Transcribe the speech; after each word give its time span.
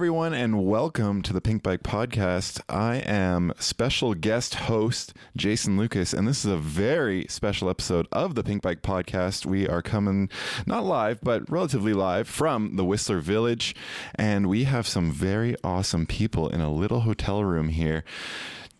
everyone, 0.00 0.32
and 0.32 0.64
welcome 0.64 1.20
to 1.20 1.30
the 1.30 1.42
Pinkbike 1.42 1.82
Podcast. 1.82 2.58
I 2.70 3.02
am 3.04 3.52
special 3.58 4.14
guest 4.14 4.54
host 4.54 5.12
Jason 5.36 5.76
Lucas, 5.76 6.14
and 6.14 6.26
this 6.26 6.42
is 6.42 6.50
a 6.50 6.56
very 6.56 7.26
special 7.28 7.68
episode 7.68 8.08
of 8.10 8.34
the 8.34 8.42
Pinkbike 8.42 8.80
Podcast. 8.80 9.44
We 9.44 9.68
are 9.68 9.82
coming 9.82 10.30
not 10.64 10.86
live, 10.86 11.20
but 11.22 11.50
relatively 11.50 11.92
live 11.92 12.26
from 12.28 12.76
the 12.76 12.84
Whistler 12.86 13.18
Village, 13.18 13.76
and 14.14 14.48
we 14.48 14.64
have 14.64 14.86
some 14.86 15.12
very 15.12 15.54
awesome 15.62 16.06
people 16.06 16.48
in 16.48 16.62
a 16.62 16.72
little 16.72 17.00
hotel 17.00 17.44
room 17.44 17.68
here. 17.68 18.02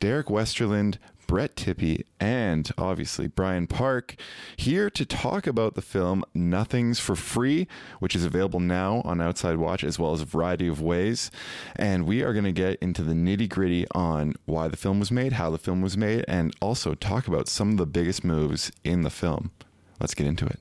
Derek 0.00 0.29
Westerlund, 0.29 0.96
Brett 1.31 1.54
Tippie, 1.54 2.07
and 2.18 2.68
obviously 2.77 3.29
Brian 3.29 3.68
Park 3.68 4.17
here 4.57 4.91
to 4.91 5.07
talk 5.07 5.46
about 5.46 5.77
the 5.77 5.81
film 5.81 6.25
Nothing's 6.35 6.99
for 6.99 7.14
Free, 7.14 7.68
which 8.00 8.17
is 8.17 8.25
available 8.25 8.59
now 8.59 9.00
on 9.04 9.21
Outside 9.21 9.57
Watch 9.57 9.85
as 9.85 9.96
well 9.96 10.13
as 10.13 10.23
a 10.23 10.25
variety 10.25 10.67
of 10.67 10.82
ways. 10.82 11.31
And 11.77 12.04
we 12.04 12.23
are 12.23 12.32
going 12.32 12.46
to 12.46 12.53
get 12.53 12.81
into 12.81 13.04
the 13.04 13.13
nitty 13.13 13.49
gritty 13.49 13.87
on 13.93 14.35
why 14.46 14.67
the 14.67 14.77
film 14.77 14.99
was 14.99 15.13
made, 15.13 15.35
how 15.35 15.51
the 15.51 15.59
film 15.59 15.82
was 15.82 15.96
made, 15.96 16.25
and 16.27 16.53
also 16.61 16.96
talk 16.96 17.29
about 17.29 17.46
some 17.46 17.71
of 17.71 17.76
the 17.76 17.87
biggest 17.87 18.25
moves 18.25 18.73
in 18.82 19.03
the 19.03 19.09
film. 19.09 19.53
Let's 20.01 20.15
get 20.15 20.26
into 20.26 20.46
it. 20.46 20.59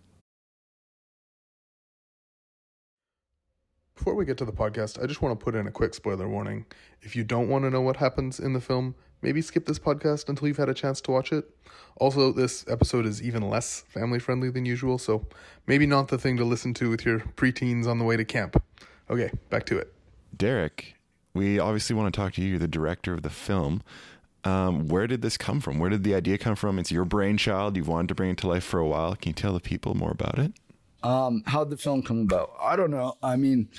Before 3.96 4.14
we 4.14 4.24
get 4.24 4.38
to 4.38 4.46
the 4.46 4.54
podcast, 4.54 5.02
I 5.04 5.08
just 5.08 5.24
want 5.24 5.38
to 5.38 5.44
put 5.44 5.56
in 5.56 5.66
a 5.66 5.72
quick 5.72 5.96
spoiler 5.96 6.30
warning. 6.30 6.68
If 7.02 7.16
you 7.16 7.24
don't 7.24 7.50
want 7.50 7.66
to 7.66 7.72
know 7.72 7.82
what 7.82 7.98
happens 7.98 8.40
in 8.40 8.54
the 8.54 8.62
film, 8.62 8.94
maybe 9.22 9.42
skip 9.42 9.66
this 9.66 9.80
podcast 9.80 10.30
until 10.30 10.48
you've 10.48 10.58
had 10.58 10.70
a 10.70 10.74
chance 10.74 11.02
to 11.02 11.12
watch 11.12 11.32
it. 11.32 11.50
Also, 11.98 12.32
this 12.32 12.66
episode 12.68 13.06
is 13.06 13.22
even 13.22 13.50
less 13.50 13.84
family 13.90 14.20
friendly 14.20 14.50
than 14.50 14.66
usual, 14.66 14.98
so 14.98 15.26
maybe 15.68 15.86
not 15.86 16.08
the 16.08 16.18
thing 16.18 16.38
to 16.38 16.46
listen 16.46 16.74
to 16.76 16.90
with 16.90 17.06
your 17.06 17.20
preteens 17.36 17.88
on 17.88 18.00
the 18.00 18.06
way 18.06 18.16
to 18.16 18.24
camp. 18.24 18.62
Okay, 19.10 19.32
back 19.50 19.66
to 19.66 19.78
it. 19.78 19.94
Derek, 20.36 20.96
we 21.34 21.60
obviously 21.60 21.96
want 21.96 22.14
to 22.14 22.18
talk 22.18 22.34
to 22.34 22.42
you, 22.42 22.58
the 22.58 22.68
director 22.68 23.14
of 23.14 23.24
the 23.24 23.30
film. 23.30 23.82
Um, 24.46 24.88
where 24.88 25.08
did 25.08 25.22
this 25.22 25.38
come 25.38 25.60
from? 25.60 25.80
Where 25.80 25.90
did 25.90 26.04
the 26.04 26.16
idea 26.16 26.38
come 26.38 26.56
from? 26.56 26.80
It's 26.80 26.92
your 26.92 27.04
brainchild. 27.06 27.76
You've 27.76 27.90
wanted 27.90 28.08
to 28.10 28.16
bring 28.16 28.30
it 28.30 28.38
to 28.38 28.48
life 28.48 28.64
for 28.64 28.80
a 28.80 28.88
while. 28.88 29.16
Can 29.16 29.32
you 29.32 29.34
tell 29.34 29.54
the 29.54 29.60
people 29.60 29.96
more 29.96 30.12
about 30.12 30.40
it? 30.40 30.54
Um, 31.04 31.44
how'd 31.46 31.70
the 31.70 31.78
film 31.78 32.04
come 32.04 32.22
about? 32.22 32.52
I 32.62 32.76
don't 32.76 32.92
know. 32.92 33.18
I 33.22 33.36
mean, 33.36 33.70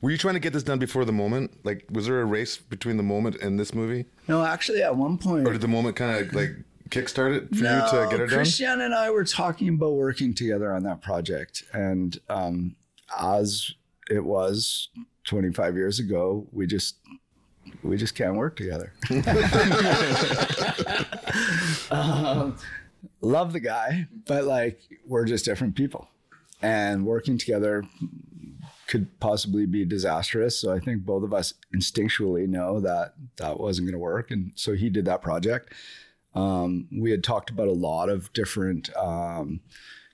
Were 0.00 0.10
you 0.10 0.16
trying 0.16 0.34
to 0.34 0.40
get 0.40 0.52
this 0.52 0.62
done 0.62 0.78
before 0.78 1.04
the 1.04 1.12
moment? 1.12 1.64
Like, 1.64 1.84
was 1.90 2.06
there 2.06 2.20
a 2.20 2.24
race 2.24 2.56
between 2.56 2.96
the 2.96 3.02
moment 3.02 3.36
and 3.36 3.60
this 3.60 3.74
movie, 3.74 4.06
no, 4.28 4.44
actually, 4.44 4.82
at 4.82 4.96
one 4.96 5.18
point, 5.18 5.46
or 5.46 5.52
did 5.52 5.60
the 5.60 5.68
moment 5.68 5.96
kind 5.96 6.16
of 6.16 6.34
like 6.34 6.50
kickstart 6.88 7.36
it 7.36 7.54
for 7.54 7.62
no, 7.62 7.84
you 7.84 7.90
to 7.90 8.08
get 8.10 8.20
it 8.20 8.28
done? 8.28 8.38
Christian 8.38 8.80
and 8.80 8.94
I 8.94 9.10
were 9.10 9.24
talking 9.24 9.68
about 9.68 9.92
working 9.92 10.32
together 10.32 10.72
on 10.72 10.84
that 10.84 11.02
project, 11.02 11.64
and 11.74 12.18
um, 12.30 12.76
as 13.18 13.74
it 14.08 14.24
was 14.24 14.88
25 15.24 15.76
years 15.76 15.98
ago, 15.98 16.46
we 16.50 16.66
just 16.66 16.96
we 17.82 17.98
just 17.98 18.14
can't 18.14 18.36
work 18.36 18.56
together. 18.56 18.94
um, 21.90 22.56
love 23.20 23.52
the 23.52 23.60
guy, 23.60 24.08
but 24.26 24.44
like 24.44 24.80
we're 25.06 25.26
just 25.26 25.44
different 25.44 25.74
people, 25.74 26.08
and 26.62 27.04
working 27.04 27.36
together 27.36 27.84
could 28.90 29.20
possibly 29.20 29.66
be 29.66 29.84
disastrous. 29.84 30.58
So 30.58 30.72
I 30.72 30.80
think 30.80 31.04
both 31.04 31.22
of 31.22 31.32
us 31.32 31.54
instinctually 31.74 32.48
know 32.48 32.80
that 32.80 33.14
that 33.36 33.60
wasn't 33.60 33.86
going 33.86 33.94
to 33.94 33.98
work, 33.98 34.32
and 34.32 34.52
so 34.56 34.74
he 34.74 34.90
did 34.90 35.04
that 35.04 35.22
project. 35.22 35.72
Um, 36.34 36.88
we 36.92 37.12
had 37.12 37.22
talked 37.22 37.50
about 37.50 37.68
a 37.68 37.72
lot 37.72 38.08
of 38.08 38.32
different 38.32 38.94
um, 38.96 39.60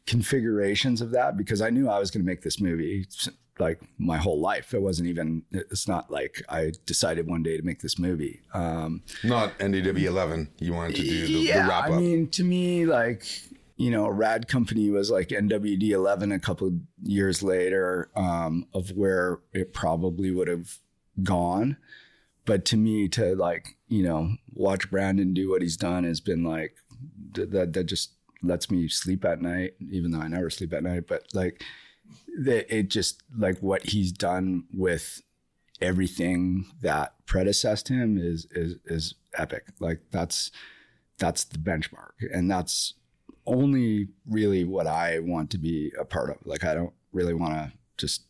configurations 0.07 1.01
of 1.01 1.11
that 1.13 1.37
because 1.37 1.63
I 1.63 1.71
knew 1.71 1.89
I 1.89 1.99
was 1.99 2.11
going 2.11 2.23
to 2.23 2.27
make 2.27 2.43
this 2.43 2.61
movie 2.61 3.07
like 3.59 3.81
my 3.99 4.19
whole 4.19 4.41
life. 4.41 4.75
It 4.75 4.83
wasn't 4.83 5.09
even. 5.09 5.43
It's 5.53 5.89
not 5.89 6.11
like 6.11 6.43
I 6.51 6.73
decided 6.85 7.27
one 7.27 7.43
day 7.43 7.57
to 7.57 7.63
make 7.63 7.81
this 7.81 7.99
movie. 7.99 8.43
Um, 8.53 9.03
Not 9.25 9.59
NWD 9.59 10.03
11. 10.03 10.51
You 10.59 10.75
wanted 10.75 10.97
to 10.97 11.03
do 11.03 11.27
the, 11.27 11.33
yeah, 11.33 11.63
the 11.63 11.69
wrap 11.69 11.85
up. 11.85 11.93
I 11.93 11.97
mean, 11.97 12.29
to 12.29 12.45
me, 12.45 12.85
like 12.85 13.27
you 13.77 13.91
know, 13.91 14.09
Rad 14.09 14.49
Company 14.49 14.91
was 14.91 15.11
like 15.11 15.29
NWD 15.29 15.91
eleven 15.91 16.33
a 16.33 16.39
couple 16.39 16.81
years 17.03 17.43
later 17.43 18.11
um, 18.17 18.67
of 18.73 18.91
where 18.91 19.41
it 19.53 19.75
probably 19.75 20.31
would 20.31 20.49
have 20.49 20.79
gone. 21.23 21.77
But 22.45 22.65
to 22.67 22.77
me, 22.77 23.09
to 23.09 23.35
like 23.37 23.77
you 23.89 24.03
know, 24.03 24.37
watch 24.53 24.91
Brandon 24.91 25.35
do 25.35 25.51
what 25.51 25.63
he's 25.63 25.77
done 25.77 26.05
has 26.05 26.21
been 26.21 26.43
like 26.43 26.77
that. 27.33 27.73
That 27.75 27.85
just 27.85 28.13
lets 28.43 28.71
me 28.71 28.89
sleep 28.89 29.25
at 29.25 29.43
night, 29.43 29.75
even 29.91 30.11
though 30.11 30.21
I 30.21 30.29
never 30.29 30.51
sleep 30.51 30.73
at 30.73 30.83
night. 30.83 31.07
But 31.07 31.25
like, 31.35 31.63
it 32.29 32.89
just 32.89 33.23
like 33.37 33.59
what 33.59 33.85
he's 33.85 34.13
done 34.13 34.65
with 34.73 35.23
everything 35.83 36.67
that 36.81 37.15
predecessed 37.27 37.89
him 37.89 38.17
is 38.17 38.47
is 38.53 38.77
is 38.87 39.15
epic. 39.37 39.67
Like 39.81 40.01
that's 40.11 40.51
that's 41.19 41.45
the 41.45 41.59
benchmark, 41.59 42.13
and 42.33 42.51
that's 42.51 42.95
only 43.47 44.09
really 44.29 44.65
what 44.65 44.87
I 44.87 45.21
want 45.21 45.51
to 45.51 45.59
be 45.59 45.93
a 45.99 46.05
part 46.05 46.31
of. 46.31 46.37
Like 46.45 46.65
I 46.65 46.75
don't 46.75 46.93
really 47.13 47.35
want 47.35 47.55
to 47.55 47.73
just 47.97 48.23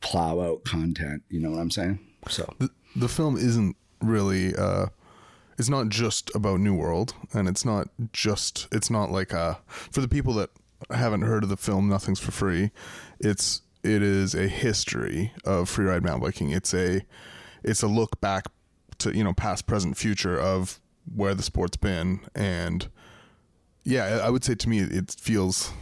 plow 0.00 0.40
out 0.40 0.64
content. 0.64 1.22
You 1.28 1.40
know 1.40 1.50
what 1.50 1.60
I'm 1.60 1.70
saying? 1.70 1.98
So 2.28 2.52
The, 2.58 2.70
the 2.96 3.08
film 3.08 3.36
isn't 3.36 3.76
really, 4.00 4.54
uh, 4.54 4.86
it's 5.58 5.68
not 5.68 5.88
just 5.88 6.34
about 6.34 6.60
New 6.60 6.74
World, 6.74 7.14
and 7.32 7.48
it's 7.48 7.64
not 7.64 7.88
just, 8.12 8.68
it's 8.72 8.90
not 8.90 9.10
like, 9.10 9.34
uh, 9.34 9.54
for 9.66 10.00
the 10.00 10.08
people 10.08 10.34
that 10.34 10.50
haven't 10.90 11.22
heard 11.22 11.42
of 11.42 11.48
the 11.48 11.56
film, 11.56 11.88
Nothing's 11.88 12.18
for 12.20 12.32
Free, 12.32 12.70
it's, 13.20 13.62
it 13.82 14.02
is 14.02 14.34
a 14.34 14.48
history 14.48 15.32
of 15.44 15.68
freeride 15.68 16.02
mountain 16.02 16.20
biking. 16.20 16.50
It's 16.50 16.72
a, 16.74 17.02
it's 17.62 17.82
a 17.82 17.88
look 17.88 18.20
back 18.20 18.46
to, 18.98 19.16
you 19.16 19.24
know, 19.24 19.32
past, 19.32 19.66
present, 19.66 19.96
future 19.96 20.38
of 20.38 20.80
where 21.14 21.34
the 21.34 21.42
sport's 21.42 21.76
been. 21.76 22.20
And 22.34 22.88
yeah, 23.84 24.20
I 24.22 24.30
would 24.30 24.44
say 24.44 24.54
to 24.54 24.68
me, 24.68 24.80
it 24.80 25.16
feels, 25.18 25.72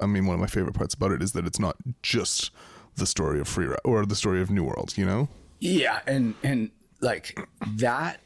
I 0.00 0.06
mean, 0.06 0.26
one 0.26 0.34
of 0.34 0.40
my 0.40 0.46
favorite 0.46 0.74
parts 0.74 0.94
about 0.94 1.12
it 1.12 1.22
is 1.22 1.32
that 1.32 1.46
it's 1.46 1.58
not 1.58 1.76
just 2.02 2.50
the 2.96 3.06
story 3.06 3.40
of 3.40 3.48
Free 3.48 3.68
or 3.84 4.04
the 4.04 4.16
story 4.16 4.40
of 4.42 4.50
New 4.50 4.64
World, 4.64 4.94
you 4.96 5.06
know? 5.06 5.28
yeah, 5.62 6.00
and 6.08 6.34
and 6.42 6.70
like 7.00 7.38
that 7.76 8.18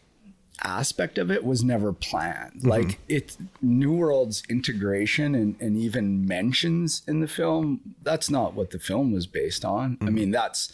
aspect 0.64 1.18
of 1.18 1.30
it 1.30 1.44
was 1.44 1.62
never 1.62 1.92
planned. 1.92 2.60
Mm-hmm. 2.60 2.68
Like 2.68 2.98
it's 3.08 3.36
New 3.60 3.92
World's 3.92 4.42
integration 4.48 5.34
and, 5.34 5.54
and 5.60 5.76
even 5.76 6.26
mentions 6.26 7.02
in 7.06 7.20
the 7.20 7.28
film, 7.28 7.80
that's 8.02 8.30
not 8.30 8.54
what 8.54 8.70
the 8.70 8.78
film 8.78 9.12
was 9.12 9.26
based 9.26 9.66
on. 9.66 9.98
I 10.00 10.04
mm-hmm. 10.06 10.14
mean, 10.14 10.30
that's 10.30 10.72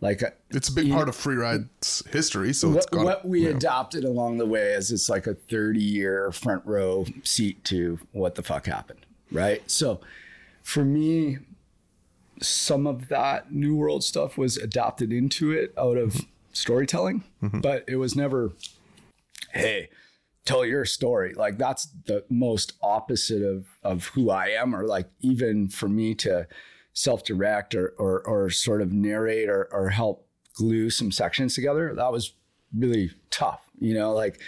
like 0.00 0.22
It's 0.50 0.68
a 0.68 0.72
big 0.72 0.90
part 0.90 1.06
know- 1.06 1.10
of 1.10 1.16
freeride's 1.16 2.02
history, 2.10 2.52
so 2.52 2.72
it's 2.74 2.86
what, 2.90 3.04
what 3.04 3.28
we 3.28 3.44
know. 3.44 3.50
adopted 3.50 4.04
along 4.04 4.38
the 4.38 4.46
way 4.46 4.72
is 4.72 4.92
it's 4.92 5.08
like 5.08 5.26
a 5.26 5.34
30 5.34 5.80
year 5.80 6.30
front 6.32 6.64
row 6.64 7.04
seat 7.24 7.64
to 7.64 7.98
what 8.12 8.34
the 8.34 8.42
fuck 8.42 8.66
happened 8.66 9.00
right? 9.30 9.68
So 9.70 10.00
for 10.62 10.84
me 10.84 11.38
some 12.40 12.86
of 12.86 13.08
that 13.08 13.52
new 13.52 13.74
world 13.74 14.04
stuff 14.04 14.38
was 14.38 14.56
adopted 14.56 15.12
into 15.12 15.50
it 15.50 15.74
out 15.76 15.96
of 15.96 16.24
storytelling 16.52 17.24
mm-hmm. 17.42 17.60
but 17.60 17.84
it 17.88 17.96
was 17.96 18.14
never 18.14 18.52
hey 19.52 19.88
tell 20.44 20.64
your 20.64 20.84
story. 20.84 21.34
Like 21.34 21.58
that's 21.58 21.88
the 22.06 22.24
most 22.30 22.74
opposite 22.80 23.42
of 23.42 23.66
of 23.82 24.06
who 24.08 24.30
i 24.30 24.46
am 24.48 24.74
or 24.74 24.86
like 24.86 25.08
even 25.20 25.68
for 25.68 25.88
me 25.88 26.14
to 26.14 26.46
self-direct 26.98 27.76
or 27.76 27.94
or, 27.96 28.20
or 28.26 28.50
sort 28.50 28.82
of 28.82 28.92
narrate 28.92 29.48
or, 29.48 29.68
or 29.70 29.88
help 29.90 30.26
glue 30.54 30.90
some 30.90 31.12
sections 31.12 31.54
together 31.54 31.94
that 31.94 32.10
was 32.10 32.32
really 32.76 33.12
tough. 33.30 33.62
You 33.78 33.94
know 33.94 34.12
like 34.12 34.40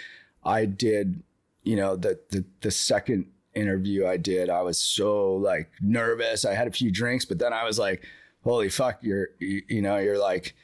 i 0.44 0.64
did 0.64 1.22
you 1.62 1.76
know 1.76 1.94
the 1.94 2.18
the, 2.30 2.44
the 2.62 2.72
second 2.72 3.26
interview 3.54 4.04
i 4.06 4.16
did 4.16 4.50
i 4.50 4.62
was 4.62 4.82
so 4.82 5.34
like 5.34 5.70
nervous. 5.80 6.44
I 6.44 6.54
had 6.54 6.66
a 6.66 6.72
few 6.72 6.90
drinks 6.90 7.24
but 7.24 7.38
then 7.38 7.52
i 7.52 7.62
was 7.62 7.78
like 7.78 8.02
holy 8.42 8.68
fuck 8.68 8.98
you're 9.02 9.28
you, 9.38 9.62
you 9.68 9.82
know 9.82 9.98
you're 9.98 10.18
like 10.18 10.56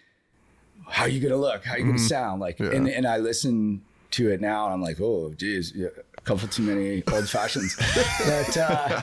how 0.88 1.04
you 1.04 1.20
gonna 1.20 1.40
look? 1.40 1.64
How 1.64 1.76
you 1.76 1.84
gonna 1.84 1.98
sound? 1.98 2.40
Like 2.40 2.58
and, 2.58 2.88
and 2.88 3.06
i 3.06 3.18
listen 3.18 3.82
to 4.12 4.30
it 4.30 4.40
now 4.40 4.64
and 4.64 4.74
i'm 4.74 4.82
like 4.82 5.00
oh 5.00 5.32
geez 5.36 5.72
yeah, 5.76 5.88
a 6.18 6.20
couple 6.22 6.48
too 6.48 6.62
many 6.64 7.04
old 7.12 7.28
fashions. 7.28 7.76
But 8.26 8.56
uh 8.56 9.02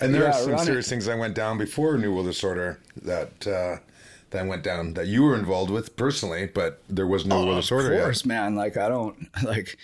and 0.00 0.14
there 0.14 0.22
yeah, 0.22 0.30
are 0.30 0.32
some 0.32 0.52
run 0.52 0.60
it. 0.62 0.64
serious 0.64 0.88
things 0.88 1.08
I 1.08 1.14
went 1.14 1.34
down 1.34 1.58
before 1.58 1.96
New 1.98 2.14
World 2.14 2.26
Disorder 2.26 2.80
that 3.02 3.46
uh, 3.46 3.76
that 4.30 4.46
went 4.46 4.62
down 4.62 4.94
that 4.94 5.06
you 5.06 5.22
were 5.22 5.36
involved 5.36 5.70
with 5.70 5.96
personally, 5.96 6.46
but 6.46 6.82
there 6.88 7.06
was 7.06 7.26
no 7.26 7.36
World 7.36 7.50
of 7.50 7.56
Disorder 7.62 7.94
yet. 7.94 8.02
course, 8.02 8.24
man. 8.24 8.54
Like 8.54 8.76
I 8.76 8.88
don't 8.88 9.28
like 9.44 9.76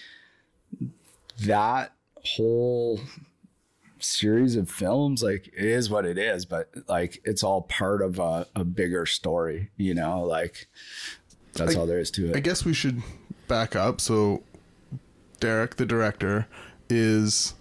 that 1.41 1.93
whole 2.25 3.01
series 3.99 4.57
of 4.57 4.71
films. 4.71 5.23
Like 5.23 5.49
it 5.49 5.65
is 5.65 5.91
what 5.91 6.05
it 6.07 6.19
is, 6.19 6.45
but 6.45 6.71
like 6.89 7.21
it's 7.25 7.43
all 7.43 7.62
part 7.62 8.03
of 8.03 8.19
a, 8.19 8.47
a 8.55 8.65
bigger 8.65 9.07
story. 9.07 9.71
You 9.77 9.95
know, 9.95 10.23
like 10.23 10.69
that's 11.53 11.77
all 11.77 11.87
there 11.87 11.99
is 11.99 12.11
to 12.12 12.31
it 12.31 12.37
I 12.37 12.41
guess 12.41 12.65
we 12.65 12.75
should 12.75 13.03
back 13.49 13.77
up. 13.77 14.01
So, 14.01 14.43
Derek, 15.41 15.77
the 15.77 15.87
director, 15.87 16.47
is 16.89 17.55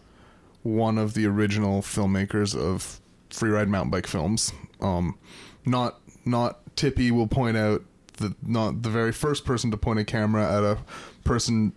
one 0.66 0.98
of 0.98 1.14
the 1.14 1.28
original 1.28 1.82
filmmakers 1.84 2.56
of 2.60 3.00
freeride 3.30 3.68
mountain 3.68 3.92
bike 3.92 4.08
films. 4.08 4.52
Um, 4.82 5.18
not 5.66 6.00
not 6.26 6.60
Tippie 6.76 7.12
will 7.12 7.28
point 7.28 7.56
out 7.56 7.84
the 8.18 8.34
not 8.44 8.82
the 8.82 8.90
very 8.90 9.12
first 9.12 9.46
person 9.46 9.70
to 9.72 9.78
point 9.78 10.00
a 10.00 10.04
camera 10.04 10.58
at 10.58 10.64
a 10.64 10.78
person 11.24 11.72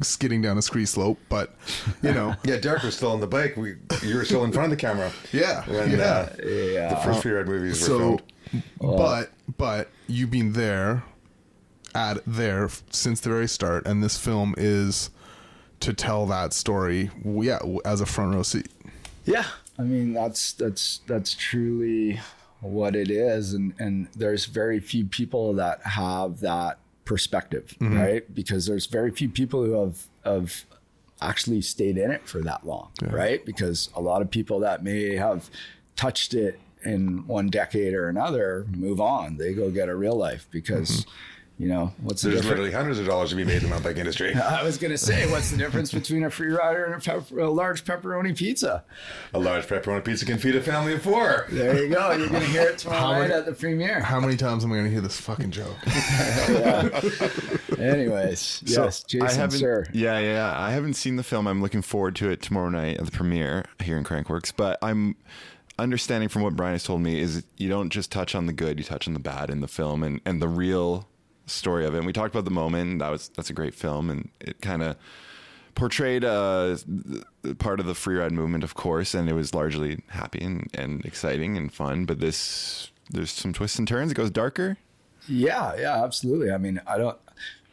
skidding 0.00 0.42
down 0.42 0.58
a 0.58 0.62
ski 0.62 0.84
slope, 0.84 1.18
but 1.28 1.54
you 2.02 2.12
know, 2.12 2.34
Yeah, 2.44 2.56
Derek 2.58 2.82
was 2.82 2.96
still 2.96 3.12
on 3.12 3.20
the 3.20 3.26
bike. 3.28 3.56
We 3.56 3.76
you 4.02 4.16
were 4.16 4.24
still 4.24 4.42
in 4.44 4.50
front 4.52 4.72
of 4.72 4.78
the 4.78 4.80
camera. 4.84 5.12
Yeah, 5.32 5.64
when 5.68 5.92
yeah. 5.92 5.96
uh, 6.04 6.28
Yeah. 6.44 6.88
the 6.94 6.96
first 6.96 7.22
Free 7.22 7.32
Ride 7.32 7.46
movies 7.46 7.80
were 7.80 7.86
so 7.86 7.98
filmed. 7.98 8.22
but 8.80 9.30
but 9.56 9.88
you've 10.08 10.30
been 10.32 10.52
there 10.52 11.04
at 11.94 12.18
there 12.26 12.68
since 12.90 13.20
the 13.20 13.28
very 13.30 13.48
start 13.48 13.86
and 13.86 14.02
this 14.02 14.18
film 14.18 14.54
is 14.58 15.10
to 15.80 15.92
tell 15.92 16.26
that 16.26 16.52
story 16.52 17.10
yeah 17.24 17.58
as 17.84 18.00
a 18.00 18.06
front 18.06 18.34
row 18.34 18.42
seat 18.42 18.68
Yeah, 19.26 19.44
I 19.78 19.82
mean 19.82 20.14
that's 20.14 20.52
that's 20.52 21.00
that's 21.06 21.34
truly 21.34 22.20
what 22.60 22.96
it 22.96 23.10
is, 23.10 23.52
and 23.52 23.74
and 23.78 24.08
there's 24.14 24.46
very 24.46 24.80
few 24.80 25.04
people 25.04 25.52
that 25.54 25.82
have 25.82 26.40
that 26.40 26.78
perspective, 27.04 27.74
mm-hmm. 27.80 27.98
right? 27.98 28.34
Because 28.34 28.66
there's 28.66 28.86
very 28.86 29.10
few 29.10 29.28
people 29.28 29.64
who 29.64 29.72
have 29.72 30.06
have 30.24 30.64
actually 31.20 31.60
stayed 31.60 31.98
in 31.98 32.10
it 32.10 32.28
for 32.28 32.40
that 32.42 32.64
long, 32.64 32.90
right? 33.02 33.44
Because 33.44 33.90
a 33.96 34.00
lot 34.00 34.22
of 34.22 34.30
people 34.30 34.60
that 34.60 34.84
may 34.84 35.16
have 35.16 35.50
touched 35.96 36.32
it 36.32 36.60
in 36.84 37.26
one 37.26 37.48
decade 37.48 37.94
or 37.94 38.08
another 38.08 38.64
move 38.70 39.00
on. 39.00 39.38
They 39.38 39.54
go 39.54 39.70
get 39.70 39.88
a 39.88 39.96
real 39.96 40.16
life 40.16 40.46
because. 40.50 41.00
Mm-hmm. 41.00 41.10
You 41.58 41.68
know 41.68 41.94
what's 42.02 42.20
the 42.20 42.28
There's 42.28 42.42
difference? 42.42 42.58
literally 42.58 42.72
hundreds 42.72 42.98
of 42.98 43.06
dollars 43.06 43.30
to 43.30 43.36
be 43.36 43.42
made 43.44 43.56
in 43.56 43.62
the 43.62 43.68
mountain 43.70 43.90
bike 43.90 43.98
industry. 43.98 44.34
I 44.34 44.62
was 44.62 44.76
gonna 44.76 44.98
say, 44.98 45.30
what's 45.30 45.50
the 45.50 45.56
difference 45.56 45.90
between 46.00 46.24
a 46.24 46.30
free 46.30 46.52
rider 46.52 46.84
and 46.84 46.94
a, 46.94 46.98
pep- 46.98 47.30
a 47.30 47.44
large 47.44 47.84
pepperoni 47.84 48.36
pizza? 48.36 48.84
A 49.32 49.38
large 49.38 49.66
pepperoni 49.66 50.04
pizza 50.04 50.26
can 50.26 50.36
feed 50.36 50.54
a 50.54 50.60
family 50.60 50.92
of 50.92 51.02
four. 51.02 51.46
There 51.48 51.82
you 51.82 51.88
go. 51.94 52.12
You're 52.12 52.28
gonna 52.28 52.40
hear 52.44 52.62
it 52.68 52.78
tomorrow 52.78 53.20
night 53.20 53.30
at 53.30 53.46
the 53.46 53.52
premiere. 53.52 54.00
how 54.00 54.20
many 54.20 54.36
times 54.36 54.64
am 54.64 54.72
i 54.72 54.74
going 54.74 54.84
to 54.84 54.90
hear 54.90 55.00
this 55.00 55.18
fucking 55.18 55.50
joke 55.50 55.76
Anyways, 57.78 58.62
yes, 58.66 59.04
I 59.04 59.08
Jason, 59.08 59.38
haven't, 59.40 59.58
sir. 59.58 59.86
Yeah, 59.92 60.18
yeah, 60.18 60.32
yeah. 60.32 60.60
I 60.60 60.70
haven't 60.72 60.94
seen 60.94 61.16
the 61.16 61.22
film. 61.22 61.46
I'm 61.46 61.60
looking 61.62 61.82
forward 61.82 62.16
to 62.16 62.30
it 62.30 62.42
tomorrow 62.42 62.68
night 62.70 62.98
at 62.98 63.04
the 63.06 63.10
premiere 63.12 63.64
here 63.82 63.96
in 63.98 64.04
Crankworx. 64.04 64.52
But 64.56 64.78
I'm 64.82 65.16
understanding 65.78 66.28
from 66.28 66.42
what 66.42 66.56
Brian 66.56 66.72
has 66.74 66.84
told 66.84 67.02
me 67.02 67.20
is 67.20 67.44
you 67.56 67.68
don't 67.68 67.90
just 67.90 68.10
touch 68.10 68.34
on 68.34 68.46
the 68.46 68.52
good, 68.52 68.78
you 68.78 68.84
touch 68.84 69.06
on 69.06 69.14
the 69.14 69.20
bad 69.20 69.50
in 69.50 69.60
the 69.60 69.68
film 69.68 70.02
and, 70.02 70.20
and 70.24 70.40
the 70.40 70.48
real 70.48 71.06
story 71.46 71.84
of 71.86 71.94
it. 71.94 71.98
And 71.98 72.06
we 72.06 72.12
talked 72.12 72.34
about 72.34 72.44
the 72.44 72.50
moment. 72.50 72.98
That 73.00 73.10
was 73.10 73.28
that's 73.30 73.50
a 73.50 73.54
great 73.54 73.74
film, 73.74 74.10
and 74.10 74.28
it 74.40 74.60
kind 74.60 74.82
of 74.82 74.96
portrayed 75.74 76.24
uh, 76.24 76.76
part 77.58 77.80
of 77.80 77.86
the 77.86 77.94
free 77.94 78.16
ride 78.16 78.32
movement, 78.32 78.64
of 78.64 78.74
course, 78.74 79.14
and 79.14 79.28
it 79.28 79.34
was 79.34 79.54
largely 79.54 80.02
happy 80.08 80.38
and, 80.42 80.70
and 80.74 81.04
exciting 81.04 81.56
and 81.56 81.72
fun. 81.72 82.04
But 82.06 82.20
this 82.20 82.90
there's 83.10 83.30
some 83.30 83.52
twists 83.52 83.78
and 83.78 83.86
turns. 83.86 84.10
It 84.10 84.14
goes 84.14 84.30
darker. 84.30 84.78
Yeah, 85.28 85.74
yeah, 85.78 86.02
absolutely. 86.04 86.50
I 86.50 86.58
mean, 86.58 86.80
I 86.86 86.98
don't. 86.98 87.18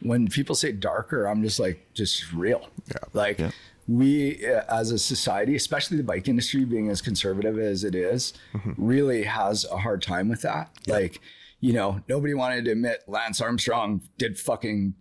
When 0.00 0.28
people 0.28 0.54
say 0.54 0.72
darker, 0.72 1.26
I'm 1.26 1.42
just 1.42 1.58
like, 1.58 1.86
just 1.94 2.32
real. 2.32 2.68
Yeah. 2.88 2.96
Like 3.14 3.38
Yeah. 3.38 3.50
we, 3.88 4.44
uh, 4.46 4.62
as 4.68 4.90
a 4.90 4.98
society, 4.98 5.54
especially 5.56 5.96
the 5.96 6.02
bike 6.02 6.28
industry, 6.28 6.64
being 6.66 6.90
as 6.90 7.00
conservative 7.00 7.58
as 7.58 7.84
it 7.84 7.94
is, 7.94 8.34
really 8.76 9.22
has 9.22 9.64
a 9.70 9.78
hard 9.78 10.02
time 10.02 10.28
with 10.28 10.42
that. 10.42 10.70
Like, 10.86 11.20
you 11.64 11.72
know, 11.72 11.98
nobody 12.10 12.34
wanted 12.34 12.66
to 12.66 12.72
admit 12.72 13.04
Lance 13.06 13.40
Armstrong 13.40 14.02
did 14.18 14.38
fucking, 14.38 14.92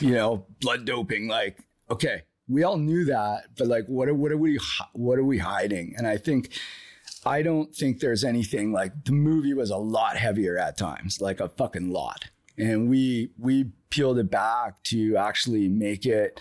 you 0.00 0.10
know, 0.10 0.44
blood 0.60 0.84
doping. 0.84 1.28
Like, 1.28 1.56
okay, 1.88 2.22
we 2.48 2.64
all 2.64 2.78
knew 2.78 3.04
that, 3.04 3.44
but 3.56 3.68
like, 3.68 3.86
what 3.86 4.08
are 4.08 4.14
what 4.14 4.32
are 4.32 4.36
we 4.36 4.58
what 4.92 5.20
are 5.20 5.24
we 5.24 5.38
hiding? 5.38 5.94
And 5.96 6.06
I 6.06 6.16
think. 6.18 6.52
I 7.24 7.42
don't 7.42 7.72
think 7.72 8.00
there's 8.00 8.24
anything 8.24 8.72
like 8.72 9.04
the 9.04 9.12
movie 9.12 9.54
was 9.54 9.70
a 9.70 9.76
lot 9.76 10.16
heavier 10.16 10.58
at 10.58 10.76
times, 10.76 11.20
like 11.20 11.38
a 11.38 11.48
fucking 11.48 11.92
lot. 11.92 12.24
And 12.58 12.90
we 12.90 13.30
we 13.38 13.70
peeled 13.90 14.18
it 14.18 14.28
back 14.28 14.82
to 14.84 15.16
actually 15.16 15.68
make 15.68 16.04
it 16.04 16.40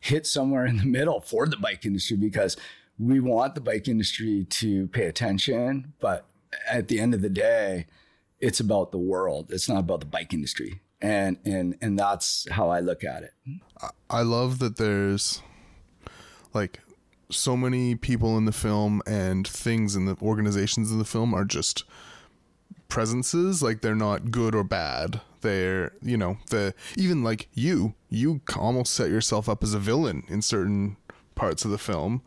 hit 0.00 0.26
somewhere 0.26 0.66
in 0.66 0.78
the 0.78 0.84
middle 0.84 1.20
for 1.20 1.46
the 1.46 1.56
bike 1.56 1.86
industry 1.86 2.16
because 2.16 2.56
we 2.98 3.20
want 3.20 3.54
the 3.54 3.60
bike 3.60 3.86
industry 3.86 4.46
to 4.50 4.88
pay 4.88 5.04
attention, 5.04 5.92
but 6.00 6.26
at 6.68 6.88
the 6.88 6.98
end 6.98 7.14
of 7.14 7.22
the 7.22 7.30
day, 7.30 7.86
it's 8.40 8.60
about 8.60 8.92
the 8.92 8.98
world. 8.98 9.50
It's 9.50 9.68
not 9.68 9.80
about 9.80 10.00
the 10.00 10.06
bike 10.06 10.32
industry. 10.32 10.80
And 11.00 11.38
and 11.44 11.76
and 11.80 11.98
that's 11.98 12.46
how 12.50 12.70
I 12.70 12.80
look 12.80 13.04
at 13.04 13.22
it. 13.22 13.32
I 14.08 14.22
love 14.22 14.58
that 14.60 14.76
there's 14.76 15.42
like 16.54 16.80
so 17.30 17.56
many 17.56 17.94
people 17.94 18.38
in 18.38 18.44
the 18.44 18.52
film 18.52 19.02
and 19.06 19.46
things 19.46 19.94
in 19.94 20.06
the 20.06 20.16
organizations 20.22 20.90
in 20.90 20.98
the 20.98 21.04
film 21.04 21.34
are 21.34 21.44
just 21.44 21.84
presences 22.88 23.62
like 23.62 23.80
they're 23.80 23.96
not 23.96 24.30
good 24.30 24.54
or 24.54 24.62
bad 24.62 25.20
they're 25.40 25.92
you 26.02 26.16
know 26.16 26.38
the 26.50 26.72
even 26.96 27.24
like 27.24 27.48
you 27.52 27.94
you 28.08 28.40
almost 28.56 28.94
set 28.94 29.10
yourself 29.10 29.48
up 29.48 29.62
as 29.62 29.74
a 29.74 29.78
villain 29.78 30.22
in 30.28 30.40
certain 30.40 30.96
parts 31.34 31.64
of 31.64 31.70
the 31.70 31.78
film 31.78 32.22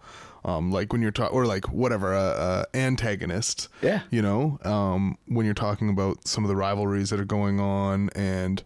um 0.46 0.72
like 0.72 0.92
when 0.94 1.02
you're 1.02 1.12
talking 1.12 1.36
or 1.36 1.46
like 1.46 1.66
whatever 1.70 2.14
a, 2.14 2.66
a 2.74 2.78
antagonist 2.78 3.68
Yeah. 3.82 4.02
you 4.10 4.22
know 4.22 4.60
um 4.64 5.18
when 5.28 5.46
you're 5.46 5.54
talking 5.56 5.90
about 5.90 6.28
some 6.28 6.44
of 6.44 6.48
the 6.50 6.56
rivalries 6.56 7.10
that 7.10 7.20
are 7.20 7.26
going 7.26 7.60
on 7.60 8.10
and 8.16 8.64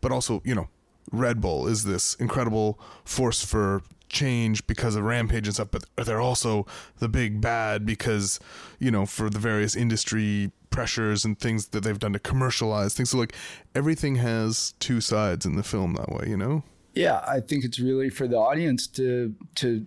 but 0.00 0.12
also 0.12 0.42
you 0.44 0.54
know 0.54 0.68
red 1.12 1.40
bull 1.40 1.66
is 1.66 1.84
this 1.84 2.14
incredible 2.16 2.78
force 3.04 3.44
for 3.44 3.82
change 4.08 4.66
because 4.66 4.96
of 4.96 5.04
rampage 5.04 5.46
and 5.46 5.54
stuff 5.54 5.68
but 5.70 5.84
they're 6.04 6.20
also 6.20 6.66
the 6.98 7.08
big 7.08 7.40
bad 7.40 7.86
because 7.86 8.40
you 8.80 8.90
know 8.90 9.06
for 9.06 9.30
the 9.30 9.38
various 9.38 9.76
industry 9.76 10.50
pressures 10.70 11.24
and 11.24 11.38
things 11.38 11.68
that 11.68 11.82
they've 11.84 11.98
done 11.98 12.12
to 12.12 12.18
commercialize 12.18 12.94
things 12.94 13.10
so 13.10 13.18
like 13.18 13.34
everything 13.74 14.16
has 14.16 14.74
two 14.80 15.00
sides 15.00 15.46
in 15.46 15.54
the 15.56 15.62
film 15.62 15.94
that 15.94 16.08
way 16.10 16.26
you 16.28 16.36
know 16.36 16.62
Yeah, 16.94 17.20
I 17.26 17.38
think 17.40 17.64
it's 17.64 17.78
really 17.78 18.10
for 18.10 18.26
the 18.26 18.36
audience 18.36 18.88
to 18.98 19.32
to 19.56 19.86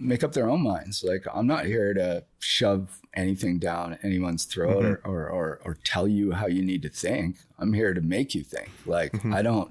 make 0.00 0.24
up 0.24 0.32
their 0.32 0.48
own 0.48 0.62
minds. 0.62 1.04
Like 1.04 1.24
I'm 1.32 1.46
not 1.46 1.66
here 1.66 1.92
to 1.94 2.24
shove 2.38 3.00
anything 3.14 3.58
down 3.58 3.98
anyone's 4.02 4.44
throat 4.44 4.82
mm-hmm. 4.82 5.10
or, 5.10 5.26
or, 5.26 5.30
or 5.30 5.60
or 5.64 5.74
tell 5.84 6.08
you 6.08 6.32
how 6.32 6.46
you 6.46 6.62
need 6.62 6.82
to 6.82 6.88
think. 6.88 7.36
I'm 7.58 7.72
here 7.72 7.94
to 7.94 8.00
make 8.00 8.34
you 8.34 8.42
think. 8.42 8.70
Like 8.86 9.12
mm-hmm. 9.12 9.34
I 9.34 9.42
don't 9.42 9.70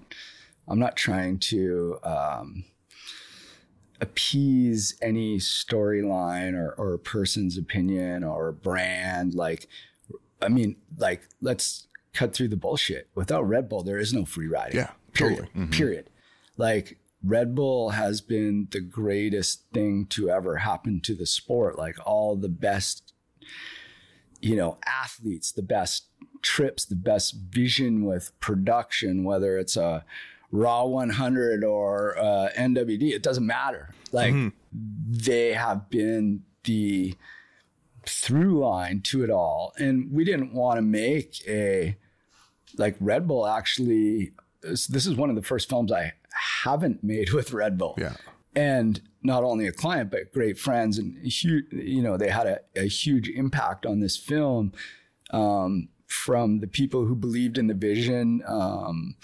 I'm 0.67 0.79
not 0.79 0.95
trying 0.95 1.39
to 1.39 1.99
um 2.03 2.65
appease 4.01 4.95
any 5.01 5.37
storyline 5.37 6.53
or, 6.53 6.73
or 6.77 6.97
person's 6.97 7.57
opinion 7.57 8.23
or 8.23 8.51
brand. 8.51 9.33
Like 9.33 9.67
I 10.41 10.47
mean, 10.47 10.77
like 10.97 11.27
let's 11.41 11.87
cut 12.13 12.33
through 12.33 12.49
the 12.49 12.57
bullshit. 12.57 13.09
Without 13.15 13.47
Red 13.47 13.67
Bull, 13.67 13.83
there 13.83 13.97
is 13.97 14.13
no 14.13 14.25
free 14.25 14.47
riding. 14.47 14.77
Yeah, 14.77 14.91
Period. 15.13 15.49
Mm-hmm. 15.55 15.71
Period. 15.71 16.09
Like 16.57 16.97
Red 17.23 17.53
Bull 17.53 17.89
has 17.89 18.21
been 18.21 18.67
the 18.71 18.79
greatest 18.79 19.65
thing 19.73 20.05
to 20.07 20.29
ever 20.29 20.57
happen 20.57 21.01
to 21.01 21.13
the 21.13 21.25
sport. 21.25 21.77
Like 21.77 21.95
all 22.05 22.35
the 22.35 22.49
best, 22.49 23.13
you 24.41 24.55
know, 24.55 24.77
athletes, 24.85 25.51
the 25.51 25.61
best 25.61 26.07
trips, 26.41 26.85
the 26.85 26.95
best 26.95 27.35
vision 27.35 28.05
with 28.05 28.31
production, 28.39 29.23
whether 29.23 29.57
it's 29.57 29.75
a 29.75 30.05
Raw 30.51 30.85
100 30.85 31.63
or 31.63 32.17
uh, 32.17 32.49
NWD, 32.57 33.11
it 33.11 33.21
doesn't 33.21 33.45
matter. 33.45 33.93
Like 34.11 34.33
they 34.71 35.53
have 35.53 35.89
been 35.89 36.43
the 36.63 37.15
through 38.05 38.59
line 38.59 39.01
to 39.01 39.23
it 39.23 39.29
all. 39.29 39.73
And 39.77 40.11
we 40.11 40.23
didn't 40.23 40.53
want 40.53 40.77
to 40.77 40.81
make 40.81 41.43
a 41.47 41.97
like 42.77 42.95
Red 42.99 43.27
Bull 43.27 43.47
actually 43.47 44.31
this 44.61 44.87
this 44.87 45.05
is 45.05 45.15
one 45.15 45.29
of 45.29 45.35
the 45.35 45.41
first 45.41 45.69
films 45.69 45.91
I 45.91 46.13
haven't 46.63 47.03
made 47.03 47.31
with 47.31 47.53
Red 47.53 47.77
Bull. 47.77 47.95
Yeah. 47.97 48.15
And 48.55 49.01
not 49.21 49.43
only 49.43 49.67
a 49.67 49.71
client, 49.71 50.11
but 50.11 50.31
great 50.33 50.57
friends 50.57 50.97
and 50.97 51.17
huge, 51.25 51.65
you 51.71 52.01
know, 52.01 52.17
they 52.17 52.29
had 52.29 52.47
a, 52.47 52.59
a 52.75 52.87
huge 52.87 53.29
impact 53.29 53.85
on 53.85 53.99
this 53.99 54.17
film 54.17 54.73
um, 55.31 55.89
from 56.07 56.59
the 56.59 56.67
people 56.67 57.05
who 57.05 57.15
believed 57.15 57.57
in 57.57 57.67
the 57.67 57.73
vision 57.73 58.41
um, 58.47 59.15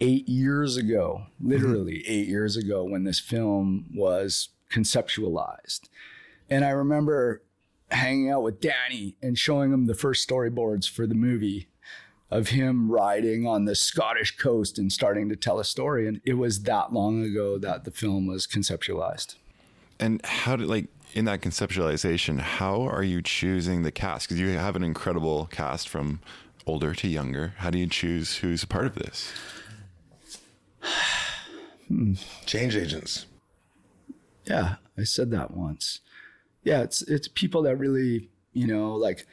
eight 0.00 0.28
years 0.28 0.76
ago, 0.76 1.26
literally 1.40 2.04
eight 2.06 2.28
years 2.28 2.56
ago 2.56 2.84
when 2.84 3.04
this 3.04 3.20
film 3.20 3.86
was 3.94 4.50
conceptualized. 4.70 5.88
And 6.48 6.64
I 6.64 6.70
remember 6.70 7.42
hanging 7.90 8.30
out 8.30 8.42
with 8.42 8.60
Danny 8.60 9.16
and 9.22 9.38
showing 9.38 9.72
him 9.72 9.86
the 9.86 9.94
first 9.94 10.28
storyboards 10.28 10.88
for 10.88 11.06
the 11.06 11.14
movie 11.14 11.69
of 12.30 12.48
him 12.48 12.90
riding 12.90 13.46
on 13.46 13.64
the 13.64 13.74
Scottish 13.74 14.36
coast 14.36 14.78
and 14.78 14.92
starting 14.92 15.28
to 15.28 15.36
tell 15.36 15.58
a 15.58 15.64
story. 15.64 16.06
And 16.06 16.20
it 16.24 16.34
was 16.34 16.62
that 16.62 16.92
long 16.92 17.22
ago 17.24 17.58
that 17.58 17.84
the 17.84 17.90
film 17.90 18.26
was 18.26 18.46
conceptualized. 18.46 19.34
And 19.98 20.24
how 20.24 20.56
did 20.56 20.68
like 20.68 20.86
in 21.12 21.24
that 21.24 21.40
conceptualization, 21.40 22.38
how 22.38 22.82
are 22.82 23.02
you 23.02 23.20
choosing 23.20 23.82
the 23.82 23.90
cast? 23.90 24.28
Because 24.28 24.40
you 24.40 24.48
have 24.50 24.76
an 24.76 24.84
incredible 24.84 25.46
cast 25.46 25.88
from 25.88 26.20
older 26.66 26.94
to 26.94 27.08
younger. 27.08 27.54
How 27.58 27.70
do 27.70 27.78
you 27.78 27.88
choose 27.88 28.36
who's 28.36 28.62
a 28.62 28.66
part 28.66 28.86
of 28.86 28.94
this? 28.94 29.32
Change 32.46 32.76
agents. 32.76 33.26
Yeah, 34.44 34.76
I 34.96 35.02
said 35.02 35.30
that 35.32 35.50
once. 35.50 36.00
Yeah, 36.62 36.82
it's 36.82 37.02
it's 37.02 37.28
people 37.28 37.62
that 37.62 37.76
really, 37.76 38.28
you 38.52 38.66
know, 38.66 38.94
like 38.94 39.26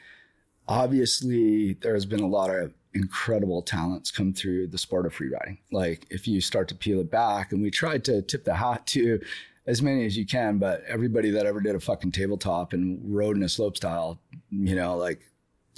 obviously 0.66 1.74
there's 1.74 2.06
been 2.06 2.20
a 2.20 2.26
lot 2.26 2.50
of 2.50 2.72
incredible 2.94 3.62
talents 3.62 4.10
come 4.10 4.32
through 4.32 4.66
the 4.68 4.78
sport 4.78 5.06
of 5.06 5.14
free 5.14 5.28
riding. 5.30 5.58
Like 5.70 6.06
if 6.10 6.26
you 6.26 6.40
start 6.40 6.68
to 6.68 6.74
peel 6.74 7.00
it 7.00 7.10
back, 7.10 7.52
and 7.52 7.62
we 7.62 7.70
tried 7.70 8.04
to 8.06 8.22
tip 8.22 8.44
the 8.44 8.54
hat 8.54 8.86
to 8.88 9.20
as 9.66 9.82
many 9.82 10.06
as 10.06 10.16
you 10.16 10.24
can, 10.26 10.58
but 10.58 10.82
everybody 10.88 11.30
that 11.30 11.44
ever 11.46 11.60
did 11.60 11.74
a 11.74 11.80
fucking 11.80 12.12
tabletop 12.12 12.72
and 12.72 13.00
rode 13.04 13.36
in 13.36 13.42
a 13.42 13.48
slope 13.48 13.76
style, 13.76 14.18
you 14.50 14.74
know, 14.74 14.96
like, 14.96 15.20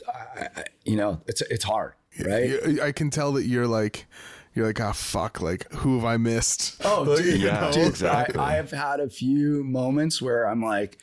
I, 0.08 0.48
I, 0.56 0.64
you 0.84 0.96
know, 0.96 1.20
it's 1.26 1.42
it's 1.42 1.64
hard, 1.64 1.94
right? 2.24 2.80
I 2.80 2.92
can 2.92 3.10
tell 3.10 3.32
that 3.32 3.46
you're 3.46 3.66
like, 3.66 4.06
you're 4.54 4.66
like, 4.66 4.80
ah, 4.80 4.92
fuck, 4.92 5.40
like, 5.40 5.70
who 5.72 5.96
have 5.96 6.04
I 6.04 6.16
missed? 6.16 6.80
Oh, 6.84 7.02
Like, 7.08 7.18
dude, 7.24 7.40
you 7.40 7.46
Yeah, 7.48 7.60
know? 7.60 7.72
dude, 7.72 7.88
exactly. 7.88 8.38
I, 8.38 8.52
I 8.52 8.56
have 8.56 8.70
had 8.70 9.00
a 9.00 9.08
few 9.10 9.64
moments 9.64 10.22
where 10.22 10.48
I'm 10.48 10.62
like, 10.62 10.98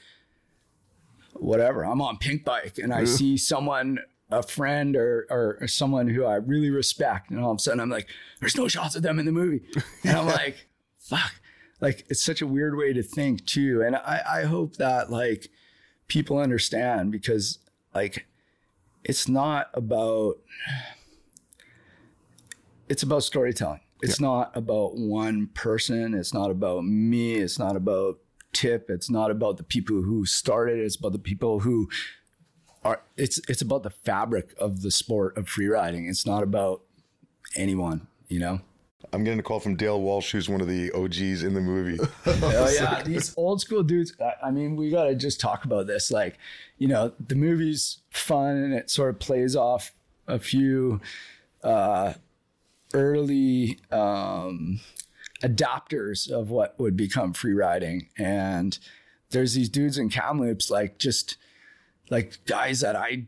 whatever, 1.34 1.84
I'm 1.86 2.02
on 2.02 2.18
Pinkbike 2.18 2.82
and 2.82 2.94
I 2.94 3.04
see 3.18 3.38
someone, 3.38 4.00
a 4.30 4.44
friend 4.44 4.96
or, 4.96 5.26
or, 5.30 5.58
or 5.62 5.68
someone 5.68 6.08
who 6.08 6.26
I 6.26 6.36
really 6.36 6.70
respect. 6.70 7.30
And 7.30 7.40
all 7.40 7.52
of 7.52 7.58
a 7.58 7.60
sudden 7.60 7.80
I'm 7.80 7.90
like, 7.90 8.08
there's 8.40 8.58
no 8.58 8.68
shots 8.68 8.96
of 8.96 9.04
them 9.04 9.20
in 9.20 9.26
the 9.26 9.32
movie. 9.32 9.62
And 10.04 10.18
I'm 10.18 10.26
like, 10.26 10.68
fuck. 11.00 11.34
Like, 11.80 12.06
it's 12.10 12.24
such 12.24 12.42
a 12.42 12.48
weird 12.48 12.76
way 12.76 12.94
to 12.94 13.04
think 13.04 13.46
too. 13.46 13.82
And 13.86 13.96
I, 13.96 14.22
I 14.28 14.44
hope 14.44 14.78
that 14.78 15.12
like 15.12 15.50
people 16.08 16.40
understand 16.40 17.12
because 17.12 17.60
like, 17.94 18.28
it's 19.04 19.28
not 19.28 19.70
about, 19.74 20.36
it's 22.90 23.04
about 23.04 23.24
storytelling. 23.24 23.82
It's 24.02 24.20
not 24.20 24.56
about 24.56 24.96
one 24.96 25.48
person. 25.48 26.14
It's 26.14 26.34
not 26.34 26.52
about 26.52 26.84
me. 26.84 27.36
It's 27.36 27.58
not 27.58 27.76
about 27.76 28.20
Tip. 28.54 28.90
It's 28.90 29.10
not 29.10 29.30
about 29.30 29.58
the 29.58 29.64
people 29.64 30.02
who 30.02 30.26
started. 30.26 30.80
It's 30.80 30.96
about 30.96 31.12
the 31.12 31.20
people 31.20 31.60
who 31.60 31.90
are. 32.84 33.02
It's 33.16 33.40
it's 33.50 33.62
about 33.62 33.84
the 33.84 33.90
fabric 33.90 34.54
of 34.60 34.82
the 34.82 34.92
sport 34.92 35.38
of 35.38 35.48
free 35.48 35.68
riding. 35.68 36.08
It's 36.08 36.26
not 36.26 36.44
about 36.44 36.82
anyone. 37.56 38.08
You 38.28 38.40
know. 38.40 38.62
I'm 39.14 39.24
getting 39.24 39.40
a 39.40 39.44
call 39.44 39.62
from 39.62 39.76
Dale 39.76 40.02
Walsh, 40.02 40.32
who's 40.32 40.50
one 40.50 40.60
of 40.60 40.68
the 40.68 40.92
OGs 40.92 41.44
in 41.44 41.54
the 41.54 41.62
movie. 41.62 41.98
Oh 42.26 42.70
yeah, 42.70 43.02
these 43.04 43.34
old 43.38 43.62
school 43.62 43.84
dudes. 43.84 44.14
I, 44.20 44.48
I 44.48 44.52
mean, 44.52 44.76
we 44.76 44.90
got 44.90 45.06
to 45.06 45.16
just 45.16 45.40
talk 45.40 45.64
about 45.64 45.88
this. 45.88 46.12
Like, 46.12 46.38
you 46.78 46.88
know, 46.88 47.14
the 47.26 47.36
movie's 47.36 48.00
fun 48.10 48.58
and 48.58 48.74
it 48.74 48.90
sort 48.90 49.10
of 49.10 49.20
plays 49.20 49.56
off 49.56 49.92
a 50.28 50.40
few 50.40 51.00
uh, 51.64 52.14
early 52.94 53.80
um, 53.92 54.82
adapters 55.42 56.30
of 56.30 56.50
what 56.50 56.78
would 56.80 56.98
become 56.98 57.34
free 57.34 57.54
riding. 57.54 58.10
And 58.18 58.78
there's 59.30 59.54
these 59.54 59.70
dudes 59.70 59.98
in 59.98 60.10
Kamloops, 60.10 60.70
like 60.70 60.98
just 60.98 61.38
like 62.10 62.40
guys 62.46 62.82
that 62.82 62.96
I 62.96 63.28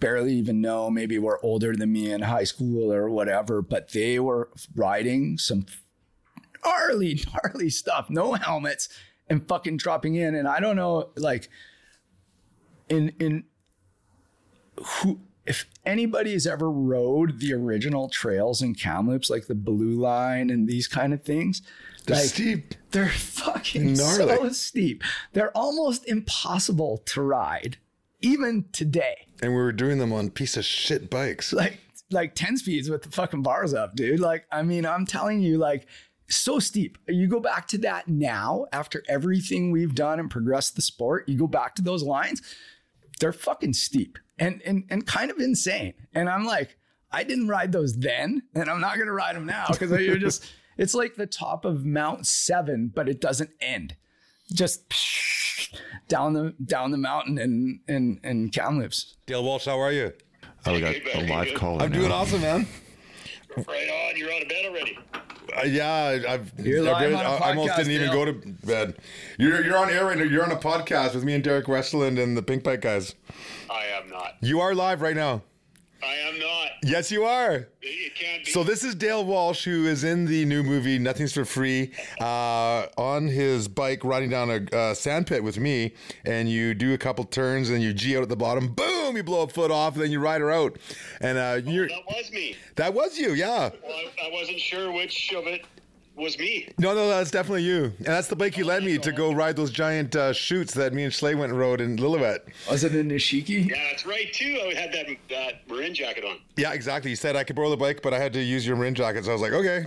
barely 0.00 0.34
even 0.34 0.60
know, 0.60 0.90
maybe 0.90 1.18
were 1.18 1.38
older 1.44 1.74
than 1.76 1.92
me 1.92 2.10
in 2.10 2.22
high 2.22 2.44
school 2.44 2.92
or 2.92 3.10
whatever, 3.10 3.60
but 3.62 3.92
they 3.92 4.18
were 4.18 4.48
riding 4.74 5.36
some 5.38 5.66
gnarly, 6.64 7.20
gnarly 7.44 7.70
stuff, 7.70 8.08
no 8.08 8.32
helmets, 8.34 8.88
and 9.28 9.46
fucking 9.46 9.76
dropping 9.76 10.14
in. 10.14 10.34
And 10.34 10.48
I 10.48 10.60
don't 10.60 10.76
know, 10.76 11.10
like, 11.16 11.48
in 12.88 13.12
in 13.20 13.44
who 14.76 15.20
if 15.46 15.66
anybody 15.84 16.32
has 16.32 16.46
ever 16.46 16.70
rode 16.70 17.40
the 17.40 17.52
original 17.52 18.08
trails 18.08 18.62
in 18.62 18.74
Kamloops, 18.74 19.30
like 19.30 19.46
the 19.46 19.54
Blue 19.54 19.98
Line 19.98 20.50
and 20.50 20.68
these 20.68 20.86
kind 20.86 21.12
of 21.12 21.22
things, 21.22 21.62
They're 22.06 22.16
like, 22.16 22.26
steep. 22.26 22.74
They're 22.90 23.08
fucking 23.08 23.94
Gnarly. 23.94 24.36
so 24.36 24.48
steep. 24.50 25.02
They're 25.32 25.56
almost 25.56 26.06
impossible 26.06 26.98
to 27.06 27.22
ride, 27.22 27.78
even 28.20 28.66
today. 28.72 29.26
And 29.42 29.52
we 29.52 29.58
were 29.58 29.72
doing 29.72 29.98
them 29.98 30.12
on 30.12 30.30
piece 30.30 30.56
of 30.56 30.64
shit 30.64 31.10
bikes. 31.10 31.52
Like 31.60 31.78
like 32.12 32.34
10 32.34 32.56
speeds 32.56 32.90
with 32.90 33.02
the 33.02 33.10
fucking 33.10 33.42
bars 33.42 33.72
up, 33.72 33.94
dude. 33.94 34.18
Like, 34.18 34.44
I 34.50 34.62
mean, 34.62 34.84
I'm 34.84 35.06
telling 35.06 35.40
you, 35.40 35.58
like, 35.58 35.86
so 36.28 36.58
steep. 36.58 36.98
You 37.08 37.28
go 37.28 37.40
back 37.40 37.68
to 37.68 37.78
that 37.78 38.08
now 38.08 38.66
after 38.72 39.02
everything 39.08 39.70
we've 39.70 39.94
done 39.94 40.18
and 40.18 40.30
progressed 40.30 40.76
the 40.76 40.82
sport, 40.82 41.28
you 41.28 41.38
go 41.38 41.46
back 41.46 41.74
to 41.76 41.82
those 41.82 42.02
lines, 42.02 42.42
they're 43.20 43.32
fucking 43.32 43.74
steep 43.74 44.18
and 44.38 44.62
and 44.64 44.84
and 44.90 45.06
kind 45.06 45.30
of 45.30 45.38
insane. 45.38 45.94
And 46.14 46.28
I'm 46.28 46.44
like, 46.44 46.76
I 47.10 47.24
didn't 47.24 47.48
ride 47.48 47.72
those 47.72 47.96
then, 47.96 48.42
and 48.54 48.68
I'm 48.68 48.80
not 48.80 48.98
gonna 48.98 49.12
ride 49.12 49.36
them 49.36 49.46
now 49.46 49.66
because 49.70 49.90
you're 49.90 50.18
just 50.18 50.50
it's 50.78 50.94
like 50.94 51.16
the 51.16 51.26
top 51.26 51.64
of 51.64 51.84
Mount 51.84 52.26
Seven, 52.26 52.90
but 52.94 53.08
it 53.08 53.20
doesn't 53.20 53.50
end. 53.60 53.96
Just 54.52 54.82
down 56.08 56.32
the 56.32 56.54
down 56.64 56.90
the 56.90 56.96
mountain 56.98 57.38
and 57.38 57.80
in 57.88 58.20
in 58.24 58.30
in 58.30 58.48
Kamloops. 58.50 59.16
Dale 59.26 59.44
Walsh, 59.44 59.66
how 59.66 59.78
are 59.78 59.92
you? 59.92 60.12
Oh, 60.66 60.72
we 60.72 60.80
got 60.80 60.94
Hey, 60.94 61.26
a 61.26 61.32
live 61.32 61.46
good. 61.48 61.56
caller. 61.56 61.82
I'm 61.84 61.92
doing 61.92 62.10
awesome, 62.12 62.40
man. 62.42 62.66
Right 63.56 63.66
on. 63.66 64.16
You're 64.16 64.32
out 64.32 64.42
of 64.42 64.48
bed 64.48 64.64
already. 64.66 64.98
Uh, 65.56 65.62
yeah, 65.66 66.18
I've. 66.28 66.52
You're 66.58 66.80
I've 66.80 67.00
live 67.00 67.12
read- 67.12 67.26
on 67.26 67.40
a 67.40 67.44
I 67.44 67.48
almost 67.50 67.76
didn't 67.76 67.92
even 67.92 68.12
go 68.12 68.24
to 68.24 68.32
bed. 68.32 68.96
You're 69.38 69.64
you're 69.64 69.76
on 69.76 69.90
air 69.90 70.04
right 70.04 70.16
now. 70.18 70.24
You're 70.24 70.44
on 70.44 70.52
a 70.52 70.56
podcast 70.56 71.14
with 71.14 71.24
me 71.24 71.34
and 71.34 71.42
Derek 71.42 71.66
Westerlund 71.66 72.22
and 72.22 72.36
the 72.36 72.42
Pinkbike 72.42 72.80
guys. 72.82 73.14
I 73.68 73.86
am 73.86 74.08
not. 74.10 74.34
You 74.40 74.60
are 74.60 74.74
live 74.74 75.00
right 75.00 75.16
now. 75.16 75.42
I 76.02 76.14
am 76.28 76.38
not. 76.38 76.68
Yes, 76.82 77.10
you 77.10 77.24
are. 77.24 77.68
It, 77.82 78.14
can't 78.14 78.44
be. 78.44 78.50
So 78.50 78.64
this 78.64 78.84
is 78.84 78.94
Dale 78.94 79.24
Walsh, 79.24 79.64
who 79.64 79.86
is 79.86 80.04
in 80.04 80.24
the 80.24 80.44
new 80.44 80.62
movie 80.62 80.98
"Nothing's 80.98 81.32
for 81.32 81.44
Free," 81.44 81.92
uh, 82.20 82.86
on 82.96 83.28
his 83.28 83.68
bike 83.68 84.04
riding 84.04 84.30
down 84.30 84.50
a 84.50 84.76
uh, 84.76 84.94
sand 84.94 85.26
pit 85.26 85.42
with 85.42 85.58
me, 85.58 85.94
and 86.24 86.48
you 86.48 86.74
do 86.74 86.94
a 86.94 86.98
couple 86.98 87.24
turns, 87.24 87.70
and 87.70 87.82
you 87.82 87.92
g 87.92 88.16
out 88.16 88.22
at 88.22 88.28
the 88.28 88.36
bottom. 88.36 88.68
Boom! 88.68 89.16
You 89.16 89.22
blow 89.22 89.42
a 89.42 89.48
foot 89.48 89.70
off, 89.70 89.94
and 89.94 90.02
then 90.02 90.10
you 90.10 90.20
ride 90.20 90.40
her 90.40 90.50
out. 90.50 90.78
And 91.20 91.38
uh, 91.38 91.60
you're 91.64 91.88
that 91.88 92.06
was 92.06 92.30
me. 92.32 92.56
that 92.76 92.94
was 92.94 93.18
you, 93.18 93.32
yeah. 93.32 93.70
Well, 93.82 93.92
I, 93.92 94.28
I 94.28 94.30
wasn't 94.30 94.60
sure 94.60 94.92
which 94.92 95.32
of 95.34 95.46
it 95.46 95.64
was 96.20 96.38
me. 96.38 96.68
No, 96.78 96.94
no, 96.94 97.08
that's 97.08 97.30
definitely 97.30 97.64
you, 97.64 97.84
and 97.84 98.06
that's 98.06 98.28
the 98.28 98.36
bike 98.36 98.56
you 98.56 98.64
led 98.64 98.84
me 98.84 98.98
to 98.98 99.12
go 99.12 99.32
ride 99.32 99.56
those 99.56 99.70
giant 99.70 100.14
uh, 100.14 100.32
chutes 100.32 100.74
that 100.74 100.92
me 100.92 101.04
and 101.04 101.12
Schley 101.12 101.34
went 101.34 101.50
and 101.50 101.58
rode 101.58 101.80
in 101.80 101.96
Lillooet. 101.96 102.40
Was 102.70 102.84
it 102.84 102.94
in 102.94 103.08
Nishiki? 103.08 103.68
Yeah, 103.68 103.76
that's 103.90 104.06
right 104.06 104.32
too. 104.32 104.60
I 104.68 104.74
had 104.74 104.92
that 104.92 105.06
that 105.30 105.68
marin 105.68 105.94
jacket 105.94 106.24
on. 106.24 106.38
Yeah, 106.56 106.72
exactly. 106.72 107.10
You 107.10 107.16
said 107.16 107.36
I 107.36 107.44
could 107.44 107.56
borrow 107.56 107.70
the 107.70 107.76
bike, 107.76 108.00
but 108.02 108.14
I 108.14 108.18
had 108.18 108.32
to 108.34 108.42
use 108.42 108.66
your 108.66 108.76
marin 108.76 108.94
jacket, 108.94 109.24
so 109.24 109.30
I 109.30 109.32
was 109.32 109.42
like, 109.42 109.52
okay, 109.52 109.86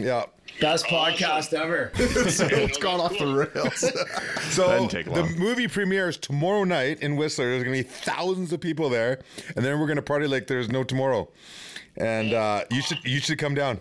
yeah. 0.00 0.24
Best 0.60 0.86
podcast 0.86 1.52
ever. 1.52 1.92
it's 1.96 2.78
gone 2.78 3.00
off 3.00 3.16
the 3.18 3.48
rails. 3.54 3.84
So 4.50 4.88
the 4.88 5.34
movie 5.38 5.68
premieres 5.68 6.16
tomorrow 6.16 6.64
night 6.64 7.00
in 7.02 7.14
Whistler. 7.14 7.50
There's 7.50 7.62
going 7.62 7.76
to 7.76 7.84
be 7.84 7.88
thousands 7.88 8.52
of 8.52 8.60
people 8.60 8.90
there, 8.90 9.20
and 9.54 9.64
then 9.64 9.78
we're 9.78 9.86
going 9.86 9.96
to 9.96 10.02
party 10.02 10.26
like 10.26 10.48
there's 10.48 10.68
no 10.68 10.82
tomorrow. 10.82 11.28
And 11.96 12.34
uh, 12.34 12.64
you 12.70 12.82
should 12.82 12.98
you 13.04 13.20
should 13.20 13.38
come 13.38 13.54
down. 13.54 13.80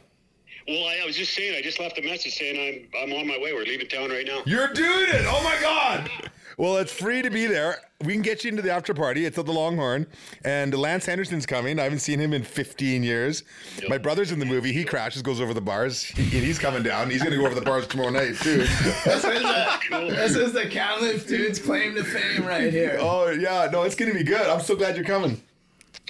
Well, 0.70 0.88
I, 0.88 1.00
I 1.02 1.06
was 1.06 1.18
just 1.18 1.34
saying. 1.34 1.56
I 1.58 1.64
just 1.64 1.80
left 1.80 1.98
a 1.98 2.04
message 2.04 2.36
saying 2.36 2.88
I'm 2.94 3.12
I'm 3.12 3.14
on 3.20 3.28
my 3.28 3.40
way. 3.40 3.54
We're 3.54 3.64
leaving 3.64 3.88
town 3.88 4.12
right 4.12 4.26
now. 4.26 4.44
You're 4.46 4.72
doing 4.72 5.10
it! 5.10 5.26
Oh 5.28 5.42
my 5.44 5.58
god! 5.60 6.12
Well, 6.58 6.78
it's 6.78 6.92
free 6.92 7.24
to 7.24 7.32
be 7.32 7.48
there. 7.48 7.78
We 8.04 8.14
can 8.14 8.22
get 8.22 8.44
you 8.44 8.50
into 8.50 8.62
the 8.62 8.70
after 8.70 8.94
party. 8.94 9.26
It's 9.26 9.38
at 9.40 9.46
the 9.48 9.54
Longhorn, 9.54 10.06
and 10.44 10.78
Lance 10.78 11.08
Henderson's 11.08 11.48
coming. 11.48 11.80
I 11.80 11.84
haven't 11.84 12.00
seen 12.00 12.20
him 12.20 12.34
in 12.34 12.44
15 12.44 13.02
years. 13.02 13.44
My 13.88 13.98
brother's 13.98 14.32
in 14.32 14.40
the 14.40 14.46
movie. 14.46 14.74
He 14.74 14.84
crashes, 14.84 15.22
goes 15.22 15.42
over 15.42 15.54
the 15.54 15.62
bars. 15.62 16.04
He, 16.04 16.24
he's 16.24 16.60
coming 16.60 16.84
down. 16.84 17.10
He's 17.10 17.24
going 17.24 17.32
to 17.32 17.38
go 17.38 17.46
over 17.46 17.56
the 17.56 17.62
bars 17.62 17.88
tomorrow 17.88 18.10
night 18.10 18.36
too. 18.36 18.58
this, 18.58 19.08
is 19.08 19.22
the, 19.24 19.80
this 19.90 20.36
is 20.36 20.54
the 20.54 20.68
Kamloops 20.68 21.24
dude's 21.26 21.60
claim 21.60 21.96
to 21.96 22.04
fame 22.04 22.46
right 22.46 22.72
here. 22.72 22.98
Oh 23.00 23.30
yeah, 23.30 23.70
no, 23.72 23.84
it's 23.84 23.96
going 23.96 24.12
to 24.12 24.18
be 24.18 24.26
good. 24.26 24.46
I'm 24.46 24.62
so 24.62 24.76
glad 24.76 24.98
you're 24.98 25.06
coming. 25.06 25.42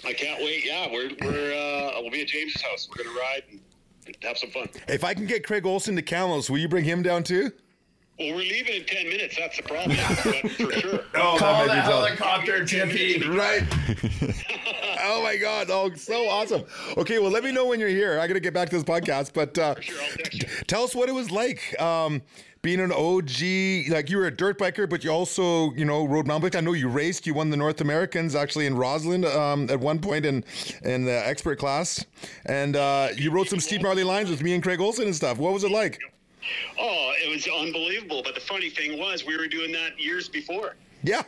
I 0.04 0.14
can't 0.14 0.42
wait. 0.42 0.66
Yeah, 0.66 0.92
we're 0.92 1.12
we're 1.22 1.54
uh, 1.54 2.02
we'll 2.02 2.12
be 2.12 2.22
at 2.22 2.28
James's 2.28 2.62
house. 2.62 2.90
We're 2.90 3.04
gonna 3.04 3.18
ride 3.18 3.44
and 3.52 3.60
have 4.24 4.38
some 4.38 4.50
fun. 4.52 4.68
If 4.88 5.04
I 5.04 5.14
can 5.14 5.26
get 5.26 5.46
Craig 5.46 5.66
Olson 5.66 5.96
to 5.96 6.02
Kamloops, 6.02 6.50
will 6.50 6.58
you 6.58 6.68
bring 6.68 6.86
him 6.86 7.02
down 7.04 7.24
too? 7.24 7.52
Well, 8.20 8.32
we're 8.36 8.40
leaving 8.40 8.82
in 8.82 8.86
ten 8.86 9.08
minutes. 9.08 9.38
That's 9.38 9.56
the 9.56 9.64
problem. 9.64 9.96
but 9.98 10.52
for 10.52 10.72
sure. 10.80 11.00
Oh, 11.16 11.38
Call 11.40 11.66
the 11.66 11.76
helicopter, 11.76 12.66
Tippie. 12.66 13.22
Right. 13.30 13.64
oh 15.04 15.24
my 15.24 15.38
God. 15.38 15.68
Oh, 15.70 15.94
so 15.96 16.28
awesome. 16.28 16.66
Okay, 16.98 17.20
well, 17.20 17.32
let 17.32 17.46
me 17.46 17.54
know 17.54 17.66
when 17.68 17.80
you're 17.80 17.88
here. 17.88 18.20
I 18.20 18.28
got 18.28 18.34
to 18.34 18.42
get 18.42 18.54
back 18.54 18.70
to 18.72 18.76
this 18.76 18.84
podcast, 18.84 19.32
but 19.34 19.58
uh, 19.58 19.80
sure, 19.80 20.02
I'll 20.02 20.10
text 20.18 20.34
you. 20.34 20.50
tell 20.68 20.84
us 20.84 20.94
what 20.94 21.08
it 21.08 21.14
was 21.14 21.32
like 21.32 21.80
um, 21.82 22.22
being 22.62 22.80
an 22.80 22.92
OG. 22.92 23.90
Like 23.90 24.10
you 24.10 24.18
were 24.18 24.28
a 24.28 24.36
dirt 24.36 24.58
biker, 24.58 24.90
but 24.90 25.04
you 25.04 25.12
also, 25.12 25.72
you 25.74 25.86
know, 25.86 26.06
rode 26.06 26.28
mountain 26.28 26.50
bike. 26.50 26.56
I 26.56 26.62
know 26.62 26.74
you 26.74 26.90
raced. 26.90 27.26
You 27.26 27.34
won 27.34 27.50
the 27.50 27.58
North 27.58 27.82
Americans 27.82 28.36
actually 28.36 28.66
in 28.66 28.76
Roslyn 28.76 29.26
um, 29.26 29.70
at 29.70 29.80
one 29.80 30.00
point 30.00 30.26
in 30.26 30.44
in 30.84 31.06
the 31.06 31.28
expert 31.28 31.60
class, 31.60 32.06
and 32.46 32.76
uh, 32.76 33.10
you 33.16 33.32
rode 33.32 33.48
some 33.48 33.60
steep 33.60 33.82
gnarly 33.82 34.04
lines 34.04 34.30
with 34.30 34.44
me 34.44 34.54
and 34.54 34.64
Craig 34.64 34.80
Olson 34.80 35.06
and 35.06 35.16
stuff. 35.16 35.38
What 35.38 35.54
was 35.54 35.64
it 35.64 35.72
like? 35.72 36.00
Oh, 36.80 37.14
it 37.24 37.30
was 37.30 37.48
unbelievable. 37.48 38.22
But 38.24 38.36
the 38.36 38.42
funny 38.42 38.70
thing 38.70 38.98
was, 39.00 39.26
we 39.26 39.38
were 39.38 39.48
doing 39.48 39.72
that 39.74 40.00
years 40.00 40.30
before. 40.30 40.76
Yeah. 41.04 41.24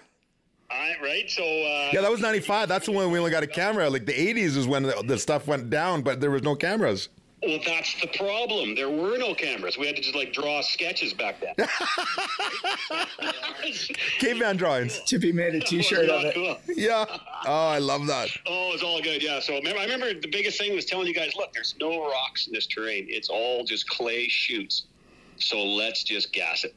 I, 0.69 0.95
right? 1.03 1.29
So 1.29 1.43
uh, 1.43 1.89
Yeah, 1.91 2.01
that 2.01 2.09
was 2.09 2.21
95. 2.21 2.69
That's 2.69 2.85
the 2.85 2.93
one 2.93 3.11
we 3.11 3.19
only 3.19 3.31
got 3.31 3.43
a 3.43 3.47
camera. 3.47 3.89
Like 3.89 4.05
the 4.05 4.13
80s 4.13 4.55
is 4.55 4.67
when 4.67 4.83
the, 4.83 5.03
the 5.05 5.17
stuff 5.17 5.47
went 5.47 5.69
down, 5.69 6.01
but 6.01 6.21
there 6.21 6.31
was 6.31 6.43
no 6.43 6.55
cameras. 6.55 7.09
Well, 7.43 7.59
that's 7.65 7.99
the 7.99 8.07
problem. 8.07 8.75
There 8.75 8.89
were 8.89 9.17
no 9.17 9.33
cameras. 9.33 9.75
We 9.75 9.87
had 9.87 9.95
to 9.95 10.01
just 10.01 10.15
like 10.15 10.31
draw 10.31 10.61
sketches 10.61 11.11
back 11.11 11.41
then. 11.41 11.55
Caveman 14.19 14.57
drawings. 14.57 14.99
Tippie 15.07 15.33
made 15.33 15.55
a 15.55 15.59
T-shirt 15.65 16.07
of 16.07 16.23
it. 16.23 16.35
Cool. 16.35 16.55
Yeah. 16.75 17.05
Oh, 17.47 17.69
I 17.69 17.79
love 17.79 18.05
that. 18.07 18.29
Oh, 18.45 18.71
it's 18.73 18.83
all 18.83 19.01
good. 19.01 19.23
Yeah. 19.23 19.39
So 19.39 19.55
remember, 19.55 19.79
I 19.79 19.85
remember 19.85 20.13
the 20.13 20.27
biggest 20.27 20.59
thing 20.59 20.75
was 20.75 20.85
telling 20.85 21.07
you 21.07 21.15
guys, 21.15 21.35
look, 21.35 21.51
there's 21.51 21.73
no 21.79 22.07
rocks 22.07 22.45
in 22.45 22.53
this 22.53 22.67
terrain. 22.67 23.07
It's 23.09 23.29
all 23.29 23.63
just 23.63 23.89
clay 23.89 24.27
shoots. 24.27 24.83
So 25.37 25.63
let's 25.63 26.03
just 26.03 26.31
gas 26.33 26.63
it. 26.63 26.75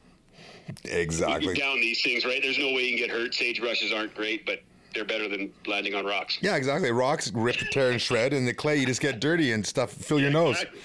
Exactly. 0.85 1.54
Down 1.54 1.76
these 1.76 2.02
things, 2.02 2.25
right? 2.25 2.40
There's 2.42 2.59
no 2.59 2.68
way 2.68 2.85
you 2.85 2.97
can 2.97 3.06
get 3.06 3.11
hurt. 3.11 3.33
Sagebrushes 3.33 3.94
aren't 3.94 4.14
great, 4.14 4.47
but 4.47 4.61
they're 4.94 5.04
better 5.04 5.28
than 5.28 5.52
landing 5.66 5.94
on 5.94 6.04
rocks. 6.06 6.38
Yeah, 6.40 6.56
exactly. 6.56 6.90
Rocks 6.92 7.30
rip, 7.32 7.56
tear, 7.72 7.90
and 7.90 8.00
shred, 8.00 8.32
and 8.32 8.46
the 8.46 8.54
clay 8.54 8.76
you 8.78 8.86
just 8.86 9.00
get 9.00 9.20
dirty 9.20 9.52
and 9.52 9.66
stuff 9.66 9.90
fill 9.92 10.20
your 10.20 10.30
nose 10.30 10.56
Exactly. 10.62 10.80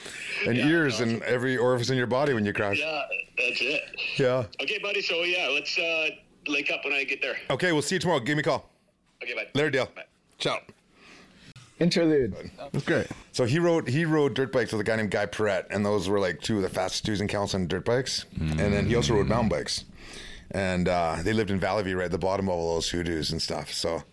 and 0.47 0.57
Yeah, 0.57 0.67
ears 0.67 0.99
no, 0.99 1.05
and 1.07 1.21
every 1.23 1.57
orifice 1.57 1.89
in 1.89 1.97
your 1.97 2.07
body 2.07 2.33
when 2.33 2.45
you 2.45 2.53
crash. 2.53 2.79
Yeah, 2.79 3.01
that's 3.37 3.61
it. 3.61 3.81
Yeah. 4.17 4.45
Okay, 4.61 4.79
buddy. 4.79 5.01
So 5.01 5.23
yeah, 5.23 5.47
let's 5.49 5.77
uh, 5.77 6.09
link 6.47 6.71
up 6.71 6.83
when 6.83 6.93
I 6.93 7.03
get 7.03 7.21
there. 7.21 7.37
Okay, 7.49 7.71
we'll 7.71 7.81
see 7.81 7.95
you 7.95 7.99
tomorrow. 7.99 8.19
Give 8.19 8.35
me 8.35 8.41
a 8.41 8.43
call. 8.43 8.69
Okay, 9.23 9.33
bye. 9.35 9.47
Later, 9.53 9.69
Dale. 9.69 9.89
Bye. 9.95 10.03
Ciao. 10.39 10.59
Interlude. 11.79 12.35
That's 12.73 12.83
great. 12.83 13.07
So 13.31 13.45
he 13.45 13.57
rode 13.57 13.87
he 13.87 14.03
rode 14.03 14.33
dirt 14.33 14.51
bikes 14.51 14.73
with 14.73 14.81
a 14.81 14.83
guy 14.83 14.97
named 14.97 15.11
Guy 15.11 15.25
Perret, 15.27 15.67
and 15.69 15.85
those 15.85 16.09
were 16.09 16.19
like 16.19 16.41
two 16.41 16.57
of 16.57 16.61
the 16.63 16.69
fastest 16.69 17.05
dudes 17.05 17.21
in 17.21 17.27
Council 17.29 17.57
on 17.59 17.67
dirt 17.67 17.85
bikes. 17.85 18.25
And 18.37 18.59
then 18.59 18.85
he 18.85 18.95
also 18.95 19.13
rode 19.13 19.27
mountain 19.27 19.47
bikes, 19.47 19.85
and 20.51 20.87
uh, 20.87 21.17
they 21.23 21.33
lived 21.33 21.51
in 21.51 21.59
Valley 21.59 21.83
View, 21.83 21.97
right 21.97 22.05
at 22.05 22.11
the 22.11 22.17
bottom 22.17 22.47
of 22.47 22.55
all 22.55 22.75
those 22.75 22.89
hoodoos 22.89 23.31
and 23.31 23.41
stuff. 23.41 23.71
So 23.73 24.03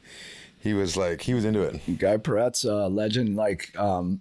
he 0.59 0.75
was 0.75 0.97
like 0.97 1.23
he 1.23 1.35
was 1.35 1.45
into 1.45 1.63
it. 1.63 1.81
Guy 1.99 2.17
Peret's 2.17 2.65
a 2.65 2.89
legend. 2.89 3.37
Like, 3.37 3.77
um, 3.79 4.21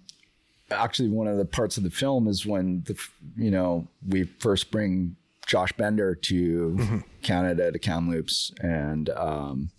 actually, 0.72 1.10
one 1.10 1.28
of 1.28 1.38
the 1.38 1.46
parts 1.46 1.78
of 1.78 1.84
the 1.84 1.90
film 1.90 2.28
is 2.28 2.46
when 2.46 2.84
the 2.86 2.98
you 3.36 3.52
know 3.52 3.88
we 4.08 4.24
first 4.24 4.72
bring 4.72 5.16
Josh 5.48 5.72
Bender 5.74 6.16
to 6.16 7.04
Canada 7.24 7.72
to 7.72 7.80
Kamloops, 7.80 8.52
and 8.60 9.10
um, 9.10 9.72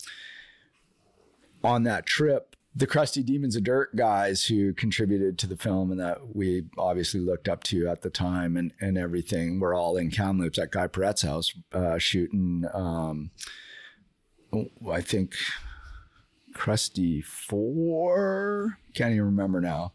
on 1.62 1.84
that 1.84 2.06
trip, 2.06 2.55
the 2.76 2.86
Crusty 2.86 3.22
Demons 3.22 3.56
of 3.56 3.64
Dirt 3.64 3.96
guys 3.96 4.44
who 4.44 4.74
contributed 4.74 5.38
to 5.38 5.46
the 5.46 5.56
film 5.56 5.90
and 5.90 5.98
that 5.98 6.36
we 6.36 6.66
obviously 6.76 7.20
looked 7.20 7.48
up 7.48 7.64
to 7.64 7.88
at 7.88 8.02
the 8.02 8.10
time 8.10 8.54
and, 8.54 8.74
and 8.80 8.98
everything 8.98 9.58
were 9.58 9.72
all 9.72 9.96
in 9.96 10.10
Kamloops 10.10 10.58
at 10.58 10.72
Guy 10.72 10.86
Peret's 10.86 11.22
house 11.22 11.54
uh, 11.72 11.96
shooting. 11.96 12.66
Um, 12.74 13.30
I 14.90 15.00
think 15.00 15.34
Crusty 16.52 17.22
Four. 17.22 18.78
Can't 18.94 19.12
even 19.12 19.24
remember 19.24 19.62
now. 19.62 19.94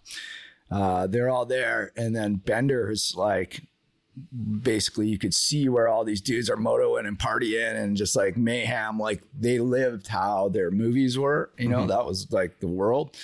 Uh, 0.72 1.06
they're 1.06 1.30
all 1.30 1.46
there, 1.46 1.92
and 1.96 2.16
then 2.16 2.36
Bender 2.36 2.90
is 2.90 3.14
like, 3.16 3.68
basically, 4.62 5.08
you 5.08 5.18
could 5.18 5.34
see 5.34 5.70
where 5.70 5.88
all 5.88 6.04
these 6.04 6.22
dudes 6.22 6.50
are 6.50 6.58
motoing 6.58 7.08
and 7.08 7.18
partying 7.18 7.76
and 7.76 7.96
just 7.98 8.16
like 8.16 8.38
mayhem. 8.38 9.00
Like 9.00 9.24
they 9.38 9.60
lived 9.60 10.08
how 10.08 10.50
their 10.50 10.72
movies 10.72 11.18
were. 11.18 11.52
You 11.58 11.70
know, 11.70 11.80
mm-hmm. 11.80 11.88
that 11.88 12.06
was 12.06 12.32
like 12.32 12.60
the 12.60 12.68
world. 12.68 13.16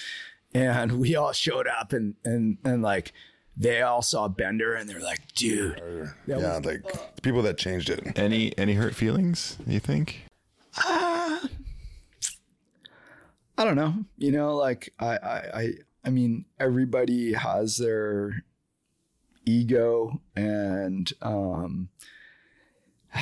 And 0.54 1.00
we 1.00 1.16
all 1.16 1.34
showed 1.34 1.68
up, 1.68 1.94
and 1.94 2.16
and 2.24 2.58
and 2.64 2.82
like 2.82 3.14
they 3.56 3.82
all 3.82 4.02
saw 4.02 4.28
Bender, 4.28 4.76
and 4.76 4.90
they're 4.90 5.02
like, 5.02 5.34
dude, 5.34 5.76
that 6.28 6.40
Yeah, 6.40 6.58
was- 6.58 6.66
like 6.66 6.84
the 7.16 7.22
people 7.22 7.42
that 7.44 7.58
changed 7.58 7.90
it. 7.90 8.18
Any 8.18 8.58
any 8.58 8.74
hurt 8.74 8.96
feelings? 8.96 9.58
You 9.66 9.80
think? 9.80 10.22
Uh, 10.86 11.40
I 13.58 13.64
don't 13.64 13.76
know. 13.76 14.06
You 14.18 14.32
know, 14.32 14.56
like 14.56 14.94
I, 15.00 15.18
I, 15.18 15.60
I, 15.60 15.74
I 16.06 16.10
mean, 16.10 16.46
everybody 16.60 17.34
has 17.34 17.78
their 17.78 18.44
ego, 19.48 20.22
and 20.36 21.12
um, 21.22 21.90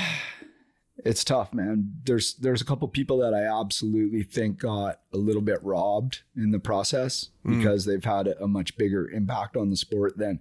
it's 0.97 1.23
tough, 1.23 1.53
man. 1.53 1.93
There's 2.03 2.33
there's 2.35 2.61
a 2.61 2.65
couple 2.65 2.87
people 2.87 3.17
that 3.19 3.33
I 3.33 3.43
absolutely 3.43 4.23
think 4.23 4.59
got 4.59 4.99
a 5.13 5.17
little 5.17 5.41
bit 5.41 5.63
robbed 5.63 6.23
in 6.35 6.51
the 6.51 6.59
process 6.59 7.29
because 7.45 7.85
they've 7.85 8.03
had 8.03 8.27
a, 8.27 8.43
a 8.43 8.47
much 8.47 8.75
bigger 8.77 9.09
impact 9.09 9.55
on 9.55 9.69
the 9.69 9.77
sport 9.77 10.17
than 10.17 10.39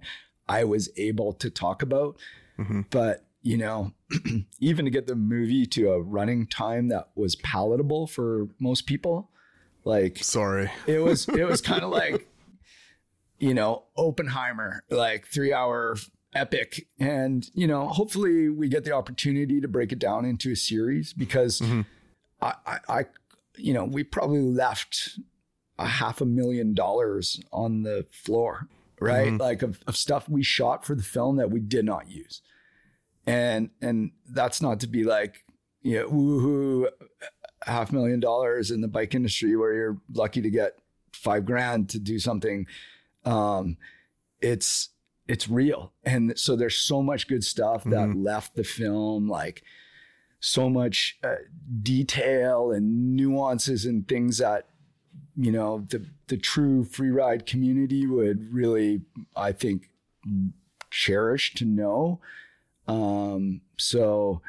I 0.49 0.63
was 0.63 0.89
able 0.97 1.33
to 1.33 1.49
talk 1.49 1.81
about. 1.81 2.17
But 2.89 3.25
you 3.41 3.57
know, 3.57 3.93
even 4.59 4.85
to 4.85 4.91
get 4.91 5.05
the 5.07 5.15
movie 5.15 5.65
to 5.67 5.91
a 5.91 6.01
running 6.01 6.47
time 6.47 6.87
that 6.87 7.09
was 7.15 7.35
palatable 7.35 8.07
for 8.07 8.47
most 8.59 8.87
people, 8.87 9.29
like 9.83 10.17
Sorry. 10.23 10.71
it 10.87 10.99
was 10.99 11.27
it 11.29 11.43
was 11.45 11.61
kind 11.61 11.83
of 11.83 11.91
like 11.91 12.27
you 13.39 13.53
know 13.53 13.83
oppenheimer 13.97 14.83
like 14.89 15.27
three 15.27 15.53
hour 15.53 15.97
epic. 16.33 16.87
And 16.99 17.49
you 17.53 17.67
know 17.67 17.87
hopefully 17.87 18.49
we 18.49 18.69
get 18.69 18.83
the 18.83 18.91
opportunity 18.91 19.61
to 19.61 19.67
break 19.67 19.91
it 19.91 19.99
down 19.99 20.25
into 20.25 20.51
a 20.51 20.55
series 20.55 21.13
because 21.13 21.59
mm-hmm. 21.59 21.81
I, 22.41 22.53
I 22.65 22.79
i 22.89 23.05
you 23.57 23.73
know 23.73 23.85
we 23.85 24.03
probably 24.03 24.41
left 24.41 25.19
a 25.79 25.87
half 25.87 26.19
a 26.21 26.25
million 26.25 26.73
dollars 26.73 27.39
on 27.51 27.83
the 27.83 28.05
floor 28.11 28.67
right? 28.99 29.27
Mm-hmm. 29.27 29.37
Like 29.37 29.61
of, 29.61 29.79
of 29.87 29.97
stuff 29.97 30.29
we 30.29 30.43
shot 30.43 30.85
for 30.85 30.95
the 30.95 31.03
film 31.03 31.37
that 31.37 31.51
we 31.51 31.59
did 31.59 31.85
not 31.85 32.09
use. 32.09 32.41
And 33.25 33.69
and 33.81 34.11
that's 34.29 34.61
not 34.61 34.79
to 34.81 34.87
be 34.87 35.03
like 35.03 35.43
you 35.81 35.99
know 35.99 36.09
woohoo 36.09 36.87
half 37.63 37.91
million 37.91 38.19
dollars 38.19 38.69
in 38.69 38.81
the 38.81 38.87
bike 38.87 39.15
industry 39.15 39.55
where 39.55 39.73
you're 39.73 39.97
lucky 40.13 40.41
to 40.41 40.49
get 40.49 40.77
five 41.11 41.45
grand 41.45 41.89
to 41.89 41.99
do 41.99 42.19
something 42.19 42.67
um 43.25 43.77
it's 44.41 44.89
it's 45.27 45.49
real. 45.49 45.91
And 46.03 46.37
so 46.37 46.55
there's 46.55 46.75
so 46.75 47.01
much 47.01 47.27
good 47.27 47.43
stuff 47.43 47.83
that 47.85 48.15
left 48.15 48.55
the 48.55 48.63
film 48.63 49.27
like 49.27 49.63
so 50.39 50.69
much 50.69 51.17
uh, 51.23 51.35
detail 51.81 52.71
and 52.71 53.15
nuances 53.15 53.85
and 53.85 54.07
things 54.07 54.37
that 54.37 54.67
you 55.35 55.51
know 55.51 55.85
the 55.89 56.05
the 56.27 56.37
true 56.37 56.83
free 56.83 57.09
ride 57.09 57.45
community 57.45 58.05
would 58.05 58.53
really 58.53 59.01
i 59.35 59.51
think 59.51 59.89
cherish 60.91 61.53
to 61.55 61.65
know. 61.65 62.19
Um 62.87 63.61
so 63.77 64.41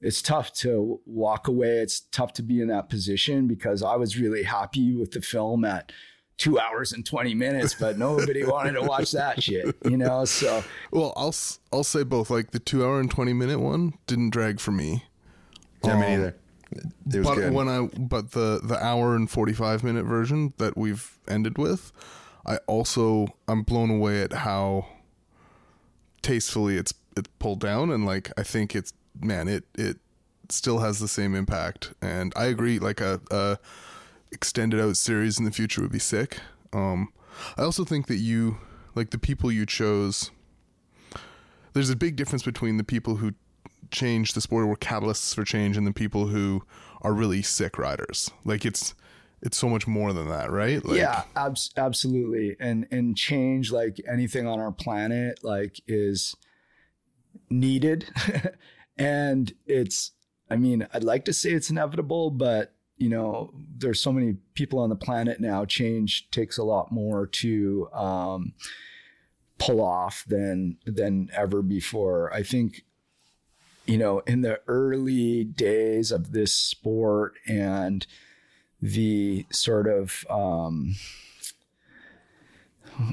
it's 0.00 0.20
tough 0.20 0.52
to 0.54 1.00
walk 1.06 1.48
away. 1.48 1.78
It's 1.78 2.00
tough 2.00 2.32
to 2.34 2.42
be 2.42 2.60
in 2.60 2.68
that 2.68 2.90
position 2.90 3.46
because 3.46 3.82
I 3.82 3.96
was 3.96 4.18
really 4.18 4.42
happy 4.42 4.94
with 4.94 5.12
the 5.12 5.22
film 5.22 5.64
at 5.64 5.92
two 6.36 6.58
hours 6.58 6.92
and 6.92 7.06
20 7.06 7.34
minutes, 7.34 7.74
but 7.78 7.96
nobody 7.98 8.44
wanted 8.46 8.72
to 8.72 8.82
watch 8.82 9.12
that 9.12 9.42
shit, 9.42 9.76
you 9.84 9.96
know? 9.96 10.24
So 10.24 10.64
Well, 10.90 11.12
I'll 11.16 11.28
s- 11.28 11.60
I'll 11.72 11.84
say 11.84 12.02
both. 12.02 12.28
Like 12.30 12.50
the 12.50 12.58
two 12.58 12.84
hour 12.84 12.98
and 13.00 13.10
twenty 13.10 13.32
minute 13.32 13.60
one 13.60 13.94
didn't 14.06 14.30
drag 14.30 14.58
for 14.60 14.72
me. 14.72 15.04
Yeah, 15.84 15.94
me 15.98 16.06
Um, 16.06 16.10
neither. 16.10 16.36
It 16.72 17.18
was 17.18 17.26
but 17.26 17.34
good. 17.36 17.52
when 17.52 17.68
I 17.68 17.86
but 17.86 18.32
the 18.32 18.60
the 18.62 18.76
hour 18.84 19.14
and 19.14 19.30
forty 19.30 19.52
five 19.52 19.84
minute 19.84 20.04
version 20.06 20.54
that 20.58 20.76
we've 20.76 21.18
ended 21.28 21.56
with, 21.56 21.92
I 22.44 22.56
also 22.66 23.28
I'm 23.46 23.62
blown 23.62 23.90
away 23.90 24.22
at 24.22 24.32
how 24.32 24.86
tastefully 26.22 26.76
it's 26.76 26.94
it's 27.16 27.28
pulled 27.38 27.60
down 27.60 27.90
and 27.92 28.04
like 28.04 28.32
I 28.36 28.42
think 28.42 28.74
it's 28.74 28.92
man 29.20 29.46
it 29.46 29.64
it 29.76 29.98
still 30.48 30.78
has 30.80 30.98
the 30.98 31.08
same 31.08 31.34
impact 31.34 31.92
and 32.02 32.32
I 32.36 32.46
agree 32.46 32.78
like 32.78 33.00
a, 33.00 33.20
a 33.30 33.58
extended 34.34 34.80
out 34.80 34.96
series 34.96 35.38
in 35.38 35.44
the 35.44 35.50
future 35.50 35.80
would 35.80 35.92
be 35.92 35.98
sick. 35.98 36.38
Um, 36.72 37.12
I 37.56 37.62
also 37.62 37.84
think 37.84 38.06
that 38.08 38.16
you 38.16 38.58
like 38.94 39.10
the 39.10 39.18
people 39.18 39.50
you 39.50 39.66
chose. 39.66 40.30
There's 41.72 41.90
a 41.90 41.96
big 41.96 42.16
difference 42.16 42.42
between 42.42 42.76
the 42.76 42.84
people 42.84 43.16
who 43.16 43.32
change 43.90 44.32
the 44.32 44.40
sport 44.40 44.64
or 44.64 44.66
were 44.66 44.76
catalysts 44.76 45.34
for 45.34 45.44
change 45.44 45.76
and 45.76 45.86
the 45.86 45.92
people 45.92 46.26
who 46.26 46.62
are 47.02 47.12
really 47.12 47.42
sick 47.42 47.78
riders. 47.78 48.30
Like 48.44 48.64
it's 48.64 48.94
it's 49.44 49.58
so 49.58 49.68
much 49.68 49.86
more 49.86 50.12
than 50.14 50.28
that, 50.30 50.50
right? 50.50 50.82
Like, 50.84 50.96
yeah, 50.96 51.24
abs- 51.36 51.70
absolutely. 51.76 52.56
And, 52.58 52.86
and 52.90 53.14
change 53.14 53.70
like 53.70 54.00
anything 54.10 54.46
on 54.46 54.58
our 54.58 54.72
planet, 54.72 55.44
like 55.44 55.82
is 55.86 56.34
needed. 57.50 58.08
and 58.98 59.52
it's, 59.66 60.12
I 60.48 60.56
mean, 60.56 60.88
I'd 60.94 61.04
like 61.04 61.26
to 61.26 61.34
say 61.34 61.50
it's 61.50 61.68
inevitable, 61.68 62.30
but 62.30 62.74
you 63.04 63.10
know, 63.10 63.52
there's 63.76 64.00
so 64.00 64.10
many 64.10 64.38
people 64.54 64.78
on 64.78 64.88
the 64.88 64.96
planet 64.96 65.38
now. 65.38 65.66
Change 65.66 66.30
takes 66.30 66.56
a 66.56 66.64
lot 66.64 66.90
more 66.90 67.26
to 67.26 67.86
um, 67.92 68.54
pull 69.58 69.82
off 69.82 70.24
than 70.26 70.78
than 70.86 71.28
ever 71.34 71.60
before. 71.60 72.32
I 72.32 72.42
think, 72.42 72.86
you 73.84 73.98
know, 73.98 74.20
in 74.20 74.40
the 74.40 74.58
early 74.66 75.44
days 75.44 76.10
of 76.12 76.32
this 76.32 76.54
sport 76.54 77.34
and 77.46 78.06
the 78.80 79.44
sort 79.50 79.86
of 79.86 80.24
um, 80.30 80.94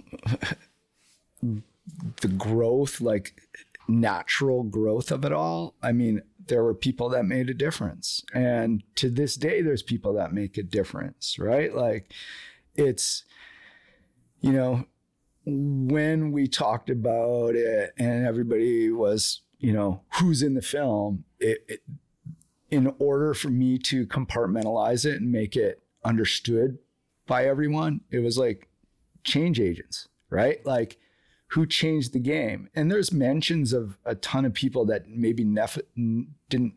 the 1.43 2.29
growth, 2.37 3.01
like 3.01 3.33
natural 3.89 4.63
growth 4.63 5.11
of 5.11 5.25
it 5.25 5.33
all. 5.33 5.73
I 5.83 5.91
mean, 5.91 6.21
there 6.47 6.63
were 6.63 6.73
people 6.73 7.09
that 7.09 7.25
made 7.25 7.49
a 7.49 7.53
difference. 7.53 8.23
And 8.33 8.83
to 8.95 9.09
this 9.09 9.35
day, 9.35 9.61
there's 9.61 9.83
people 9.83 10.13
that 10.13 10.33
make 10.33 10.57
a 10.57 10.63
difference, 10.63 11.37
right? 11.39 11.73
Like 11.73 12.11
it's, 12.75 13.23
you 14.39 14.51
know, 14.51 14.85
when 15.45 16.31
we 16.31 16.47
talked 16.47 16.89
about 16.89 17.55
it 17.55 17.93
and 17.97 18.25
everybody 18.25 18.91
was, 18.91 19.41
you 19.59 19.73
know, 19.73 20.01
who's 20.19 20.41
in 20.41 20.53
the 20.53 20.61
film, 20.61 21.25
it, 21.39 21.65
it 21.67 21.81
in 22.69 22.93
order 22.99 23.33
for 23.33 23.49
me 23.49 23.77
to 23.77 24.07
compartmentalize 24.07 25.05
it 25.05 25.19
and 25.21 25.31
make 25.31 25.55
it 25.55 25.81
understood 26.05 26.77
by 27.27 27.45
everyone, 27.45 28.01
it 28.09 28.19
was 28.19 28.37
like 28.37 28.69
change 29.23 29.59
agents, 29.59 30.07
right? 30.29 30.65
Like 30.65 30.97
who 31.51 31.65
changed 31.65 32.13
the 32.13 32.19
game. 32.19 32.69
And 32.75 32.89
there's 32.89 33.11
mentions 33.11 33.73
of 33.73 33.97
a 34.05 34.15
ton 34.15 34.45
of 34.45 34.53
people 34.53 34.85
that 34.85 35.09
maybe 35.09 35.43
nef- 35.43 35.77
didn't 36.49 36.73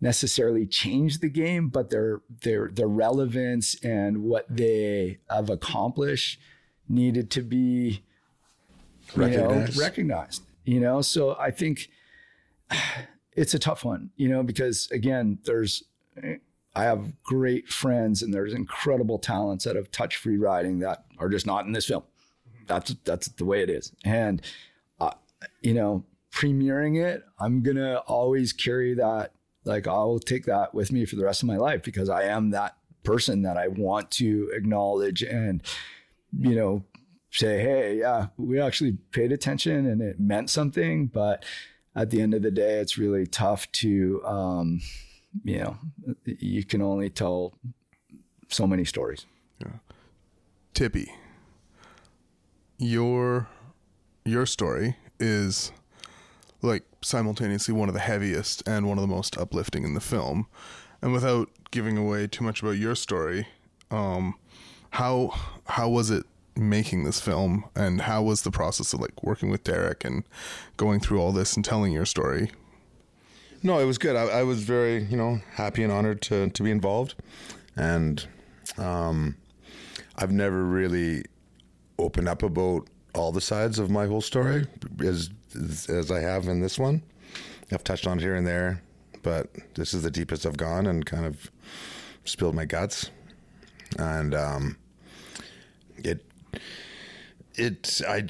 necessarily 0.00 0.66
change 0.66 1.20
the 1.20 1.28
game, 1.28 1.68
but 1.68 1.90
their 1.90 2.20
their 2.42 2.68
their 2.68 2.88
relevance 2.88 3.76
and 3.84 4.22
what 4.24 4.46
they 4.48 5.18
have 5.30 5.48
accomplished 5.48 6.38
needed 6.88 7.30
to 7.30 7.42
be 7.42 8.02
Recognized. 9.14 9.74
You 9.74 9.80
know, 9.80 9.86
recognized. 9.86 10.42
You 10.64 10.80
know, 10.80 11.02
so 11.02 11.36
I 11.38 11.50
think 11.50 11.90
it's 13.32 13.54
a 13.54 13.58
tough 13.58 13.84
one, 13.84 14.10
you 14.16 14.28
know, 14.28 14.42
because 14.42 14.88
again, 14.90 15.38
there's 15.44 15.84
I 16.74 16.84
have 16.84 17.22
great 17.22 17.68
friends 17.68 18.22
and 18.22 18.32
there's 18.32 18.52
incredible 18.52 19.18
talents 19.18 19.64
that 19.64 19.76
have 19.76 19.90
touched 19.90 20.18
free 20.18 20.38
riding 20.38 20.80
that 20.80 21.04
are 21.18 21.28
just 21.28 21.46
not 21.46 21.66
in 21.66 21.72
this 21.72 21.86
film. 21.86 22.04
That's 22.66 22.94
that's 23.04 23.28
the 23.28 23.44
way 23.44 23.62
it 23.62 23.70
is. 23.70 23.92
And 24.04 24.42
uh, 25.00 25.12
you 25.62 25.74
know, 25.74 26.04
premiering 26.32 27.02
it, 27.02 27.24
I'm 27.38 27.62
gonna 27.62 27.96
always 28.06 28.52
carry 28.52 28.94
that. 28.94 29.32
Like 29.64 29.86
I'll 29.86 30.18
take 30.18 30.44
that 30.46 30.74
with 30.74 30.92
me 30.92 31.04
for 31.04 31.16
the 31.16 31.24
rest 31.24 31.42
of 31.42 31.48
my 31.48 31.56
life 31.56 31.82
because 31.82 32.08
I 32.08 32.24
am 32.24 32.50
that 32.50 32.76
person 33.02 33.42
that 33.42 33.56
I 33.56 33.68
want 33.68 34.10
to 34.12 34.50
acknowledge 34.54 35.22
and 35.22 35.62
you 36.38 36.54
know 36.54 36.84
say, 37.34 37.60
hey, 37.60 37.98
yeah, 37.98 38.28
we 38.36 38.60
actually 38.60 38.92
paid 39.10 39.32
attention 39.32 39.86
and 39.86 40.00
it 40.00 40.20
meant 40.20 40.50
something. 40.50 41.06
But 41.06 41.44
at 41.94 42.10
the 42.10 42.22
end 42.22 42.32
of 42.32 42.42
the 42.42 42.50
day, 42.50 42.74
it's 42.78 42.96
really 42.96 43.26
tough 43.26 43.70
to, 43.72 44.22
um, 44.24 44.80
you 45.42 45.58
know, 45.58 45.76
you 46.24 46.64
can 46.64 46.80
only 46.80 47.10
tell 47.10 47.54
so 48.48 48.66
many 48.68 48.84
stories. 48.84 49.26
Yeah. 49.60 49.72
Tippie, 50.74 51.10
your 52.84 53.48
your 54.24 54.46
story 54.46 54.96
is 55.18 55.72
like 56.62 56.82
simultaneously 57.02 57.74
one 57.74 57.88
of 57.88 57.94
the 57.94 58.00
heaviest 58.00 58.66
and 58.66 58.88
one 58.88 58.98
of 58.98 59.02
the 59.02 59.14
most 59.14 59.36
uplifting 59.36 59.84
in 59.84 59.94
the 59.94 60.00
film. 60.00 60.46
And 61.02 61.12
without 61.12 61.50
giving 61.70 61.98
away 61.98 62.26
too 62.26 62.44
much 62.44 62.62
about 62.62 62.78
your 62.78 62.94
story, 62.94 63.46
um, 63.90 64.34
how 64.90 65.34
how 65.66 65.88
was 65.88 66.10
it 66.10 66.24
making 66.56 67.04
this 67.04 67.20
film, 67.20 67.64
and 67.74 68.02
how 68.02 68.22
was 68.22 68.42
the 68.42 68.50
process 68.50 68.92
of 68.92 69.00
like 69.00 69.22
working 69.22 69.50
with 69.50 69.64
Derek 69.64 70.04
and 70.04 70.24
going 70.76 71.00
through 71.00 71.20
all 71.20 71.32
this 71.32 71.56
and 71.56 71.64
telling 71.64 71.92
your 71.92 72.06
story? 72.06 72.50
No, 73.62 73.78
it 73.78 73.86
was 73.86 73.98
good. 73.98 74.14
I, 74.14 74.24
I 74.24 74.42
was 74.42 74.62
very, 74.62 75.04
you 75.04 75.16
know, 75.16 75.40
happy 75.54 75.82
and 75.82 75.92
honored 75.92 76.22
to 76.22 76.48
to 76.50 76.62
be 76.62 76.70
involved, 76.70 77.14
and 77.76 78.26
um, 78.78 79.36
I've 80.16 80.32
never 80.32 80.64
really 80.64 81.24
opened 81.98 82.28
up 82.28 82.42
about 82.42 82.88
all 83.14 83.32
the 83.32 83.40
sides 83.40 83.78
of 83.78 83.90
my 83.90 84.06
whole 84.06 84.20
story 84.20 84.66
as 85.00 85.30
as 85.88 86.10
I 86.10 86.20
have 86.20 86.48
in 86.48 86.60
this 86.60 86.78
one. 86.78 87.02
I've 87.72 87.84
touched 87.84 88.06
on 88.06 88.18
here 88.18 88.34
and 88.34 88.46
there, 88.46 88.82
but 89.22 89.48
this 89.74 89.94
is 89.94 90.02
the 90.02 90.10
deepest 90.10 90.46
I've 90.46 90.56
gone 90.56 90.86
and 90.86 91.04
kind 91.06 91.24
of 91.24 91.50
spilled 92.24 92.54
my 92.54 92.64
guts, 92.64 93.10
and 93.98 94.34
um, 94.34 94.76
it 95.96 96.24
it 97.54 98.00
I. 98.06 98.26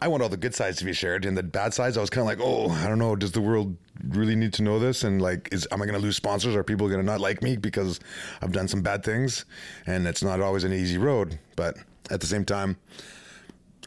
I 0.00 0.08
want 0.08 0.22
all 0.22 0.28
the 0.28 0.36
good 0.36 0.54
sides 0.54 0.76
to 0.78 0.84
be 0.84 0.92
shared, 0.92 1.24
and 1.24 1.36
the 1.36 1.42
bad 1.42 1.72
sides, 1.72 1.96
I 1.96 2.02
was 2.02 2.10
kind 2.10 2.20
of 2.20 2.26
like, 2.26 2.46
oh, 2.46 2.70
I 2.70 2.86
don't 2.86 2.98
know, 2.98 3.16
does 3.16 3.32
the 3.32 3.40
world 3.40 3.76
really 4.08 4.36
need 4.36 4.52
to 4.54 4.62
know 4.62 4.78
this? 4.78 5.04
And 5.04 5.22
like, 5.22 5.48
is 5.52 5.66
am 5.72 5.80
I 5.80 5.86
going 5.86 5.98
to 5.98 6.04
lose 6.04 6.16
sponsors? 6.16 6.54
Are 6.54 6.62
people 6.62 6.86
going 6.88 7.00
to 7.00 7.06
not 7.06 7.20
like 7.20 7.42
me 7.42 7.56
because 7.56 7.98
I've 8.42 8.52
done 8.52 8.68
some 8.68 8.82
bad 8.82 9.02
things? 9.02 9.46
And 9.86 10.06
it's 10.06 10.22
not 10.22 10.40
always 10.40 10.64
an 10.64 10.72
easy 10.72 10.98
road, 10.98 11.38
but 11.56 11.78
at 12.10 12.20
the 12.20 12.26
same 12.26 12.44
time, 12.44 12.76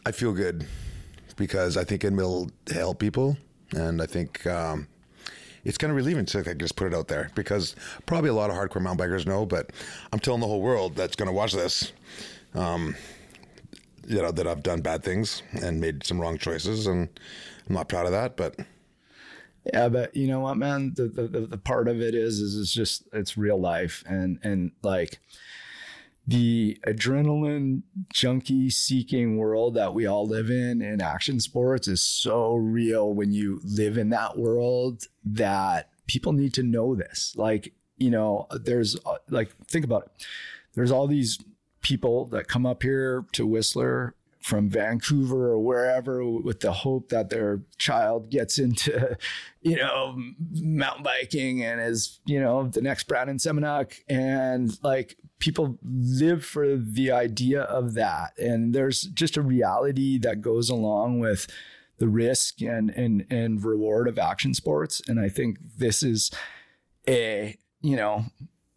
I 0.04 0.10
feel 0.10 0.32
good 0.32 0.66
because 1.36 1.76
I 1.76 1.84
think 1.84 2.02
it 2.02 2.12
will 2.12 2.50
help 2.72 2.98
people, 2.98 3.36
and 3.76 4.02
I 4.02 4.06
think 4.06 4.44
um, 4.46 4.88
it's 5.64 5.78
kind 5.78 5.92
of 5.92 5.96
relieving 5.96 6.26
to 6.26 6.42
like, 6.42 6.58
just 6.58 6.74
put 6.74 6.88
it 6.88 6.94
out 6.94 7.06
there 7.06 7.30
because 7.36 7.76
probably 8.06 8.30
a 8.30 8.34
lot 8.34 8.50
of 8.50 8.56
hardcore 8.56 8.82
mountain 8.82 9.06
bikers 9.06 9.26
know, 9.26 9.46
but 9.46 9.70
I'm 10.12 10.18
telling 10.18 10.40
the 10.40 10.46
whole 10.48 10.60
world 10.60 10.96
that's 10.96 11.14
going 11.14 11.28
to 11.28 11.32
watch 11.32 11.52
this. 11.52 11.92
Um, 12.54 12.96
you 14.06 14.20
know 14.20 14.30
that 14.30 14.46
I've 14.46 14.62
done 14.62 14.80
bad 14.80 15.02
things 15.02 15.42
and 15.62 15.80
made 15.80 16.04
some 16.04 16.20
wrong 16.20 16.38
choices, 16.38 16.86
and 16.86 17.08
I'm 17.68 17.74
not 17.74 17.88
proud 17.88 18.06
of 18.06 18.12
that. 18.12 18.36
But 18.36 18.56
Yeah, 19.72 19.88
but 19.88 20.14
you 20.16 20.26
know 20.26 20.40
what, 20.40 20.56
man? 20.56 20.92
The, 20.94 21.08
the 21.08 21.46
the 21.46 21.58
part 21.58 21.88
of 21.88 22.00
it 22.00 22.14
is 22.14 22.40
is 22.40 22.56
it's 22.56 22.72
just 22.72 23.08
it's 23.12 23.36
real 23.36 23.60
life 23.60 24.02
and 24.06 24.38
and 24.42 24.72
like 24.82 25.20
the 26.26 26.78
adrenaline 26.86 27.82
junkie 28.12 28.70
seeking 28.70 29.36
world 29.36 29.74
that 29.74 29.94
we 29.94 30.06
all 30.06 30.26
live 30.26 30.48
in 30.48 30.80
in 30.80 31.00
action 31.00 31.40
sports 31.40 31.88
is 31.88 32.00
so 32.00 32.54
real 32.54 33.12
when 33.12 33.32
you 33.32 33.60
live 33.64 33.98
in 33.98 34.10
that 34.10 34.38
world 34.38 35.06
that 35.24 35.90
people 36.06 36.32
need 36.32 36.54
to 36.54 36.62
know 36.62 36.94
this. 36.94 37.34
Like, 37.36 37.72
you 37.96 38.10
know, 38.10 38.46
there's 38.50 38.96
uh, 39.04 39.16
like 39.28 39.50
think 39.66 39.84
about 39.84 40.04
it. 40.04 40.26
There's 40.74 40.90
all 40.90 41.06
these 41.06 41.38
people 41.82 42.26
that 42.26 42.48
come 42.48 42.66
up 42.66 42.82
here 42.82 43.24
to 43.32 43.46
Whistler 43.46 44.14
from 44.40 44.70
Vancouver 44.70 45.50
or 45.50 45.58
wherever 45.58 46.24
with 46.24 46.60
the 46.60 46.72
hope 46.72 47.10
that 47.10 47.28
their 47.28 47.60
child 47.76 48.30
gets 48.30 48.58
into, 48.58 49.16
you 49.62 49.76
know, 49.76 50.18
mountain 50.52 51.02
biking 51.02 51.62
and 51.62 51.80
is, 51.80 52.20
you 52.24 52.40
know, 52.40 52.66
the 52.66 52.80
next 52.80 53.06
Brandon 53.06 53.36
Semenuk. 53.36 54.00
And 54.08 54.76
like 54.82 55.16
people 55.40 55.78
live 55.82 56.44
for 56.44 56.76
the 56.76 57.12
idea 57.12 57.62
of 57.62 57.94
that. 57.94 58.38
And 58.38 58.74
there's 58.74 59.02
just 59.02 59.36
a 59.36 59.42
reality 59.42 60.18
that 60.18 60.40
goes 60.40 60.70
along 60.70 61.20
with 61.20 61.46
the 61.98 62.08
risk 62.08 62.62
and 62.62 62.88
and 62.90 63.26
and 63.30 63.62
reward 63.62 64.08
of 64.08 64.18
action 64.18 64.54
sports. 64.54 65.02
And 65.06 65.20
I 65.20 65.28
think 65.28 65.58
this 65.76 66.02
is 66.02 66.30
a, 67.06 67.58
you 67.82 67.94
know, 67.94 68.24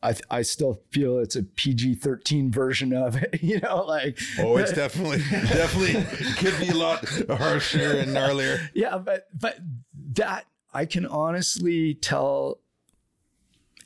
I, 0.04 0.16
I 0.30 0.42
still 0.42 0.82
feel 0.92 1.18
it's 1.18 1.38
a 1.38 1.44
PG 1.44 1.96
13 1.96 2.52
version 2.52 2.94
of 2.94 3.16
it, 3.16 3.40
you 3.42 3.60
know, 3.60 3.86
like, 3.86 4.20
oh, 4.40 4.58
it's 4.58 4.74
definitely 4.74 5.18
definitely 5.32 6.04
could 6.36 6.60
be 6.60 6.70
a 6.70 6.76
lot 6.76 7.06
harsher 7.30 8.00
and 8.00 8.12
gnarlier. 8.12 8.70
yeah, 8.74 8.98
but, 8.98 9.28
but 9.40 9.58
that 10.16 10.46
I 10.74 10.86
can 10.86 11.06
honestly 11.06 11.94
tell 11.94 12.60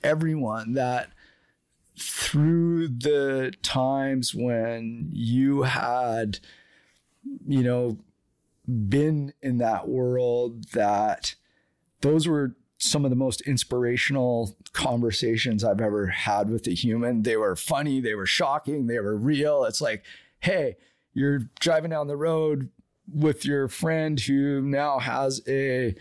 everyone 0.03 0.73
that 0.73 1.09
through 1.99 2.87
the 2.87 3.53
times 3.61 4.33
when 4.33 5.09
you 5.11 5.63
had, 5.63 6.39
you 7.45 7.63
know, 7.63 7.97
been 8.67 9.33
in 9.41 9.57
that 9.59 9.87
world, 9.87 10.71
that 10.71 11.35
those 12.01 12.27
were 12.27 12.55
some 12.77 13.03
of 13.03 13.09
the 13.09 13.15
most 13.15 13.41
inspirational 13.41 14.55
conversations 14.73 15.63
I've 15.63 15.81
ever 15.81 16.07
had 16.07 16.49
with 16.49 16.67
a 16.67 16.71
human. 16.71 17.23
They 17.23 17.37
were 17.37 17.55
funny, 17.55 17.99
they 17.99 18.15
were 18.15 18.27
shocking, 18.27 18.87
they 18.87 18.99
were 18.99 19.17
real. 19.17 19.63
It's 19.63 19.81
like, 19.81 20.03
hey, 20.39 20.77
you're 21.13 21.49
driving 21.59 21.89
down 21.91 22.07
the 22.07 22.17
road 22.17 22.69
with 23.11 23.45
your 23.45 23.67
friend 23.67 24.19
who 24.19 24.61
now 24.61 24.99
has 24.99 25.41
a 25.47 25.95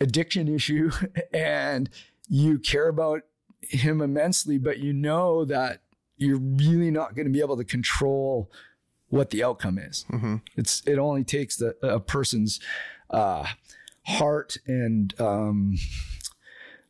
addiction 0.00 0.48
issue 0.48 0.90
and 1.32 1.90
you 2.28 2.58
care 2.58 2.88
about 2.88 3.22
him 3.60 4.00
immensely, 4.00 4.58
but 4.58 4.78
you 4.78 4.92
know 4.92 5.44
that 5.44 5.80
you're 6.16 6.38
really 6.38 6.90
not 6.90 7.14
going 7.14 7.26
to 7.26 7.32
be 7.32 7.40
able 7.40 7.56
to 7.56 7.64
control 7.64 8.50
what 9.08 9.30
the 9.30 9.42
outcome 9.42 9.78
is. 9.78 10.04
It's 10.56 10.82
it 10.86 10.98
only 10.98 11.24
takes 11.24 11.56
the, 11.56 11.76
a 11.82 12.00
person's 12.00 12.60
uh, 13.10 13.46
heart 14.04 14.56
and 14.66 15.18
um, 15.20 15.74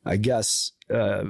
I 0.04 0.16
guess 0.16 0.72
uh, 0.92 1.24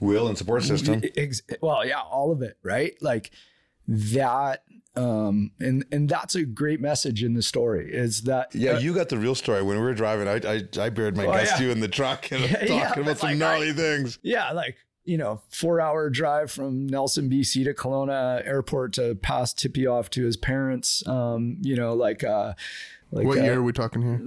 Will 0.00 0.28
and 0.28 0.36
support 0.38 0.62
system. 0.64 1.02
ex- 1.16 1.42
well, 1.60 1.86
yeah, 1.86 2.00
all 2.00 2.30
of 2.32 2.42
it, 2.42 2.56
right? 2.62 2.94
Like 3.00 3.30
that, 3.86 4.62
um, 4.96 5.52
and 5.60 5.84
and 5.90 6.08
that's 6.08 6.34
a 6.34 6.44
great 6.44 6.80
message 6.80 7.22
in 7.22 7.34
the 7.34 7.42
story. 7.42 7.90
Is 7.92 8.22
that 8.22 8.54
Yeah, 8.54 8.78
you 8.78 8.94
got 8.94 9.08
the 9.08 9.18
real 9.18 9.34
story. 9.34 9.62
When 9.62 9.76
we 9.76 9.82
were 9.82 9.94
driving, 9.94 10.28
I 10.28 10.34
I, 10.56 10.84
I 10.86 10.88
bared 10.90 11.16
my 11.16 11.26
Oh, 11.26 11.32
guts 11.32 11.52
yeah. 11.58 11.66
you 11.66 11.70
in 11.72 11.80
the 11.80 11.88
truck 11.88 12.30
and 12.30 12.42
Yeah, 12.50 12.50
talking 12.52 12.68
yeah, 12.76 12.92
about 12.92 13.04
but 13.04 13.18
some 13.18 13.30
like, 13.30 13.38
gnarly 13.38 13.70
I- 13.70 13.74
things. 13.74 14.18
yeah, 14.22 14.52
like 14.52 14.76
you 15.04 15.16
know, 15.16 15.40
four 15.48 15.80
hour 15.80 16.10
drive 16.10 16.50
from 16.50 16.86
Nelson, 16.86 17.30
BC 17.30 17.64
to 17.64 17.72
Kelowna 17.72 18.46
Airport 18.46 18.92
to 18.94 19.14
pass 19.14 19.54
Tippie 19.54 19.86
off 19.86 20.10
to 20.10 20.24
his 20.26 20.36
parents. 20.36 21.06
Um, 21.06 21.56
you 21.62 21.76
know, 21.76 21.94
like 21.94 22.22
uh, 22.22 22.52
like 23.10 23.26
What 23.26 23.38
uh, 23.38 23.42
year 23.42 23.58
are 23.58 23.62
we 23.62 23.72
talking 23.72 24.02
here? 24.02 24.20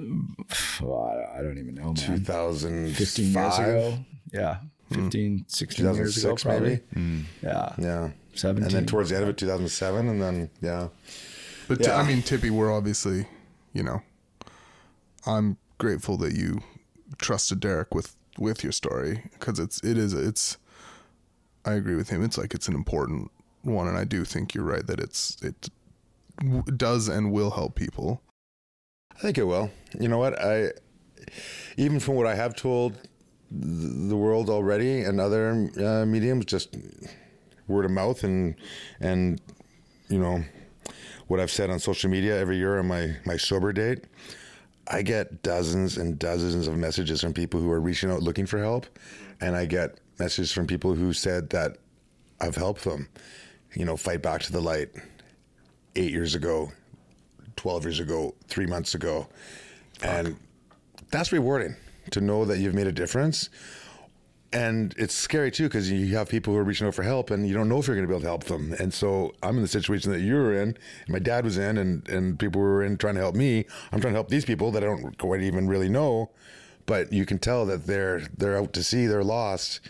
oh, 0.84 1.04
I 1.04 1.40
I 1.40 1.42
don't 1.42 1.58
even 1.58 1.76
know, 1.76 1.86
man. 1.86 1.96
2005, 1.96 2.96
15 2.98 3.26
years 3.34 3.58
ago. 3.60 3.98
Yeah. 4.34 4.58
15, 4.90 5.46
16 5.48 5.86
years 5.96 6.18
ago, 6.18 6.36
2006 6.36 6.44
probably. 6.44 6.82
maybe. 6.96 7.26
Yeah. 7.42 7.74
Yeah, 7.78 8.10
17. 8.36 8.64
and 8.66 8.72
then 8.74 8.86
towards 8.86 9.10
the 9.10 9.16
end 9.16 9.24
of 9.24 9.30
it, 9.30 9.38
2007, 9.38 10.08
and 10.10 10.22
then 10.22 10.50
yeah, 10.62 10.90
But 11.70 11.80
Yeah. 11.82 11.96
I 11.98 12.06
mean, 12.06 12.22
Tippie, 12.22 12.50
we're 12.50 12.76
obviously, 12.76 13.26
you 13.74 13.84
know, 13.84 14.02
I'm 15.26 15.58
grateful 15.78 16.18
that 16.18 16.34
you 16.34 16.60
trusted 17.18 17.60
Derek 17.62 17.94
with 17.96 18.16
with 18.38 18.64
your 18.64 18.72
story 18.74 19.24
because 19.34 19.60
it's 19.60 19.82
it 19.84 19.98
is 19.98 20.14
it's. 20.14 20.58
I 21.64 21.74
agree 21.74 21.96
with 21.96 22.10
him. 22.10 22.24
It's 22.24 22.38
like 22.38 22.54
it's 22.56 22.68
an 22.68 22.74
important 22.74 23.30
one, 23.62 23.88
and 23.88 23.98
I 23.98 24.04
do 24.04 24.26
think 24.26 24.54
you're 24.56 24.64
right 24.66 24.86
that 24.88 25.00
it's 25.00 25.38
it 25.44 25.70
w- 26.40 26.64
does 26.76 27.08
and 27.08 27.32
will 27.32 27.52
help 27.52 27.76
people. 27.76 28.22
I 29.16 29.20
think 29.20 29.38
it 29.38 29.44
will. 29.44 29.70
You 30.00 30.08
know 30.08 30.18
what? 30.18 30.40
I 30.42 30.72
even 31.78 32.00
from 32.00 32.16
what 32.16 32.28
I 32.28 32.36
have 32.36 32.56
told 32.56 32.98
the 33.52 34.16
world 34.16 34.50
already 34.50 35.02
and 35.02 35.20
other 35.20 35.70
uh, 35.80 36.06
mediums, 36.06 36.46
just 36.46 36.76
word 37.68 37.86
of 37.86 37.92
mouth 37.92 38.24
and 38.24 38.56
and 39.00 39.42
you 40.10 40.20
know 40.20 40.44
what 41.28 41.40
I've 41.40 41.52
said 41.52 41.70
on 41.70 41.80
social 41.80 42.10
media 42.10 42.40
every 42.40 42.58
year 42.58 42.80
on 42.80 42.88
my 42.88 43.16
my 43.26 43.38
sober 43.38 43.74
date. 43.74 44.06
I 44.88 45.04
get 45.04 45.44
dozens 45.44 45.98
and 45.98 46.20
dozens 46.20 46.68
of 46.68 46.76
messages 46.78 47.22
from 47.22 47.34
people 47.34 47.62
who 47.62 47.72
are 47.72 47.80
reaching 47.80 48.12
out 48.12 48.22
looking 48.22 48.46
for 48.46 48.60
help, 48.60 48.88
and 49.40 49.56
I 49.56 49.66
get 49.66 50.00
messages 50.20 50.52
from 50.52 50.68
people 50.68 50.96
who 50.96 51.14
said 51.14 51.50
that 51.52 51.78
I've 52.42 52.56
helped 52.56 52.84
them, 52.84 53.08
you 53.76 53.86
know, 53.86 53.96
fight 53.96 54.22
back 54.22 54.42
to 54.42 54.52
the 54.52 54.60
light 54.62 54.90
eight 55.96 56.12
years 56.12 56.36
ago, 56.36 56.72
12 57.62 57.84
years 57.86 58.00
ago, 58.00 58.34
three 58.48 58.66
months 58.66 58.96
ago. 58.96 59.28
And 60.02 60.36
that's 61.12 61.32
rewarding 61.32 61.76
to 62.10 62.20
know 62.20 62.44
that 62.44 62.58
you've 62.58 62.74
made 62.74 62.88
a 62.88 62.92
difference. 62.92 63.50
And 64.52 64.96
it's 64.98 65.14
scary 65.14 65.52
too 65.52 65.66
because 65.66 65.92
you 65.92 66.18
have 66.18 66.28
people 66.28 66.54
who 66.54 66.60
are 66.60 66.64
reaching 66.64 66.88
out 66.88 66.96
for 66.96 67.04
help 67.04 67.30
and 67.30 67.48
you 67.48 67.54
don't 67.54 67.70
know 67.70 67.78
if 67.78 67.86
you're 67.86 67.96
going 67.96 68.08
to 68.08 68.12
be 68.12 68.16
able 68.16 68.22
to 68.24 68.28
help 68.28 68.46
them. 68.46 68.74
And 68.80 68.92
so 68.92 69.36
I'm 69.44 69.58
in 69.58 69.62
the 69.62 69.68
situation 69.68 70.12
that 70.12 70.22
you 70.22 70.34
were 70.34 70.54
in, 70.56 70.70
and 70.70 71.10
my 71.10 71.20
dad 71.20 71.46
was 71.46 71.60
in, 71.60 71.78
and, 71.78 72.10
and 72.10 72.40
people 72.40 72.60
were 72.60 72.84
in 72.84 72.98
trying 72.98 73.14
to 73.14 73.22
help 73.22 73.36
me. 73.36 73.66
I'm 73.92 74.02
trying 74.02 74.14
to 74.14 74.18
help 74.18 74.30
these 74.30 74.44
people 74.44 74.72
that 74.72 74.84
I 74.84 74.88
don't 74.88 75.16
quite 75.20 75.42
even 75.42 75.68
really 75.68 75.88
know, 75.88 76.32
but 76.88 77.14
you 77.14 77.28
can 77.28 77.38
tell 77.38 77.68
that 77.68 77.86
they're 77.86 78.22
they're 78.36 78.58
out 78.58 78.74
to 78.74 78.84
sea, 78.84 79.06
they're 79.06 79.24
lost, 79.24 79.82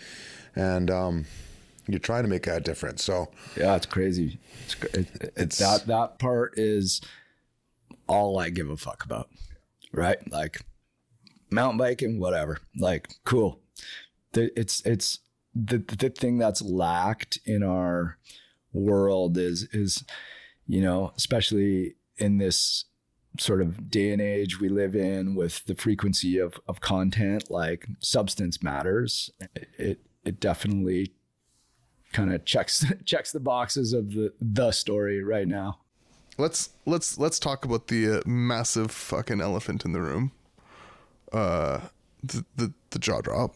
and 0.58 0.92
um, 0.92 1.26
you're 1.88 2.00
trying 2.00 2.24
to 2.24 2.30
make 2.30 2.44
that 2.44 2.66
difference. 2.66 3.02
So 3.04 3.30
Yeah, 3.58 3.76
it's 3.78 3.86
crazy. 3.88 4.40
It's, 4.66 4.76
it, 4.84 4.96
it, 5.22 5.34
It's- 5.38 5.58
that 5.60 5.88
that 5.88 6.20
part 6.20 6.60
is 6.60 7.00
all 8.12 8.40
I 8.40 8.50
give 8.50 8.70
a 8.70 8.78
fuck 8.78 9.04
about, 9.04 9.30
right? 9.94 10.20
Like 10.32 10.62
mountain 11.50 11.78
biking, 11.78 12.20
whatever. 12.20 12.60
Like 12.78 13.10
cool. 13.24 13.62
It's 14.34 14.82
it's 14.86 15.20
the 15.54 15.78
the 15.78 16.10
thing 16.10 16.38
that's 16.38 16.62
lacked 16.62 17.40
in 17.46 17.64
our 17.64 18.18
world 18.74 19.38
is 19.38 19.68
is 19.74 20.04
you 20.66 20.82
know 20.82 21.12
especially 21.18 21.96
in 22.18 22.38
this 22.38 22.86
sort 23.38 23.62
of 23.62 23.90
day 23.90 24.12
and 24.12 24.22
age 24.22 24.62
we 24.62 24.70
live 24.70 24.96
in 24.96 25.36
with 25.36 25.66
the 25.66 25.76
frequency 25.76 26.38
of 26.38 26.58
of 26.68 26.80
content 26.80 27.52
like 27.52 27.86
substance 28.00 28.64
matters 28.64 29.30
it 29.56 29.68
it, 29.78 30.00
it 30.24 30.40
definitely 30.40 31.14
kind 32.12 32.34
of 32.34 32.46
checks 32.46 32.86
checks 33.06 33.32
the 33.32 33.40
boxes 33.40 33.94
of 33.94 34.12
the 34.12 34.34
the 34.40 34.72
story 34.72 35.24
right 35.24 35.48
now. 35.48 35.80
Let's 36.38 36.70
let's 36.86 37.18
let's 37.18 37.40
talk 37.40 37.66
about 37.66 37.88
the 37.88 38.18
uh, 38.20 38.22
massive 38.26 38.92
fucking 38.92 39.42
elephant 39.42 39.86
in 39.86 39.92
the 39.94 40.02
room. 40.02 40.32
Uh, 41.32 41.80
the 42.24 42.44
the, 42.56 42.74
the 42.92 43.00
jaw 43.00 43.22
drop. 43.22 43.56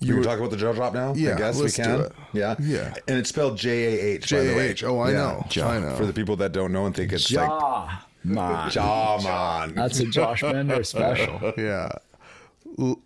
you 0.00 0.14
can 0.14 0.22
talk 0.22 0.38
about 0.38 0.50
the 0.50 0.56
jaw 0.56 0.72
drop 0.72 0.92
now. 0.94 1.14
Yeah, 1.14 1.34
I 1.34 1.38
guess 1.38 1.58
let's 1.58 1.78
we 1.78 1.84
do 1.84 1.90
can. 1.90 2.00
it. 2.02 2.12
Yeah, 2.32 2.54
Yeah. 2.60 2.94
and 3.08 3.18
it's 3.18 3.28
spelled 3.30 3.56
J 3.56 3.70
A 3.84 4.14
H. 4.14 4.30
by 4.30 4.38
the 4.40 4.48
way. 4.54 4.54
J-A-H. 4.74 4.84
Oh, 4.84 5.00
I 5.00 5.12
know. 5.12 5.44
I 5.62 5.78
know. 5.78 5.94
For 5.96 6.06
the 6.06 6.12
people 6.12 6.36
that 6.36 6.52
don't 6.52 6.72
know 6.72 6.86
and 6.86 6.94
think 6.94 7.12
it's 7.12 7.30
like 7.32 7.48
Jaw 7.48 8.00
man. 8.24 8.70
Jaw 8.70 9.20
man. 9.22 9.74
That's 9.74 10.00
a 10.00 10.06
Josh 10.06 10.42
Bender 10.42 10.82
special. 10.84 11.52
Yeah. 11.58 11.90
L- 12.78 13.00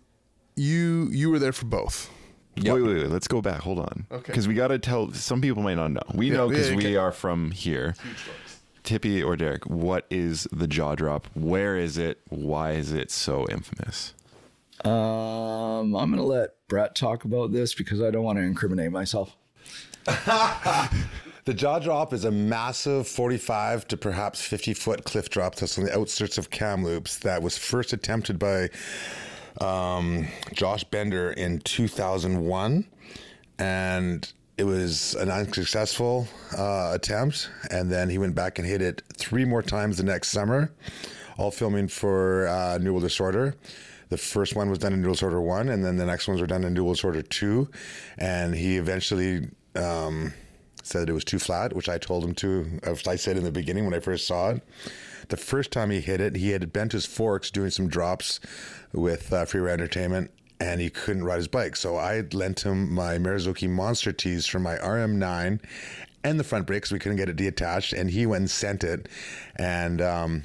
You 0.55 1.07
you 1.11 1.29
were 1.31 1.39
there 1.39 1.53
for 1.53 1.65
both. 1.65 2.09
Wait, 2.57 2.71
wait, 2.71 2.81
wait. 2.83 3.09
Let's 3.09 3.27
go 3.27 3.41
back. 3.41 3.61
Hold 3.61 3.79
on. 3.79 4.05
Okay. 4.11 4.23
Because 4.27 4.47
we 4.47 4.53
got 4.53 4.67
to 4.67 4.79
tell. 4.79 5.11
Some 5.13 5.41
people 5.41 5.63
might 5.63 5.75
not 5.75 5.91
know. 5.91 6.01
We 6.13 6.29
Yeah, 6.29 6.37
know 6.37 6.49
because 6.49 6.69
yeah, 6.69 6.75
we 6.75 6.95
are 6.97 7.11
from 7.11 7.51
here. 7.51 7.95
Tippie 8.83 9.23
or 9.23 9.35
Derek, 9.37 9.65
what 9.65 10.05
is 10.09 10.45
the 10.51 10.67
jaw 10.67 10.93
drop? 10.93 11.27
Where 11.33 11.77
is 11.77 11.97
it? 11.97 12.19
Why 12.27 12.71
is 12.71 12.91
it 12.91 13.11
so 13.11 13.47
infamous? 13.49 14.13
Um, 14.83 15.95
I'm 15.95 16.09
gonna 16.09 16.23
let 16.23 16.49
Brett 16.67 16.93
talk 16.93 17.23
about 17.23 17.53
this 17.53 17.73
because 17.73 18.01
I 18.01 18.11
don't 18.11 18.23
want 18.23 18.37
to 18.39 18.43
incriminate 18.43 18.91
myself. 18.91 19.35
The 21.45 21.53
jaw 21.53 21.77
drop 21.79 22.13
is 22.13 22.23
a 22.23 22.31
massive 22.31 23.05
45 23.05 23.89
to 23.89 23.97
perhaps 23.97 24.41
50 24.41 24.73
foot 24.73 25.03
cliff 25.03 25.29
drop 25.29 25.55
that's 25.55 25.77
on 25.77 25.83
the 25.83 25.93
outskirts 25.93 26.37
of 26.37 26.49
Kamloops 26.49 27.17
that 27.17 27.41
was 27.41 27.57
first 27.57 27.91
attempted 27.91 28.39
by 28.39 28.69
um, 29.61 30.27
Josh 30.53 30.83
Bender 30.83 31.31
in 31.31 31.59
2001. 31.59 32.85
And 33.59 34.33
it 34.57 34.63
was 34.63 35.15
an 35.15 35.29
unsuccessful 35.31 36.27
uh, 36.57 36.91
attempt. 36.93 37.49
And 37.71 37.91
then 37.91 38.09
he 38.09 38.17
went 38.17 38.35
back 38.35 38.59
and 38.59 38.67
hit 38.67 38.81
it 38.81 39.01
three 39.15 39.45
more 39.45 39.61
times 39.61 39.97
the 39.97 40.03
next 40.03 40.29
summer, 40.29 40.71
all 41.37 41.51
filming 41.51 41.87
for 41.87 42.47
uh, 42.47 42.79
World 42.79 43.01
Disorder. 43.01 43.55
The 44.09 44.17
first 44.17 44.55
one 44.55 44.69
was 44.69 44.77
done 44.77 44.93
in 44.93 45.01
World 45.01 45.15
Disorder 45.15 45.41
1, 45.41 45.69
and 45.69 45.83
then 45.83 45.97
the 45.97 46.05
next 46.05 46.27
ones 46.27 46.39
were 46.39 46.45
done 46.45 46.63
in 46.63 46.75
World 46.75 46.97
Disorder 46.97 47.23
2. 47.23 47.67
And 48.19 48.53
he 48.53 48.77
eventually 48.77 49.49
um, 49.75 50.33
said 50.83 51.09
it 51.09 51.13
was 51.13 51.23
too 51.23 51.39
flat, 51.39 51.73
which 51.73 51.89
I 51.89 51.97
told 51.97 52.23
him 52.23 52.35
to. 52.35 52.79
I 53.07 53.15
said 53.15 53.37
in 53.37 53.43
the 53.43 53.51
beginning 53.51 53.85
when 53.85 53.93
I 53.93 53.99
first 53.99 54.27
saw 54.27 54.51
it. 54.51 54.61
The 55.29 55.37
first 55.37 55.71
time 55.71 55.89
he 55.89 56.01
hit 56.01 56.21
it, 56.21 56.35
he 56.35 56.51
had 56.51 56.73
bent 56.73 56.91
his 56.91 57.05
forks 57.05 57.51
doing 57.51 57.69
some 57.69 57.87
drops 57.87 58.39
with 58.91 59.31
uh, 59.31 59.45
Freeride 59.45 59.73
Entertainment, 59.73 60.31
and 60.59 60.79
he 60.81 60.89
couldn't 60.89 61.23
ride 61.23 61.37
his 61.37 61.47
bike. 61.47 61.75
So 61.75 61.97
I 61.97 62.23
lent 62.31 62.65
him 62.65 62.93
my 62.93 63.17
Marzocchi 63.17 63.69
Monster 63.69 64.11
tees 64.11 64.45
from 64.45 64.63
my 64.63 64.75
RM9 64.77 65.59
and 66.23 66.39
the 66.39 66.43
front 66.43 66.65
brake 66.65 66.89
we 66.91 66.99
couldn't 66.99 67.17
get 67.17 67.29
it 67.29 67.35
detached, 67.35 67.93
and 67.93 68.09
he 68.09 68.25
went 68.25 68.41
and 68.41 68.51
sent 68.51 68.83
it. 68.83 69.09
And 69.57 70.01
um, 70.01 70.43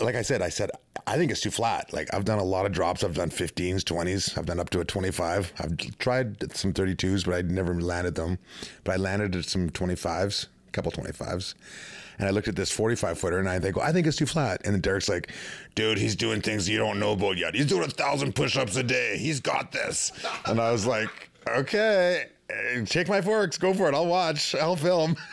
like 0.00 0.14
I 0.14 0.22
said, 0.22 0.42
I 0.42 0.48
said, 0.48 0.70
I 1.06 1.16
think 1.16 1.30
it's 1.30 1.40
too 1.40 1.50
flat. 1.50 1.92
Like 1.92 2.12
I've 2.12 2.24
done 2.24 2.38
a 2.38 2.44
lot 2.44 2.66
of 2.66 2.72
drops. 2.72 3.04
I've 3.04 3.14
done 3.14 3.30
15s, 3.30 3.82
20s. 3.82 4.36
I've 4.36 4.46
done 4.46 4.60
up 4.60 4.70
to 4.70 4.80
a 4.80 4.84
25. 4.84 5.52
I've 5.58 5.98
tried 5.98 6.54
some 6.56 6.72
32s, 6.72 7.24
but 7.24 7.34
I 7.34 7.42
never 7.42 7.80
landed 7.80 8.16
them. 8.16 8.38
But 8.84 8.94
I 8.94 8.96
landed 8.96 9.44
some 9.44 9.70
25s, 9.70 10.46
a 10.68 10.70
couple 10.72 10.92
25s. 10.92 11.54
And 12.20 12.28
I 12.28 12.32
looked 12.32 12.48
at 12.48 12.56
this 12.56 12.70
45 12.70 13.18
footer 13.18 13.38
and 13.38 13.48
I 13.48 13.58
think, 13.58 13.76
well, 13.76 13.86
I 13.86 13.92
think 13.92 14.06
it's 14.06 14.18
too 14.18 14.26
flat. 14.26 14.60
And 14.66 14.74
then 14.74 14.82
Derek's 14.82 15.08
like, 15.08 15.32
dude, 15.74 15.96
he's 15.96 16.14
doing 16.14 16.42
things 16.42 16.68
you 16.68 16.76
don't 16.76 17.00
know 17.00 17.12
about 17.12 17.38
yet. 17.38 17.54
He's 17.54 17.64
doing 17.64 17.84
a 17.84 17.88
thousand 17.90 18.34
push 18.34 18.58
ups 18.58 18.76
a 18.76 18.82
day. 18.82 19.16
He's 19.16 19.40
got 19.40 19.72
this. 19.72 20.12
And 20.44 20.60
I 20.60 20.70
was 20.70 20.86
like, 20.86 21.08
okay, 21.48 22.26
eh, 22.50 22.84
take 22.84 23.08
my 23.08 23.22
forks, 23.22 23.56
go 23.56 23.72
for 23.72 23.88
it. 23.88 23.94
I'll 23.94 24.06
watch, 24.06 24.54
I'll 24.54 24.76
film. 24.76 25.16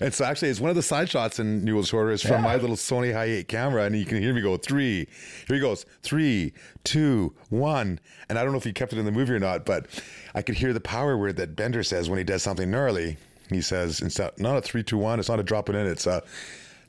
And 0.00 0.14
so 0.14 0.24
actually, 0.24 0.48
it's 0.48 0.60
one 0.60 0.70
of 0.70 0.76
the 0.76 0.82
side 0.82 1.10
shots 1.10 1.38
in 1.38 1.62
New 1.62 1.74
World 1.74 1.84
Disorder 1.84 2.12
is 2.12 2.22
from 2.22 2.40
my 2.42 2.56
little 2.56 2.74
Sony 2.74 3.12
High 3.12 3.26
8 3.26 3.48
camera, 3.48 3.84
and 3.84 3.94
you 3.94 4.06
can 4.06 4.22
hear 4.22 4.32
me 4.32 4.40
go 4.40 4.56
three. 4.56 5.06
Here 5.46 5.56
he 5.56 5.60
goes, 5.60 5.84
three, 6.02 6.54
two, 6.84 7.34
one. 7.50 8.00
And 8.30 8.38
I 8.38 8.44
don't 8.44 8.52
know 8.52 8.58
if 8.58 8.64
he 8.64 8.72
kept 8.72 8.94
it 8.94 8.98
in 8.98 9.04
the 9.04 9.12
movie 9.12 9.34
or 9.34 9.38
not, 9.38 9.66
but 9.66 9.88
I 10.34 10.40
could 10.40 10.54
hear 10.54 10.72
the 10.72 10.80
power 10.80 11.18
word 11.18 11.36
that 11.36 11.54
Bender 11.54 11.82
says 11.82 12.08
when 12.08 12.16
he 12.16 12.24
does 12.24 12.42
something 12.42 12.70
gnarly. 12.70 13.18
He 13.52 13.60
says, 13.62 14.00
it's 14.00 14.18
not, 14.18 14.38
not 14.38 14.56
a 14.56 14.62
three, 14.62 14.82
two, 14.82 14.98
one. 14.98 15.18
It's 15.18 15.28
not 15.28 15.40
a 15.40 15.42
drop 15.42 15.68
it 15.68 15.74
in. 15.74 15.86
It's 15.86 16.06
a 16.06 16.22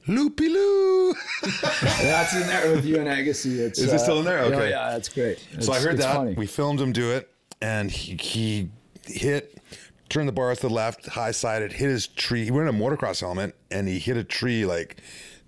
loopy 0.08 0.50
loo. 0.50 1.14
That's 1.62 2.34
in 2.36 2.48
there 2.48 2.72
with 2.76 2.86
you 2.86 2.98
and 3.00 3.08
Agassi. 3.08 3.58
It's, 3.60 3.80
Is 3.80 3.94
it 3.94 4.00
still 4.00 4.20
in 4.20 4.26
there? 4.26 4.40
Okay. 4.40 4.70
Yeah, 4.70 4.92
that's 4.92 5.10
great. 5.10 5.46
So 5.60 5.74
I 5.74 5.80
heard 5.80 5.98
that. 5.98 6.16
funny. 6.16 6.34
We 6.34 6.46
filmed 6.48 6.80
him 6.82 6.92
do 6.92 7.12
it, 7.12 7.30
and 7.62 7.90
he, 7.90 8.16
he 8.16 8.70
hit, 9.06 9.58
turned 10.10 10.28
the 10.28 10.34
bars 10.34 10.60
to 10.60 10.68
the 10.68 10.74
left, 10.74 11.08
high 11.08 11.32
sided, 11.32 11.72
hit 11.72 11.90
his 11.90 12.08
tree. 12.08 12.46
He 12.46 12.52
went 12.52 12.68
in 12.70 12.76
a 12.76 12.78
motocross 12.78 13.22
helmet, 13.22 13.56
and 13.72 13.88
he 13.88 14.00
hit 14.00 14.18
a 14.18 14.24
tree 14.24 14.66
like, 14.66 14.98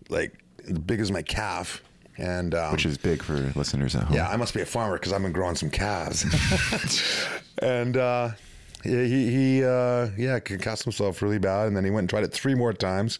like 0.09 0.33
as 0.67 0.77
big 0.79 0.99
as 0.99 1.11
my 1.11 1.21
calf. 1.21 1.81
And 2.17 2.55
um, 2.55 2.71
Which 2.71 2.85
is 2.85 2.97
big 2.97 3.21
for 3.21 3.33
listeners 3.57 3.93
at 3.93 4.03
home. 4.03 4.15
yeah, 4.15 4.29
I 4.29 4.37
must 4.37 4.53
be 4.53 4.61
a 4.61 4.65
farmer 4.65 4.93
because 4.97 5.11
I've 5.11 5.21
been 5.21 5.33
growing 5.33 5.55
some 5.55 5.69
calves. 5.69 6.23
and 7.61 7.97
uh, 7.97 8.29
yeah, 8.29 8.35
he, 8.85 9.31
he 9.31 9.63
uh, 9.63 10.09
yeah, 10.17 10.39
concussed 10.39 10.83
himself 10.83 11.21
really 11.21 11.39
bad. 11.39 11.67
And 11.67 11.75
then 11.75 11.83
he 11.83 11.91
went 11.91 12.03
and 12.03 12.09
tried 12.09 12.23
it 12.23 12.33
three 12.33 12.55
more 12.55 12.73
times. 12.73 13.19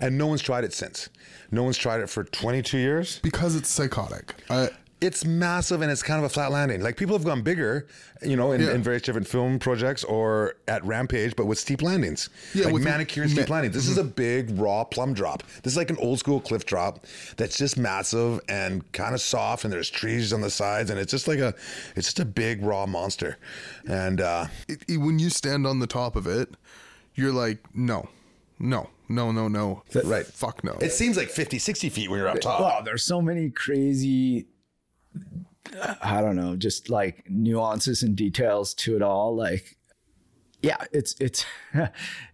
And 0.00 0.16
no 0.18 0.26
one's 0.26 0.42
tried 0.42 0.64
it 0.64 0.72
since. 0.72 1.08
No 1.50 1.62
one's 1.62 1.78
tried 1.78 2.00
it 2.00 2.10
for 2.10 2.24
22 2.24 2.78
years. 2.78 3.18
because 3.20 3.56
it's 3.56 3.68
psychotic. 3.70 4.34
I 4.50 4.68
it's 5.00 5.24
massive 5.24 5.80
and 5.80 5.92
it's 5.92 6.02
kind 6.02 6.18
of 6.18 6.24
a 6.24 6.28
flat 6.28 6.50
landing. 6.50 6.80
Like 6.82 6.96
people 6.96 7.16
have 7.16 7.24
gone 7.24 7.42
bigger, 7.42 7.86
you 8.20 8.36
know, 8.36 8.50
in, 8.52 8.60
Yeah. 8.60 8.72
in 8.72 8.82
various 8.82 9.02
different 9.02 9.28
film 9.28 9.58
projects 9.60 10.02
or 10.02 10.54
at 10.66 10.84
Rampage, 10.84 11.36
but 11.36 11.46
with 11.46 11.58
steep 11.58 11.82
landings. 11.82 12.28
Yeah, 12.52 12.64
like 12.64 12.74
with- 12.74 12.82
manicured 12.82 13.30
steep 13.30 13.48
landings. 13.48 13.74
This 13.76 13.86
is 13.88 13.96
a 13.98 14.02
big 14.02 14.58
raw 14.58 14.82
plumb 14.82 15.14
drop. 15.14 15.44
This 15.62 15.74
is 15.74 15.76
like 15.76 15.90
an 15.90 15.98
old 15.98 16.18
school 16.18 16.40
cliff 16.40 16.66
drop 16.66 17.06
that's 17.36 17.56
just 17.56 17.76
massive 17.76 18.40
and 18.48 18.90
kind 18.92 19.14
of 19.14 19.20
soft, 19.20 19.62
and 19.64 19.72
there's 19.72 19.88
trees 19.90 20.32
on 20.32 20.40
the 20.40 20.50
sides, 20.50 20.90
and 20.90 20.98
it's 20.98 21.12
just 21.12 21.28
like 21.28 21.38
a, 21.38 21.54
it's 21.94 22.08
just 22.08 22.18
a 22.18 22.24
big 22.24 22.62
raw 22.64 22.84
monster. 22.84 23.36
And 23.88 24.20
uh, 24.20 24.46
It, 24.66 24.82
it- 24.88 24.96
when 24.96 25.18
you 25.20 25.30
stand 25.30 25.64
on 25.66 25.78
the 25.78 25.86
top 25.86 26.16
of 26.16 26.26
it, 26.26 26.50
you're 27.14 27.32
like, 27.32 27.58
no, 27.74 28.08
no, 28.58 28.90
no, 29.08 29.30
no, 29.30 29.46
no. 29.46 29.82
right, 30.04 30.26
Fuck 30.26 30.64
no. 30.64 30.72
It 30.80 30.90
seems 30.92 31.16
like 31.16 31.28
50, 31.28 31.58
60 31.60 31.88
feet 31.88 32.10
when 32.10 32.18
you're 32.18 32.28
up 32.28 32.40
top. 32.40 32.60
Wow, 32.60 32.80
there's 32.84 33.04
so 33.04 33.22
many 33.22 33.50
crazy 33.50 34.46
I 36.02 36.20
don't 36.22 36.36
know, 36.36 36.56
just 36.56 36.88
like 36.90 37.24
nuances 37.28 38.02
and 38.02 38.16
details 38.16 38.74
to 38.74 38.96
it 38.96 39.02
all. 39.02 39.36
Like, 39.36 39.76
yeah, 40.62 40.78
it's 40.92 41.14
it's 41.20 41.44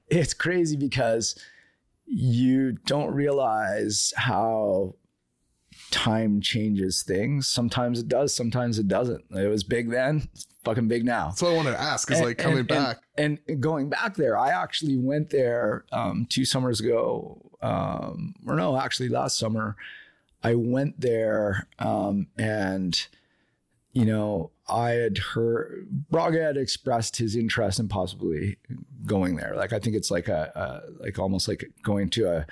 it's 0.09 0.35
crazy 0.35 0.77
because 0.77 1.37
you 2.07 2.73
don't 2.87 3.13
realize 3.15 4.13
how 4.17 4.95
time 5.91 6.41
changes 6.41 7.03
things. 7.03 7.49
Sometimes 7.49 7.99
it 7.99 8.09
does, 8.09 8.35
sometimes 8.35 8.79
it 8.79 8.89
doesn't. 8.89 9.25
It 9.31 9.49
was 9.49 9.65
big 9.65 9.91
then, 9.91 10.29
it's 10.33 10.47
fucking 10.65 10.89
big 10.89 11.05
now. 11.05 11.29
That's 11.29 11.43
what 11.43 11.53
I 11.53 11.57
wanted 11.57 11.73
to 11.73 11.81
ask. 11.81 12.11
Is 12.11 12.19
And- 12.19 12.27
like 12.27 12.39
coming 12.39 12.59
and- 12.61 12.69
back. 12.69 12.99
and, 13.19 13.39
and 13.49 13.61
going 13.61 13.89
back 13.89 14.17
there 14.17 14.37
i 14.39 14.49
actually 14.51 14.97
went 14.97 15.31
there 15.31 15.85
um, 15.93 16.27
two 16.29 16.45
summers 16.45 16.81
ago 16.81 17.41
um, 17.63 18.35
or 18.47 18.57
no 18.57 18.77
actually 18.79 19.09
last 19.09 19.39
summer 19.39 19.77
i 20.45 20.55
went 20.55 21.01
there 21.01 21.67
um, 21.81 22.29
and 22.39 23.09
you 23.93 24.05
know 24.05 24.51
i 24.69 24.91
had 24.91 25.19
heard 25.19 25.87
braga 26.11 26.43
had 26.43 26.57
expressed 26.57 27.17
his 27.17 27.35
interest 27.37 27.81
in 27.81 27.89
possibly 27.89 28.57
going 29.07 29.37
there 29.37 29.55
like 29.57 29.73
i 29.73 29.79
think 29.79 29.97
it's 29.97 30.11
like 30.11 30.29
a, 30.29 30.53
a 30.55 31.03
like 31.03 31.19
almost 31.19 31.49
like 31.49 31.65
going 31.83 32.09
to 32.11 32.27
a 32.31 32.47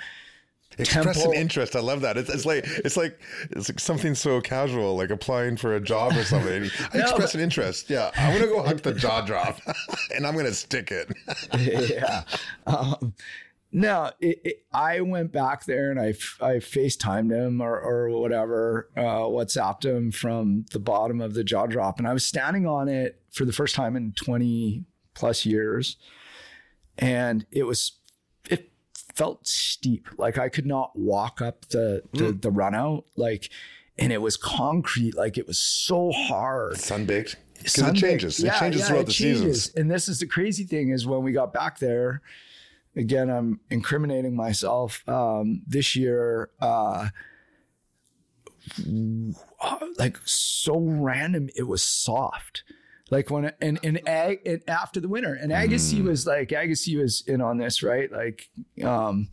Express 0.78 1.16
temple- 1.16 1.32
an 1.32 1.36
interest. 1.38 1.76
I 1.76 1.80
love 1.80 2.00
that. 2.00 2.16
It's, 2.16 2.30
it's 2.30 2.46
like 2.46 2.64
it's 2.66 2.96
like 2.96 3.20
it's 3.50 3.68
like 3.68 3.78
something 3.78 4.14
so 4.14 4.40
casual, 4.40 4.96
like 4.96 5.10
applying 5.10 5.58
for 5.58 5.76
a 5.76 5.80
job 5.82 6.16
or 6.16 6.24
something. 6.24 6.62
I 6.94 6.96
No, 6.96 7.02
express 7.02 7.32
but- 7.32 7.34
an 7.34 7.40
interest. 7.42 7.90
Yeah, 7.90 8.10
I'm 8.16 8.32
gonna 8.32 8.50
go 8.50 8.62
hunt 8.62 8.82
the 8.82 8.94
jaw 8.94 9.20
drop, 9.20 9.60
and 10.16 10.26
I'm 10.26 10.34
gonna 10.34 10.54
stick 10.54 10.90
it. 10.90 11.12
yeah. 11.90 12.22
Um, 12.66 13.12
no, 13.72 14.10
it, 14.20 14.40
it, 14.44 14.66
I 14.72 15.00
went 15.00 15.32
back 15.32 15.64
there 15.64 15.90
and 15.90 15.98
I, 15.98 16.08
I 16.40 16.56
FaceTimed 16.56 17.30
him 17.32 17.62
or, 17.62 17.80
or 17.80 18.10
whatever, 18.10 18.90
uh, 18.96 19.24
WhatsApped 19.24 19.84
him 19.84 20.12
from 20.12 20.66
the 20.72 20.78
bottom 20.78 21.20
of 21.22 21.32
the 21.32 21.42
jaw 21.42 21.66
drop. 21.66 21.98
And 21.98 22.06
I 22.06 22.12
was 22.12 22.24
standing 22.24 22.66
on 22.66 22.88
it 22.88 23.22
for 23.30 23.46
the 23.46 23.52
first 23.52 23.74
time 23.74 23.96
in 23.96 24.12
20 24.12 24.84
plus 25.14 25.46
years. 25.46 25.96
And 26.98 27.46
it 27.50 27.62
was, 27.62 27.92
it 28.50 28.70
felt 29.14 29.46
steep. 29.46 30.06
Like 30.18 30.36
I 30.36 30.50
could 30.50 30.66
not 30.66 30.92
walk 30.94 31.40
up 31.40 31.68
the, 31.68 32.02
the, 32.12 32.32
the 32.32 32.50
run 32.50 32.74
out. 32.74 33.06
Like, 33.16 33.48
and 33.98 34.12
it 34.12 34.20
was 34.20 34.36
concrete. 34.36 35.16
Like 35.16 35.38
it 35.38 35.46
was 35.46 35.58
so 35.58 36.12
hard. 36.12 36.74
Sunbaked 36.74 37.36
because 37.62 37.78
it 37.78 37.94
changes. 37.94 38.40
yeah, 38.40 38.56
it 38.56 38.58
changes 38.58 38.80
yeah, 38.80 38.86
throughout 38.88 39.00
it 39.00 39.06
the 39.06 39.12
changes. 39.12 39.40
seasons. 39.40 39.74
And 39.76 39.90
this 39.90 40.08
is 40.08 40.18
the 40.18 40.26
crazy 40.26 40.64
thing 40.64 40.90
is 40.90 41.06
when 41.06 41.22
we 41.22 41.32
got 41.32 41.52
back 41.52 41.78
there, 41.78 42.22
again, 42.96 43.30
I'm 43.30 43.60
incriminating 43.70 44.34
myself. 44.36 45.06
Um, 45.08 45.62
this 45.66 45.96
year, 45.96 46.50
uh, 46.60 47.08
like 49.98 50.18
so 50.24 50.78
random, 50.78 51.48
it 51.56 51.64
was 51.64 51.82
soft. 51.82 52.64
Like 53.10 53.30
when 53.30 53.52
and 53.60 53.78
and, 53.82 54.06
Ag, 54.08 54.40
and 54.46 54.62
after 54.68 54.98
the 55.00 55.08
winter, 55.08 55.34
and 55.34 55.52
Agassi 55.52 55.98
Mm. 56.00 56.04
was 56.04 56.26
like 56.26 56.48
Agassi 56.48 56.98
was 56.98 57.22
in 57.26 57.40
on 57.42 57.58
this, 57.58 57.82
right? 57.82 58.10
Like, 58.10 58.48
um, 58.82 59.28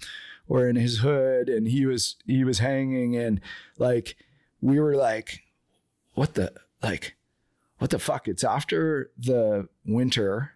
or 0.47 0.67
in 0.67 0.75
his 0.75 0.99
hood, 0.99 1.47
and 1.47 1.67
he 1.67 1.85
was 1.85 2.17
he 2.25 2.43
was 2.43 2.59
hanging, 2.59 3.15
and 3.15 3.39
like 3.77 4.15
we 4.61 4.79
were 4.79 4.95
like, 4.95 5.43
what 6.13 6.33
the 6.33 6.51
like 6.83 7.15
what 7.77 7.91
the 7.91 7.99
fuck? 7.99 8.27
It's 8.27 8.43
after 8.43 9.11
the 9.17 9.69
winter. 9.85 10.53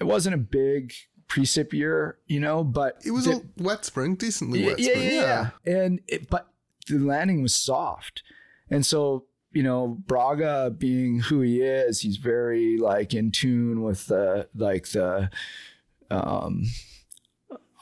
It 0.00 0.04
wasn't 0.04 0.34
a 0.34 0.38
big 0.38 0.92
precip 1.28 1.72
year, 1.72 2.18
you 2.26 2.40
know, 2.40 2.62
but 2.64 3.00
It 3.04 3.10
was 3.12 3.24
the- 3.24 3.36
a 3.58 3.62
wet 3.62 3.84
spring, 3.84 4.14
decently 4.14 4.60
yeah, 4.60 4.66
wet 4.68 4.78
yeah, 4.78 4.88
spring. 4.90 5.04
yeah, 5.12 5.50
yeah. 5.66 5.72
And 5.84 6.00
it, 6.06 6.28
but 6.30 6.48
the 6.88 6.98
landing 6.98 7.42
was 7.42 7.54
soft, 7.54 8.22
and 8.70 8.84
so 8.84 9.24
you 9.52 9.62
know 9.62 9.98
Braga 10.06 10.70
being 10.76 11.20
who 11.20 11.40
he 11.40 11.60
is, 11.62 12.00
he's 12.00 12.16
very 12.18 12.76
like 12.76 13.14
in 13.14 13.30
tune 13.30 13.82
with 13.82 14.06
the 14.06 14.48
like 14.54 14.88
the 14.88 15.30
um 16.10 16.64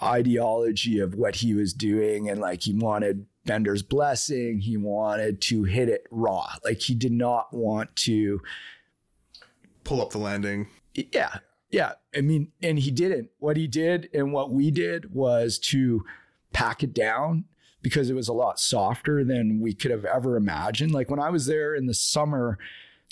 ideology 0.02 0.98
of 0.98 1.14
what 1.14 1.37
he 1.37 1.55
was 1.55 1.72
doing, 1.72 2.28
and 2.28 2.40
like 2.40 2.62
he 2.62 2.74
wanted 2.74 3.26
Bender's 3.44 3.83
blessing. 3.83 4.61
He 4.61 4.76
wanted 4.76 5.40
to 5.42 5.64
hit 5.64 5.88
it 5.88 6.07
raw. 6.11 6.46
Like 6.64 6.81
he 6.81 6.94
did 6.94 7.12
not 7.12 7.52
want 7.52 7.94
to 7.96 8.40
Pull 9.85 10.00
up 10.00 10.11
the 10.11 10.18
landing. 10.18 10.68
yeah 10.94 11.38
yeah 11.72 11.92
i 12.16 12.20
mean 12.20 12.52
and 12.62 12.78
he 12.78 12.92
didn't. 12.92 13.30
What 13.40 13.56
he 13.56 13.66
did 13.66 14.08
and 14.14 14.32
what 14.32 14.52
we 14.52 14.70
did 14.70 15.12
was 15.12 15.58
to 15.70 16.04
pack 16.52 16.85
it 16.85 16.94
down 16.94 17.46
because 17.80 18.08
it 18.08 18.14
was 18.14 18.28
a 18.28 18.32
lot 18.32 18.61
softer 18.61 19.24
than 19.24 19.61
we 19.61 19.74
could 19.74 19.90
have 19.90 20.04
ever 20.04 20.37
imagined. 20.37 20.92
Like 20.92 21.11
when 21.11 21.20
i 21.20 21.30
was 21.30 21.46
there 21.46 21.74
in 21.74 21.87
the 21.87 21.94
summer 21.94 22.58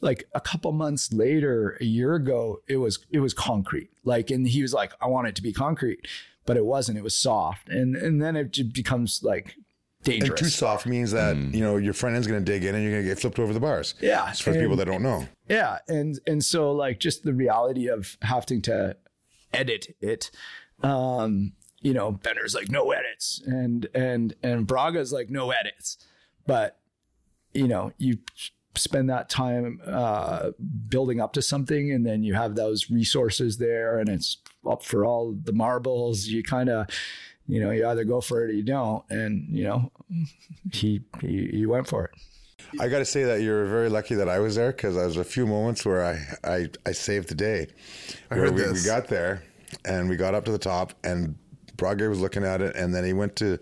like 0.03 0.25
a 0.35 0.41
couple 0.41 0.73
months 0.73 1.13
later 1.13 1.77
a 1.81 1.85
year 1.85 2.15
ago 2.15 2.61
it 2.69 2.77
was 2.77 3.05
it 3.11 3.19
was 3.19 3.35
concrete. 3.35 3.91
Like 4.05 4.31
and 4.31 4.47
he 4.47 4.63
was 4.63 4.73
like 4.73 4.93
i 5.01 5.09
want 5.09 5.27
it 5.27 5.35
to 5.35 5.43
be 5.43 5.53
concrete 5.53 6.07
but 6.47 6.57
it 6.57 6.65
wasn't. 6.65 6.99
It 6.99 7.05
was 7.05 7.17
soft. 7.17 7.69
And 7.69 7.95
and 7.95 8.21
then 8.21 8.37
it 8.37 8.73
becomes 8.73 9.23
like 9.23 9.57
And 10.07 10.37
too 10.37 10.47
soft 10.47 10.87
means 10.87 11.11
that 11.11 11.37
you 11.37 11.61
know 11.61 11.77
your 11.77 11.93
front 11.93 12.17
end's 12.17 12.27
gonna 12.27 12.41
dig 12.41 12.65
in 12.65 12.75
and 12.75 12.83
you're 12.83 12.93
gonna 12.93 13.05
get 13.05 13.19
flipped 13.19 13.39
over 13.39 13.53
the 13.53 13.61
bars. 13.61 13.95
Yeah, 14.01 14.31
it's 14.31 14.41
for 14.41 14.55
people 14.55 14.77
that 14.77 14.87
don't 14.87 15.03
know. 15.03 15.29
Yeah, 15.49 15.79
and 15.89 16.19
and 16.27 16.43
so 16.45 16.73
like 16.73 17.01
just 17.01 17.23
the 17.23 17.35
reality 17.35 17.89
of 17.89 18.17
having 18.23 18.63
to 18.63 18.97
edit 19.53 19.95
it. 20.01 20.31
Um, 20.83 21.53
you 21.83 21.93
know, 21.93 22.13
Bender's 22.13 22.55
like 22.55 22.71
no 22.71 22.93
edits, 22.93 23.43
and 23.45 23.89
and 23.95 24.35
and 24.43 24.67
Braga's 24.67 25.13
like 25.13 25.29
no 25.29 25.51
edits, 25.51 25.99
but 26.47 26.79
you 27.53 27.69
know 27.69 27.93
you 27.99 28.19
spend 28.77 29.11
that 29.11 29.29
time 29.29 29.81
uh, 29.87 30.51
building 30.89 31.21
up 31.21 31.33
to 31.35 31.43
something, 31.43 31.91
and 31.93 32.07
then 32.07 32.23
you 32.23 32.35
have 32.35 32.55
those 32.55 32.91
resources 32.91 33.59
there, 33.59 33.99
and 33.99 34.09
it's 34.09 34.39
up 34.69 34.83
for 34.83 35.05
all 35.05 35.37
the 35.43 35.53
marbles. 35.53 36.27
You 36.27 36.43
kind 36.43 36.69
of 36.69 36.87
you 37.51 37.61
know 37.61 37.71
you 37.71 37.87
either 37.87 38.05
go 38.05 38.21
for 38.21 38.45
it 38.45 38.51
or 38.51 38.53
you 38.53 38.63
don't, 38.63 39.05
and 39.11 39.47
you 39.51 39.65
know 39.65 39.91
he 40.73 41.03
he, 41.21 41.51
he 41.53 41.67
went 41.67 41.89
for 41.89 42.05
it. 42.05 42.11
I 42.79 42.89
got 42.89 42.99
to 42.99 43.05
say 43.05 43.25
that 43.25 43.41
you're 43.41 43.67
very 43.67 43.89
lucky 43.89 44.15
that 44.15 44.29
I 44.29 44.39
was 44.39 44.55
there 44.55 44.71
because 44.71 44.95
there 44.95 45.07
was 45.07 45.17
a 45.17 45.25
few 45.25 45.47
moments 45.47 45.85
where 45.85 46.05
I, 46.05 46.21
I, 46.49 46.69
I 46.87 46.93
saved 46.93 47.29
the 47.29 47.35
day. 47.35 47.67
I 48.31 48.37
where 48.37 48.45
heard 48.45 48.55
we, 48.55 48.73
we 48.73 48.85
got 48.85 49.09
there 49.09 49.43
and 49.85 50.09
we 50.09 50.17
got 50.17 50.35
up 50.35 50.45
to 50.45 50.53
the 50.53 50.59
top 50.59 50.93
and 51.03 51.37
Braga 51.77 52.09
was 52.09 52.21
looking 52.21 52.45
at 52.45 52.61
it 52.61 52.77
and 52.77 52.95
then 52.95 53.05
he 53.05 53.13
went 53.13 53.35
to 53.37 53.59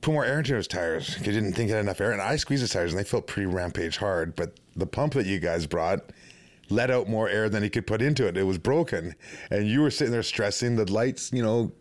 put 0.00 0.12
more 0.12 0.24
air 0.24 0.38
into 0.38 0.54
his 0.54 0.68
tires. 0.68 1.14
He 1.14 1.24
didn't 1.24 1.54
think 1.54 1.68
he 1.68 1.74
had 1.74 1.80
enough 1.80 2.00
air 2.00 2.12
and 2.12 2.22
I 2.22 2.36
squeezed 2.36 2.60
his 2.60 2.70
tires 2.70 2.92
and 2.92 3.00
they 3.00 3.04
felt 3.04 3.26
pretty 3.26 3.46
rampage 3.46 3.96
hard. 3.96 4.36
But 4.36 4.60
the 4.76 4.86
pump 4.86 5.14
that 5.14 5.26
you 5.26 5.40
guys 5.40 5.66
brought 5.66 6.00
let 6.68 6.90
out 6.90 7.08
more 7.08 7.28
air 7.28 7.48
than 7.48 7.64
he 7.64 7.70
could 7.70 7.86
put 7.86 8.00
into 8.00 8.26
it. 8.28 8.36
It 8.36 8.44
was 8.44 8.58
broken 8.58 9.14
and 9.50 9.66
you 9.66 9.80
were 9.80 9.90
sitting 9.90 10.12
there 10.12 10.22
stressing 10.22 10.76
the 10.76 10.90
lights, 10.90 11.32
you 11.32 11.42
know, 11.42 11.72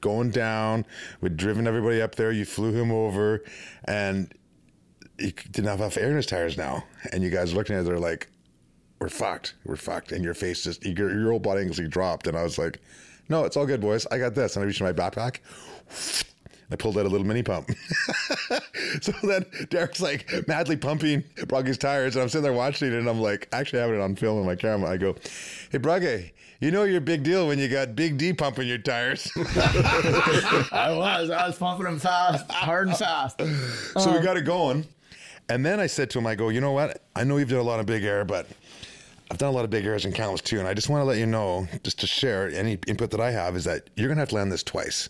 going 0.00 0.30
down. 0.30 0.84
We'd 1.20 1.36
driven 1.36 1.66
everybody 1.66 2.02
up 2.02 2.14
there. 2.14 2.32
You 2.32 2.44
flew 2.44 2.72
him 2.72 2.90
over 2.90 3.44
and 3.84 4.32
he 5.18 5.32
didn't 5.32 5.66
have 5.66 5.80
enough 5.80 5.96
air 5.96 6.10
in 6.10 6.16
his 6.16 6.26
tires 6.26 6.56
now. 6.56 6.84
And 7.12 7.22
you 7.22 7.30
guys 7.30 7.54
looking 7.54 7.76
at 7.76 7.80
it, 7.80 7.84
they're 7.84 7.98
like, 7.98 8.28
we're 8.98 9.08
fucked. 9.08 9.54
We're 9.64 9.76
fucked. 9.76 10.12
And 10.12 10.24
your 10.24 10.34
face 10.34 10.64
just, 10.64 10.84
your, 10.84 11.10
your 11.10 11.30
whole 11.30 11.38
body 11.38 11.66
actually 11.66 11.88
dropped. 11.88 12.26
And 12.26 12.36
I 12.36 12.42
was 12.42 12.58
like, 12.58 12.80
no, 13.28 13.44
it's 13.44 13.56
all 13.56 13.66
good, 13.66 13.80
boys. 13.80 14.06
I 14.10 14.18
got 14.18 14.34
this. 14.34 14.56
And 14.56 14.62
I 14.62 14.66
reached 14.66 14.80
in 14.80 14.86
my 14.86 14.92
backpack. 14.92 15.38
I 16.70 16.76
pulled 16.76 16.98
out 16.98 17.06
a 17.06 17.08
little 17.08 17.26
mini 17.26 17.42
pump. 17.42 17.70
so 19.00 19.12
then 19.22 19.46
Derek's 19.70 20.00
like 20.00 20.28
madly 20.48 20.76
pumping 20.76 21.22
Braga's 21.46 21.78
tires. 21.78 22.16
And 22.16 22.22
I'm 22.22 22.28
sitting 22.28 22.42
there 22.42 22.52
watching 22.52 22.88
it. 22.88 22.94
And 22.94 23.08
I'm 23.08 23.20
like, 23.20 23.48
actually, 23.52 23.78
having 23.80 23.96
it 23.96 24.02
on 24.02 24.16
film 24.16 24.40
on 24.40 24.46
my 24.46 24.56
camera. 24.56 24.90
I 24.90 24.96
go, 24.96 25.14
hey, 25.70 25.78
Braga, 25.78 26.24
you 26.60 26.70
know 26.70 26.84
you're 26.84 26.98
a 26.98 27.00
big 27.00 27.22
deal 27.22 27.48
when 27.48 27.58
you 27.58 27.68
got 27.68 27.94
Big 27.94 28.16
D 28.16 28.32
pumping 28.32 28.66
your 28.66 28.78
tires. 28.78 29.30
I 29.36 30.92
was 30.96 31.30
I 31.30 31.46
was 31.46 31.58
pumping 31.58 31.84
them 31.84 31.98
fast, 31.98 32.50
hard 32.50 32.88
and 32.88 32.96
fast. 32.96 33.38
So 33.38 33.46
we 33.46 34.02
uh-huh. 34.02 34.20
got 34.22 34.36
it 34.36 34.44
going. 34.44 34.86
And 35.48 35.64
then 35.64 35.78
I 35.78 35.86
said 35.86 36.10
to 36.10 36.18
him, 36.18 36.26
I 36.26 36.34
go, 36.34 36.48
you 36.48 36.60
know 36.60 36.72
what? 36.72 37.02
I 37.14 37.24
know 37.24 37.36
you've 37.36 37.50
done 37.50 37.60
a 37.60 37.62
lot 37.62 37.78
of 37.78 37.86
big 37.86 38.02
air, 38.02 38.24
but 38.24 38.48
I've 39.30 39.38
done 39.38 39.48
a 39.48 39.52
lot 39.52 39.64
of 39.64 39.70
big 39.70 39.86
airs 39.86 40.04
in 40.04 40.12
countless 40.12 40.40
too. 40.40 40.58
And 40.58 40.66
I 40.66 40.74
just 40.74 40.88
want 40.88 41.02
to 41.02 41.04
let 41.04 41.18
you 41.18 41.26
know, 41.26 41.68
just 41.84 42.00
to 42.00 42.06
share 42.06 42.48
any 42.48 42.78
input 42.86 43.10
that 43.10 43.20
I 43.20 43.30
have, 43.30 43.54
is 43.54 43.64
that 43.64 43.88
you're 43.96 44.08
going 44.08 44.16
to 44.16 44.22
have 44.22 44.30
to 44.30 44.34
land 44.36 44.50
this 44.50 44.62
twice. 44.62 45.08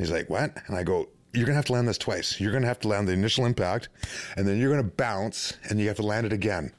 He's 0.00 0.10
like, 0.10 0.30
what? 0.30 0.56
And 0.66 0.76
I 0.76 0.82
go, 0.82 1.08
you're 1.32 1.44
gonna 1.44 1.56
have 1.56 1.66
to 1.66 1.72
land 1.72 1.86
this 1.86 1.98
twice. 1.98 2.40
You're 2.40 2.52
gonna 2.52 2.66
have 2.66 2.80
to 2.80 2.88
land 2.88 3.06
the 3.06 3.12
initial 3.12 3.44
impact, 3.46 3.88
and 4.36 4.48
then 4.48 4.58
you're 4.58 4.70
gonna 4.70 4.82
bounce, 4.82 5.52
and 5.68 5.78
you 5.78 5.86
have 5.88 5.96
to 5.96 6.06
land 6.06 6.26
it 6.26 6.32
again. 6.32 6.72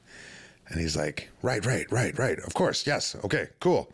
And 0.68 0.80
he's 0.80 0.96
like, 0.96 1.30
right, 1.42 1.64
right, 1.64 1.86
right, 1.90 2.18
right. 2.18 2.38
Of 2.40 2.54
course, 2.54 2.86
yes, 2.86 3.16
okay, 3.24 3.48
cool. 3.60 3.92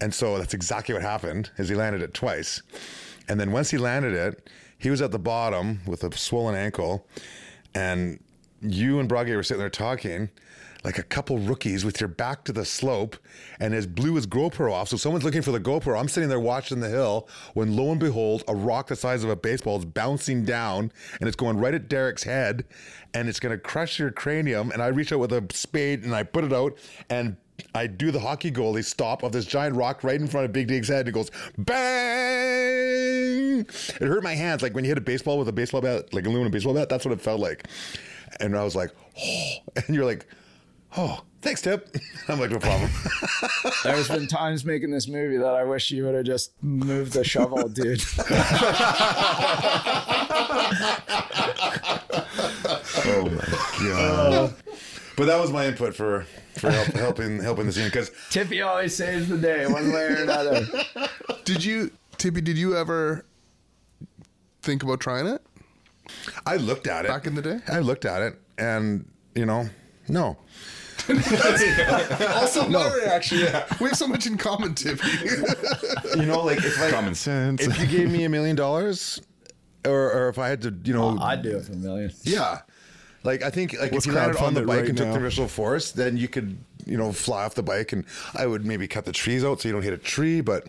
And 0.00 0.12
so 0.12 0.38
that's 0.38 0.54
exactly 0.54 0.94
what 0.94 1.02
happened. 1.02 1.50
Is 1.58 1.68
he 1.68 1.74
landed 1.74 2.02
it 2.02 2.14
twice, 2.14 2.62
and 3.28 3.38
then 3.38 3.52
once 3.52 3.70
he 3.70 3.78
landed 3.78 4.14
it, 4.14 4.50
he 4.78 4.90
was 4.90 5.00
at 5.00 5.12
the 5.12 5.18
bottom 5.18 5.80
with 5.86 6.02
a 6.02 6.16
swollen 6.16 6.56
ankle, 6.56 7.06
and 7.74 8.18
you 8.60 8.98
and 9.00 9.08
Brage 9.08 9.28
were 9.28 9.42
sitting 9.42 9.60
there 9.60 9.70
talking 9.70 10.30
like 10.84 10.98
a 10.98 11.02
couple 11.02 11.38
rookies 11.38 11.84
with 11.84 12.00
your 12.00 12.08
back 12.08 12.44
to 12.44 12.52
the 12.52 12.64
slope 12.64 13.16
and 13.60 13.74
as 13.74 13.86
blew 13.86 14.14
his 14.16 14.26
GoPro 14.26 14.72
off. 14.72 14.88
So 14.88 14.96
someone's 14.96 15.24
looking 15.24 15.42
for 15.42 15.52
the 15.52 15.60
GoPro. 15.60 15.98
I'm 15.98 16.08
sitting 16.08 16.28
there 16.28 16.40
watching 16.40 16.80
the 16.80 16.88
hill 16.88 17.28
when 17.54 17.76
lo 17.76 17.90
and 17.90 18.00
behold, 18.00 18.42
a 18.48 18.54
rock 18.54 18.88
the 18.88 18.96
size 18.96 19.22
of 19.22 19.30
a 19.30 19.36
baseball 19.36 19.78
is 19.78 19.84
bouncing 19.84 20.44
down 20.44 20.90
and 21.20 21.28
it's 21.28 21.36
going 21.36 21.58
right 21.58 21.74
at 21.74 21.88
Derek's 21.88 22.24
head 22.24 22.64
and 23.14 23.28
it's 23.28 23.38
going 23.38 23.52
to 23.52 23.58
crush 23.58 23.98
your 23.98 24.10
cranium. 24.10 24.70
And 24.72 24.82
I 24.82 24.88
reach 24.88 25.12
out 25.12 25.20
with 25.20 25.32
a 25.32 25.44
spade 25.52 26.04
and 26.04 26.14
I 26.14 26.24
put 26.24 26.44
it 26.44 26.52
out 26.52 26.76
and 27.08 27.36
I 27.74 27.86
do 27.86 28.10
the 28.10 28.20
hockey 28.20 28.50
goalie 28.50 28.84
stop 28.84 29.22
of 29.22 29.30
this 29.32 29.44
giant 29.44 29.76
rock 29.76 30.02
right 30.02 30.20
in 30.20 30.26
front 30.26 30.46
of 30.46 30.52
Big 30.52 30.66
Dig's 30.66 30.88
head. 30.88 31.00
And 31.00 31.08
it 31.08 31.12
goes 31.12 31.30
bang. 31.58 32.92
It 33.60 34.00
hurt 34.00 34.22
my 34.24 34.34
hands 34.34 34.62
like 34.62 34.74
when 34.74 34.84
you 34.84 34.88
hit 34.88 34.98
a 34.98 35.02
baseball 35.02 35.38
with 35.38 35.48
a 35.48 35.52
baseball 35.52 35.80
bat, 35.80 36.12
like 36.12 36.26
aluminum 36.26 36.50
baseball 36.50 36.74
bat. 36.74 36.88
That's 36.88 37.04
what 37.04 37.12
it 37.12 37.20
felt 37.20 37.40
like. 37.40 37.68
And 38.40 38.56
I 38.56 38.64
was 38.64 38.74
like, 38.74 38.90
oh. 39.18 39.54
And 39.86 39.94
you're 39.94 40.04
like, 40.04 40.26
oh, 40.96 41.20
thanks, 41.40 41.62
Tip. 41.62 41.94
I'm 42.28 42.40
like, 42.40 42.50
no 42.50 42.58
problem. 42.58 42.90
There's 43.84 44.08
been 44.08 44.26
times 44.26 44.64
making 44.64 44.90
this 44.90 45.08
movie 45.08 45.36
that 45.36 45.54
I 45.54 45.64
wish 45.64 45.90
you 45.90 46.04
would 46.04 46.14
have 46.14 46.24
just 46.24 46.52
moved 46.62 47.12
the 47.12 47.24
shovel, 47.24 47.68
dude. 47.68 48.02
Oh 53.04 53.24
my 53.24 53.88
god. 53.88 54.32
Uh, 54.32 54.50
but 55.16 55.26
that 55.26 55.40
was 55.40 55.50
my 55.50 55.66
input 55.66 55.94
for 55.94 56.26
for 56.54 56.70
help, 56.70 56.86
helping 56.88 57.40
helping 57.40 57.66
the 57.66 57.72
scene 57.72 57.86
because 57.86 58.10
Tippie 58.30 58.62
always 58.66 58.94
saves 58.94 59.28
the 59.28 59.38
day, 59.38 59.66
one 59.66 59.92
way 59.92 60.04
or 60.04 60.22
another. 60.22 60.66
Did 61.44 61.64
you, 61.64 61.90
Tippie? 62.18 62.42
Did 62.42 62.58
you 62.58 62.76
ever 62.76 63.24
think 64.62 64.82
about 64.82 65.00
trying 65.00 65.26
it 65.26 65.42
I 66.46 66.56
looked 66.56 66.86
at 66.86 67.04
it 67.04 67.08
back 67.08 67.26
in 67.26 67.34
the 67.34 67.42
day? 67.42 67.58
I 67.68 67.80
looked 67.80 68.04
at 68.04 68.22
it, 68.22 68.38
and 68.58 69.08
you 69.34 69.46
know, 69.46 69.68
no. 70.08 70.36
Also, 72.36 72.68
my 72.68 72.92
reaction. 72.94 73.38
We 73.80 73.88
have 73.88 73.96
so 73.96 74.06
much 74.08 74.26
in 74.26 74.36
common, 74.36 74.74
Tippie. 74.74 76.16
You 76.18 76.26
know, 76.26 76.42
like 76.44 76.58
if 76.58 76.78
I, 76.80 76.90
Common 76.90 77.14
sense. 77.14 77.62
if 77.62 77.78
you 77.80 77.86
gave 77.86 78.10
me 78.10 78.24
a 78.24 78.28
million 78.28 78.54
dollars, 78.56 79.20
or 79.86 80.12
or 80.12 80.28
if 80.28 80.38
I 80.38 80.48
had 80.48 80.60
to, 80.62 80.74
you 80.84 80.92
know, 80.92 81.16
I'd 81.18 81.42
do 81.42 81.56
it 81.56 81.64
for 81.64 81.72
a 81.72 81.76
million. 81.76 82.12
yeah. 82.22 82.60
Like 83.24 83.42
I 83.42 83.50
think, 83.50 83.72
like 83.80 83.92
Let's 83.92 84.04
if 84.06 84.12
you 84.12 84.18
landed 84.18 84.36
on 84.42 84.52
the 84.54 84.62
bike 84.62 84.80
right 84.80 84.88
and 84.88 84.98
took 84.98 85.06
now. 85.06 85.14
the 85.14 85.20
initial 85.20 85.46
force, 85.48 85.92
then 85.92 86.16
you 86.16 86.26
could, 86.28 86.58
you 86.86 86.96
know, 86.98 87.12
fly 87.12 87.44
off 87.44 87.54
the 87.54 87.62
bike, 87.62 87.92
and 87.92 88.04
I 88.34 88.46
would 88.46 88.66
maybe 88.66 88.88
cut 88.88 89.04
the 89.04 89.12
trees 89.12 89.44
out 89.44 89.60
so 89.60 89.68
you 89.68 89.72
don't 89.72 89.82
hit 89.82 89.92
a 89.92 89.98
tree. 89.98 90.40
But 90.40 90.68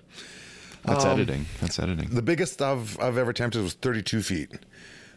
That's 0.86 1.04
um, 1.04 1.12
editing. 1.12 1.46
That's 1.62 1.80
editing. 1.80 2.10
the 2.10 2.22
biggest 2.22 2.62
I've 2.62 3.00
I've 3.00 3.18
ever 3.18 3.32
attempted 3.32 3.64
was 3.64 3.74
32 3.74 4.22
feet, 4.22 4.52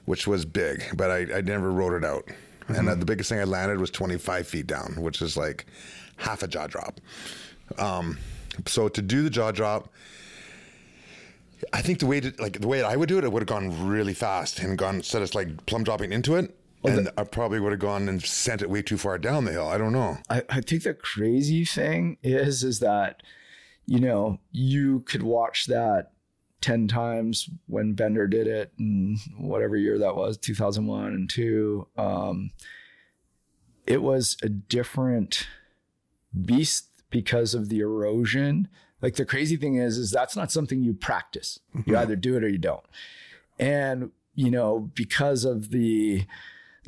which 0.06 0.26
was 0.26 0.44
big, 0.46 0.82
but 0.96 1.10
I, 1.10 1.36
I 1.36 1.40
never 1.42 1.70
wrote 1.70 1.92
it 1.92 2.04
out. 2.04 2.24
And 2.68 2.88
uh, 2.88 2.94
the 2.94 3.04
biggest 3.04 3.28
thing 3.28 3.40
I 3.40 3.44
landed 3.44 3.78
was 3.78 3.90
25 3.90 4.46
feet 4.46 4.66
down, 4.66 4.94
which 4.98 5.22
is 5.22 5.36
like 5.36 5.66
half 6.16 6.42
a 6.42 6.48
jaw 6.48 6.66
drop. 6.66 7.00
Um, 7.78 8.18
so 8.66 8.88
to 8.88 9.02
do 9.02 9.22
the 9.22 9.30
jaw 9.30 9.52
drop, 9.52 9.88
I 11.72 11.82
think 11.82 12.00
the 12.00 12.06
way 12.06 12.20
to 12.20 12.32
like 12.38 12.60
the 12.60 12.68
way 12.68 12.82
I 12.82 12.96
would 12.96 13.08
do 13.08 13.18
it, 13.18 13.24
it 13.24 13.32
would 13.32 13.42
have 13.42 13.48
gone 13.48 13.88
really 13.88 14.14
fast 14.14 14.58
and 14.58 14.76
gone 14.76 14.96
instead 14.96 15.22
of 15.22 15.34
like 15.34 15.64
plumb 15.66 15.84
dropping 15.84 16.12
into 16.12 16.36
it. 16.36 16.54
and 16.84 17.10
I 17.16 17.24
probably 17.24 17.58
would 17.58 17.72
have 17.72 17.80
gone 17.80 18.08
and 18.08 18.22
sent 18.22 18.62
it 18.62 18.70
way 18.70 18.82
too 18.82 18.98
far 18.98 19.18
down 19.18 19.44
the 19.44 19.52
hill. 19.52 19.66
I 19.66 19.78
don't 19.78 19.92
know. 19.92 20.18
I, 20.28 20.42
I 20.48 20.60
think 20.60 20.82
the 20.84 20.94
crazy 20.94 21.64
thing 21.64 22.18
is 22.22 22.62
is 22.62 22.80
that 22.80 23.22
you 23.86 24.00
know 24.00 24.38
you 24.52 25.00
could 25.00 25.22
watch 25.22 25.66
that 25.66 26.12
10 26.60 26.88
times 26.88 27.48
when 27.66 27.92
bender 27.92 28.26
did 28.26 28.46
it 28.46 28.72
in 28.78 29.18
whatever 29.38 29.76
year 29.76 29.98
that 29.98 30.16
was 30.16 30.36
2001 30.38 31.06
and 31.06 31.30
2 31.30 31.86
um, 31.96 32.50
it 33.86 34.02
was 34.02 34.36
a 34.42 34.48
different 34.48 35.46
beast 36.44 36.88
because 37.10 37.54
of 37.54 37.68
the 37.68 37.80
erosion. 37.80 38.68
Like 39.00 39.14
the 39.14 39.24
crazy 39.24 39.56
thing 39.56 39.76
is 39.76 39.96
is 39.96 40.10
that's 40.10 40.36
not 40.36 40.50
something 40.50 40.82
you 40.82 40.92
practice. 40.94 41.60
You 41.84 41.96
either 41.96 42.16
do 42.16 42.36
it 42.36 42.44
or 42.44 42.48
you 42.48 42.58
don't. 42.58 42.84
And 43.58 44.10
you 44.34 44.50
know 44.50 44.90
because 44.94 45.44
of 45.44 45.70
the 45.70 46.26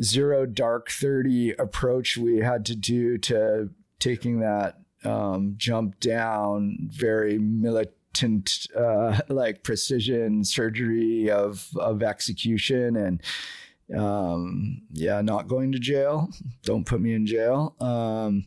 zero 0.02 0.46
dark 0.46 0.90
30 0.90 1.52
approach 1.52 2.16
we 2.16 2.38
had 2.38 2.64
to 2.66 2.76
do 2.76 3.18
to 3.18 3.70
taking 3.98 4.40
that 4.40 4.78
um, 5.04 5.54
jump 5.56 5.98
down 5.98 6.88
very 6.90 7.38
uh, 8.76 9.20
like 9.28 9.62
precision 9.62 10.44
surgery 10.44 11.30
of 11.30 11.68
of 11.76 12.02
execution 12.02 12.96
and 12.96 13.22
um, 13.96 14.82
yeah 14.92 15.20
not 15.20 15.48
going 15.48 15.72
to 15.72 15.78
jail. 15.78 16.30
Don't 16.62 16.86
put 16.86 17.00
me 17.00 17.14
in 17.14 17.26
jail. 17.26 17.74
Um, 17.80 18.46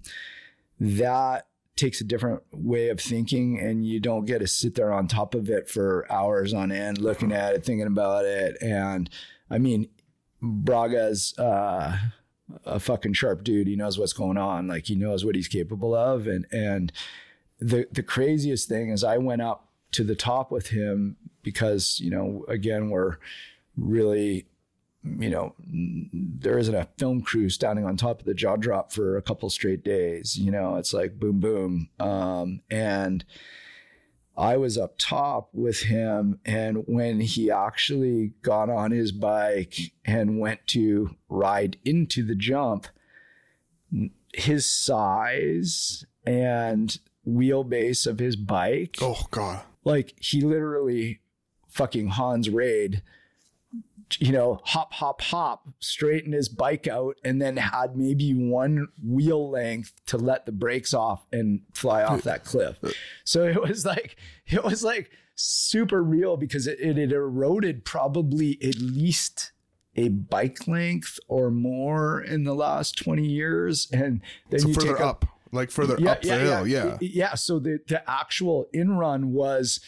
that 0.80 1.48
takes 1.76 2.02
a 2.02 2.04
different 2.04 2.44
way 2.52 2.90
of 2.90 3.00
thinking 3.00 3.60
and 3.60 3.86
you 3.86 4.00
don't 4.00 4.26
get 4.26 4.40
to 4.40 4.48
sit 4.48 4.76
there 4.76 4.92
on 4.92 5.08
top 5.08 5.34
of 5.34 5.50
it 5.50 5.68
for 5.70 6.06
hours 6.12 6.54
on 6.54 6.72
end 6.72 7.00
looking 7.00 7.32
at 7.32 7.56
it 7.56 7.66
thinking 7.66 7.88
about 7.88 8.26
it. 8.26 8.56
And 8.62 9.10
i 9.50 9.58
mean 9.58 9.88
braga's 10.42 11.34
uh 11.40 11.98
a 12.66 12.80
fucking 12.80 13.14
sharp 13.14 13.44
dude. 13.44 13.68
He 13.68 13.76
knows 13.76 13.98
what's 13.98 14.14
going 14.14 14.38
on. 14.38 14.68
Like 14.68 14.86
he 14.86 14.96
knows 14.96 15.26
what 15.26 15.36
he's 15.36 15.48
capable 15.48 15.96
of. 15.96 16.28
And 16.28 16.46
and 16.52 16.92
the 17.62 17.88
the 17.92 18.04
craziest 18.04 18.68
thing 18.68 18.90
is 18.90 19.04
i 19.04 19.18
went 19.18 19.42
up 19.42 19.70
to 19.92 20.04
the 20.04 20.16
top 20.16 20.52
with 20.52 20.68
him 20.68 21.16
because 21.44 22.00
you 22.00 22.10
know 22.10 22.44
again 22.50 22.90
we're 22.90 23.18
really 23.78 24.46
you 25.04 25.30
know, 25.30 25.56
there 25.60 26.58
isn't 26.58 26.76
a 26.76 26.88
film 26.98 27.22
crew 27.22 27.50
standing 27.50 27.86
on 27.86 27.98
top 27.98 28.20
of 28.20 28.26
the 28.26 28.34
jaw 28.34 28.56
drop 28.56 28.92
for 28.92 29.18
a 29.18 29.22
couple 29.22 29.50
straight 29.50 29.84
days. 29.84 30.38
You 30.38 30.52
know, 30.52 30.76
it's 30.76 30.94
like 30.94 31.20
boom, 31.20 31.40
boom. 31.40 31.90
Um, 32.00 32.62
and 32.70 33.26
I 34.38 34.58
was 34.58 34.78
up 34.78 34.96
top 34.98 35.50
with 35.54 35.82
him. 35.82 36.40
And 36.46 36.84
when 36.88 37.20
he 37.22 37.50
actually 37.50 38.34
got 38.44 38.70
on 38.70 38.92
his 38.92 39.12
bike 39.12 39.76
and 40.06 40.40
went 40.40 40.68
to 40.68 41.16
ride 41.30 41.78
into 41.84 42.24
the 42.24 42.36
jump, 42.36 42.88
his 44.34 44.66
size 44.66 46.06
and 46.26 46.98
wheelbase 47.28 48.08
of 48.08 48.20
his 48.20 48.36
bike, 48.36 48.98
oh 49.02 49.28
God. 49.32 49.62
like 49.84 50.14
he 50.20 50.42
literally 50.42 51.22
fucking 51.70 52.08
Hans 52.10 52.50
Rey'd 52.50 53.02
you 54.20 54.34
know, 54.34 54.60
hop, 54.66 54.92
hop, 54.92 55.22
hop, 55.22 55.70
straighten 55.80 56.34
his 56.34 56.50
bike 56.50 56.86
out, 56.86 57.16
and 57.24 57.42
then 57.42 57.56
had 57.56 57.96
maybe 57.96 58.34
one 58.34 58.90
wheel 59.02 59.50
length 59.50 59.94
to 60.08 60.18
let 60.18 60.46
the 60.46 60.52
brakes 60.52 60.94
off 60.94 61.26
and 61.32 61.62
fly 61.74 62.04
off 62.04 62.24
that 62.24 62.44
cliff. 62.44 62.78
So 63.24 63.46
it 63.46 63.62
was 63.62 63.86
like, 63.86 64.18
it 64.48 64.66
was 64.66 64.84
like 64.84 65.12
super 65.36 66.04
real 66.04 66.36
because 66.36 66.68
it, 66.68 66.78
it 66.82 66.98
had 66.98 67.14
eroded 67.14 67.86
probably 67.86 68.58
at 68.62 68.76
least 68.80 69.54
a 69.96 70.10
bike 70.10 70.68
length 70.68 71.18
or 71.30 71.50
more 71.50 72.22
in 72.22 72.44
the 72.44 72.54
last 72.54 72.98
20 72.98 73.26
years. 73.26 73.88
And 73.94 74.20
then 74.50 74.60
So 74.60 74.68
you 74.68 74.74
further 74.74 74.88
take 74.90 75.00
a- 75.00 75.06
up, 75.06 75.26
like 75.52 75.72
further 75.72 75.96
up 76.08 76.22
the 76.22 76.38
hill. 76.38 76.68
Yeah. 76.68 76.98
yeah. 77.02 77.36
So 77.36 77.60
the 77.60 77.80
the 77.88 78.10
actual 78.10 78.68
in 78.74 78.98
run 78.98 79.32
was 79.34 79.80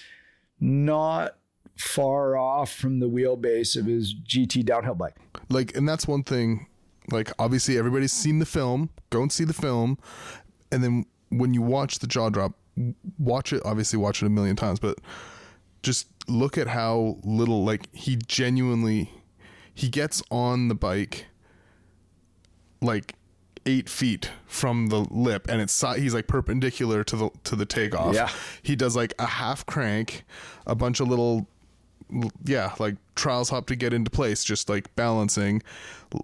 not 0.59 1.38
far 1.78 2.38
off 2.38 2.72
from 2.72 2.99
the 2.99 3.09
wheelbase 3.09 3.76
of 3.76 3.86
his 3.86 4.14
GT 4.14 4.64
downhill 4.64 4.95
bike. 4.95 5.16
like 5.49 5.76
and 5.76 5.89
that's 5.89 6.07
one 6.07 6.24
thing 6.24 6.68
like 7.11 7.32
obviously 7.39 7.78
everybody's 7.78 8.14
seen 8.14 8.39
the 8.39 8.45
film 8.45 8.89
go 9.09 9.22
and 9.22 9.32
see 9.32 9.43
the 9.43 9.53
film 9.53 9.97
and 10.72 10.84
then 10.84 11.05
when 11.30 11.53
you 11.53 11.61
watch 11.61 11.99
the 11.99 12.07
jaw 12.07 12.30
drop 12.30 12.53
watch 13.18 13.51
it 13.51 13.61
obviously 13.66 13.97
watch 13.97 14.22
it 14.22 14.28
a 14.28 14.30
million 14.30 14.55
times 14.55 14.80
but 14.80 14.99
just 15.82 16.07
look 16.28 16.57
at 16.57 16.68
how 16.68 17.18
little 17.24 17.66
like 17.66 17.88
he 17.93 18.18
genuinely 18.28 19.11
he 19.74 19.89
gets 19.89 20.22
on 20.30 20.68
the 20.68 20.76
bike 20.76 21.26
like 22.82 23.16
eight 23.66 23.88
feet 23.88 24.30
from 24.45 24.88
the 24.88 24.99
lip 25.09 25.45
and 25.49 25.61
it's 25.61 25.82
he's 25.95 26.14
like 26.14 26.28
perpendicular 26.28 27.03
to 27.03 27.16
the 27.16 27.30
to 27.45 27.55
the 27.55 27.66
takeoff 27.66 28.14
Yeah. 28.14 28.30
he 28.61 28.76
does 28.76 28.95
like 28.95 29.14
a 29.20 29.26
half 29.26 29.66
crank 29.66 30.26
a 30.68 30.76
bunch 30.76 30.99
of 30.99 31.07
little 31.07 31.47
yeah, 32.45 32.74
like 32.78 32.95
trials 33.16 33.49
hop 33.49 33.66
to 33.68 33.76
get 33.76 33.91
into 33.91 34.11
place, 34.11 34.43
just 34.43 34.70
like 34.70 34.93
balancing. 34.95 35.64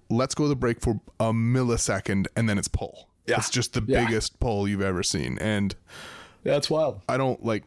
Let's 0.09 0.35
go 0.35 0.47
the 0.47 0.55
brake 0.55 0.81
for 0.81 0.99
a 1.19 1.31
millisecond 1.33 2.27
and 2.35 2.47
then 2.47 2.59
it's 2.59 2.67
pull. 2.67 3.07
Yeah. 3.25 3.37
It's 3.37 3.49
just 3.49 3.73
the 3.73 3.83
Yeah. 3.87 4.05
biggest 4.05 4.39
pull 4.39 4.67
you've 4.67 4.83
ever 4.83 5.01
seen. 5.01 5.39
And 5.39 5.73
yeah, 6.43 6.53
That's 6.53 6.69
wild. 6.69 7.01
I 7.09 7.17
don't 7.17 7.43
like 7.43 7.63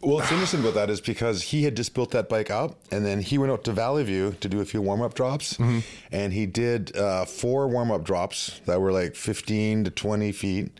Well, 0.00 0.14
what's 0.16 0.30
interesting 0.30 0.60
about 0.60 0.74
that 0.74 0.90
is 0.90 1.00
because 1.00 1.42
he 1.42 1.64
had 1.64 1.76
just 1.76 1.92
built 1.92 2.12
that 2.12 2.28
bike 2.28 2.50
up, 2.50 2.78
and 2.92 3.04
then 3.04 3.20
he 3.20 3.36
went 3.36 3.50
out 3.50 3.64
to 3.64 3.72
Valley 3.72 4.04
View 4.04 4.36
to 4.40 4.48
do 4.48 4.60
a 4.60 4.64
few 4.64 4.80
warm 4.80 5.02
up 5.02 5.14
drops, 5.14 5.54
Mm-hmm. 5.54 5.80
and 6.12 6.32
he 6.32 6.46
did 6.46 6.96
uh, 6.96 7.24
four 7.24 7.66
warm 7.66 7.90
up 7.90 8.04
drops 8.04 8.60
that 8.66 8.80
were 8.80 8.92
like 8.92 9.16
15 9.16 9.84
to 9.84 9.90
20 9.90 10.30
feet, 10.32 10.70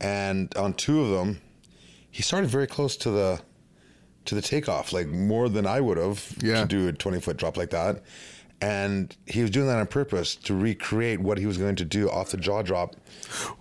and 0.00 0.54
on 0.56 0.74
two 0.74 1.00
of 1.00 1.08
them, 1.10 1.40
he 2.10 2.22
started 2.22 2.50
very 2.50 2.66
close 2.66 2.96
to 2.98 3.10
the 3.10 3.40
to 4.26 4.34
the 4.34 4.42
takeoff, 4.42 4.92
like 4.92 5.06
more 5.08 5.48
than 5.48 5.66
I 5.66 5.80
would 5.80 5.96
have 5.96 6.34
Yeah. 6.42 6.60
to 6.60 6.66
do 6.66 6.88
a 6.88 6.92
20 6.92 7.20
foot 7.20 7.38
drop 7.38 7.56
like 7.56 7.70
that. 7.70 8.02
And 8.60 9.16
he 9.26 9.40
was 9.40 9.50
doing 9.50 9.66
that 9.68 9.78
on 9.78 9.86
purpose 9.86 10.36
to 10.36 10.54
recreate 10.54 11.20
what 11.20 11.38
he 11.38 11.46
was 11.46 11.56
going 11.56 11.76
to 11.76 11.84
do 11.86 12.10
off 12.10 12.30
the 12.30 12.36
jaw 12.36 12.60
drop 12.60 12.94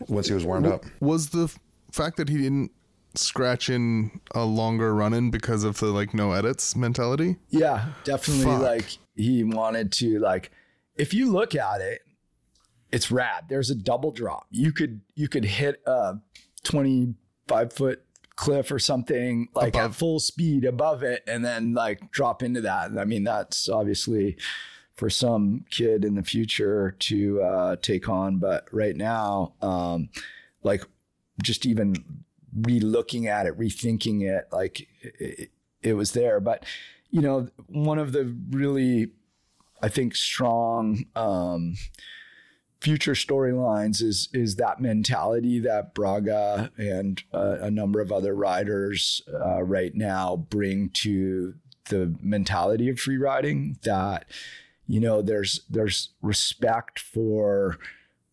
once 0.10 0.28
he 0.28 0.34
was 0.34 0.44
warmed 0.44 0.68
up. 0.68 0.84
Was 1.00 1.30
the 1.30 1.46
f- 1.46 1.58
fact 1.94 2.18
that 2.18 2.28
he 2.28 2.36
didn't 2.38 2.72
scratch 3.16 3.70
in 3.70 4.22
a 4.32 4.46
longer 4.46 4.94
run 4.94 5.14
in 5.14 5.32
because 5.32 5.64
of 5.64 5.80
the 5.80 5.88
like 5.88 6.14
no 6.14 6.32
edits 6.32 6.76
mentality? 6.76 7.38
Yeah, 7.50 7.88
definitely. 8.04 8.46
Fuck. 8.46 8.62
Like 8.62 8.98
he 9.16 9.44
wanted 9.44 9.92
to 9.94 10.20
like, 10.20 10.52
if 10.96 11.14
you 11.14 11.32
look 11.32 11.56
at 11.56 11.82
it, 11.82 12.02
it's 12.92 13.12
rad. 13.12 13.46
There's 13.50 13.70
a 13.70 13.76
double 13.76 14.12
drop. 14.12 14.48
You 14.50 14.72
could 14.72 15.02
you 15.16 15.28
could 15.28 15.46
hit 15.46 15.82
a 15.86 16.16
25 16.64 17.74
foot 17.74 18.04
cliff 18.36 18.72
or 18.72 18.80
something 18.80 19.50
like 19.54 19.76
at 19.76 19.94
full 19.94 20.20
speed 20.20 20.66
above 20.66 21.04
it, 21.04 21.24
and 21.28 21.44
then 21.44 21.74
like 21.74 22.12
drop 22.12 22.42
into 22.42 22.62
that. 22.62 22.92
I 22.98 23.06
mean, 23.06 23.24
that's 23.24 23.70
obviously 23.70 24.38
for 24.94 25.10
some 25.10 25.66
kid 25.70 26.04
in 26.04 26.16
the 26.16 26.24
future 26.24 26.96
to 27.00 27.42
uh, 27.42 27.76
take 27.78 28.10
on, 28.10 28.38
but 28.38 28.68
right 28.72 28.96
now, 28.96 29.54
um, 29.62 30.10
like 30.62 30.84
just 31.42 31.66
even 31.66 31.96
re-looking 32.56 33.28
at 33.28 33.46
it, 33.46 33.58
rethinking 33.58 34.22
it, 34.22 34.48
like 34.52 34.88
it, 35.02 35.52
it 35.82 35.94
was 35.94 36.12
there. 36.14 36.40
But 36.40 36.66
you 37.12 37.22
know, 37.22 37.50
one 37.68 38.00
of 38.00 38.12
the 38.12 38.36
really, 38.50 39.12
I 39.82 39.90
think, 39.90 40.16
strong 40.16 41.06
um, 41.16 41.76
future 42.82 43.14
storylines 43.14 44.02
is 44.02 44.30
is 44.34 44.56
that 44.56 44.80
mentality 44.80 45.60
that 45.60 45.94
Braga 45.94 46.72
and 46.78 47.22
uh, 47.34 47.58
a 47.62 47.72
number 47.72 48.00
of 48.00 48.12
other 48.12 48.36
riders 48.36 49.22
uh, 49.34 49.64
right 49.64 49.94
now 49.96 50.36
bring 50.36 50.90
to 50.90 51.56
the 51.90 52.16
mentality 52.22 52.90
of 52.90 53.00
free 53.00 53.18
riding. 53.18 53.78
That 53.84 54.26
you 54.88 55.00
know, 55.00 55.22
there's 55.22 55.62
there's 55.70 56.10
respect 56.22 57.00
for 57.00 57.78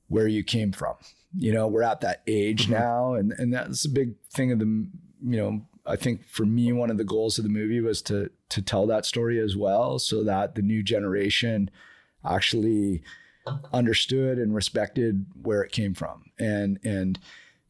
where 0.09 0.29
you 0.29 0.45
came 0.45 0.73
from. 0.73 0.95
You 1.39 1.53
know, 1.53 1.66
we're 1.66 1.82
at 1.82 2.01
that 2.01 2.22
age 2.26 2.68
now, 2.68 3.14
and 3.14 3.32
and 3.32 3.53
that's 3.53 3.84
a 3.84 3.91
big 3.91 4.14
thing 4.30 4.53
of 4.53 4.59
the 4.59 4.64
you 4.64 5.37
know. 5.37 5.62
I 5.89 5.95
think 5.95 6.26
for 6.26 6.45
me, 6.45 6.72
one 6.72 6.91
of 6.91 6.97
the 6.99 7.05
goals 7.05 7.39
of 7.39 7.45
the 7.45 7.51
movie 7.51 7.80
was 7.80 8.03
to 8.03 8.30
to 8.49 8.62
tell 8.62 8.87
that 8.89 9.07
story 9.07 9.39
as 9.39 9.57
well, 9.57 9.99
so 9.99 10.24
that 10.24 10.55
the 10.55 10.62
new 10.62 10.82
generation 10.82 11.70
actually 12.24 13.03
understood 13.72 14.39
and 14.39 14.53
respected 14.55 15.26
where 15.41 15.62
it 15.62 15.70
came 15.72 15.95
from, 15.95 16.24
and 16.39 16.78
and 16.82 17.20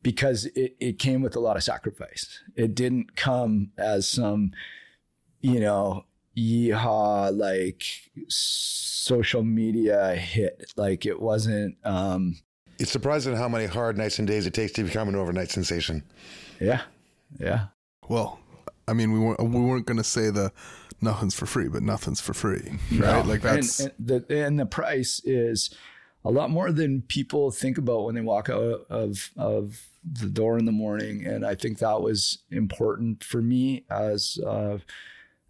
because 0.03 0.47
it 0.55 0.77
it 0.81 0.99
came 0.99 1.21
with 1.21 1.37
a 1.37 1.41
lot 1.41 1.57
of 1.57 1.62
sacrifice. 1.62 2.41
It 2.55 2.75
didn't 2.75 3.17
come 3.17 3.73
as 3.77 4.09
some, 4.09 4.53
you 5.41 5.61
know, 5.61 6.07
yeehaw 6.37 7.37
like 7.37 7.83
social 8.29 9.43
media 9.43 10.14
hit. 10.14 10.73
Like 10.77 11.05
it 11.05 11.21
wasn't. 11.21 11.77
um 11.85 12.37
It's 12.79 12.91
surprising 12.91 13.37
how 13.37 13.49
many 13.49 13.66
hard 13.66 13.97
nights 13.97 14.18
and 14.18 14.29
days 14.29 14.47
it 14.47 14.55
takes 14.55 14.72
to 14.72 14.85
become 14.85 15.09
an 15.09 15.14
overnight 15.14 15.51
sensation. 15.51 16.03
Yeah, 16.61 16.83
yeah. 17.39 17.66
Well, 18.09 18.39
I 18.89 18.93
mean, 18.93 19.12
we 19.12 19.18
weren't 19.18 19.41
we 19.41 19.61
weren't 19.61 19.87
gonna 19.87 20.05
say 20.05 20.31
the 20.31 20.53
nothing's 21.01 21.35
for 21.35 21.47
free, 21.47 21.68
but 21.68 21.83
nothing's 21.83 22.20
for 22.20 22.35
free, 22.35 22.79
right? 22.97 23.24
Like 23.24 23.43
that's 23.43 23.81
and, 23.81 23.93
and 23.99 24.09
the 24.29 24.45
and 24.45 24.61
the 24.61 24.66
price 24.66 25.20
is 25.24 25.74
a 26.24 26.31
lot 26.31 26.51
more 26.51 26.72
than 26.72 27.03
people 27.03 27.51
think 27.51 27.79
about 27.79 28.05
when 28.05 28.14
they 28.14 28.20
walk 28.20 28.49
out 28.49 28.87
of 28.91 29.31
of 29.37 29.87
the 30.05 30.27
door 30.27 30.59
in 30.59 30.64
the 30.64 30.72
morning. 30.72 31.27
And 31.27 31.45
I 31.45 31.55
think 31.55 31.79
that 31.79 32.01
was 32.01 32.39
important 32.51 33.24
for 33.24 33.43
me 33.43 33.85
as 33.91 34.39
uh, 34.47 34.79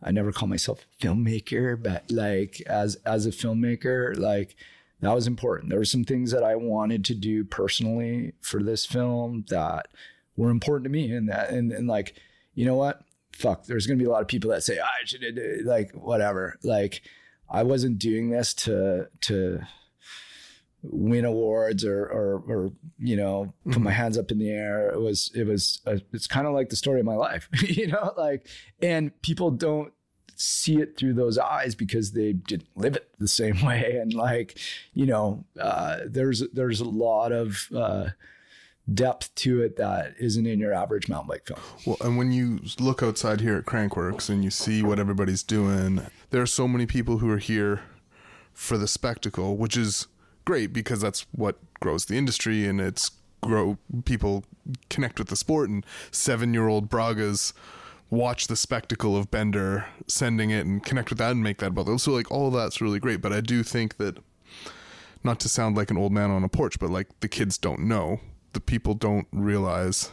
I 0.03 0.11
never 0.11 0.33
call 0.33 0.49
myself 0.49 0.85
a 0.85 1.05
filmmaker, 1.05 1.83
but 1.83 2.11
like 2.11 2.62
as 2.66 2.97
as 3.07 3.27
a 3.27 3.31
filmmaker, 3.31 4.16
like 4.18 4.57
that 5.01 5.15
was 5.15 5.27
important. 5.27 5.71
There 5.71 5.79
were 5.79 5.85
some 5.85 6.05
things 6.05 6.31
that 6.31 6.43
I 6.43 6.57
wanted 6.57 7.05
to 7.07 7.15
do 7.15 7.45
personally 7.45 8.33
for 8.41 8.63
this 8.63 8.87
film 8.87 9.45
that 9.49 9.89
were 10.37 10.51
important 10.51 10.85
to 10.85 10.91
me, 10.91 11.13
and 11.13 11.29
that 11.29 11.51
and, 11.51 11.73
and 11.73 11.87
like 11.87 12.15
you 12.55 12.65
know 12.65 12.77
what, 12.77 13.03
fuck, 13.33 13.67
there's 13.67 13.87
gonna 13.87 13.99
be 13.99 14.07
a 14.07 14.11
lot 14.11 14.23
of 14.23 14.29
people 14.29 14.51
that 14.51 14.63
say 14.63 14.79
I 14.79 15.05
should 15.05 15.23
like 15.65 15.93
whatever. 15.93 16.59
Like 16.63 17.03
I 17.49 17.63
wasn't 17.63 17.99
doing 17.99 18.31
this 18.31 18.55
to 18.55 19.09
to 19.23 19.61
win 20.83 21.25
awards 21.25 21.85
or 21.85 22.05
or, 22.07 22.43
or 22.49 22.73
you 22.99 23.17
know 23.17 23.53
put 23.65 23.81
my 23.81 23.91
mm-hmm. 23.91 24.01
hands 24.01 24.19
up 24.19 24.31
in 24.31 24.39
the 24.39 24.51
air 24.51 24.89
it 24.91 25.01
was 25.01 25.33
it 25.35 25.45
was 25.45 25.81
a, 25.87 26.01
it's 26.13 26.27
kind 26.27 26.47
of 26.47 26.53
like 26.53 26.69
the 26.69 26.77
story 26.77 27.01
of 27.01 27.07
my 27.07 27.15
life 27.15 27.49
you 27.63 27.89
know 27.89 28.13
like 28.17 28.47
and 28.81 29.11
people 29.23 29.51
don't 29.51 29.93
see 30.37 30.80
it 30.80 30.97
through 30.97 31.14
those 31.14 31.39
eyes 31.39 31.74
because 31.74 32.12
they 32.12 32.32
didn't 32.32 32.68
live 32.76 32.97
it 32.97 33.09
the 33.18 33.28
same 33.28 33.61
way. 33.64 33.99
And 34.01 34.14
like 34.14 34.59
you 34.95 35.07
know 35.07 35.45
uh, 35.61 36.01
there's 36.07 36.43
there's 36.53 36.80
a 36.80 36.89
lot 36.89 37.32
of 37.32 37.68
uh, 37.74 38.11
depth 38.93 39.34
to 39.37 39.62
it 39.62 39.76
that 39.76 40.14
isn't 40.18 40.47
in 40.47 40.59
your 40.59 40.72
average 40.72 41.09
mountain 41.09 41.28
bike 41.28 41.47
film. 41.47 41.61
Well, 41.84 41.97
and 42.01 42.16
when 42.16 42.32
you 42.32 42.61
look 42.78 43.03
outside 43.03 43.41
here 43.41 43.57
at 43.57 43.64
Crankworx 43.64 44.28
and 44.28 44.45
you 44.45 44.51
see 44.51 44.82
what 44.82 44.99
everybody's 44.99 45.43
doing, 45.43 46.07
there 46.30 46.43
are 46.43 46.47
so 46.47 46.68
many 46.68 46.87
people 46.87 47.18
who 47.18 47.30
are 47.30 47.39
here 47.39 47.82
for 48.53 48.78
the 48.78 48.89
spectacle, 48.89 49.57
which 49.57 49.76
is 49.76 50.07
great 50.45 50.72
because 50.72 51.01
that's 51.01 51.26
what 51.32 51.57
grows 51.80 52.07
the 52.07 52.16
industry 52.16 52.66
and 52.66 52.80
it's 52.80 53.11
grow 53.43 53.76
people 54.05 54.45
connect 54.89 55.18
with 55.18 55.28
the 55.28 55.37
sport 55.37 55.68
and 55.68 55.84
7-year-old 56.11 56.89
Bragas 56.91 57.53
watch 58.11 58.47
the 58.47 58.57
spectacle 58.57 59.17
of 59.17 59.31
Bender 59.31 59.87
sending 60.07 60.51
it 60.51 60.65
and 60.67 60.83
connect 60.85 61.11
with 61.11 61.19
that 61.19 61.33
and 61.33 61.43
make 61.43 61.59
that 61.59 61.75
them. 61.75 61.99
So 61.99 62.13
like 62.13 62.31
all 62.31 62.51
that's 62.51 62.81
really 62.81 62.99
great, 63.01 63.21
but 63.21 63.33
I 63.33 63.41
do 63.41 63.63
think 63.63 63.97
that 63.97 64.19
not 65.25 65.41
to 65.41 65.49
sound 65.49 65.77
like 65.77 65.91
an 65.91 65.97
old 65.97 66.13
man 66.13 66.31
on 66.31 66.45
a 66.45 66.49
porch, 66.49 66.79
but 66.79 66.91
like 66.91 67.09
the 67.21 67.29
kids 67.29 67.59
don't 67.59 67.81
know. 67.81 68.21
The 68.53 68.61
people 68.61 68.95
don't 68.95 69.27
realize 69.33 70.13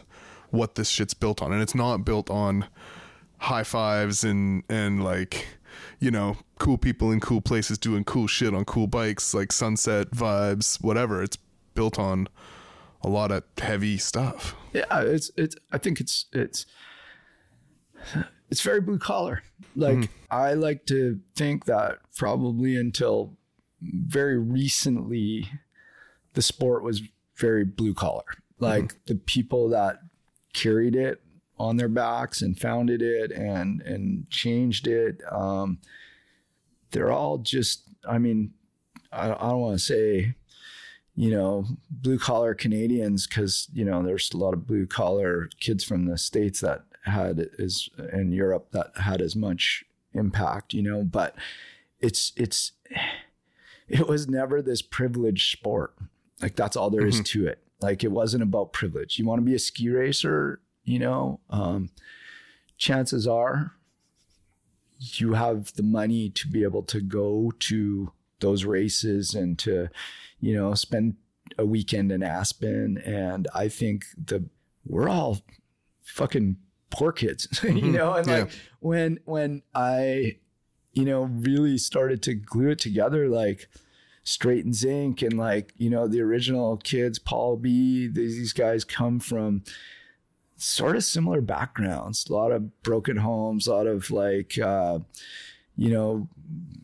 what 0.50 0.74
this 0.74 0.88
shit's 0.88 1.14
built 1.14 1.40
on. 1.40 1.52
And 1.52 1.62
it's 1.62 1.74
not 1.74 2.04
built 2.04 2.30
on 2.30 2.66
high 3.38 3.62
fives 3.64 4.24
and 4.24 4.64
and 4.68 5.02
like, 5.04 5.46
you 6.00 6.10
know, 6.10 6.36
cool 6.58 6.78
people 6.78 7.12
in 7.12 7.20
cool 7.20 7.40
places 7.40 7.78
doing 7.78 8.04
cool 8.04 8.26
shit 8.26 8.54
on 8.54 8.64
cool 8.64 8.86
bikes, 8.86 9.34
like 9.34 9.52
sunset 9.52 10.10
vibes, 10.10 10.82
whatever. 10.82 11.22
It's 11.22 11.38
built 11.74 11.98
on 11.98 12.28
a 13.02 13.08
lot 13.08 13.30
of 13.30 13.44
heavy 13.58 13.98
stuff. 13.98 14.54
yeah 14.72 14.84
it's 15.02 15.30
it's 15.36 15.54
i 15.72 15.78
think 15.78 16.00
it's 16.00 16.24
it's 16.32 16.64
it's 18.50 18.60
very 18.60 18.80
blue 18.80 18.98
collar. 18.98 19.42
Like 19.76 20.10
i 20.30 20.54
like 20.54 20.86
to 20.86 21.20
think 21.34 21.64
that 21.64 21.98
probably 22.16 22.76
until 22.76 23.36
very 23.82 24.38
recently 24.38 25.48
the 26.34 26.42
sport 26.42 26.82
was 26.82 27.02
very 27.36 27.64
blue 27.64 27.94
collar. 27.94 28.24
Like 28.60 28.94
the 29.06 29.16
people 29.16 29.68
that 29.70 29.98
carried 30.52 30.96
it 30.96 31.20
on 31.58 31.76
their 31.76 31.88
backs 31.88 32.42
and 32.42 32.58
founded 32.58 33.02
it 33.02 33.30
and 33.30 33.80
and 33.82 34.28
changed 34.28 34.88
it 34.88 35.20
um 35.30 35.78
they're 36.90 37.12
all 37.12 37.38
just 37.38 37.84
i 38.08 38.18
mean 38.18 38.52
i, 39.12 39.30
I 39.30 39.50
don't 39.50 39.60
want 39.60 39.78
to 39.78 39.84
say 39.84 40.34
you 41.16 41.30
know, 41.30 41.64
blue 41.90 42.18
collar 42.18 42.54
Canadians 42.54 43.26
because 43.26 43.68
you 43.72 43.84
know 43.84 44.02
there's 44.02 44.32
a 44.32 44.36
lot 44.36 44.54
of 44.54 44.66
blue 44.66 44.86
collar 44.86 45.48
kids 45.60 45.84
from 45.84 46.06
the 46.06 46.18
states 46.18 46.60
that 46.60 46.82
had 47.04 47.48
as 47.58 47.88
in 48.12 48.32
Europe 48.32 48.68
that 48.72 48.92
had 48.96 49.20
as 49.20 49.36
much 49.36 49.84
impact, 50.12 50.74
you 50.74 50.82
know. 50.82 51.02
But 51.04 51.34
it's 52.00 52.32
it's 52.36 52.72
it 53.88 54.08
was 54.08 54.28
never 54.28 54.62
this 54.62 54.82
privileged 54.82 55.50
sport. 55.50 55.94
Like 56.42 56.56
that's 56.56 56.76
all 56.76 56.90
there 56.90 57.06
is 57.06 57.20
to 57.20 57.46
it. 57.46 57.60
Like 57.80 58.02
it 58.02 58.12
wasn't 58.12 58.42
about 58.42 58.72
privilege. 58.72 59.18
You 59.18 59.26
want 59.26 59.40
to 59.40 59.44
be 59.44 59.54
a 59.54 59.58
ski 59.58 59.88
racer, 59.88 60.60
you 60.84 60.98
know. 60.98 61.40
Um, 61.50 61.90
chances 62.76 63.26
are 63.26 63.72
you 64.98 65.34
have 65.34 65.74
the 65.74 65.82
money 65.82 66.30
to 66.30 66.48
be 66.48 66.62
able 66.62 66.82
to 66.82 67.00
go 67.00 67.52
to 67.58 68.12
those 68.40 68.64
races 68.64 69.34
and 69.34 69.58
to 69.58 69.88
you 70.40 70.54
know 70.54 70.74
spend 70.74 71.16
a 71.58 71.64
weekend 71.64 72.10
in 72.10 72.22
Aspen 72.22 72.98
and 72.98 73.48
I 73.54 73.68
think 73.68 74.04
the 74.16 74.44
we're 74.86 75.08
all 75.08 75.38
fucking 76.02 76.56
poor 76.94 77.12
kids 77.12 77.48
you 77.62 77.90
know 77.90 78.14
and 78.14 78.26
like 78.26 78.50
when 78.80 79.18
when 79.24 79.62
I 79.74 80.36
you 80.92 81.04
know 81.04 81.24
really 81.24 81.76
started 81.78 82.22
to 82.22 82.34
glue 82.34 82.70
it 82.70 82.78
together 82.78 83.28
like 83.28 83.68
Strait 84.22 84.64
and 84.64 84.74
Zink 84.74 85.20
and 85.22 85.36
like 85.36 85.72
you 85.76 85.90
know 85.90 86.08
the 86.08 86.20
original 86.20 86.76
kids 86.78 87.18
Paul 87.18 87.56
B 87.56 88.06
these 88.06 88.52
guys 88.52 88.84
come 88.84 89.20
from 89.20 89.62
sort 90.56 90.96
of 90.96 91.04
similar 91.04 91.40
backgrounds, 91.40 92.26
a 92.28 92.32
lot 92.32 92.52
of 92.52 92.82
broken 92.82 93.16
homes, 93.18 93.66
a 93.66 93.74
lot 93.74 93.86
of 93.86 94.10
like, 94.10 94.58
uh, 94.58 94.98
you 95.76 95.90
know, 95.90 96.28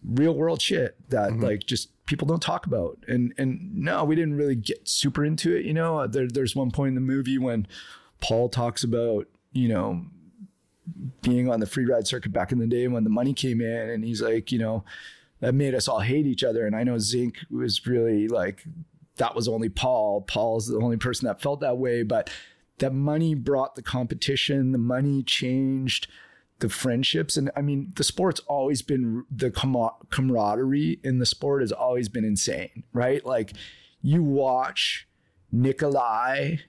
real 0.04 0.34
world 0.34 0.60
shit 0.60 0.96
that 1.10 1.38
like 1.38 1.60
just 1.66 1.90
people 2.06 2.26
don't 2.26 2.42
talk 2.42 2.66
about. 2.66 2.98
And 3.06 3.32
and 3.38 3.74
no, 3.76 4.04
we 4.04 4.16
didn't 4.16 4.34
really 4.34 4.56
get 4.56 4.88
super 4.88 5.24
into 5.24 5.54
it. 5.54 5.64
You 5.64 5.74
know, 5.74 6.06
there, 6.06 6.28
there's 6.28 6.56
one 6.56 6.70
point 6.70 6.90
in 6.90 6.94
the 6.94 7.00
movie 7.00 7.38
when 7.38 7.66
Paul 8.20 8.48
talks 8.48 8.82
about 8.82 9.26
you 9.52 9.68
know 9.68 10.04
being 11.22 11.50
on 11.50 11.60
the 11.60 11.66
free 11.66 11.86
ride 11.86 12.06
circuit 12.06 12.32
back 12.32 12.52
in 12.52 12.58
the 12.58 12.66
day 12.66 12.88
when 12.88 13.04
the 13.04 13.10
money 13.10 13.32
came 13.32 13.60
in, 13.60 13.90
and 13.90 14.04
he's 14.04 14.22
like, 14.22 14.50
you 14.52 14.58
know, 14.58 14.84
that 15.40 15.54
made 15.54 15.74
us 15.74 15.88
all 15.88 16.00
hate 16.00 16.26
each 16.26 16.44
other. 16.44 16.66
And 16.66 16.76
I 16.76 16.84
know 16.84 16.98
Zink 16.98 17.38
was 17.50 17.86
really 17.86 18.28
like 18.28 18.64
that 19.16 19.34
was 19.34 19.48
only 19.48 19.68
Paul. 19.68 20.22
Paul's 20.22 20.68
the 20.68 20.78
only 20.78 20.96
person 20.96 21.26
that 21.26 21.42
felt 21.42 21.60
that 21.60 21.78
way, 21.78 22.02
but 22.02 22.30
that 22.78 22.92
money 22.92 23.34
brought 23.34 23.74
the 23.74 23.82
competition. 23.82 24.72
The 24.72 24.78
money 24.78 25.22
changed 25.22 26.08
the 26.60 26.68
friendships, 26.68 27.36
and 27.36 27.50
I 27.56 27.62
mean, 27.62 27.92
the 27.96 28.04
sport's 28.04 28.40
always 28.40 28.82
been 28.82 29.24
the 29.30 29.50
camaraderie 29.50 31.00
in 31.02 31.18
the 31.18 31.26
sport 31.26 31.62
has 31.62 31.72
always 31.72 32.08
been 32.08 32.24
insane, 32.24 32.84
right? 32.92 33.24
Like 33.24 33.54
you 34.02 34.22
watch 34.22 35.08
Nicholi 35.54 36.60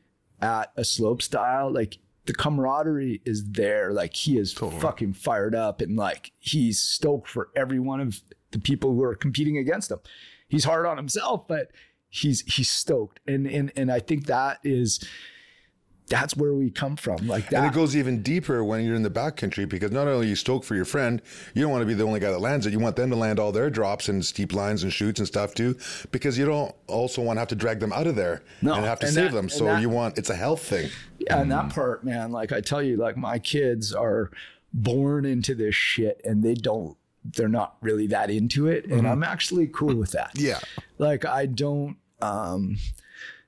at 0.42 0.72
a 0.78 0.86
slope 0.86 1.22
style, 1.22 1.72
like 1.72 1.98
the 2.26 2.34
camaraderie 2.34 3.22
is 3.26 3.51
there. 3.51 3.91
Like 3.91 4.15
he 4.15 4.38
is 4.38 4.53
fucking 4.53 5.13
fired 5.13 5.55
up 5.55 5.82
and 5.82 5.95
like 5.95 6.32
he's 6.39 6.80
stoked 6.80 7.28
for 7.28 7.49
every 7.55 7.80
one 7.80 7.99
of 7.99 8.22
the 8.51 8.59
people 8.59 8.93
who 8.93 9.03
are 9.03 9.15
competing 9.15 9.57
against 9.57 9.91
him. 9.91 9.99
He's 10.47 10.65
hard 10.65 10.86
on 10.86 10.97
himself, 10.97 11.47
but 11.47 11.72
he's 12.09 12.41
he's 12.41 12.69
stoked. 12.69 13.19
And 13.28 13.47
and 13.47 13.72
and 13.76 13.91
I 13.91 13.99
think 13.99 14.26
that 14.26 14.59
is 14.63 15.03
that's 16.12 16.36
where 16.38 16.53
we 16.53 16.70
come 16.70 16.95
from. 16.95 17.26
Like 17.28 17.49
that. 17.49 17.64
And 17.64 17.66
it 17.66 17.74
goes 17.74 17.95
even 17.95 18.22
deeper 18.22 18.64
when 18.64 18.84
you're 18.86 18.95
in 18.95 19.01
the 19.01 19.09
backcountry 19.09 19.68
because 19.68 19.91
not 19.91 20.07
only 20.07 20.28
are 20.28 20.30
you 20.30 20.36
stoked 20.36 20.66
for 20.66 20.76
your 20.76 20.86
friend, 20.86 21.22
you 21.55 21.62
don't 21.64 21.72
want 21.72 21.82
to 21.82 21.86
be 21.88 21.93
the 21.95 22.03
only 22.03 22.20
guy 22.20 22.30
that 22.30 22.39
lands 22.39 22.66
it. 22.68 22.74
You 22.74 22.80
want 22.80 22.95
them 22.95 23.09
to 23.09 23.16
land 23.16 23.39
all 23.39 23.51
their 23.51 23.70
drops 23.70 24.09
and 24.09 24.24
steep 24.24 24.53
lines 24.53 24.84
and 24.84 24.91
shoots 24.93 25.20
and 25.20 25.28
stuff 25.28 25.53
too, 25.55 25.78
because 26.12 26.38
you 26.38 26.45
don't 26.45 26.76
also 26.88 27.22
want 27.22 27.38
to 27.38 27.39
have 27.41 27.47
to 27.49 27.55
drag 27.55 27.80
them 27.80 27.91
out 27.93 28.05
of 28.07 28.16
there 28.16 28.43
No, 28.62 28.74
and 28.76 28.86
have 28.86 28.99
to 28.99 29.05
and 29.07 29.16
save 29.16 29.32
that- 29.32 29.36
them. 29.38 29.49
So 29.49 29.66
that- 29.66 29.82
you 29.82 29.89
want 29.89 30.18
it's 30.18 30.30
a 30.30 30.36
health 30.36 30.62
thing. 30.62 30.89
Yeah, 31.18 31.39
and 31.39 31.51
that 31.51 31.70
part, 31.74 32.03
man, 32.03 32.32
like 32.32 32.51
I 32.51 32.62
tell 32.62 32.82
you, 32.84 32.97
like 32.97 33.16
my 33.18 33.39
kids 33.39 33.93
are 33.93 34.30
born 34.74 35.26
into 35.26 35.55
this 35.55 35.76
shit 35.76 36.22
and 36.24 36.43
they 36.43 36.53
don't 36.53 36.97
they're 37.24 37.47
not 37.47 37.76
really 37.82 38.07
that 38.07 38.30
into 38.32 38.68
it. 38.68 38.86
And 38.88 39.07
I'm 39.07 39.22
actually 39.24 39.68
cool 39.68 39.95
with 39.95 40.12
that. 40.14 40.32
Yeah. 40.36 40.59
Like 40.97 41.24
I 41.26 41.45
don't 41.45 41.97
um 42.22 42.78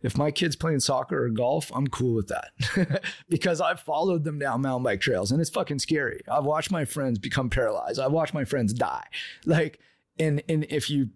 if 0.04 0.18
my 0.18 0.30
kid's 0.30 0.58
playing 0.58 0.82
soccer 0.82 1.24
or 1.24 1.30
golf, 1.30 1.72
I'm 1.74 1.88
cool 1.88 2.14
with 2.14 2.28
that 2.28 3.01
because 3.30 3.62
I've 3.62 3.80
followed 3.80 4.26
them 4.26 4.38
down 4.38 4.62
mountain 4.62 4.84
bike 4.84 5.01
trails 5.01 5.32
and 5.32 5.39
it's 5.41 5.49
fucking 5.49 5.80
scary. 5.80 6.22
I've 6.30 6.43
watched 6.43 6.72
my 6.72 6.86
friends 6.86 7.18
become 7.18 7.49
paralyzed. 7.49 7.99
I've 7.99 8.12
watched 8.12 8.34
my 8.34 8.43
friends 8.43 8.74
die. 8.74 9.06
Like, 9.45 9.80
and 10.20 10.43
and 10.47 10.66
if 10.70 10.89
you 10.89 11.10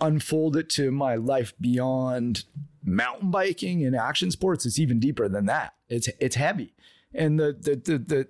unfold 0.00 0.56
it 0.56 0.68
to 0.70 0.92
my 0.92 1.16
life 1.16 1.54
beyond 1.60 2.44
mountain 2.84 3.30
biking 3.30 3.84
and 3.84 3.96
action 3.96 4.30
sports, 4.30 4.66
it's 4.66 4.78
even 4.78 5.00
deeper 5.00 5.28
than 5.28 5.46
that. 5.46 5.74
It's 5.88 6.08
it's 6.20 6.36
heavy, 6.36 6.74
and 7.14 7.40
the 7.40 7.56
the 7.58 7.76
the 7.76 7.98
the, 7.98 8.28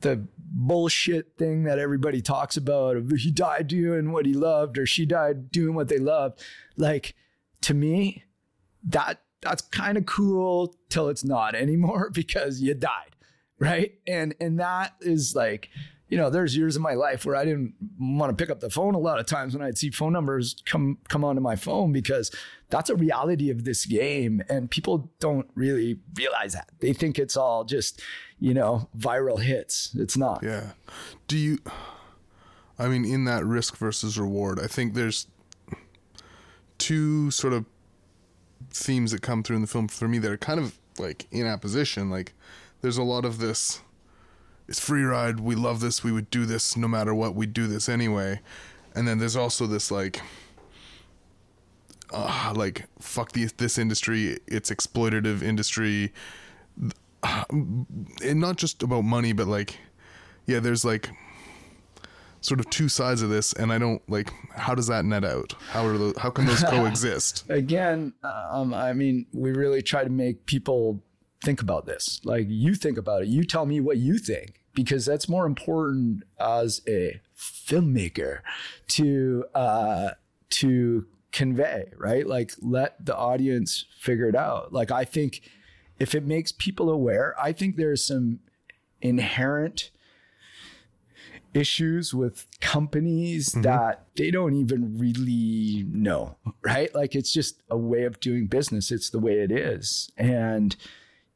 the 0.00 0.26
bullshit 0.36 1.36
thing 1.38 1.62
that 1.62 1.78
everybody 1.78 2.20
talks 2.20 2.56
about 2.56 2.96
of 2.96 3.10
he 3.10 3.30
died 3.30 3.68
doing 3.68 4.10
what 4.10 4.26
he 4.26 4.34
loved 4.34 4.78
or 4.78 4.84
she 4.86 5.06
died 5.06 5.52
doing 5.52 5.74
what 5.74 5.88
they 5.88 5.98
loved, 5.98 6.42
like 6.76 7.14
to 7.62 7.74
me, 7.74 8.24
that 8.84 9.22
that's 9.42 9.62
kind 9.62 9.96
of 9.96 10.06
cool 10.06 10.74
till 10.88 11.08
it's 11.08 11.24
not 11.24 11.54
anymore 11.54 12.10
because 12.14 12.60
you 12.60 12.74
died, 12.74 13.16
right? 13.58 13.94
And 14.06 14.34
and 14.40 14.58
that 14.60 14.94
is 15.00 15.34
like 15.34 15.70
you 16.10 16.16
know, 16.16 16.28
there's 16.28 16.56
years 16.56 16.74
in 16.74 16.82
my 16.82 16.94
life 16.94 17.24
where 17.24 17.36
I 17.36 17.44
didn't 17.44 17.74
want 17.98 18.36
to 18.36 18.42
pick 18.42 18.50
up 18.50 18.58
the 18.58 18.68
phone 18.68 18.94
a 18.94 18.98
lot 18.98 19.20
of 19.20 19.26
times 19.26 19.54
when 19.54 19.64
I'd 19.64 19.78
see 19.78 19.90
phone 19.90 20.12
numbers 20.12 20.56
come 20.66 20.98
come 21.08 21.24
onto 21.24 21.40
my 21.40 21.54
phone 21.54 21.92
because 21.92 22.32
that's 22.68 22.90
a 22.90 22.96
reality 22.96 23.48
of 23.48 23.64
this 23.64 23.86
game 23.86 24.42
and 24.48 24.68
people 24.68 25.12
don't 25.20 25.48
really 25.54 26.00
realize 26.16 26.52
that. 26.54 26.68
They 26.80 26.92
think 26.92 27.18
it's 27.18 27.36
all 27.36 27.64
just, 27.64 28.02
you 28.40 28.52
know, 28.52 28.88
viral 28.98 29.40
hits. 29.40 29.94
It's 29.94 30.16
not. 30.16 30.42
Yeah. 30.42 30.72
Do 31.28 31.38
you? 31.38 31.58
I 32.76 32.88
mean, 32.88 33.04
in 33.04 33.24
that 33.26 33.44
risk 33.44 33.76
versus 33.76 34.18
reward, 34.18 34.58
I 34.58 34.66
think 34.66 34.94
there's 34.94 35.28
two 36.78 37.30
sort 37.30 37.52
of 37.52 37.66
themes 38.70 39.12
that 39.12 39.22
come 39.22 39.42
through 39.42 39.56
in 39.56 39.62
the 39.62 39.68
film 39.68 39.88
for 39.88 40.08
me 40.08 40.18
that 40.18 40.30
are 40.30 40.36
kind 40.36 40.60
of 40.60 40.78
like 40.98 41.26
in 41.30 41.46
opposition. 41.46 42.10
Like, 42.10 42.34
there's 42.82 42.98
a 42.98 43.02
lot 43.02 43.24
of 43.24 43.38
this. 43.38 43.80
It's 44.68 44.80
free 44.80 45.02
ride. 45.02 45.40
We 45.40 45.54
love 45.54 45.80
this. 45.80 46.04
We 46.04 46.12
would 46.12 46.30
do 46.30 46.46
this 46.46 46.76
no 46.76 46.86
matter 46.86 47.14
what. 47.14 47.34
We'd 47.34 47.52
do 47.52 47.66
this 47.66 47.88
anyway. 47.88 48.40
And 48.94 49.06
then 49.06 49.18
there's 49.18 49.36
also 49.36 49.66
this 49.66 49.90
like, 49.90 50.20
uh, 52.12 52.52
like 52.54 52.86
fuck 53.00 53.32
the, 53.32 53.46
this 53.56 53.78
industry. 53.78 54.38
It's 54.46 54.70
exploitative 54.70 55.42
industry 55.42 56.12
and 57.22 58.40
not 58.40 58.56
just 58.56 58.82
about 58.82 59.02
money, 59.02 59.32
but 59.32 59.46
like, 59.46 59.78
yeah, 60.46 60.60
there's 60.60 60.84
like 60.84 61.10
sort 62.40 62.60
of 62.60 62.68
two 62.70 62.88
sides 62.88 63.22
of 63.22 63.30
this, 63.30 63.52
and 63.52 63.72
I 63.72 63.78
don't 63.78 64.02
like 64.08 64.32
how 64.54 64.74
does 64.74 64.86
that 64.88 65.04
net 65.04 65.24
out? 65.24 65.54
How 65.70 65.86
are 65.86 65.98
those, 65.98 66.16
how 66.18 66.30
can 66.30 66.46
those 66.46 66.62
coexist? 66.62 67.44
Again, 67.50 68.14
um, 68.22 68.74
I 68.74 68.92
mean, 68.92 69.26
we 69.32 69.52
really 69.52 69.82
try 69.82 70.04
to 70.04 70.10
make 70.10 70.46
people 70.46 71.02
think 71.44 71.62
about 71.62 71.86
this. 71.86 72.20
Like 72.24 72.46
you 72.48 72.74
think 72.74 72.98
about 72.98 73.22
it. 73.22 73.28
You 73.28 73.44
tell 73.44 73.66
me 73.66 73.80
what 73.80 73.98
you 73.98 74.18
think 74.18 74.60
because 74.74 75.06
that's 75.06 75.28
more 75.28 75.46
important 75.46 76.24
as 76.38 76.82
a 76.86 77.20
filmmaker 77.36 78.40
to 78.88 79.44
uh, 79.54 80.10
to 80.50 81.06
convey, 81.32 81.92
right? 81.96 82.26
Like 82.26 82.52
let 82.60 83.04
the 83.04 83.16
audience 83.16 83.86
figure 83.98 84.28
it 84.28 84.36
out. 84.36 84.72
Like 84.72 84.90
I 84.90 85.04
think 85.04 85.42
if 85.98 86.14
it 86.14 86.26
makes 86.26 86.52
people 86.52 86.90
aware, 86.90 87.34
I 87.40 87.52
think 87.52 87.76
there's 87.76 88.04
some 88.04 88.40
inherent 89.00 89.90
issues 91.54 92.14
with 92.14 92.46
companies 92.60 93.52
that 93.52 94.06
they 94.16 94.30
don't 94.30 94.54
even 94.54 94.98
really 94.98 95.84
know, 95.88 96.36
right? 96.62 96.94
Like 96.94 97.14
it's 97.14 97.32
just 97.32 97.62
a 97.70 97.76
way 97.76 98.04
of 98.04 98.20
doing 98.20 98.46
business. 98.46 98.90
It's 98.90 99.10
the 99.10 99.18
way 99.18 99.40
it 99.40 99.50
is. 99.50 100.10
And, 100.16 100.76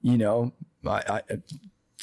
you 0.01 0.17
know, 0.17 0.53
I, 0.87 1.23
I 1.31 1.39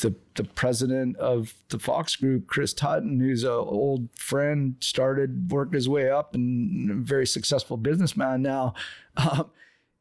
the 0.02 0.16
the 0.36 0.44
president 0.44 1.16
of 1.18 1.54
the 1.70 1.80
Fox 1.80 2.16
Group, 2.16 2.48
Chris 2.48 2.74
Tutton, 2.74 3.20
who's 3.20 3.44
an 3.44 3.52
old 3.52 4.10
friend, 4.16 4.76
started 4.80 5.52
worked 5.52 5.74
his 5.74 5.88
way 5.88 6.10
up 6.10 6.34
and 6.34 6.92
a 6.92 6.96
very 6.96 7.28
successful 7.28 7.78
businessman 7.78 8.42
now. 8.42 8.74
Um, 9.18 9.52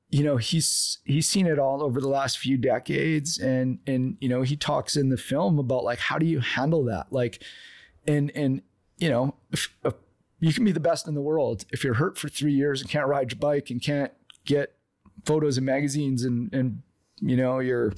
you 0.08 0.24
know, 0.24 0.38
he's 0.38 0.98
he's 1.04 1.28
seen 1.28 1.46
it 1.46 1.58
all 1.58 1.82
over 1.82 2.00
the 2.00 2.08
last 2.08 2.38
few 2.38 2.56
decades, 2.56 3.38
and 3.38 3.78
and 3.86 4.16
you 4.20 4.28
know, 4.28 4.42
he 4.42 4.56
talks 4.56 4.96
in 4.96 5.08
the 5.08 5.16
film 5.16 5.58
about 5.58 5.84
like 5.84 6.00
how 6.00 6.18
do 6.18 6.26
you 6.26 6.40
handle 6.40 6.84
that, 6.84 7.12
like, 7.12 7.42
and 8.07 8.30
and 8.34 8.62
you 8.98 9.09
know, 9.09 9.34
if, 9.51 9.74
if 9.84 9.94
you 10.40 10.53
can 10.53 10.64
be 10.64 10.72
the 10.72 10.80
best 10.80 11.07
in 11.09 11.14
the 11.14 11.20
world. 11.20 11.64
If 11.70 11.84
you're 11.84 11.94
hurt 11.94 12.18
for 12.18 12.28
three 12.28 12.53
years 12.53 12.80
and 12.80 12.90
can't 12.90 13.07
ride 13.07 13.32
your 13.32 13.38
bike 13.38 13.70
and 13.70 13.80
can't 13.80 14.12
get 14.44 14.74
photos 15.24 15.59
in 15.59 15.64
magazines 15.64 16.24
and 16.24 16.53
and 16.53 16.82
you 17.20 17.36
know 17.36 17.59
your 17.59 17.92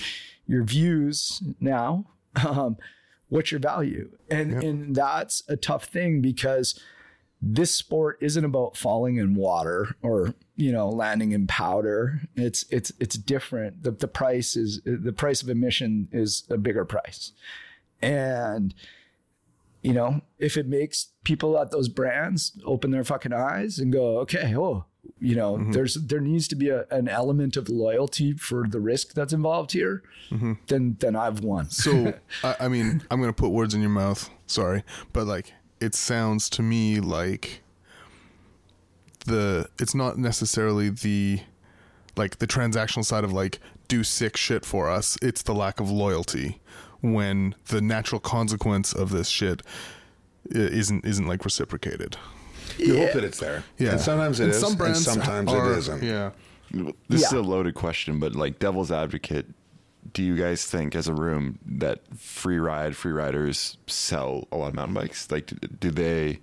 your 0.46 0.64
views 0.64 1.42
now 1.60 2.06
um, 2.46 2.76
what's 3.28 3.50
your 3.50 3.60
value? 3.60 4.10
And 4.30 4.52
and 4.62 4.94
that's 4.94 5.42
a 5.48 5.56
tough 5.56 5.84
thing 5.84 6.20
because 6.20 6.78
this 7.40 7.74
sport 7.74 8.18
isn't 8.20 8.44
about 8.44 8.76
falling 8.76 9.16
in 9.16 9.34
water 9.34 9.96
or 10.02 10.34
you 10.56 10.72
know 10.72 10.88
landing 10.88 11.32
in 11.32 11.46
powder. 11.46 12.20
It's 12.36 12.64
it's 12.70 12.92
it's 13.00 13.16
different. 13.16 13.82
The, 13.82 13.90
the 13.92 14.08
price 14.08 14.56
is 14.56 14.80
the 14.84 15.12
price 15.12 15.42
of 15.42 15.48
admission 15.48 16.08
is 16.12 16.44
a 16.50 16.58
bigger 16.58 16.84
price. 16.84 17.32
And 18.00 18.74
you 19.82 19.92
know 19.92 20.20
if 20.38 20.56
it 20.56 20.66
makes 20.66 21.08
people 21.24 21.58
at 21.58 21.70
those 21.70 21.88
brands 21.88 22.58
open 22.64 22.90
their 22.90 23.04
fucking 23.04 23.32
eyes 23.32 23.78
and 23.78 23.92
go 23.92 24.18
okay 24.18 24.54
oh 24.56 24.84
you 25.18 25.34
know 25.34 25.56
mm-hmm. 25.56 25.72
there's 25.72 25.94
there 25.94 26.20
needs 26.20 26.46
to 26.48 26.54
be 26.54 26.68
a, 26.68 26.86
an 26.90 27.08
element 27.08 27.56
of 27.56 27.68
loyalty 27.68 28.32
for 28.32 28.66
the 28.68 28.80
risk 28.80 29.14
that's 29.14 29.32
involved 29.32 29.72
here 29.72 30.02
mm-hmm. 30.30 30.52
then 30.68 30.96
then 31.00 31.16
i've 31.16 31.40
won 31.40 31.68
So 31.82 32.14
I, 32.44 32.56
I 32.60 32.68
mean, 32.68 33.02
I'm 33.10 33.20
gonna 33.20 33.32
put 33.32 33.50
words 33.50 33.74
in 33.74 33.80
your 33.80 33.90
mouth. 33.90 34.30
Sorry, 34.46 34.84
but 35.12 35.26
like 35.26 35.52
it 35.80 35.94
sounds 35.94 36.48
to 36.50 36.62
me 36.62 37.00
like 37.00 37.62
the 39.26 39.68
it's 39.78 39.94
not 39.94 40.18
necessarily 40.18 40.90
the 40.90 41.40
like 42.16 42.38
the 42.38 42.46
transactional 42.46 43.04
side 43.04 43.24
of 43.24 43.32
like 43.32 43.58
do 43.88 44.04
sick 44.04 44.36
shit 44.36 44.64
for 44.64 44.88
us. 44.88 45.18
It's 45.22 45.42
the 45.42 45.54
lack 45.54 45.80
of 45.80 45.90
loyalty 45.90 46.60
when 47.02 47.54
the 47.66 47.80
natural 47.82 48.20
consequence 48.20 48.92
of 48.94 49.10
this 49.10 49.28
shit 49.28 49.62
isn't 50.50 51.04
isn't 51.04 51.26
like 51.26 51.44
reciprocated. 51.44 52.16
You 52.78 52.96
hope 52.96 53.12
that 53.12 53.24
it's 53.24 53.38
there. 53.38 53.64
Yeah, 53.78 53.90
And 53.92 54.00
sometimes 54.00 54.40
it 54.40 54.44
And 54.44 54.52
is, 54.54 54.60
Some 54.60 54.80
and 54.80 54.96
sometimes 54.96 55.50
are- 55.52 55.72
it 55.72 55.78
isn't. 55.78 56.02
Yeah. 56.02 56.30
This 57.08 57.26
is 57.26 57.32
a 57.32 57.42
loaded 57.42 57.74
question, 57.74 58.18
but 58.18 58.34
like 58.34 58.58
devil's 58.58 58.90
advocate, 58.90 59.44
do 60.14 60.22
you 60.22 60.36
guys 60.36 60.64
think, 60.64 60.94
as 60.96 61.06
a 61.06 61.12
room, 61.12 61.58
that 61.66 62.00
free 62.16 62.58
ride 62.58 62.96
free 62.96 63.12
riders 63.12 63.76
sell 63.86 64.48
a 64.50 64.56
lot 64.56 64.68
of 64.68 64.74
mountain 64.74 64.94
bikes? 64.94 65.30
Like, 65.30 65.46
do, 65.48 65.56
do 65.68 65.90
they, 65.90 66.38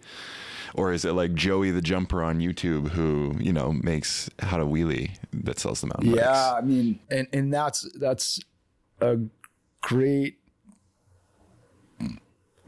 or 0.75 0.93
is 0.93 1.03
it 1.03 1.13
like 1.13 1.33
Joey 1.33 1.71
the 1.71 1.81
jumper 1.81 2.21
on 2.21 2.39
YouTube 2.39 2.89
who 2.89 3.33
you 3.39 3.51
know 3.51 3.73
makes 3.73 4.29
how 4.39 4.57
to 4.57 4.65
wheelie 4.65 5.11
that 5.33 5.57
sells 5.57 5.81
the 5.81 5.87
mountain 5.87 6.11
bikes? 6.11 6.21
Yeah, 6.21 6.53
I 6.53 6.61
mean, 6.61 6.99
and 7.09 7.27
and 7.33 7.51
that's 7.51 7.89
that's 7.99 8.39
a 9.01 9.17
great 9.81 10.37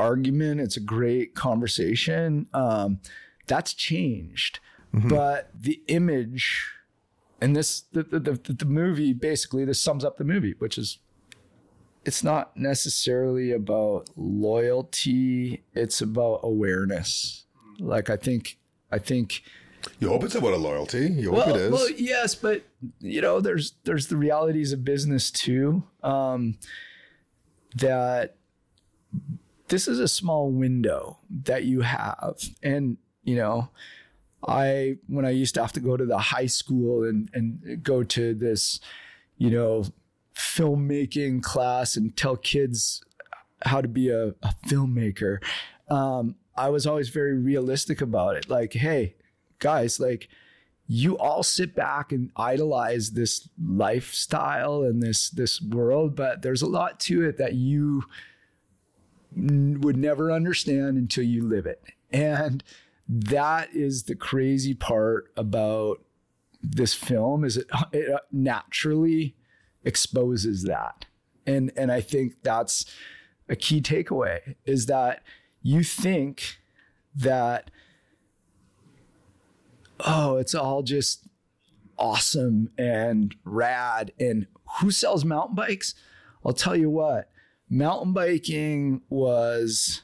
argument. 0.02 0.60
It's 0.62 0.78
a 0.78 0.82
great 0.82 1.36
conversation. 1.36 2.48
Um, 2.54 3.00
that's 3.48 3.74
changed, 3.74 4.60
but 4.94 5.50
the 5.54 5.82
image 5.88 6.70
and 7.42 7.56
this 7.56 7.82
the, 7.92 8.04
the 8.04 8.20
the 8.20 8.54
the 8.54 8.66
movie 8.66 9.14
basically 9.14 9.66
this 9.66 9.82
sums 9.82 10.06
up 10.06 10.18
the 10.18 10.24
movie, 10.24 10.56
which 10.60 10.78
is 10.78 11.00
it's 12.06 12.24
not 12.24 12.56
necessarily 12.56 13.52
about 13.52 14.10
loyalty. 14.16 15.64
It's 15.74 16.02
about 16.02 16.42
awareness. 16.44 17.46
Like 17.80 18.10
I 18.10 18.16
think 18.16 18.58
I 18.92 19.00
think 19.00 19.44
You 20.00 20.10
hope 20.10 20.24
it's 20.24 20.36
about 20.36 20.54
a 20.54 20.58
loyalty. 20.58 21.08
You 21.08 21.32
hope 21.32 21.48
well, 21.48 21.56
it 21.56 21.62
is. 21.62 21.72
well, 21.72 21.90
yes, 21.90 22.36
but 22.36 22.64
you 23.00 23.22
know, 23.22 23.42
there's 23.42 23.74
there's 23.84 24.08
the 24.08 24.18
realities 24.18 24.72
of 24.72 24.84
business 24.86 25.32
too. 25.32 25.84
Um, 26.04 26.58
that 27.76 28.36
this 29.72 29.88
is 29.88 30.00
a 30.00 30.08
small 30.08 30.52
window 30.52 31.18
that 31.46 31.64
you 31.64 31.82
have, 31.82 32.38
and 32.62 32.98
you 33.24 33.36
know, 33.38 33.70
I 34.46 34.98
when 35.08 35.26
I 35.26 35.30
used 35.30 35.56
to 35.56 35.62
have 35.62 35.72
to 35.74 35.80
go 35.80 35.96
to 35.96 36.06
the 36.06 36.18
high 36.18 36.46
school 36.46 37.06
and 37.06 37.30
and 37.34 37.82
go 37.82 38.04
to 38.04 38.34
this, 38.34 38.82
you 39.38 39.50
know, 39.50 39.86
filmmaking 40.36 41.42
class 41.42 41.96
and 41.96 42.16
tell 42.16 42.36
kids 42.36 43.02
how 43.64 43.80
to 43.80 43.88
be 43.88 44.10
a, 44.10 44.28
a 44.44 44.54
filmmaker. 44.68 45.38
Um, 45.90 46.36
I 46.58 46.70
was 46.70 46.86
always 46.86 47.10
very 47.10 47.38
realistic 47.38 48.02
about 48.02 48.36
it. 48.36 48.50
Like, 48.50 48.74
hey, 48.74 49.16
guys, 49.60 50.00
like 50.00 50.28
you 50.88 51.18
all 51.18 51.44
sit 51.44 51.74
back 51.74 52.12
and 52.12 52.30
idolize 52.36 53.12
this 53.12 53.48
lifestyle 53.64 54.84
and 54.84 55.02
this 55.02 55.30
this 55.30 55.62
world, 55.62 56.14
but 56.14 56.42
there's 56.42 56.62
a 56.62 56.68
lot 56.68 57.00
to 57.02 57.24
it 57.24 57.38
that 57.38 57.54
you 57.54 58.04
would 59.36 59.98
never 59.98 60.32
understand 60.32 60.98
until 60.98 61.24
you 61.24 61.44
live 61.44 61.66
it. 61.66 61.84
And 62.12 62.64
that 63.08 63.74
is 63.74 64.04
the 64.04 64.16
crazy 64.16 64.74
part 64.74 65.32
about 65.36 66.02
this 66.62 66.94
film 66.94 67.44
is 67.44 67.58
it, 67.58 67.68
it 67.92 68.14
uh, 68.14 68.20
naturally 68.32 69.36
exposes 69.84 70.64
that. 70.64 71.06
And 71.46 71.72
and 71.76 71.92
I 71.92 72.02
think 72.02 72.44
that's 72.44 72.86
a 73.50 73.56
key 73.56 73.82
takeaway 73.82 74.56
is 74.66 74.86
that 74.86 75.24
you 75.64 75.84
think 75.84 76.60
that 77.16 77.72
oh, 80.06 80.38
it's 80.38 80.56
all 80.56 80.84
just 80.84 81.28
awesome 81.98 82.70
and 82.78 83.36
rad. 83.44 84.12
And 84.20 84.48
who 84.80 84.92
sells 84.92 85.26
mountain 85.26 85.56
bikes? 85.56 85.94
I'll 86.46 86.54
tell 86.54 86.76
you 86.76 86.90
what, 86.90 87.30
mountain 87.72 88.12
biking 88.12 89.02
was 89.10 90.02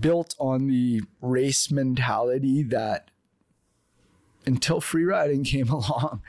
built 0.00 0.34
on 0.38 0.66
the 0.66 1.02
race 1.20 1.70
mentality 1.70 2.62
that 2.64 3.10
until 4.46 4.80
free 4.80 5.04
riding 5.04 5.44
came 5.44 5.68
along, 5.68 6.22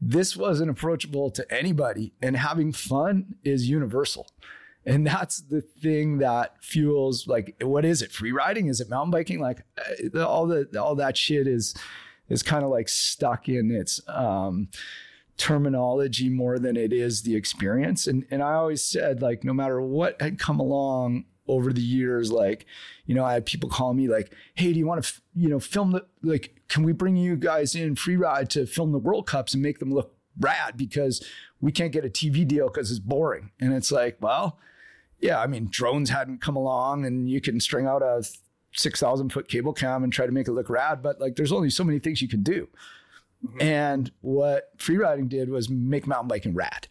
this 0.00 0.36
wasn't 0.36 0.70
approachable 0.70 1.30
to 1.30 1.54
anybody. 1.54 2.12
And 2.22 2.36
having 2.36 2.72
fun 2.72 3.34
is 3.44 3.68
universal. 3.68 4.28
And 4.86 5.06
that's 5.06 5.40
the 5.40 5.60
thing 5.60 6.18
that 6.18 6.64
fuels 6.64 7.28
like 7.28 7.54
what 7.60 7.84
is 7.84 8.00
it? 8.00 8.10
Free 8.10 8.32
riding? 8.32 8.68
Is 8.68 8.80
it 8.80 8.88
mountain 8.88 9.10
biking? 9.10 9.38
Like 9.38 9.64
uh, 10.14 10.24
all 10.26 10.46
the 10.46 10.66
all 10.80 10.94
that 10.94 11.16
shit 11.16 11.46
is 11.46 11.74
is 12.30 12.42
kind 12.42 12.64
of 12.64 12.70
like 12.70 12.88
stuck 12.88 13.48
in 13.48 13.70
its 13.70 14.00
um, 14.08 14.68
terminology 15.38 16.28
more 16.28 16.58
than 16.58 16.76
it 16.76 16.92
is 16.92 17.22
the 17.22 17.34
experience. 17.34 18.06
And 18.06 18.26
and 18.30 18.42
I 18.42 18.54
always 18.54 18.84
said 18.84 19.22
like 19.22 19.44
no 19.44 19.52
matter 19.52 19.80
what 19.80 20.20
had 20.20 20.38
come 20.38 20.60
along 20.60 21.24
over 21.46 21.72
the 21.72 21.80
years, 21.80 22.30
like 22.30 22.66
you 23.06 23.14
know 23.14 23.24
I 23.24 23.32
had 23.32 23.46
people 23.46 23.70
call 23.70 23.94
me 23.94 24.08
like, 24.08 24.32
hey, 24.54 24.72
do 24.72 24.78
you 24.78 24.86
want 24.86 25.02
to 25.02 25.08
f- 25.08 25.22
you 25.34 25.48
know 25.48 25.60
film 25.60 25.92
the 25.92 26.04
like? 26.22 26.54
Can 26.68 26.82
we 26.82 26.92
bring 26.92 27.16
you 27.16 27.36
guys 27.36 27.74
in 27.74 27.96
free 27.96 28.16
ride 28.16 28.50
to 28.50 28.66
film 28.66 28.92
the 28.92 28.98
World 28.98 29.26
Cups 29.26 29.54
and 29.54 29.62
make 29.62 29.78
them 29.78 29.90
look 29.90 30.14
rad 30.38 30.76
because 30.76 31.24
we 31.60 31.72
can't 31.72 31.92
get 31.92 32.04
a 32.04 32.08
TV 32.08 32.46
deal 32.46 32.68
because 32.68 32.90
it's 32.90 33.00
boring. 33.00 33.50
And 33.60 33.72
it's 33.72 33.90
like, 33.90 34.18
well, 34.20 34.58
yeah, 35.20 35.40
I 35.40 35.46
mean, 35.46 35.68
drones 35.70 36.10
hadn't 36.10 36.40
come 36.40 36.56
along 36.56 37.04
and 37.04 37.28
you 37.28 37.40
can 37.40 37.60
string 37.60 37.86
out 37.86 38.02
a 38.02 38.24
6,000 38.72 39.32
foot 39.32 39.48
cable 39.48 39.72
cam 39.72 40.04
and 40.04 40.12
try 40.12 40.26
to 40.26 40.32
make 40.32 40.46
it 40.46 40.52
look 40.52 40.70
rad, 40.70 41.02
but 41.02 41.20
like 41.20 41.36
there's 41.36 41.52
only 41.52 41.70
so 41.70 41.84
many 41.84 41.98
things 41.98 42.22
you 42.22 42.28
can 42.28 42.42
do. 42.42 42.68
Mm-hmm. 43.46 43.62
And 43.62 44.10
what 44.20 44.76
freeriding 44.78 45.28
did 45.28 45.48
was 45.48 45.68
make 45.70 46.06
mountain 46.06 46.28
biking 46.28 46.54
rad, 46.54 46.88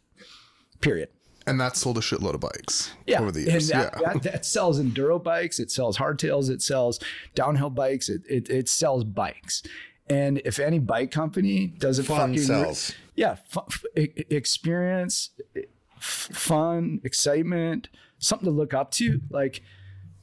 period. 0.82 1.10
And 1.46 1.60
that 1.62 1.78
sold 1.78 1.98
a 1.98 2.02
shitload 2.02 2.34
of 2.34 2.42
bikes 2.42 2.92
Yeah. 3.06 3.22
over 3.22 3.32
the 3.32 3.42
years. 3.44 3.70
that, 3.70 3.94
yeah. 4.02 4.14
that, 4.14 4.24
that 4.24 4.46
sells 4.46 4.82
enduro 4.82 5.22
bikes, 5.22 5.60
it 5.60 5.72
sells 5.72 5.98
hardtails, 5.98 6.50
it 6.50 6.62
sells 6.62 7.00
downhill 7.36 7.70
bikes, 7.70 8.10
it, 8.10 8.22
it, 8.30 8.50
it 8.50 8.68
sells 8.70 9.04
bikes. 9.06 9.64
And 10.10 10.42
if 10.46 10.60
any 10.60 10.80
bike 10.80 11.12
company 11.12 11.68
doesn't 11.68 12.06
Fun 12.06 12.32
fucking 12.32 12.40
sells. 12.44 12.94
yeah, 13.16 13.38
experience, 13.96 15.32
f- 15.98 16.30
fun, 16.34 17.02
excitement, 17.04 17.90
something 18.20 18.46
to 18.46 18.52
look 18.52 18.74
up 18.74 18.92
to. 18.92 19.22
Like, 19.30 19.62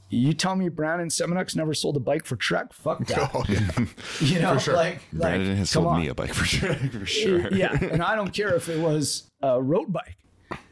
you 0.09 0.33
tell 0.33 0.55
me 0.55 0.69
Brandon 0.69 1.09
Semenuk 1.09 1.55
never 1.55 1.73
sold 1.73 1.97
a 1.97 1.99
bike 1.99 2.25
for 2.25 2.35
Trek? 2.35 2.73
Fuck 2.73 3.05
that. 3.07 3.31
Oh, 3.33 3.43
yeah. 3.49 3.85
You 4.21 4.39
know, 4.39 4.53
like, 4.53 4.67
like 4.67 5.01
Brandon 5.13 5.57
has 5.57 5.69
sold 5.71 5.87
on. 5.87 5.99
me 5.99 6.07
a 6.07 6.13
bike 6.15 6.33
for 6.33 6.45
sure. 6.45 6.73
For 6.99 7.05
sure. 7.05 7.53
Yeah, 7.53 7.71
and 7.81 8.01
I 8.01 8.15
don't 8.15 8.33
care 8.33 8.53
if 8.53 8.69
it 8.69 8.79
was 8.79 9.29
a 9.41 9.61
road 9.61 9.91
bike. 9.91 10.17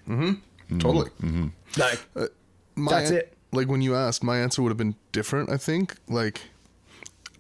Mm-hmm. 0.08 0.24
Mm-hmm. 0.24 0.80
totally. 0.80 1.10
Mm-hmm. 1.22 1.48
Like, 1.80 2.00
uh, 2.16 2.28
My 2.76 2.92
That's 2.92 3.12
it. 3.12 3.34
Like 3.52 3.68
when 3.68 3.82
you 3.82 3.96
asked, 3.96 4.24
my 4.24 4.38
answer 4.38 4.62
would 4.62 4.70
have 4.70 4.78
been 4.78 4.96
different. 5.12 5.50
I 5.50 5.58
think. 5.58 5.96
Like, 6.08 6.42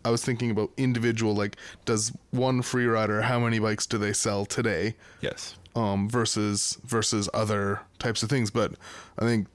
I 0.05 0.09
was 0.11 0.23
thinking 0.23 0.51
about 0.51 0.71
individual. 0.77 1.33
Like, 1.33 1.55
does 1.85 2.11
one 2.31 2.61
free 2.61 2.85
rider? 2.85 3.21
How 3.21 3.39
many 3.39 3.59
bikes 3.59 3.85
do 3.85 3.97
they 3.97 4.13
sell 4.13 4.45
today? 4.45 4.95
Yes. 5.21 5.55
Um, 5.75 6.07
versus 6.09 6.77
versus 6.83 7.29
other 7.33 7.81
types 7.99 8.21
of 8.21 8.29
things. 8.29 8.51
But 8.51 8.73
I 9.17 9.25
think 9.25 9.47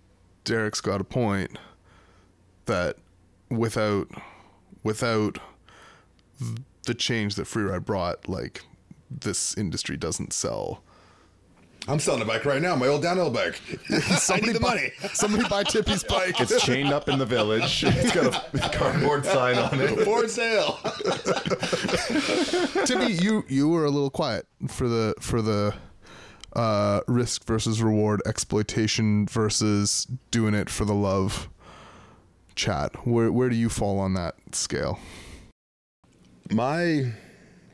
Derek's 0.45 0.80
got 0.80 1.01
a 1.01 1.05
point 1.05 1.57
that 2.68 2.96
without 3.50 4.08
without 4.84 5.38
the 6.86 6.94
change 6.94 7.34
that 7.34 7.46
freeride 7.46 7.84
brought, 7.84 8.28
like 8.28 8.62
this 9.10 9.56
industry 9.58 9.96
doesn't 9.96 10.32
sell. 10.32 10.82
I'm 11.86 11.98
selling 11.98 12.20
a 12.20 12.24
bike 12.24 12.44
right 12.44 12.60
now, 12.60 12.76
my 12.76 12.86
old 12.86 13.02
downhill 13.02 13.30
bike. 13.30 13.60
I 13.90 14.40
need 14.40 14.54
the 14.54 14.60
buy, 14.60 14.68
money. 14.68 14.92
Somebody 15.14 15.48
buy 15.48 15.64
Tippie's 15.64 16.04
bike. 16.08 16.38
It's 16.40 16.62
chained 16.62 16.92
up 16.92 17.08
in 17.08 17.18
the 17.18 17.24
village. 17.24 17.82
It's 17.84 18.12
got 18.12 18.54
a 18.54 18.76
cardboard 18.76 19.24
sign 19.24 19.56
on 19.56 19.80
it. 19.80 20.04
For 20.04 20.28
sale. 20.28 20.78
Tippy, 22.84 23.12
you 23.12 23.44
you 23.48 23.68
were 23.68 23.84
a 23.84 23.90
little 23.90 24.10
quiet 24.10 24.46
for 24.68 24.88
the 24.88 25.14
for 25.20 25.40
the 25.40 25.74
uh, 26.54 27.00
risk 27.06 27.44
versus 27.44 27.82
reward, 27.82 28.20
exploitation 28.26 29.26
versus 29.26 30.06
doing 30.30 30.54
it 30.54 30.68
for 30.68 30.84
the 30.84 30.94
love 30.94 31.48
chat. 32.59 33.06
Where 33.06 33.32
where 33.32 33.48
do 33.48 33.56
you 33.56 33.70
fall 33.70 33.98
on 33.98 34.12
that 34.14 34.34
scale? 34.52 34.98
My 36.50 37.12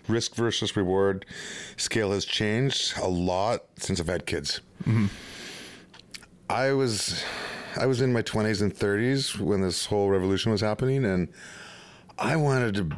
risk 0.07 0.35
versus 0.35 0.76
reward 0.76 1.24
scale 1.76 2.12
has 2.12 2.24
changed 2.24 2.97
a 2.99 3.09
lot 3.09 3.64
since 3.78 3.99
I've 3.99 4.07
had 4.07 4.26
kids. 4.26 4.61
I 6.49 6.72
was 6.72 7.24
I 7.76 7.87
was 7.87 8.01
in 8.01 8.12
my 8.12 8.22
20s 8.22 8.62
and 8.62 8.72
30s 8.72 9.41
when 9.41 9.62
this 9.62 9.87
whole 9.87 10.09
revolution 10.11 10.53
was 10.53 10.61
happening 10.61 11.05
and 11.05 11.28
I 12.18 12.37
wanted 12.37 12.74
to 12.74 12.91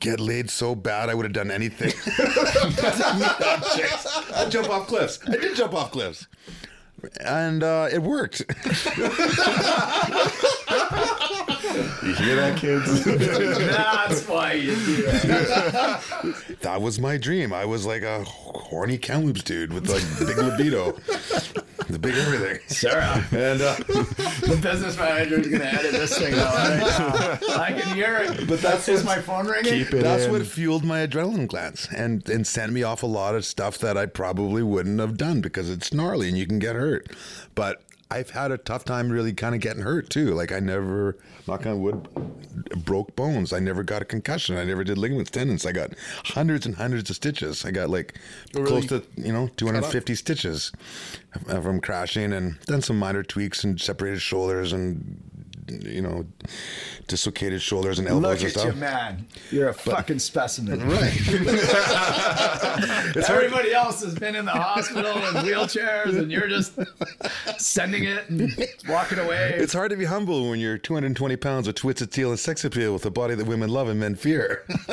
get 0.00 0.20
laid 0.20 0.50
so 0.50 0.74
bad 0.74 1.08
I 1.08 1.14
would 1.14 1.24
have 1.24 1.32
done 1.32 1.50
anything. 1.50 1.92
I'd 4.34 4.50
jump 4.50 4.68
off 4.68 4.86
cliffs. 4.86 5.20
I 5.26 5.32
did 5.32 5.56
jump 5.56 5.74
off 5.74 5.92
cliffs. 5.92 6.26
And 7.20 7.62
uh, 7.62 7.88
it 7.92 8.02
worked. 8.02 8.42
You 12.02 12.14
hear 12.14 12.36
that, 12.36 12.58
kids? 12.58 13.04
that's 13.04 14.26
why 14.28 14.52
you 14.52 14.74
do 14.74 15.04
it. 15.06 16.60
that 16.60 16.80
was 16.80 16.98
my 16.98 17.16
dream. 17.16 17.52
I 17.52 17.64
was 17.64 17.86
like 17.86 18.02
a 18.02 18.24
horny 18.24 18.98
Kamloops 18.98 19.42
dude 19.42 19.72
with 19.72 19.88
like 19.88 20.02
big 20.26 20.36
libido. 20.38 20.92
the 21.88 21.98
big 21.98 22.14
everything. 22.14 22.58
Sarah, 22.68 23.24
And 23.32 23.60
uh, 23.62 23.74
the 23.76 24.58
business 24.62 24.96
manager 24.98 25.40
is 25.40 25.48
going 25.48 25.60
to 25.60 25.66
edit 25.66 25.92
this 25.92 26.18
thing 26.18 26.34
out 26.34 26.54
right 26.54 26.78
now. 26.78 27.38
I 27.60 27.72
can 27.72 27.94
hear 27.94 28.16
it. 28.18 28.48
But 28.48 28.60
that's 28.60 28.86
just 28.86 29.04
my 29.04 29.20
phone 29.20 29.46
ringing. 29.46 29.72
Keep 29.72 29.94
it 29.94 30.02
that's 30.02 30.24
in. 30.24 30.32
what 30.32 30.46
fueled 30.46 30.84
my 30.84 31.06
adrenaline 31.06 31.46
glands 31.48 31.88
and 31.94 32.28
and 32.28 32.46
sent 32.46 32.72
me 32.72 32.82
off 32.82 33.02
a 33.02 33.06
lot 33.06 33.34
of 33.34 33.44
stuff 33.44 33.78
that 33.78 33.96
I 33.96 34.06
probably 34.06 34.62
wouldn't 34.62 35.00
have 35.00 35.16
done 35.16 35.40
because 35.40 35.70
it's 35.70 35.92
gnarly 35.92 36.28
and 36.28 36.36
you 36.36 36.46
can 36.46 36.58
get 36.58 36.76
hurt. 36.76 37.08
But 37.54 37.82
I've 38.10 38.30
had 38.30 38.50
a 38.50 38.58
tough 38.58 38.84
time 38.84 39.10
really 39.10 39.34
kind 39.34 39.54
of 39.54 39.60
getting 39.60 39.82
hurt 39.82 40.08
too. 40.08 40.34
Like 40.34 40.50
I 40.50 40.60
never, 40.60 41.18
knock 41.46 41.66
on 41.66 41.82
wood, 41.82 42.08
broke 42.84 43.14
bones. 43.14 43.52
I 43.52 43.58
never 43.58 43.82
got 43.82 44.00
a 44.00 44.06
concussion. 44.06 44.56
I 44.56 44.64
never 44.64 44.82
did 44.82 44.96
ligaments, 44.96 45.30
tendons. 45.30 45.66
I 45.66 45.72
got 45.72 45.92
hundreds 46.24 46.64
and 46.64 46.76
hundreds 46.76 47.10
of 47.10 47.16
stitches. 47.16 47.64
I 47.64 47.70
got 47.70 47.90
like 47.90 48.18
oh, 48.56 48.64
close 48.64 48.86
to 48.86 49.04
you 49.16 49.32
know 49.32 49.48
250 49.56 50.14
stitches 50.14 50.72
from 51.46 51.80
crashing 51.80 52.32
and 52.32 52.58
then 52.66 52.80
some 52.80 52.98
minor 52.98 53.22
tweaks 53.22 53.62
and 53.62 53.80
separated 53.80 54.20
shoulders 54.20 54.72
and 54.72 55.37
you 55.68 56.02
know 56.02 56.24
dislocated 57.06 57.62
shoulders 57.62 57.98
and 57.98 58.08
elbows 58.08 58.22
Look 58.22 58.38
and 58.40 58.46
at 58.46 58.50
stuff. 58.52 58.74
you, 58.74 58.80
man. 58.80 59.26
You're 59.50 59.68
a 59.70 59.74
fucking 59.74 60.18
specimen. 60.18 60.80
Right. 60.88 61.28
Everybody 63.28 63.72
else 63.72 64.02
has 64.02 64.14
been 64.14 64.34
in 64.34 64.44
the 64.44 64.50
hospital 64.52 65.12
in 65.16 65.34
wheelchairs, 65.44 66.18
and 66.18 66.30
you're 66.30 66.48
just 66.48 66.78
sending 67.58 68.04
it 68.04 68.28
and 68.28 68.52
walking 68.88 69.18
away. 69.18 69.54
It's 69.56 69.72
hard 69.72 69.90
to 69.90 69.96
be 69.96 70.04
humble 70.04 70.50
when 70.50 70.60
you're 70.60 70.78
220 70.78 71.36
pounds 71.36 71.66
with 71.66 71.76
twisted 71.76 72.12
steel 72.12 72.30
and 72.30 72.38
sex 72.38 72.64
appeal 72.64 72.92
with 72.92 73.06
a 73.06 73.10
body 73.10 73.34
that 73.34 73.46
women 73.46 73.70
love 73.70 73.88
and 73.88 73.98
men 74.00 74.14
fear. 74.14 74.64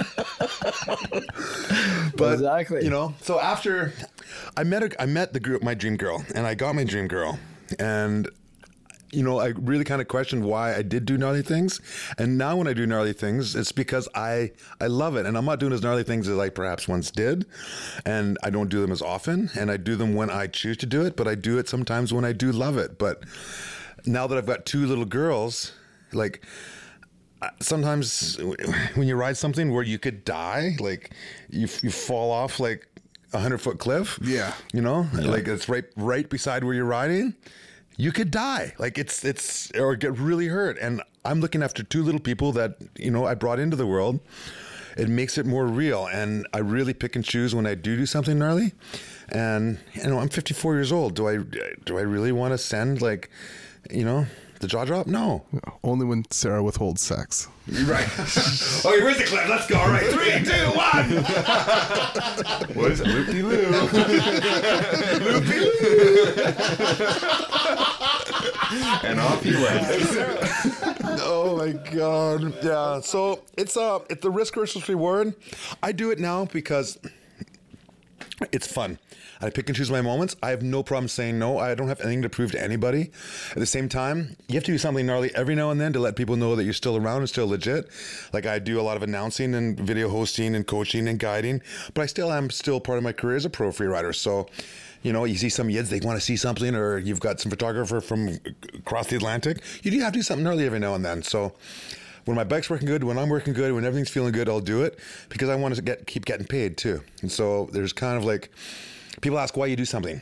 but 2.16 2.34
Exactly. 2.34 2.84
you 2.84 2.90
know, 2.90 3.14
so 3.22 3.40
after 3.40 3.94
I 4.58 4.64
met 4.64 4.84
a, 4.84 5.02
I 5.02 5.06
met 5.06 5.34
the 5.34 5.40
group, 5.40 5.64
my 5.64 5.74
dream 5.74 5.98
girl, 5.98 6.24
and 6.34 6.46
I 6.48 6.56
got 6.56 6.76
my 6.76 6.84
dream 6.84 7.08
girl, 7.08 7.40
and 7.80 8.30
you 9.16 9.24
know, 9.24 9.40
I 9.40 9.48
really 9.58 9.84
kind 9.84 10.02
of 10.02 10.08
questioned 10.08 10.44
why 10.44 10.76
I 10.76 10.82
did 10.82 11.06
do 11.06 11.18
gnarly 11.18 11.42
things, 11.42 11.80
and 12.18 12.38
now 12.38 12.58
when 12.58 12.68
I 12.68 12.74
do 12.74 12.86
gnarly 12.86 13.14
things, 13.14 13.56
it's 13.56 13.72
because 13.72 14.08
I 14.14 14.52
I 14.80 14.88
love 14.88 15.16
it, 15.16 15.26
and 15.26 15.38
I'm 15.38 15.46
not 15.46 15.60
doing 15.60 15.74
as 15.74 15.82
gnarly 15.82 16.04
things 16.04 16.28
as 16.28 16.38
I 16.38 16.50
perhaps 16.50 16.88
once 16.88 17.12
did, 17.12 17.46
and 18.06 18.38
I 18.44 18.50
don't 18.50 18.70
do 18.70 18.82
them 18.82 18.92
as 18.92 19.02
often, 19.02 19.50
and 19.58 19.72
I 19.72 19.78
do 19.78 19.96
them 19.96 20.16
when 20.16 20.30
I 20.30 20.48
choose 20.48 20.78
to 20.78 20.86
do 20.86 21.06
it, 21.06 21.16
but 21.16 21.28
I 21.28 21.36
do 21.36 21.58
it 21.58 21.70
sometimes 21.70 22.14
when 22.14 22.26
I 22.26 22.34
do 22.34 22.52
love 22.52 22.78
it, 22.78 22.98
but 22.98 23.24
now 24.06 24.28
that 24.28 24.38
I've 24.38 24.46
got 24.46 24.66
two 24.66 24.86
little 24.86 25.06
girls, 25.06 25.74
like 26.14 26.46
sometimes 27.60 28.38
when 28.96 29.08
you 29.08 29.16
ride 29.16 29.38
something 29.38 29.72
where 29.74 29.84
you 29.84 30.00
could 30.00 30.26
die, 30.26 30.76
like 30.80 31.12
you 31.50 31.68
you 31.82 31.90
fall 31.90 32.32
off 32.32 32.60
like 32.60 32.88
a 33.34 33.40
hundred 33.40 33.60
foot 33.60 33.80
cliff. 33.80 34.20
Yeah. 34.22 34.54
you 34.74 34.82
know, 34.82 35.08
like 35.14 35.48
it's 35.48 35.70
right 35.70 35.86
right 35.96 36.28
beside 36.30 36.64
where 36.64 36.74
you're 36.74 36.86
riding. 36.86 37.36
You 37.98 38.12
could 38.12 38.32
die, 38.32 38.74
like 38.78 38.98
it's 38.98 39.24
it's 39.24 39.72
or 39.72 39.96
get 39.96 40.18
really 40.18 40.48
hurt. 40.48 40.78
And 40.80 41.02
I'm 41.24 41.40
looking 41.40 41.64
after 41.64 41.84
two 41.84 42.04
little 42.04 42.20
people 42.20 42.52
that 42.54 42.78
you 42.98 43.12
know 43.12 43.26
I 43.26 43.36
brought 43.36 43.60
into 43.60 43.76
the 43.76 43.88
world. 43.88 44.20
It 44.98 45.10
makes 45.10 45.38
it 45.38 45.46
more 45.46 45.68
real, 45.68 46.08
and 46.08 46.48
I 46.54 46.60
really 46.60 46.94
pick 46.94 47.16
and 47.18 47.26
choose 47.26 47.54
when 47.54 47.66
I 47.66 47.76
do 47.76 47.98
do 47.98 48.06
something 48.06 48.40
gnarly. 48.40 48.74
And 49.30 49.80
you 49.94 50.08
know, 50.08 50.20
I'm 50.20 50.30
54 50.30 50.76
years 50.76 50.92
old. 50.92 51.16
Do 51.16 51.28
I 51.28 51.38
do 51.38 51.98
I 51.98 52.02
really 52.02 52.32
want 52.32 52.54
to 52.54 52.58
send 52.58 53.02
like, 53.02 53.30
you 53.90 54.06
know, 54.06 54.26
the 54.60 54.68
jaw 54.68 54.86
drop? 54.86 55.08
No. 55.08 55.44
Only 55.84 56.06
when 56.06 56.26
Sarah 56.32 56.64
withholds 56.64 57.02
sex. 57.02 57.48
Right. 57.68 58.08
okay, 58.20 59.04
where's 59.04 59.18
the 59.18 59.24
clip? 59.26 59.48
Let's 59.48 59.68
go. 59.68 59.78
All 59.78 59.88
right, 59.90 60.06
three, 60.06 60.44
two, 60.44 60.66
one. 60.76 61.26
What 62.76 62.92
is 62.92 63.00
it? 63.02 63.08
Loopy 63.08 63.42
loo. 63.42 63.68
Loopy 65.20 65.60
loo. 65.60 66.36
and 69.04 69.20
off 69.20 69.44
he 69.44 69.54
went. 69.56 69.86
oh 71.22 71.56
my 71.58 71.72
god. 71.92 72.64
Yeah. 72.64 73.00
So 73.02 73.42
it's 73.58 73.78
uh 73.78 74.00
it's 74.10 74.22
the 74.22 74.30
risk 74.32 74.56
versus 74.56 74.88
reward. 74.90 75.34
I 75.82 75.92
do 75.92 76.12
it 76.12 76.20
now 76.20 76.46
because 76.46 76.98
it's 78.52 78.68
fun. 78.68 79.00
I 79.42 79.50
pick 79.50 79.70
and 79.70 79.76
choose 79.76 79.92
my 79.92 80.02
moments. 80.02 80.36
I 80.42 80.50
have 80.50 80.62
no 80.62 80.84
problem 80.84 81.08
saying 81.08 81.40
no. 81.40 81.58
I 81.58 81.76
don't 81.76 81.88
have 81.88 82.02
anything 82.02 82.22
to 82.24 82.30
prove 82.30 82.52
to 82.52 82.62
anybody. 82.62 83.12
At 83.52 83.58
the 83.58 83.66
same 83.66 83.90
time, 83.90 84.36
you 84.48 84.56
have 84.56 84.64
to 84.66 84.72
do 84.72 84.78
something 84.78 85.06
gnarly 85.06 85.34
every 85.36 85.56
now 85.56 85.72
and 85.72 85.80
then 85.80 85.94
to 85.94 86.00
let 86.00 86.16
people 86.16 86.36
know 86.36 86.56
that 86.56 86.64
you're 86.64 86.74
still 86.74 86.98
around 86.98 87.20
and 87.20 87.30
still 87.30 87.48
legit. 87.48 87.90
Like 88.34 88.46
I 88.46 88.60
do 88.60 88.80
a 88.80 88.84
lot 88.84 88.98
of 88.98 89.04
announcing 89.04 89.56
and 89.56 89.80
video 89.80 90.10
hosting 90.10 90.56
and 90.56 90.66
coaching 90.66 91.08
and 91.08 91.20
guiding, 91.20 91.62
but 91.94 92.02
I 92.02 92.06
still 92.06 92.32
am 92.32 92.50
still 92.50 92.80
part 92.80 92.98
of 92.98 93.04
my 93.04 93.14
career 93.14 93.36
as 93.36 93.46
a 93.46 93.50
pro 93.50 93.72
free 93.72 93.88
rider. 93.88 94.14
So, 94.14 94.48
you 95.02 95.14
know, 95.14 95.24
you 95.26 95.36
see 95.36 95.50
some 95.50 95.68
yids, 95.68 95.90
they 95.90 96.00
want 96.00 96.18
to 96.20 96.26
see 96.26 96.36
something, 96.36 96.76
or 96.76 96.98
you've 96.98 97.20
got 97.20 97.40
some 97.40 97.50
photographer 97.50 98.02
from 98.02 98.40
across 98.74 99.08
the 99.08 99.16
Atlantic. 99.16 99.62
You 99.84 99.92
do 99.92 100.00
have 100.00 100.14
to 100.14 100.20
do 100.20 100.24
something 100.24 100.44
gnarly 100.44 100.66
every 100.66 100.80
now 100.80 100.96
and 100.96 101.06
then. 101.06 101.22
So, 101.24 101.54
when 102.26 102.36
my 102.36 102.44
bike's 102.44 102.70
working 102.70 102.88
good, 102.88 103.04
when 103.04 103.18
I'm 103.18 103.30
working 103.30 103.54
good, 103.54 103.74
when 103.74 103.86
everything's 103.86 104.10
feeling 104.10 104.32
good, 104.32 104.50
I'll 104.50 104.60
do 104.60 104.84
it 104.84 105.00
because 105.30 105.50
I 105.50 105.56
want 105.56 105.76
to 105.76 105.82
get 105.82 106.06
keep 106.08 106.26
getting 106.26 106.46
paid 106.46 106.78
too. 106.78 107.02
And 107.22 107.32
so 107.32 107.70
there's 107.72 107.94
kind 107.94 108.18
of 108.18 108.26
like 108.26 108.52
people 109.22 109.40
ask 109.40 109.56
why 109.56 109.68
you 109.68 109.76
do 109.76 109.86
something. 109.86 110.22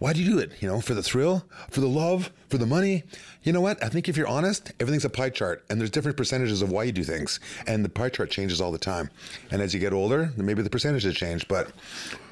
Why 0.00 0.14
do 0.14 0.22
you 0.22 0.30
do 0.30 0.38
it? 0.38 0.52
You 0.60 0.68
know, 0.68 0.80
for 0.80 0.94
the 0.94 1.02
thrill, 1.02 1.44
for 1.68 1.80
the 1.80 1.86
love, 1.86 2.32
for 2.48 2.56
the 2.56 2.64
money. 2.64 3.04
You 3.42 3.52
know 3.52 3.60
what? 3.60 3.84
I 3.84 3.90
think 3.90 4.08
if 4.08 4.16
you're 4.16 4.26
honest, 4.26 4.72
everything's 4.80 5.04
a 5.04 5.10
pie 5.10 5.28
chart, 5.28 5.62
and 5.68 5.78
there's 5.78 5.90
different 5.90 6.16
percentages 6.16 6.62
of 6.62 6.70
why 6.72 6.84
you 6.84 6.92
do 6.92 7.04
things, 7.04 7.38
and 7.66 7.84
the 7.84 7.90
pie 7.90 8.08
chart 8.08 8.30
changes 8.30 8.62
all 8.62 8.72
the 8.72 8.78
time. 8.78 9.10
And 9.50 9.60
as 9.60 9.74
you 9.74 9.80
get 9.80 9.92
older, 9.92 10.32
maybe 10.38 10.62
the 10.62 10.70
percentages 10.70 11.14
change. 11.14 11.46
But 11.48 11.70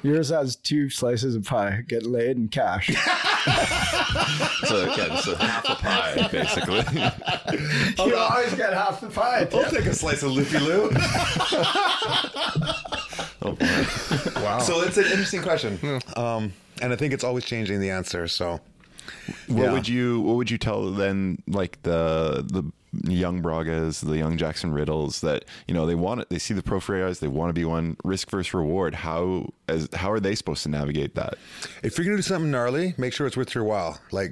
Yours 0.01 0.29
has 0.29 0.55
two 0.55 0.89
slices 0.89 1.35
of 1.35 1.45
pie, 1.45 1.83
get 1.87 2.07
laid 2.07 2.37
and 2.37 2.51
cash. 2.51 2.89
So 4.65 4.85
yeah, 4.85 5.17
it's 5.17 5.27
a 5.27 5.37
half 5.37 5.69
a 5.69 5.75
pie, 5.75 6.27
basically. 6.31 6.83
you 8.05 8.15
always 8.17 8.53
get 8.55 8.73
half 8.73 8.99
the 8.99 9.07
pie. 9.07 9.47
I'll 9.53 9.71
take 9.71 9.85
a 9.85 9.93
slice 9.93 10.21
of 10.23 10.31
Loopy 10.31 10.59
Loo. 10.59 10.89
oh 13.41 13.53
boy. 13.53 13.85
Wow. 14.41 14.59
so 14.59 14.81
it's 14.81 14.97
an 14.97 15.05
interesting 15.05 15.41
question, 15.41 15.79
um, 16.17 16.51
and 16.81 16.93
I 16.93 16.95
think 16.95 17.13
it's 17.13 17.23
always 17.23 17.45
changing 17.45 17.79
the 17.79 17.89
answer. 17.91 18.27
So. 18.27 18.59
What 19.47 19.63
Yeah. 19.63 19.71
would 19.73 19.87
you 19.87 20.21
What 20.21 20.35
would 20.35 20.51
you 20.51 20.57
tell 20.57 20.91
then, 20.91 21.41
like 21.47 21.81
the 21.83 22.43
the 22.51 22.63
young 23.11 23.41
Bragas, 23.41 24.01
the 24.05 24.17
young 24.17 24.37
Jackson 24.37 24.71
Riddles, 24.71 25.21
that 25.21 25.45
you 25.67 25.73
know 25.73 25.85
they 25.87 25.95
want 25.95 26.21
it, 26.21 26.29
they 26.29 26.37
see 26.39 26.53
the 26.53 26.61
pro 26.61 26.79
free 26.79 27.01
eyes, 27.01 27.19
they 27.19 27.27
want 27.27 27.49
to 27.49 27.53
be 27.53 27.65
one. 27.65 27.97
Risk 28.03 28.29
versus 28.29 28.53
reward. 28.53 28.93
How 28.93 29.49
as 29.67 29.89
how 29.93 30.11
are 30.11 30.19
they 30.19 30.35
supposed 30.35 30.61
to 30.63 30.69
navigate 30.69 31.15
that? 31.15 31.35
if 31.81 31.97
you're 31.97 32.05
gonna 32.05 32.17
do 32.17 32.21
something 32.21 32.51
gnarly, 32.51 32.93
make 32.97 33.13
sure 33.13 33.25
it's 33.25 33.37
worth 33.37 33.55
your 33.55 33.63
while. 33.63 33.99
Like, 34.11 34.31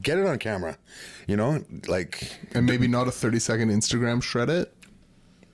get 0.00 0.18
it 0.18 0.24
on 0.26 0.38
camera. 0.38 0.78
You 1.26 1.36
know, 1.36 1.62
like, 1.86 2.30
and 2.54 2.64
maybe 2.66 2.86
not 2.88 3.08
a 3.08 3.10
30 3.10 3.38
second 3.38 3.70
Instagram 3.70 4.22
shred 4.22 4.48
it. 4.48 4.72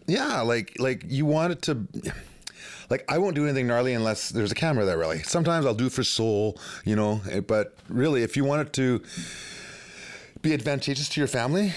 yeah, 0.06 0.40
like, 0.42 0.76
like 0.78 1.04
you 1.08 1.26
want 1.26 1.52
it 1.52 1.62
to. 1.62 1.86
Like, 2.90 3.04
I 3.08 3.18
won't 3.18 3.36
do 3.36 3.44
anything 3.44 3.68
gnarly 3.68 3.94
unless 3.94 4.30
there's 4.30 4.50
a 4.52 4.54
camera 4.56 4.84
there. 4.84 4.98
Really, 4.98 5.22
sometimes 5.22 5.64
I'll 5.64 5.74
do 5.74 5.88
for 5.88 6.02
soul, 6.04 6.58
you 6.84 6.96
know. 6.96 7.20
eh, 7.30 7.40
But 7.40 7.76
really, 7.88 8.22
if 8.22 8.36
you 8.36 8.44
want 8.44 8.66
it 8.66 8.72
to 8.74 9.00
be 10.42 10.52
advantageous 10.52 11.08
to 11.10 11.20
your 11.20 11.28
family, 11.28 11.72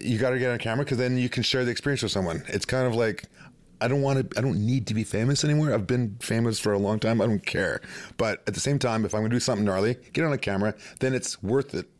you 0.00 0.18
got 0.18 0.30
to 0.30 0.38
get 0.38 0.50
on 0.50 0.56
a 0.56 0.58
camera 0.58 0.84
because 0.84 0.98
then 0.98 1.16
you 1.16 1.28
can 1.28 1.42
share 1.42 1.64
the 1.64 1.70
experience 1.70 2.02
with 2.02 2.12
someone. 2.12 2.44
It's 2.48 2.64
kind 2.66 2.86
of 2.86 2.94
like. 2.94 3.24
I 3.80 3.88
don't 3.88 4.00
want 4.00 4.30
to. 4.30 4.38
I 4.38 4.42
don't 4.42 4.64
need 4.64 4.86
to 4.86 4.94
be 4.94 5.02
famous 5.02 5.42
anymore. 5.42 5.74
I've 5.74 5.88
been 5.88 6.16
famous 6.20 6.60
for 6.60 6.72
a 6.72 6.78
long 6.78 7.00
time. 7.00 7.20
I 7.20 7.26
don't 7.26 7.44
care. 7.44 7.80
But 8.16 8.40
at 8.46 8.54
the 8.54 8.60
same 8.60 8.78
time, 8.78 9.04
if 9.04 9.12
I'm 9.12 9.22
going 9.22 9.30
to 9.32 9.34
do 9.34 9.40
something 9.40 9.64
gnarly, 9.64 9.96
get 10.12 10.24
on 10.24 10.32
a 10.32 10.38
camera, 10.38 10.74
then 11.00 11.14
it's 11.14 11.42
worth 11.42 11.74
it 11.74 11.91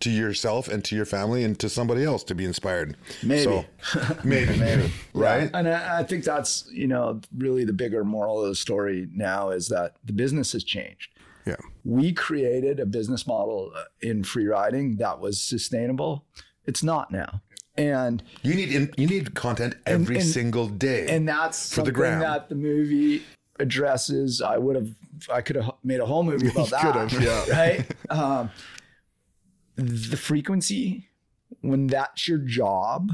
to 0.00 0.10
yourself 0.10 0.68
and 0.68 0.84
to 0.84 0.94
your 0.96 1.04
family 1.04 1.42
and 1.44 1.58
to 1.58 1.68
somebody 1.68 2.04
else 2.04 2.22
to 2.24 2.34
be 2.34 2.44
inspired. 2.44 2.96
Maybe. 3.22 3.42
So, 3.44 3.64
maybe, 4.24 4.56
maybe, 4.58 4.90
right? 5.14 5.50
And 5.54 5.68
I, 5.68 6.00
I 6.00 6.02
think 6.04 6.24
that's, 6.24 6.68
you 6.72 6.86
know, 6.86 7.20
really 7.36 7.64
the 7.64 7.72
bigger 7.72 8.04
moral 8.04 8.42
of 8.42 8.48
the 8.48 8.54
story 8.54 9.08
now 9.14 9.50
is 9.50 9.68
that 9.68 9.96
the 10.04 10.12
business 10.12 10.52
has 10.52 10.64
changed. 10.64 11.10
Yeah. 11.46 11.56
We 11.84 12.12
created 12.12 12.78
a 12.78 12.86
business 12.86 13.26
model 13.26 13.72
uh, 13.76 13.84
in 14.02 14.22
free 14.22 14.46
riding 14.46 14.96
that 14.96 15.18
was 15.20 15.40
sustainable. 15.40 16.24
It's 16.66 16.82
not 16.82 17.10
now. 17.10 17.40
And 17.76 18.22
You 18.42 18.54
need 18.54 18.74
in, 18.74 18.92
you 18.96 19.06
need 19.06 19.34
content 19.34 19.76
every 19.86 20.16
and- 20.16 20.24
single 20.24 20.68
day. 20.68 21.06
and 21.08 21.28
that's 21.28 21.68
For 21.72 21.80
the 21.82 21.86
something 21.86 21.94
gram. 21.94 22.20
that 22.20 22.48
the 22.48 22.54
movie 22.56 23.22
addresses. 23.60 24.40
I 24.42 24.58
would 24.58 24.76
have, 24.76 24.88
I 25.32 25.40
could 25.40 25.56
have 25.56 25.70
made 25.84 26.00
a 26.00 26.06
whole 26.06 26.22
movie 26.22 26.48
about 26.50 26.70
that. 26.70 26.80
could 26.82 26.94
have, 26.94 27.22
yeah. 27.22 27.56
Right. 27.56 27.86
Um, 28.10 28.50
the 29.78 30.16
frequency, 30.16 31.08
when 31.60 31.86
that's 31.86 32.26
your 32.26 32.38
job, 32.38 33.12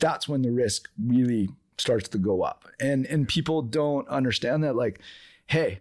that's 0.00 0.28
when 0.28 0.42
the 0.42 0.50
risk 0.50 0.88
really 1.00 1.48
starts 1.78 2.08
to 2.08 2.18
go 2.18 2.42
up. 2.42 2.66
And 2.80 3.06
and 3.06 3.28
people 3.28 3.62
don't 3.62 4.06
understand 4.08 4.64
that. 4.64 4.74
Like, 4.74 5.00
hey, 5.46 5.80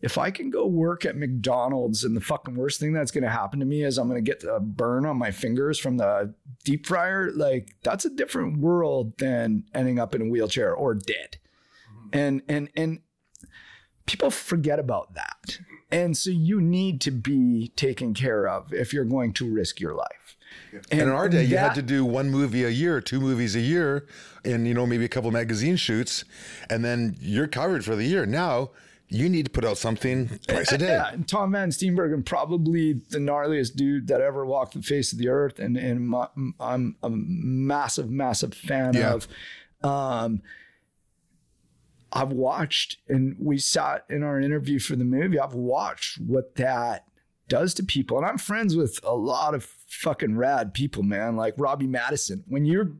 if 0.00 0.16
I 0.16 0.30
can 0.30 0.50
go 0.50 0.66
work 0.66 1.04
at 1.04 1.16
McDonald's 1.16 2.02
and 2.02 2.16
the 2.16 2.20
fucking 2.20 2.54
worst 2.54 2.80
thing 2.80 2.92
that's 2.92 3.12
going 3.12 3.24
to 3.24 3.30
happen 3.30 3.60
to 3.60 3.66
me 3.66 3.84
is 3.84 3.98
I'm 3.98 4.08
going 4.08 4.22
to 4.22 4.30
get 4.30 4.42
a 4.42 4.58
burn 4.58 5.04
on 5.06 5.18
my 5.18 5.30
fingers 5.30 5.78
from 5.78 5.98
the 5.98 6.34
deep 6.64 6.86
fryer, 6.86 7.30
like 7.30 7.76
that's 7.82 8.04
a 8.04 8.10
different 8.10 8.58
world 8.58 9.18
than 9.18 9.64
ending 9.74 9.98
up 9.98 10.14
in 10.14 10.22
a 10.22 10.30
wheelchair 10.30 10.74
or 10.74 10.94
dead. 10.94 11.36
And 12.12 12.42
and 12.48 12.70
and 12.74 13.00
people 14.06 14.30
forget 14.30 14.78
about 14.78 15.14
that. 15.14 15.58
And 15.92 16.16
so 16.16 16.30
you 16.30 16.60
need 16.60 17.00
to 17.02 17.10
be 17.10 17.72
taken 17.76 18.14
care 18.14 18.48
of 18.48 18.72
if 18.72 18.92
you're 18.92 19.04
going 19.04 19.32
to 19.34 19.52
risk 19.52 19.78
your 19.80 19.94
life. 19.94 20.36
And, 20.90 21.02
in 21.02 21.08
our 21.08 21.28
day, 21.28 21.44
you 21.44 21.58
had 21.58 21.74
to 21.74 21.82
do 21.82 22.04
one 22.04 22.30
movie 22.30 22.64
a 22.64 22.68
year, 22.70 23.00
two 23.00 23.20
movies 23.20 23.54
a 23.54 23.60
year, 23.60 24.06
and 24.44 24.66
you 24.66 24.72
know 24.74 24.86
maybe 24.86 25.04
a 25.04 25.08
couple 25.08 25.30
magazine 25.30 25.76
shoots, 25.76 26.24
and 26.70 26.82
then 26.84 27.16
you're 27.20 27.46
covered 27.46 27.84
for 27.84 27.94
the 27.94 28.04
year. 28.04 28.24
Now 28.26 28.70
you 29.08 29.28
need 29.28 29.44
to 29.44 29.50
put 29.50 29.64
out 29.66 29.76
something 29.76 30.38
twice 30.48 30.72
a 30.72 30.78
day. 30.86 30.86
Yeah, 30.88 31.10
and 31.12 31.28
Tom 31.28 31.52
Van 31.52 31.70
Steenbergen, 31.70 32.24
probably 32.24 32.94
the 32.94 33.18
gnarliest 33.18 33.76
dude 33.76 34.08
that 34.08 34.22
ever 34.22 34.46
walked 34.46 34.72
the 34.74 34.82
face 34.82 35.12
of 35.12 35.18
the 35.18 35.28
earth, 35.28 35.58
and 35.58 35.76
and 35.76 36.06
my, 36.08 36.28
I'm 36.58 36.96
a 37.02 37.10
massive, 37.10 38.10
massive 38.10 38.54
fan 38.54 38.94
Yeah. 38.94 39.12
of. 39.14 39.28
Um, 39.82 40.40
I've 42.12 42.32
watched, 42.32 42.98
and 43.08 43.36
we 43.38 43.58
sat 43.58 44.04
in 44.10 44.22
our 44.22 44.38
interview 44.40 44.78
for 44.78 44.96
the 44.96 45.04
movie. 45.04 45.38
I've 45.38 45.54
watched 45.54 46.20
what 46.20 46.56
that 46.56 47.06
does 47.48 47.74
to 47.74 47.82
people, 47.82 48.18
and 48.18 48.26
I'm 48.26 48.38
friends 48.38 48.76
with 48.76 49.00
a 49.02 49.14
lot 49.14 49.54
of 49.54 49.64
fucking 49.64 50.36
rad 50.36 50.74
people, 50.74 51.02
man. 51.02 51.36
Like 51.36 51.54
Robbie 51.56 51.86
Madison. 51.86 52.44
When 52.46 52.64
you're 52.64 52.92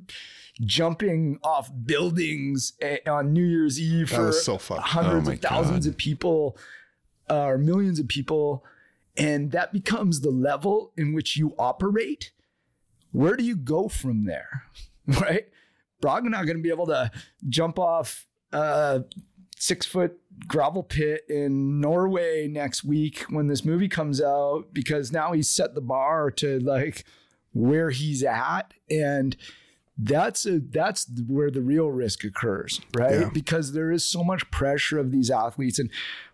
jumping 0.60 1.38
off 1.42 1.70
buildings 1.84 2.74
eh, 2.80 2.98
on 3.06 3.32
New 3.32 3.44
Year's 3.44 3.80
Eve 3.80 4.10
That 4.10 4.16
for 4.16 4.32
so 4.32 4.58
hundreds 4.58 5.28
Oh 5.28 5.32
of 5.32 5.40
thousands 5.40 5.86
God. 5.86 5.92
of 5.92 5.96
people 5.96 6.56
uh, 7.30 7.44
or 7.44 7.58
millions 7.58 7.98
of 7.98 8.08
people, 8.08 8.64
and 9.16 9.50
that 9.52 9.72
becomes 9.72 10.20
the 10.20 10.30
level 10.30 10.92
in 10.96 11.12
which 11.12 11.36
you 11.36 11.54
operate, 11.58 12.32
where 13.10 13.36
do 13.36 13.44
you 13.44 13.56
go 13.56 13.88
from 13.88 14.24
there? 14.24 14.64
Right? 15.04 15.48
Braga 16.00 16.28
not 16.28 16.46
going 16.46 16.58
to 16.58 16.62
be 16.62 16.68
able 16.70 16.86
to 16.86 17.10
jump 17.48 17.76
off 17.76 18.28
Uh, 18.52 19.00
a 19.00 19.04
six 19.56 19.86
foot 19.86 20.18
gravel 20.46 20.82
pit 20.82 21.22
in 21.28 21.80
Norway 21.80 22.48
next 22.48 22.84
week 22.84 23.24
when 23.30 23.46
this 23.46 23.64
movie 23.64 23.88
comes 23.88 24.20
out 24.20 24.66
because 24.72 25.12
now 25.12 25.32
he's 25.32 25.48
set 25.48 25.74
the 25.74 25.80
bar 25.80 26.30
to 26.32 26.58
like 26.60 27.04
where 27.52 27.90
he's 27.90 28.22
at. 28.22 28.74
And 28.90 29.36
that's 29.96 30.46
a 30.46 30.58
that's 30.58 31.06
where 31.28 31.50
the 31.50 31.60
real 31.60 31.90
risk 31.90 32.24
occurs 32.24 32.80
right? 32.96 33.20
Yeah. 33.20 33.30
because 33.32 33.72
there 33.72 33.92
is 33.92 34.08
so 34.08 34.24
much 34.24 34.50
pressure 34.50 34.98
of 34.98 35.12
these 35.12 35.30
athletes. 35.30 35.78
And 35.78 35.90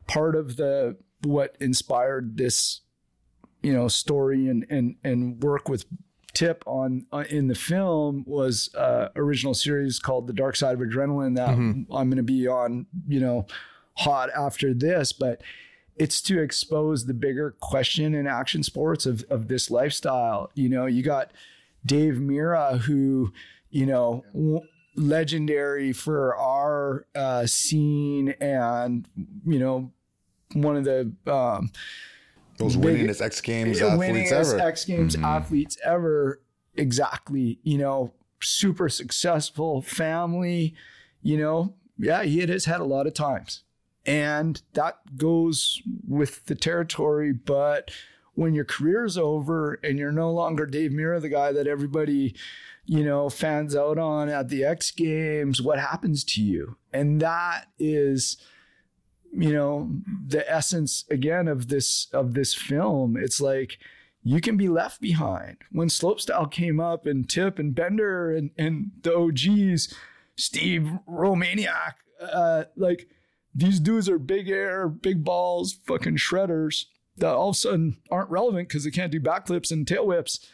part 0.06 0.34
of 0.34 0.56
the 0.56 0.96
what 1.24 1.56
inspired 1.60 2.36
this 2.36 2.80
you 3.62 3.72
know 3.72 3.88
story 3.88 4.48
and 4.48 4.64
and 4.70 4.96
and 5.02 5.42
work 5.42 5.68
with 5.68 5.84
tip 6.38 6.62
on 6.66 7.04
uh, 7.12 7.24
in 7.30 7.48
the 7.48 7.54
film 7.54 8.22
was 8.26 8.72
uh 8.74 9.08
original 9.16 9.54
series 9.54 9.98
called 9.98 10.26
the 10.26 10.32
dark 10.32 10.54
side 10.54 10.74
of 10.74 10.80
adrenaline 10.80 11.34
that 11.34 11.48
i'm 11.98 12.08
going 12.10 12.16
to 12.16 12.22
be 12.22 12.46
on 12.46 12.86
you 13.08 13.20
know 13.20 13.44
hot 13.94 14.28
after 14.46 14.72
this 14.72 15.12
but 15.12 15.40
it's 15.96 16.20
to 16.22 16.40
expose 16.40 17.06
the 17.06 17.14
bigger 17.26 17.56
question 17.60 18.14
in 18.14 18.26
action 18.26 18.62
sports 18.62 19.04
of 19.04 19.24
of 19.30 19.48
this 19.48 19.68
lifestyle. 19.68 20.50
You 20.54 20.68
know 20.68 20.86
you 20.86 21.02
got 21.02 21.32
dave 21.84 22.14
mirra 22.28 22.78
who 22.86 23.32
you 23.70 23.86
know 23.86 24.24
w- 24.32 24.60
legendary 24.94 25.92
for 25.92 26.36
our 26.36 27.06
uh 27.14 27.46
scene 27.46 28.28
and 28.40 29.08
you 29.44 29.58
know 29.58 29.90
one 30.52 30.76
of 30.76 30.84
the 30.84 31.12
um 31.26 31.70
Those 32.58 32.76
Big- 32.76 33.08
winningest 33.08 33.22
X 33.22 33.40
Games 33.40 33.80
athletes 33.80 34.32
ever. 34.32 34.60
X 34.60 34.84
Games 34.84 35.16
mm-hmm. 35.16 35.24
athletes 35.24 35.78
ever. 35.84 36.42
Exactly. 36.76 37.58
You 37.62 37.78
know, 37.78 38.12
super 38.40 38.88
successful 38.88 39.82
family. 39.82 40.74
You 41.22 41.38
know, 41.38 41.74
yeah, 41.96 42.22
he 42.22 42.40
hit 42.40 42.48
his 42.48 42.66
head 42.66 42.80
a 42.80 42.84
lot 42.84 43.06
of 43.06 43.14
times. 43.14 43.62
And 44.06 44.62
that 44.74 45.16
goes 45.16 45.82
with 46.06 46.46
the 46.46 46.54
territory. 46.54 47.32
But 47.32 47.90
when 48.34 48.54
your 48.54 48.64
career's 48.64 49.18
over 49.18 49.74
and 49.82 49.98
you're 49.98 50.12
no 50.12 50.32
longer 50.32 50.64
Dave 50.64 50.92
Mirra, 50.92 51.20
the 51.20 51.28
guy 51.28 51.52
that 51.52 51.66
everybody, 51.66 52.34
you 52.86 53.04
know, 53.04 53.28
fans 53.28 53.76
out 53.76 53.98
on 53.98 54.28
at 54.28 54.48
the 54.48 54.64
X 54.64 54.90
Games, 54.90 55.60
what 55.60 55.78
happens 55.78 56.24
to 56.24 56.42
you? 56.42 56.76
And 56.92 57.20
that 57.20 57.66
is 57.78 58.36
you 59.32 59.52
know 59.52 59.90
the 60.26 60.50
essence 60.50 61.04
again 61.10 61.48
of 61.48 61.68
this 61.68 62.08
of 62.12 62.34
this 62.34 62.54
film 62.54 63.16
it's 63.16 63.40
like 63.40 63.78
you 64.24 64.40
can 64.40 64.56
be 64.56 64.68
left 64.68 65.00
behind. 65.00 65.56
When 65.72 65.88
slopestyle 65.88 66.50
came 66.50 66.80
up 66.80 67.06
and 67.06 67.28
tip 67.28 67.58
and 67.58 67.74
bender 67.74 68.30
and 68.32 68.50
and 68.58 68.90
the 69.02 69.14
og's 69.14 69.94
steve 70.36 70.90
romaniuk 71.08 71.94
uh 72.20 72.64
like 72.76 73.08
these 73.54 73.80
dudes 73.80 74.08
are 74.08 74.18
big 74.18 74.48
air 74.48 74.88
big 74.88 75.24
balls 75.24 75.80
fucking 75.86 76.16
shredders 76.16 76.84
that 77.16 77.34
all 77.34 77.50
of 77.50 77.54
a 77.54 77.58
sudden 77.58 77.98
aren't 78.10 78.30
relevant 78.30 78.68
because 78.68 78.84
they 78.84 78.90
can't 78.90 79.10
do 79.10 79.20
backflips 79.20 79.72
and 79.72 79.86
tail 79.86 80.06
whips. 80.06 80.46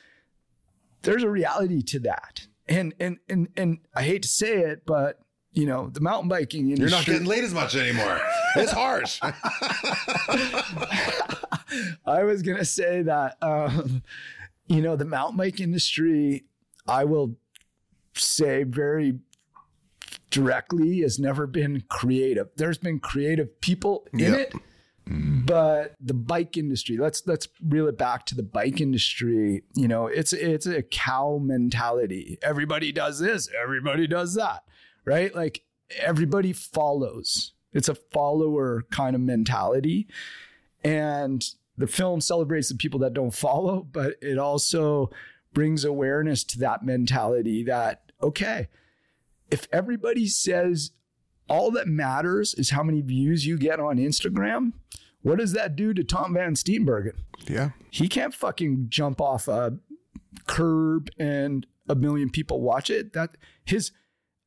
There's 1.03 1.22
a 1.22 1.29
reality 1.29 1.83
to 1.83 1.99
that. 2.01 2.47
And 2.66 2.95
and 2.99 3.18
and 3.29 3.49
and 3.59 3.81
i 3.95 4.03
hate 4.03 4.22
to 4.22 4.29
say 4.29 4.61
it 4.61 4.87
but 4.87 5.20
you 5.55 5.67
know 5.67 5.89
the 5.89 6.01
mountain 6.01 6.29
biking 6.29 6.71
industry 6.71 6.83
You're 6.91 6.99
not 6.99 7.07
getting 7.07 7.27
laid 7.27 7.45
as 7.45 7.55
much 7.55 7.75
anymore. 7.77 8.21
It's 8.57 8.71
harsh. 8.71 9.19
I 12.07 12.23
was 12.25 12.43
gonna 12.43 12.65
say 12.65 13.03
that 13.03 13.37
um, 13.43 14.03
you 14.69 14.81
know 14.83 14.97
the 14.97 15.05
mountain 15.05 15.37
bike 15.37 15.61
industry. 15.61 16.45
I 16.87 17.05
will 17.05 17.37
say 18.15 18.63
very 18.65 19.19
directly 20.31 21.01
has 21.01 21.19
never 21.19 21.47
been 21.47 21.83
creative. 21.89 22.49
There's 22.57 22.79
been 22.79 23.01
creative 23.01 23.61
people 23.61 24.07
in 24.13 24.19
Yeah. 24.21 24.35
it, 24.37 24.55
but 25.07 25.95
the 26.01 26.15
bike 26.15 26.57
industry. 26.57 26.97
Let's 26.97 27.23
let's 27.27 27.49
reel 27.67 27.89
it 27.89 27.97
back 27.99 28.27
to 28.27 28.35
the 28.35 28.43
bike 28.43 28.81
industry. 28.81 29.63
You 29.75 29.89
know, 29.89 30.07
it's 30.07 30.33
it's 30.33 30.67
a 30.67 30.83
cow 30.83 31.41
mentality. 31.43 32.39
Everybody 32.43 32.93
does 32.93 33.19
this. 33.19 33.49
Everybody 33.61 34.07
does 34.07 34.35
that. 34.35 34.64
Right? 35.05 35.35
Like 35.35 35.63
everybody 35.99 36.53
follows. 36.53 37.53
It's 37.73 37.89
a 37.89 37.95
follower 37.95 38.85
kind 38.91 39.15
of 39.15 39.21
mentality. 39.21 40.07
And 40.83 41.45
the 41.77 41.87
film 41.87 42.21
celebrates 42.21 42.69
the 42.69 42.77
people 42.77 43.01
that 43.01 43.15
don't 43.15 43.35
follow, 43.35 43.83
but 43.83 44.15
it 44.23 44.39
also 44.39 45.11
brings 45.53 45.85
awareness 45.85 46.45
to 46.45 46.59
that 46.61 46.85
mentality 46.85 47.65
that, 47.65 48.13
okay, 48.23 48.69
if 49.51 49.67
everybody 49.73 50.27
says 50.27 50.93
all 51.49 51.71
that 51.73 51.89
matters 51.89 52.55
is 52.55 52.71
how 52.71 52.83
many 52.83 53.01
views 53.01 53.47
you 53.47 53.59
get 53.59 53.81
on 53.81 53.99
Instagram, 53.99 54.73
what 55.23 55.39
does 55.39 55.53
that 55.53 55.75
do 55.75 55.95
to 55.95 56.05
Tom 56.05 56.35
Van 56.35 56.55
Steenbergen? 56.55 57.17
Yeah. 57.47 57.71
He 57.91 58.09
can't 58.09 58.35
fucking 58.35 58.87
jump 58.89 59.21
off 59.21 59.49
a 59.49 59.79
curb 60.47 61.11
and 61.19 61.67
a 61.89 61.95
million 61.95 62.31
people 62.31 62.61
watch 62.61 62.91
it. 62.91 63.13
That 63.15 63.37
his 63.65 63.93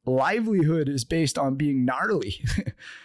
livelihood 0.07 0.89
is 0.89 1.03
based 1.03 1.37
on 1.37 1.55
being 1.55 1.85
gnarly. 1.85 2.43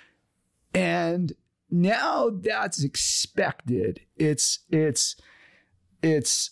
and 0.75 1.33
now 1.71 2.31
that's 2.31 2.83
expected. 2.83 4.01
It's 4.17 4.61
it's 4.71 5.17
it's 6.03 6.51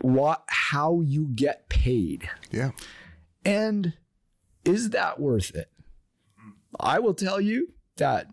what 0.00 0.42
how 0.48 1.00
you 1.00 1.28
get 1.34 1.68
paid. 1.68 2.28
Yeah. 2.50 2.70
And 3.44 3.94
is 4.64 4.90
that 4.90 5.20
worth 5.20 5.54
it? 5.54 5.70
I 6.80 6.98
will 6.98 7.14
tell 7.14 7.40
you 7.40 7.72
that 7.96 8.28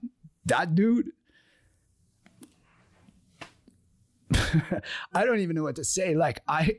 that 0.46 0.76
dude 0.76 1.12
I 5.14 5.26
don't 5.26 5.40
even 5.40 5.56
know 5.56 5.64
what 5.64 5.76
to 5.78 5.84
say. 5.84 6.16
Like 6.16 6.42
I 6.48 6.78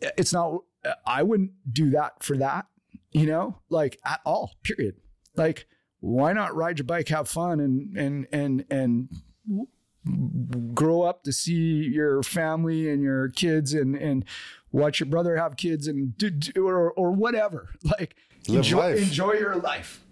it's 0.00 0.32
not 0.32 0.62
I 1.04 1.22
wouldn't 1.22 1.52
do 1.72 1.90
that 1.90 2.22
for 2.22 2.36
that, 2.36 2.66
you 3.12 3.26
know? 3.26 3.58
Like 3.68 3.98
at 4.04 4.20
all. 4.24 4.52
Period. 4.62 4.96
Like 5.36 5.66
why 6.00 6.32
not 6.32 6.54
ride 6.54 6.78
your 6.78 6.86
bike, 6.86 7.08
have 7.08 7.28
fun 7.28 7.60
and 7.60 7.96
and 7.96 8.26
and 8.32 8.64
and 8.70 9.08
grow 10.74 11.02
up 11.02 11.24
to 11.24 11.32
see 11.32 11.88
your 11.92 12.22
family 12.22 12.88
and 12.88 13.02
your 13.02 13.28
kids 13.30 13.74
and 13.74 13.96
and 13.96 14.24
watch 14.72 15.00
your 15.00 15.08
brother 15.08 15.36
have 15.36 15.56
kids 15.56 15.86
and 15.86 16.16
do, 16.16 16.30
do 16.30 16.66
or 16.66 16.92
or 16.92 17.12
whatever. 17.12 17.70
Like 17.82 18.16
Live 18.48 18.58
enjoy, 18.58 18.78
life. 18.78 18.98
enjoy 19.02 19.32
your 19.32 19.56
life. 19.56 20.02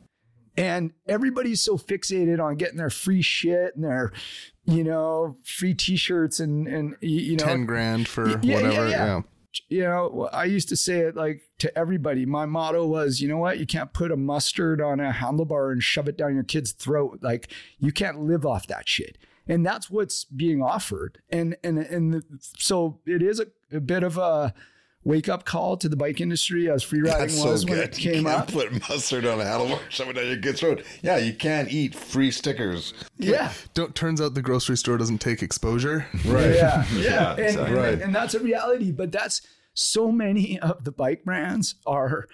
And 0.57 0.93
everybody's 1.09 1.61
so 1.61 1.77
fixated 1.79 2.43
on 2.43 2.57
getting 2.57 2.77
their 2.77 2.91
free 2.91 3.23
shit 3.23 3.75
and 3.75 3.85
their, 3.85 4.13
you 4.65 4.85
know, 4.85 5.37
free 5.45 5.75
T-shirts 5.75 6.41
and 6.41 6.67
and 6.67 6.97
you 7.01 7.37
know, 7.37 7.45
Ten 7.45 7.67
grand 7.67 8.09
for 8.09 8.29
yeah, 8.41 8.55
whatever. 8.57 8.89
yeah. 8.89 9.07
Yeah. 9.07 9.21
You 9.69 9.83
know, 9.83 10.29
I 10.33 10.45
used 10.45 10.69
to 10.71 10.77
say 10.77 11.01
it 11.01 11.17
like 11.17 11.43
to 11.59 11.77
everybody. 11.79 12.27
My 12.27 12.47
motto 12.47 12.87
was, 12.87 13.21
you 13.21 13.29
know 13.29 13.39
what? 13.39 13.59
You 13.59 13.67
can't 13.67 13.93
put 13.93 14.13
a 14.13 14.17
mustard 14.17 14.81
on 14.81 15.01
a 15.01 15.13
handlebar 15.13 15.73
and 15.73 15.83
shove 15.83 16.09
it 16.09 16.17
down 16.17 16.35
your 16.35 16.45
kid's 16.45 16.73
throat. 16.73 17.19
Like 17.23 17.51
you 17.79 17.93
can't 17.93 18.21
live 18.21 18.47
off 18.47 18.67
that 18.69 18.89
shit. 18.89 19.19
And 19.47 19.65
that's 19.65 19.91
what's 19.91 20.25
being 20.25 20.63
offered. 20.63 21.19
And 21.29 21.57
and 21.63 21.79
and 21.79 22.15
the, 22.15 22.23
so 22.41 23.01
it 23.07 23.23
is 23.23 23.41
a, 23.41 23.47
a 23.73 23.81
bit 23.81 24.03
of 24.03 24.17
a 24.17 24.55
wake 25.05 25.29
up 25.29 25.45
call 25.45 25.77
to 25.77 25.89
the 25.89 25.97
bike 25.97 26.21
industry 26.21 26.71
as 26.71 26.83
free 26.83 27.01
riding 27.01 27.19
That's 27.21 27.41
so 27.41 27.51
was 27.53 27.65
when 27.67 27.75
good. 27.75 27.89
it 27.91 27.99
You 28.05 28.13
came 28.13 28.25
can't 28.25 28.41
up. 28.41 28.53
Put 28.53 28.73
mustard 28.89 29.27
on 29.27 29.41
a 29.41 29.45
handlebar, 29.45 29.79
shove 29.91 30.09
it 30.09 30.15
down 30.15 30.27
your 30.27 30.39
kid's 30.39 30.61
throat. 30.61 30.83
Yeah, 31.03 31.19
you 31.19 31.35
can't 31.35 31.71
eat 31.71 31.95
free 31.95 32.31
stickers. 32.31 32.95
Yeah. 33.19 33.53
Don't 33.75 33.95
turns 33.95 34.21
out 34.21 34.35
the 34.35 34.43
grocery 34.43 34.77
store 34.77 34.97
doesn't 34.97 35.19
take 35.19 35.43
exposure. 35.43 36.07
Right. 36.25 36.55
Yeah, 36.55 36.85
yeah, 36.95 37.31
and, 37.33 37.39
exactly. 37.41 37.67
and, 37.67 37.75
Right. 37.77 38.01
and 38.03 38.15
that's 38.15 38.35
a 38.35 38.41
reality. 38.41 38.91
But 38.93 39.13
that's 39.13 39.43
so 39.75 40.11
many 40.11 40.59
of 40.61 40.85
the 40.85 40.93
bike 40.93 41.25
brands 41.25 41.75
are 41.87 42.27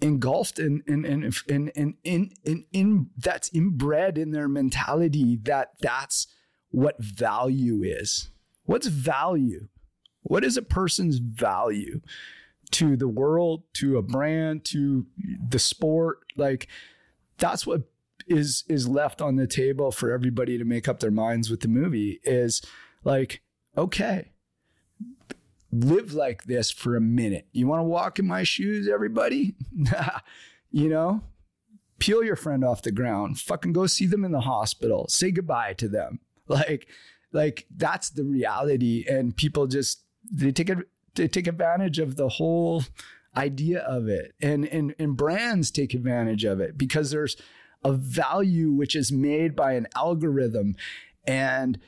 engulfed 0.00 0.58
in 0.58 0.82
in 0.86 1.04
in 1.04 1.32
in 1.48 1.68
in 1.68 1.94
in, 2.04 2.30
in, 2.44 2.64
in 2.72 3.10
that's 3.18 3.50
inbred 3.52 4.16
in 4.16 4.30
their 4.30 4.48
mentality 4.48 5.38
that 5.42 5.70
that's 5.80 6.26
what 6.70 7.02
value 7.02 7.82
is. 7.82 8.30
What's 8.64 8.86
value? 8.86 9.68
What 10.22 10.44
is 10.44 10.56
a 10.56 10.62
person's 10.62 11.18
value 11.18 12.00
to 12.72 12.96
the 12.96 13.08
world, 13.08 13.62
to 13.74 13.96
a 13.98 14.02
brand, 14.02 14.64
to 14.66 15.06
the 15.48 15.58
sport? 15.58 16.20
Like 16.36 16.68
that's 17.38 17.66
what 17.66 17.82
is 18.26 18.64
is 18.68 18.88
left 18.88 19.20
on 19.20 19.36
the 19.36 19.46
table 19.46 19.90
for 19.90 20.12
everybody 20.12 20.58
to 20.58 20.64
make 20.64 20.88
up 20.88 21.00
their 21.00 21.10
minds 21.10 21.50
with 21.50 21.60
the 21.60 21.68
movie 21.68 22.20
is 22.22 22.62
like 23.02 23.40
okay 23.76 24.30
live 25.72 26.12
like 26.12 26.44
this 26.44 26.70
for 26.70 26.96
a 26.96 27.00
minute. 27.00 27.46
You 27.52 27.66
want 27.66 27.80
to 27.80 27.84
walk 27.84 28.18
in 28.18 28.26
my 28.26 28.42
shoes 28.42 28.88
everybody? 28.88 29.54
You 30.72 30.88
know? 30.88 31.22
Peel 31.98 32.22
your 32.22 32.36
friend 32.36 32.64
off 32.64 32.82
the 32.82 32.92
ground. 32.92 33.40
Fucking 33.40 33.72
go 33.72 33.88
see 33.88 34.06
them 34.06 34.24
in 34.24 34.30
the 34.30 34.42
hospital. 34.42 35.06
Say 35.08 35.32
goodbye 35.32 35.74
to 35.74 35.88
them. 35.88 36.20
Like 36.46 36.88
like 37.32 37.66
that's 37.76 38.10
the 38.10 38.24
reality 38.24 39.04
and 39.08 39.36
people 39.36 39.68
just 39.68 40.02
they 40.30 40.52
take 40.52 40.70
it 40.70 40.78
they 41.14 41.28
take 41.28 41.46
advantage 41.46 41.98
of 41.98 42.16
the 42.16 42.28
whole 42.28 42.84
idea 43.36 43.80
of 43.80 44.08
it. 44.08 44.34
And 44.40 44.66
and 44.66 44.94
and 44.98 45.16
brands 45.16 45.70
take 45.70 45.94
advantage 45.94 46.44
of 46.44 46.60
it 46.60 46.76
because 46.76 47.10
there's 47.10 47.36
a 47.84 47.92
value 47.92 48.70
which 48.70 48.94
is 48.94 49.10
made 49.10 49.56
by 49.56 49.72
an 49.72 49.86
algorithm. 49.96 50.76
And 51.26 51.78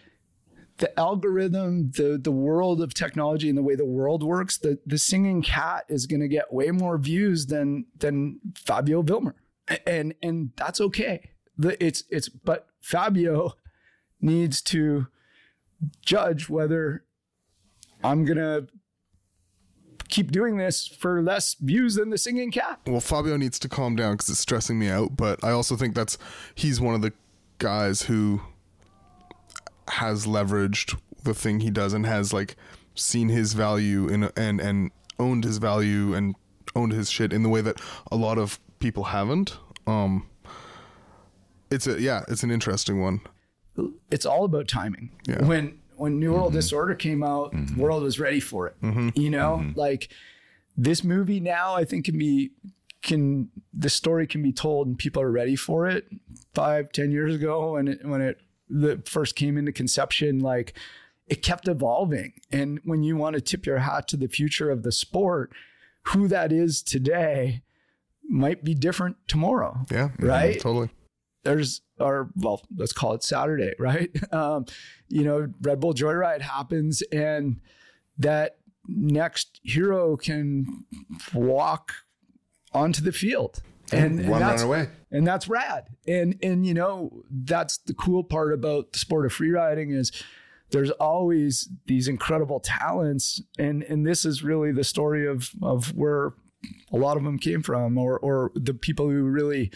the 0.79 0.99
algorithm 0.99 1.91
the 1.93 2.19
the 2.23 2.33
world 2.33 2.81
of 2.81 2.95
technology 2.95 3.49
and 3.49 3.59
the 3.59 3.63
way 3.63 3.77
the 3.77 3.85
world 3.85 4.23
works 4.23 4.57
the 4.59 4.79
the 4.87 4.99
singing 4.99 5.43
cat 5.43 5.85
is 5.89 6.07
going 6.07 6.21
to 6.21 6.29
get 6.29 6.53
way 6.53 6.71
more 6.71 6.99
views 6.99 7.47
than 7.47 7.87
than 7.99 8.41
Fabio 8.57 9.03
Wibmer. 9.03 9.35
And 9.87 10.15
and 10.23 10.51
that's 10.57 10.81
okay. 10.81 11.31
The, 11.57 11.83
it's 11.85 12.05
it's 12.11 12.29
but 12.29 12.67
Fabio 12.81 13.55
needs 14.21 14.63
to 14.63 15.07
judge 16.01 16.49
whether 16.49 17.05
I'm 18.05 18.25
to 18.27 18.67
keep 20.09 20.31
doing 20.31 20.59
this 20.59 20.87
for 20.87 21.23
less 21.23 21.55
views 21.55 21.95
than 21.95 22.11
the 22.11 22.19
singing 22.19 22.51
cat 22.51 22.81
Well, 22.87 23.01
Fabio 23.01 23.39
needs 23.39 23.59
to 23.61 23.69
calm 23.69 23.97
down 23.97 24.15
because 24.15 24.29
it's 24.29 24.39
stressing 24.39 24.79
me 24.79 24.89
out. 24.89 25.17
But 25.17 25.43
I 25.43 25.51
also 25.53 25.75
think 25.75 25.95
that's 25.95 26.19
he's 26.55 26.81
one 26.81 26.95
of 26.95 27.01
the 27.01 27.13
guys 27.59 28.03
who 28.03 28.43
has 29.89 30.27
leveraged 30.27 30.99
the 31.25 31.35
thing 31.35 31.61
he 31.61 31.71
does 31.71 31.93
and 31.93 32.05
has 32.05 32.33
like 32.33 32.57
seen 32.95 33.29
his 33.29 33.55
value 33.55 34.09
in 34.09 34.25
and 34.37 34.61
and 34.61 34.91
owned 35.19 35.45
his 35.45 35.59
value 35.59 36.15
and 36.15 36.35
owned 36.75 36.93
his 36.93 37.11
shit 37.11 37.33
in 37.33 37.43
the 37.43 37.49
way 37.49 37.61
that 37.61 37.81
a 38.11 38.17
lot 38.17 38.39
of 38.39 38.61
people 38.81 39.05
haven't. 39.05 39.57
Um, 39.87 40.29
it's 41.71 41.87
a 41.87 42.01
yeah, 42.01 42.23
it's 42.29 42.43
an 42.43 42.51
interesting 42.51 43.01
one. 43.01 43.21
it's 44.11 44.27
all 44.27 44.45
about 44.45 44.69
timing. 44.69 45.11
Yeah. 45.27 45.45
When 45.45 45.79
when 46.03 46.19
New 46.19 46.33
World 46.33 46.49
mm-hmm. 46.49 46.57
Disorder 46.57 46.95
came 46.97 47.23
out, 47.23 47.53
the 47.53 47.59
mm-hmm. 47.59 47.81
world 47.81 48.03
was 48.03 48.19
ready 48.19 48.41
for 48.41 48.67
it. 48.67 48.75
Mm-hmm. 48.83 49.11
You 49.15 49.31
know, 49.31 49.65
like 49.77 50.09
this 50.77 51.05
movie 51.05 51.39
now, 51.39 51.77
I 51.77 51.85
think 51.85 52.07
can 52.07 52.19
be 52.19 52.51
can 53.03 53.51
the 53.73 53.89
story 53.89 54.27
can 54.27 54.43
be 54.43 54.53
told 54.53 54.89
and 54.89 54.99
people 54.99 55.23
are 55.23 55.31
ready 55.31 55.55
for 55.55 55.87
it. 55.87 56.07
Five, 56.55 56.91
ten 56.91 57.13
years 57.13 57.37
ago, 57.37 57.75
when 57.75 57.87
it 57.87 58.05
when 58.05 58.21
it 58.21 58.39
the 58.69 59.01
first 59.07 59.37
came 59.37 59.57
into 59.57 59.71
conception, 59.71 60.41
like 60.41 60.75
it 61.29 61.41
kept 61.41 61.69
evolving. 61.69 62.33
And 62.51 62.81
when 62.83 63.05
you 63.05 63.17
want 63.17 63.35
to 63.35 63.41
tip 63.41 63.65
your 63.65 63.79
hat 63.79 64.09
to 64.09 64.17
the 64.17 64.27
future 64.27 64.73
of 64.73 64.83
the 64.83 64.91
sport, 64.91 65.53
who 66.07 66.27
that 66.27 66.51
is 66.51 66.83
today 66.83 67.63
might 68.29 68.65
be 68.65 68.75
different 68.75 69.17
tomorrow 69.29 69.85
Yeah, 69.89 70.09
Right? 70.19 70.59
totally. 70.59 70.91
There's 71.45 71.83
or 71.99 72.31
well 72.37 72.63
let's 72.77 72.93
call 72.93 73.15
it 73.15 73.23
saturday 73.23 73.73
right? 73.79 74.11
Um 74.33 74.67
you 75.09 75.25
know 75.25 75.53
red 75.61 75.81
bull 75.81 75.95
joyride 75.95 76.41
happens 76.41 77.03
and 77.13 77.61
that 78.19 78.57
next 78.87 79.61
hero 79.63 80.17
can 80.17 80.85
walk 81.35 81.93
onto 82.73 83.03
the 83.03 83.13
field. 83.13 83.63
And, 83.93 84.21
and 84.21 84.29
One 84.29 84.41
run 84.41 84.51
that's, 84.51 84.63
away. 84.63 84.89
and 85.11 85.27
that's 85.27 85.49
rad. 85.49 85.85
And 86.07 86.39
and 86.43 86.67
you 86.67 86.73
know 86.75 87.23
that's 87.31 87.79
the 87.79 87.95
cool 87.95 88.25
part 88.25 88.53
about 88.55 88.93
the 88.93 88.99
sport 88.99 89.27
of 89.27 89.35
freeriding 89.35 89.95
is 89.95 90.11
there's 90.71 90.91
always 90.93 91.69
these 91.87 92.09
incredible 92.09 92.61
talents. 92.61 93.43
And 93.59 93.83
and 93.83 94.07
this 94.07 94.25
is 94.25 94.43
really 94.43 94.73
the 94.73 94.85
story 94.85 95.27
of 95.27 95.51
of 95.63 95.95
where 95.95 96.33
a 96.93 96.97
lot 96.97 97.17
of 97.17 97.25
them 97.25 97.39
came 97.39 97.63
from 97.63 97.99
or 97.99 98.19
or 98.19 98.51
the 98.55 98.73
people 98.73 99.11
who 99.11 99.25
really 99.25 99.71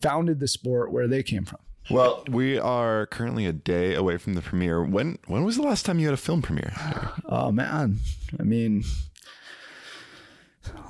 founded 0.00 0.40
the 0.40 0.48
sport 0.48 0.92
where 0.92 1.08
they 1.08 1.22
came 1.22 1.44
from. 1.44 1.60
Well, 1.90 2.24
we 2.28 2.58
are 2.58 3.06
currently 3.06 3.46
a 3.46 3.52
day 3.52 3.94
away 3.94 4.16
from 4.16 4.34
the 4.34 4.42
premiere. 4.42 4.82
When 4.84 5.18
when 5.26 5.44
was 5.44 5.56
the 5.56 5.62
last 5.62 5.84
time 5.84 5.98
you 5.98 6.06
had 6.06 6.14
a 6.14 6.18
film 6.18 6.42
premiere? 6.42 6.72
oh 7.26 7.50
man. 7.50 7.98
I 8.38 8.42
mean 8.42 8.84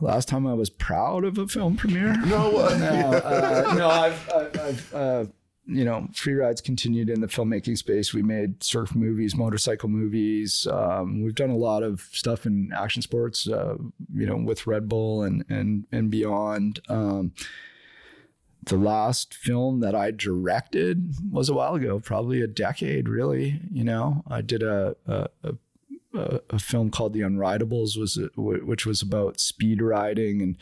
last 0.00 0.28
time 0.28 0.46
i 0.46 0.54
was 0.54 0.68
proud 0.68 1.24
of 1.24 1.38
a 1.38 1.46
film 1.46 1.76
premiere? 1.76 2.16
No, 2.26 2.56
uh, 2.58 2.76
no, 2.76 3.18
uh, 3.18 3.74
no 3.74 3.88
i've, 3.88 4.30
I've, 4.30 4.60
I've 4.60 4.94
uh, 4.94 5.24
you 5.66 5.84
know 5.84 6.08
free 6.12 6.34
rides 6.34 6.60
continued 6.60 7.08
in 7.08 7.20
the 7.20 7.28
filmmaking 7.28 7.78
space. 7.78 8.12
We 8.12 8.22
made 8.22 8.62
surf 8.62 8.94
movies 8.94 9.36
motorcycle 9.36 9.88
movies. 9.88 10.66
Um, 10.70 11.22
we've 11.22 11.34
done 11.34 11.50
a 11.50 11.56
lot 11.56 11.82
of 11.82 12.08
stuff 12.12 12.44
in 12.44 12.72
action 12.74 13.02
sports 13.02 13.48
uh, 13.48 13.76
you 14.12 14.26
know 14.26 14.36
with 14.36 14.66
red 14.66 14.88
bull 14.88 15.22
and 15.22 15.44
and 15.48 15.86
and 15.92 16.10
beyond. 16.10 16.80
Um, 16.88 17.32
the 18.64 18.76
last 18.76 19.34
film 19.34 19.80
that 19.80 19.94
I 19.94 20.10
directed 20.10 21.14
was 21.30 21.48
a 21.48 21.54
while 21.54 21.74
ago, 21.74 21.98
probably 21.98 22.42
a 22.42 22.46
decade, 22.46 23.08
really. 23.08 23.60
You 23.72 23.84
know, 23.84 24.22
I 24.28 24.42
did 24.42 24.62
a 24.62 24.96
a, 25.06 25.28
a, 25.42 26.40
a- 26.50 26.58
film 26.58 26.90
called 26.90 27.12
The 27.12 27.20
Unridables, 27.20 27.96
was 27.98 28.18
which 28.36 28.84
was 28.86 29.02
about 29.02 29.40
speed 29.40 29.80
riding 29.80 30.42
and 30.42 30.56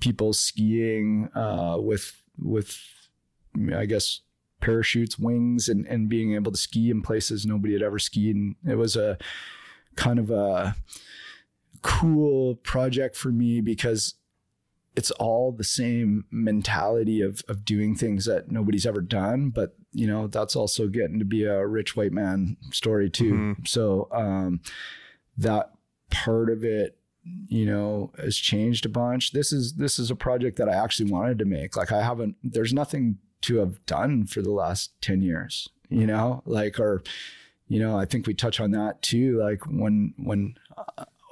people 0.00 0.32
skiing 0.32 1.28
uh, 1.34 1.76
with 1.78 2.22
with 2.38 2.78
I 3.74 3.86
guess 3.86 4.20
parachutes, 4.60 5.18
wings, 5.18 5.68
and 5.68 5.86
and 5.86 6.08
being 6.08 6.34
able 6.34 6.52
to 6.52 6.58
ski 6.58 6.90
in 6.90 7.02
places 7.02 7.46
nobody 7.46 7.74
had 7.74 7.82
ever 7.82 7.98
skied. 7.98 8.34
And 8.36 8.56
it 8.66 8.76
was 8.76 8.96
a 8.96 9.18
kind 9.94 10.18
of 10.18 10.30
a 10.30 10.76
cool 11.82 12.56
project 12.56 13.16
for 13.16 13.28
me 13.30 13.60
because 13.60 14.14
it's 14.96 15.10
all 15.12 15.52
the 15.52 15.64
same 15.64 16.24
mentality 16.30 17.20
of 17.20 17.42
of 17.48 17.64
doing 17.64 17.94
things 17.94 18.24
that 18.24 18.50
nobody's 18.50 18.86
ever 18.86 19.00
done 19.00 19.50
but 19.50 19.76
you 19.92 20.06
know 20.06 20.26
that's 20.26 20.56
also 20.56 20.88
getting 20.88 21.18
to 21.18 21.24
be 21.24 21.44
a 21.44 21.66
rich 21.66 21.96
white 21.96 22.12
man 22.12 22.56
story 22.72 23.08
too. 23.08 23.54
So 23.66 24.08
um 24.12 24.60
that 25.38 25.72
part 26.10 26.50
of 26.50 26.64
it 26.64 26.98
you 27.48 27.66
know 27.66 28.12
has 28.18 28.36
changed 28.36 28.86
a 28.86 28.88
bunch. 28.90 29.32
This 29.32 29.52
is 29.52 29.74
this 29.74 29.98
is 29.98 30.10
a 30.10 30.16
project 30.16 30.58
that 30.58 30.68
i 30.68 30.74
actually 30.74 31.10
wanted 31.10 31.38
to 31.38 31.44
make. 31.44 31.76
Like 31.76 31.92
i 31.92 32.02
haven't 32.02 32.36
there's 32.42 32.72
nothing 32.72 33.18
to 33.42 33.56
have 33.58 33.84
done 33.86 34.26
for 34.26 34.42
the 34.42 34.50
last 34.50 35.00
10 35.02 35.22
years 35.22 35.68
you 35.88 36.06
know? 36.06 36.42
Like 36.46 36.80
or 36.80 37.02
you 37.68 37.80
know 37.80 37.98
i 37.98 38.04
think 38.04 38.26
we 38.26 38.34
touch 38.34 38.60
on 38.60 38.70
that 38.70 39.02
too 39.02 39.38
like 39.38 39.60
when 39.66 40.14
when 40.18 40.54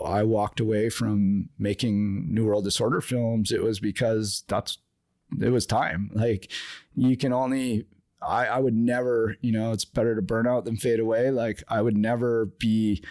I 0.04 0.22
walked 0.22 0.60
away 0.60 0.90
from 0.90 1.48
making 1.58 2.32
New 2.32 2.46
World 2.46 2.64
Disorder 2.64 3.00
films, 3.00 3.52
it 3.52 3.62
was 3.62 3.80
because 3.80 4.44
that's 4.48 4.78
it 5.40 5.50
was 5.50 5.66
time. 5.66 6.10
Like 6.14 6.50
you 6.94 7.16
can 7.16 7.32
only 7.32 7.86
I, 8.22 8.46
I 8.46 8.58
would 8.58 8.74
never, 8.74 9.36
you 9.40 9.52
know, 9.52 9.72
it's 9.72 9.84
better 9.84 10.14
to 10.14 10.22
burn 10.22 10.46
out 10.46 10.64
than 10.64 10.76
fade 10.76 11.00
away. 11.00 11.30
Like 11.30 11.62
I 11.68 11.82
would 11.82 11.96
never 11.96 12.46
be 12.46 13.02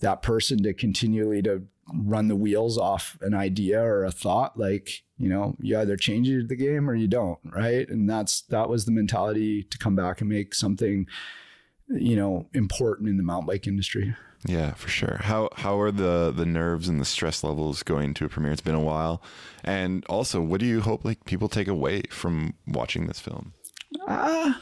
that 0.00 0.22
person 0.22 0.62
to 0.62 0.72
continually 0.74 1.42
to 1.42 1.64
run 1.94 2.28
the 2.28 2.36
wheels 2.36 2.78
off 2.78 3.18
an 3.20 3.34
idea 3.34 3.82
or 3.82 4.04
a 4.04 4.12
thought. 4.12 4.58
Like, 4.58 5.02
you 5.18 5.28
know, 5.28 5.56
you 5.60 5.78
either 5.78 5.96
change 5.96 6.28
the 6.48 6.56
game 6.56 6.88
or 6.88 6.94
you 6.94 7.08
don't, 7.08 7.38
right? 7.44 7.88
And 7.88 8.08
that's 8.08 8.42
that 8.42 8.68
was 8.68 8.84
the 8.84 8.92
mentality 8.92 9.64
to 9.64 9.78
come 9.78 9.94
back 9.94 10.20
and 10.20 10.30
make 10.30 10.54
something, 10.54 11.06
you 11.88 12.16
know, 12.16 12.48
important 12.54 13.08
in 13.08 13.16
the 13.16 13.22
mountain 13.22 13.46
bike 13.46 13.66
industry. 13.66 14.14
Yeah, 14.44 14.74
for 14.74 14.88
sure. 14.88 15.20
How 15.22 15.48
how 15.56 15.78
are 15.80 15.92
the 15.92 16.32
the 16.34 16.44
nerves 16.46 16.88
and 16.88 17.00
the 17.00 17.04
stress 17.04 17.44
levels 17.44 17.82
going 17.82 18.12
to 18.14 18.24
a 18.24 18.28
premiere? 18.28 18.52
It's 18.52 18.60
been 18.60 18.74
a 18.74 18.80
while, 18.80 19.22
and 19.62 20.04
also, 20.06 20.40
what 20.40 20.58
do 20.60 20.66
you 20.66 20.80
hope 20.80 21.04
like 21.04 21.24
people 21.24 21.48
take 21.48 21.68
away 21.68 22.02
from 22.10 22.54
watching 22.66 23.06
this 23.06 23.20
film? 23.20 23.52
Ah, 24.08 24.60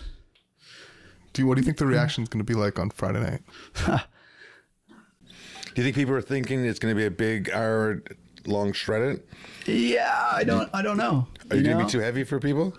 Do 1.33 1.41
you, 1.43 1.49
what 1.49 1.55
do 1.55 1.61
you 1.61 1.65
think 1.65 1.79
the 1.79 1.87
reaction 1.87 2.23
is 2.25 2.29
going 2.29 2.45
to 2.45 2.53
be 2.53 2.59
like 2.59 2.79
on 2.79 2.91
Friday 2.91 3.21
night? 3.21 3.43
Do 5.73 5.77
you 5.77 5.85
think 5.85 5.95
people 5.95 6.15
are 6.15 6.21
thinking 6.21 6.65
it's 6.67 6.81
going 6.81 6.93
to 6.93 6.99
be 6.99 7.07
a 7.07 7.11
big 7.13 7.49
hour 7.51 8.03
long 8.45 8.73
shredded? 8.73 9.23
Yeah, 9.67 10.29
I 10.33 10.43
don't. 10.43 10.69
I 10.75 10.83
don't 10.83 10.97
know. 10.97 11.29
Are 11.51 11.57
you, 11.57 11.63
going 11.63 11.79
to 11.79 11.85
be 11.85 11.91
too 11.91 12.01
heavy 12.01 12.25
for 12.25 12.41
people, 12.41 12.75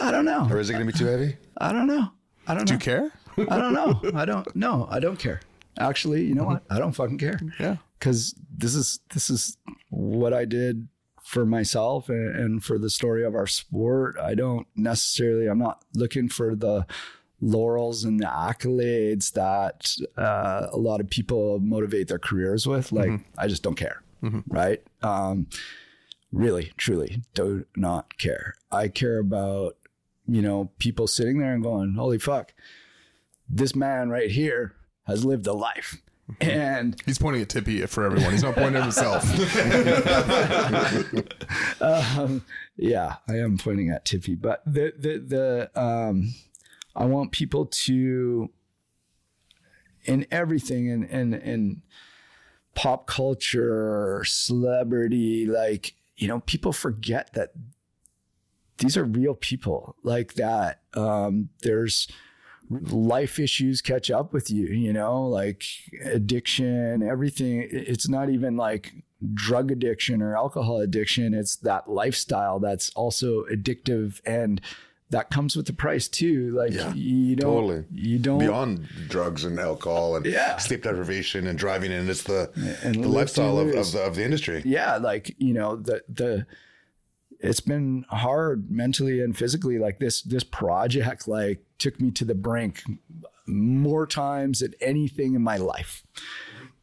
I 0.00 0.10
don't 0.12 0.24
know. 0.24 0.46
or 0.48 0.58
is 0.60 0.70
it 0.70 0.74
going 0.74 0.86
to 0.86 0.92
be 0.92 0.96
too 0.96 1.06
heavy? 1.06 1.36
I 1.58 1.72
don't 1.72 1.88
know. 1.88 2.12
I 2.46 2.54
don't 2.54 2.66
Do 2.66 2.74
know. 2.74 2.76
you 2.76 2.80
care? 2.80 3.12
I 3.50 3.58
don't 3.58 3.72
know. 3.74 4.00
I 4.14 4.24
don't. 4.24 4.46
No, 4.54 4.86
I 4.90 5.00
don't 5.00 5.18
care. 5.18 5.40
Actually, 5.78 6.24
you 6.24 6.34
know 6.34 6.44
what? 6.44 6.64
I 6.70 6.78
don't 6.78 6.92
fucking 6.92 7.18
care. 7.18 7.38
Yeah. 7.58 7.76
because 7.98 8.34
this 8.56 8.74
is 8.74 9.00
this 9.14 9.30
is 9.30 9.56
what 9.90 10.32
I 10.34 10.44
did 10.44 10.88
for 11.22 11.46
myself 11.46 12.08
and, 12.08 12.34
and 12.34 12.64
for 12.64 12.76
the 12.78 12.90
story 12.90 13.24
of 13.24 13.34
our 13.34 13.46
sport. 13.46 14.16
I 14.18 14.34
don't 14.34 14.66
necessarily. 14.74 15.46
I'm 15.46 15.58
not 15.58 15.84
looking 15.94 16.28
for 16.28 16.54
the 16.54 16.86
laurels 17.40 18.04
and 18.04 18.20
the 18.20 18.26
accolades 18.26 19.32
that 19.32 19.94
uh, 20.20 20.66
a 20.72 20.76
lot 20.76 21.00
of 21.00 21.08
people 21.08 21.58
motivate 21.60 22.08
their 22.08 22.18
careers 22.18 22.66
with. 22.66 22.92
Like 22.92 23.20
I 23.38 23.46
just 23.48 23.62
don't 23.62 23.76
care. 23.76 24.02
Right. 24.48 24.82
Um, 25.02 25.46
really, 26.32 26.72
truly, 26.76 27.22
do 27.32 27.64
not 27.76 28.18
care. 28.18 28.54
I 28.70 28.88
care 28.88 29.18
about 29.18 29.76
you 30.26 30.42
know 30.42 30.70
people 30.78 31.06
sitting 31.06 31.38
there 31.38 31.54
and 31.54 31.62
going, 31.62 31.94
"Holy 31.94 32.18
fuck, 32.18 32.52
this 33.48 33.74
man 33.74 34.10
right 34.10 34.30
here 34.30 34.74
has 35.10 35.24
lived 35.24 35.46
a 35.46 35.52
life." 35.52 36.00
And 36.40 37.00
He's 37.04 37.18
pointing 37.18 37.42
at 37.42 37.48
Tippie 37.48 37.88
for 37.88 38.04
everyone. 38.04 38.30
He's 38.32 38.42
not 38.42 38.54
pointing 38.54 38.76
at 38.76 38.82
himself. 38.82 39.24
um, 41.82 42.44
yeah, 42.76 43.16
I 43.28 43.38
am 43.38 43.58
pointing 43.58 43.90
at 43.90 44.04
Tippie, 44.04 44.40
but 44.40 44.62
the 44.64 44.92
the 44.96 45.18
the 45.18 45.80
um, 45.80 46.34
I 46.94 47.04
want 47.06 47.32
people 47.32 47.66
to 47.66 48.50
in 50.04 50.26
everything 50.30 50.88
in 50.88 51.04
in 51.04 51.34
in 51.34 51.82
pop 52.74 53.06
culture, 53.06 54.22
celebrity, 54.26 55.46
like 55.46 55.94
you 56.16 56.28
know, 56.28 56.40
people 56.40 56.72
forget 56.72 57.32
that 57.34 57.52
these 58.78 58.96
are 58.96 59.04
real 59.04 59.34
people 59.34 59.96
like 60.02 60.34
that. 60.34 60.80
Um, 60.94 61.50
there's 61.62 62.08
life 62.70 63.38
issues 63.38 63.82
catch 63.82 64.10
up 64.10 64.32
with 64.32 64.50
you, 64.50 64.66
you 64.68 64.92
know, 64.92 65.24
like 65.26 65.64
addiction, 66.04 67.02
everything. 67.02 67.66
It's 67.70 68.08
not 68.08 68.30
even 68.30 68.56
like 68.56 68.92
drug 69.34 69.70
addiction 69.72 70.22
or 70.22 70.36
alcohol 70.36 70.80
addiction. 70.80 71.34
It's 71.34 71.56
that 71.56 71.90
lifestyle 71.90 72.60
that's 72.60 72.90
also 72.90 73.44
addictive 73.46 74.20
and 74.24 74.60
that 75.10 75.28
comes 75.28 75.56
with 75.56 75.66
the 75.66 75.72
price 75.72 76.06
too. 76.06 76.52
Like 76.52 76.72
Yeah, 76.72 76.94
you 76.94 77.34
don't, 77.34 77.52
totally. 77.52 77.84
you 77.92 78.20
don't, 78.20 78.38
Beyond 78.38 78.86
drugs 79.08 79.44
and 79.44 79.58
alcohol 79.58 80.14
and 80.14 80.24
Yeah. 80.24 80.56
sleep 80.58 80.84
deprivation 80.84 81.48
and 81.48 81.58
driving 81.58 81.90
and 81.92 82.08
it's 82.08 82.22
the 82.22 82.52
and 82.84 83.02
the 83.02 83.08
lifestyle 83.08 83.58
of, 83.58 83.74
of, 83.74 83.90
the, 83.90 84.00
of 84.02 84.14
the 84.14 84.24
industry. 84.24 84.62
yeah, 84.64 84.96
like, 84.98 85.34
you 85.38 85.52
know, 85.52 85.74
the, 85.74 86.02
the, 86.08 86.46
it's 87.40 87.58
been 87.60 88.04
hard 88.10 88.70
mentally 88.70 89.20
and 89.20 89.36
physically. 89.36 89.78
Like 89.80 89.98
this, 89.98 90.22
this 90.22 90.44
project, 90.44 91.26
like 91.26 91.64
took 91.80 92.00
me 92.00 92.10
to 92.12 92.24
the 92.24 92.34
brink 92.34 92.82
more 93.46 94.06
times 94.06 94.60
than 94.60 94.74
anything 94.80 95.34
in 95.34 95.42
my 95.42 95.56
life. 95.56 96.04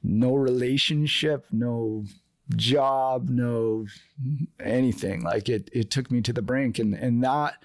No 0.03 0.35
relationship, 0.35 1.45
no 1.51 2.05
job, 2.55 3.29
no 3.29 3.85
anything. 4.59 5.21
Like 5.21 5.47
it, 5.47 5.69
it 5.71 5.89
took 5.89 6.11
me 6.11 6.21
to 6.21 6.33
the 6.33 6.41
brink 6.41 6.79
and, 6.79 6.93
and 6.93 7.23
that, 7.23 7.55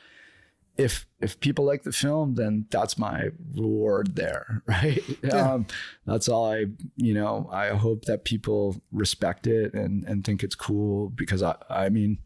if 0.77 1.07
if 1.21 1.39
people 1.41 1.65
like 1.65 1.83
the 1.83 1.93
film, 1.93 2.35
then 2.35 2.67
that's 2.71 2.97
my 2.97 3.29
reward 3.55 4.17
there, 4.17 4.63
right? 4.67 5.03
Um, 5.31 5.67
that's 6.07 6.29
all 6.29 6.51
I, 6.51 6.67
you 6.97 7.15
know. 7.15 7.49
I 7.53 7.69
hope 7.69 8.07
that 8.07 8.25
people 8.25 8.81
respect 8.91 9.47
it 9.47 9.75
and 9.75 10.05
and 10.05 10.25
think 10.25 10.43
it's 10.43 10.55
cool 10.55 11.11
because 11.11 11.43
I, 11.43 11.57
I 11.69 11.89
mean, 11.91 12.19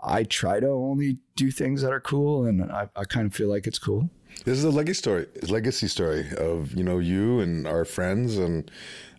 I 0.00 0.24
try 0.24 0.58
to 0.60 0.68
only 0.68 1.18
do 1.36 1.50
things 1.50 1.82
that 1.82 1.92
are 1.92 2.00
cool, 2.00 2.46
and 2.46 2.62
I, 2.62 2.88
I 2.96 3.04
kind 3.04 3.26
of 3.26 3.34
feel 3.34 3.48
like 3.48 3.66
it's 3.66 3.78
cool. 3.78 4.10
This 4.44 4.58
is 4.58 4.64
a 4.64 4.70
legacy 4.70 4.98
story, 4.98 5.26
legacy 5.48 5.88
story 5.88 6.26
of 6.36 6.72
you 6.74 6.84
know 6.84 6.98
you 6.98 7.40
and 7.40 7.66
our 7.66 7.84
friends 7.84 8.38
and 8.38 8.70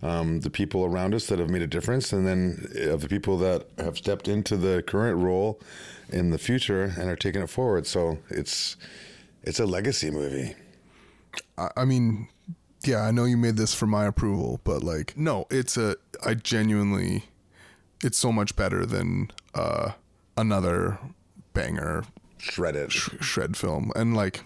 um, 0.01 0.39
the 0.41 0.49
people 0.49 0.85
around 0.85 1.13
us 1.13 1.27
that 1.27 1.39
have 1.39 1.49
made 1.49 1.61
a 1.61 1.67
difference, 1.67 2.13
and 2.13 2.25
then 2.25 2.67
of 2.89 3.01
the 3.01 3.09
people 3.09 3.37
that 3.39 3.67
have 3.77 3.97
stepped 3.97 4.27
into 4.27 4.55
the 4.55 4.83
current 4.83 5.17
role 5.21 5.59
in 6.09 6.29
the 6.29 6.37
future 6.37 6.83
and 6.97 7.09
are 7.09 7.15
taking 7.15 7.41
it 7.41 7.49
forward. 7.49 7.85
So 7.87 8.19
it's 8.29 8.77
it's 9.43 9.59
a 9.59 9.65
legacy 9.65 10.09
movie. 10.11 10.55
I, 11.57 11.69
I 11.77 11.85
mean, 11.85 12.29
yeah, 12.85 13.01
I 13.01 13.11
know 13.11 13.25
you 13.25 13.35
made 13.37 13.57
this 13.57 13.73
for 13.73 13.85
my 13.87 14.05
approval, 14.05 14.61
but 14.63 14.81
like, 14.83 15.17
no, 15.17 15.45
it's 15.49 15.75
a. 15.77 15.97
I 16.25 16.35
genuinely, 16.35 17.25
it's 18.03 18.17
so 18.17 18.31
much 18.31 18.55
better 18.55 18.85
than 18.85 19.31
uh, 19.53 19.91
another 20.37 20.99
banger 21.53 22.03
Shredded. 22.37 22.91
sh- 22.91 23.09
shred 23.19 23.57
film, 23.57 23.91
and 23.95 24.15
like, 24.15 24.43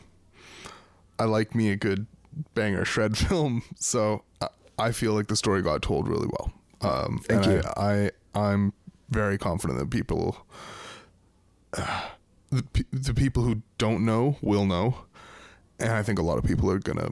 I 1.22 1.26
like 1.26 1.53
me 1.56 1.69
a 1.69 1.76
good 1.76 2.07
banger 2.56 2.85
shred 2.85 3.18
film, 3.27 3.61
so 3.76 4.23
I, 4.41 4.48
I 4.80 4.91
feel 4.91 5.14
like 5.14 5.27
the 5.27 5.35
story 5.35 5.61
got 5.61 5.81
told 5.81 6.07
really 6.07 6.27
well. 6.27 6.52
Um, 6.81 7.19
Thank 7.27 7.45
you. 7.45 7.61
I, 7.77 8.11
I 8.35 8.49
I'm 8.49 8.73
very 9.10 9.38
confident 9.38 9.77
that 9.80 9.89
people, 9.91 10.35
uh, 11.77 12.02
the 12.49 12.64
the 12.91 13.14
people 13.14 13.43
who 13.43 13.61
don't 13.77 14.03
know 14.06 14.38
will 14.41 14.65
know, 14.65 14.95
and 15.80 15.91
I 15.91 16.02
think 16.03 16.18
a 16.19 16.23
lot 16.23 16.38
of 16.38 16.43
people 16.43 16.69
are 16.72 16.80
gonna. 16.80 17.10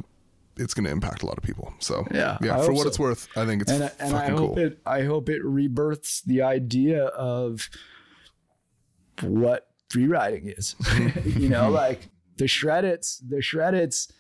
It's 0.58 0.74
gonna 0.74 0.90
impact 0.90 1.24
a 1.24 1.26
lot 1.26 1.38
of 1.38 1.44
people. 1.44 1.74
So 1.80 2.06
Yeah, 2.12 2.38
yeah. 2.42 2.60
I 2.60 2.66
For 2.66 2.74
what 2.74 2.82
so. 2.84 2.88
it's 2.90 3.00
worth, 3.00 3.30
I 3.38 3.46
think 3.46 3.62
it's 3.62 3.72
and 3.72 3.84
I- 3.86 3.92
and 4.00 4.14
I 4.14 4.30
hope 4.30 4.56
cool. 4.56 4.60
it 4.60 4.80
I 4.86 5.04
hope 5.04 5.30
it 5.30 5.42
rebirths 5.42 6.20
the 6.22 6.42
idea 6.42 7.06
of 7.06 7.70
what 9.22 9.68
free 9.90 10.08
riding 10.08 10.48
is. 10.48 10.76
you 11.26 11.48
know, 11.48 11.70
like 11.84 12.10
the 12.40 12.46
shredits, 12.46 13.20
the 13.28 13.38
shredits 13.38 14.12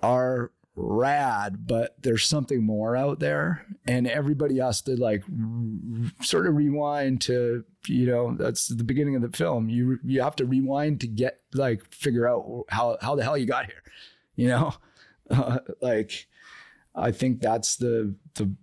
are 0.00 0.52
rad, 0.76 1.66
but 1.66 1.96
there's 2.02 2.24
something 2.24 2.64
more 2.64 2.96
out 2.96 3.18
there, 3.18 3.66
and 3.86 4.06
everybody 4.06 4.58
has 4.58 4.80
to 4.82 4.94
like 4.96 5.24
r- 5.28 6.10
sort 6.22 6.46
of 6.46 6.54
rewind 6.54 7.20
to 7.22 7.64
you 7.86 8.06
know 8.06 8.34
that's 8.36 8.68
the 8.68 8.84
beginning 8.84 9.16
of 9.16 9.22
the 9.22 9.36
film. 9.36 9.68
You 9.68 9.98
you 10.04 10.22
have 10.22 10.36
to 10.36 10.46
rewind 10.46 11.00
to 11.00 11.08
get 11.08 11.40
like 11.52 11.84
figure 11.92 12.28
out 12.28 12.64
how 12.68 12.96
how 13.00 13.16
the 13.16 13.24
hell 13.24 13.36
you 13.36 13.46
got 13.46 13.66
here. 13.66 13.82
You 14.36 14.48
know, 14.48 14.74
uh, 15.30 15.58
like 15.80 16.28
I 16.94 17.10
think 17.10 17.40
that's 17.40 17.76
the 17.76 18.14
the 18.34 18.54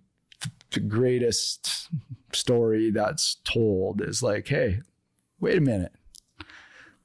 the 0.70 0.80
greatest 0.80 1.88
story 2.32 2.90
that's 2.90 3.36
told 3.44 4.00
is 4.00 4.22
like, 4.22 4.48
hey, 4.48 4.80
wait 5.38 5.58
a 5.58 5.60
minute. 5.60 5.92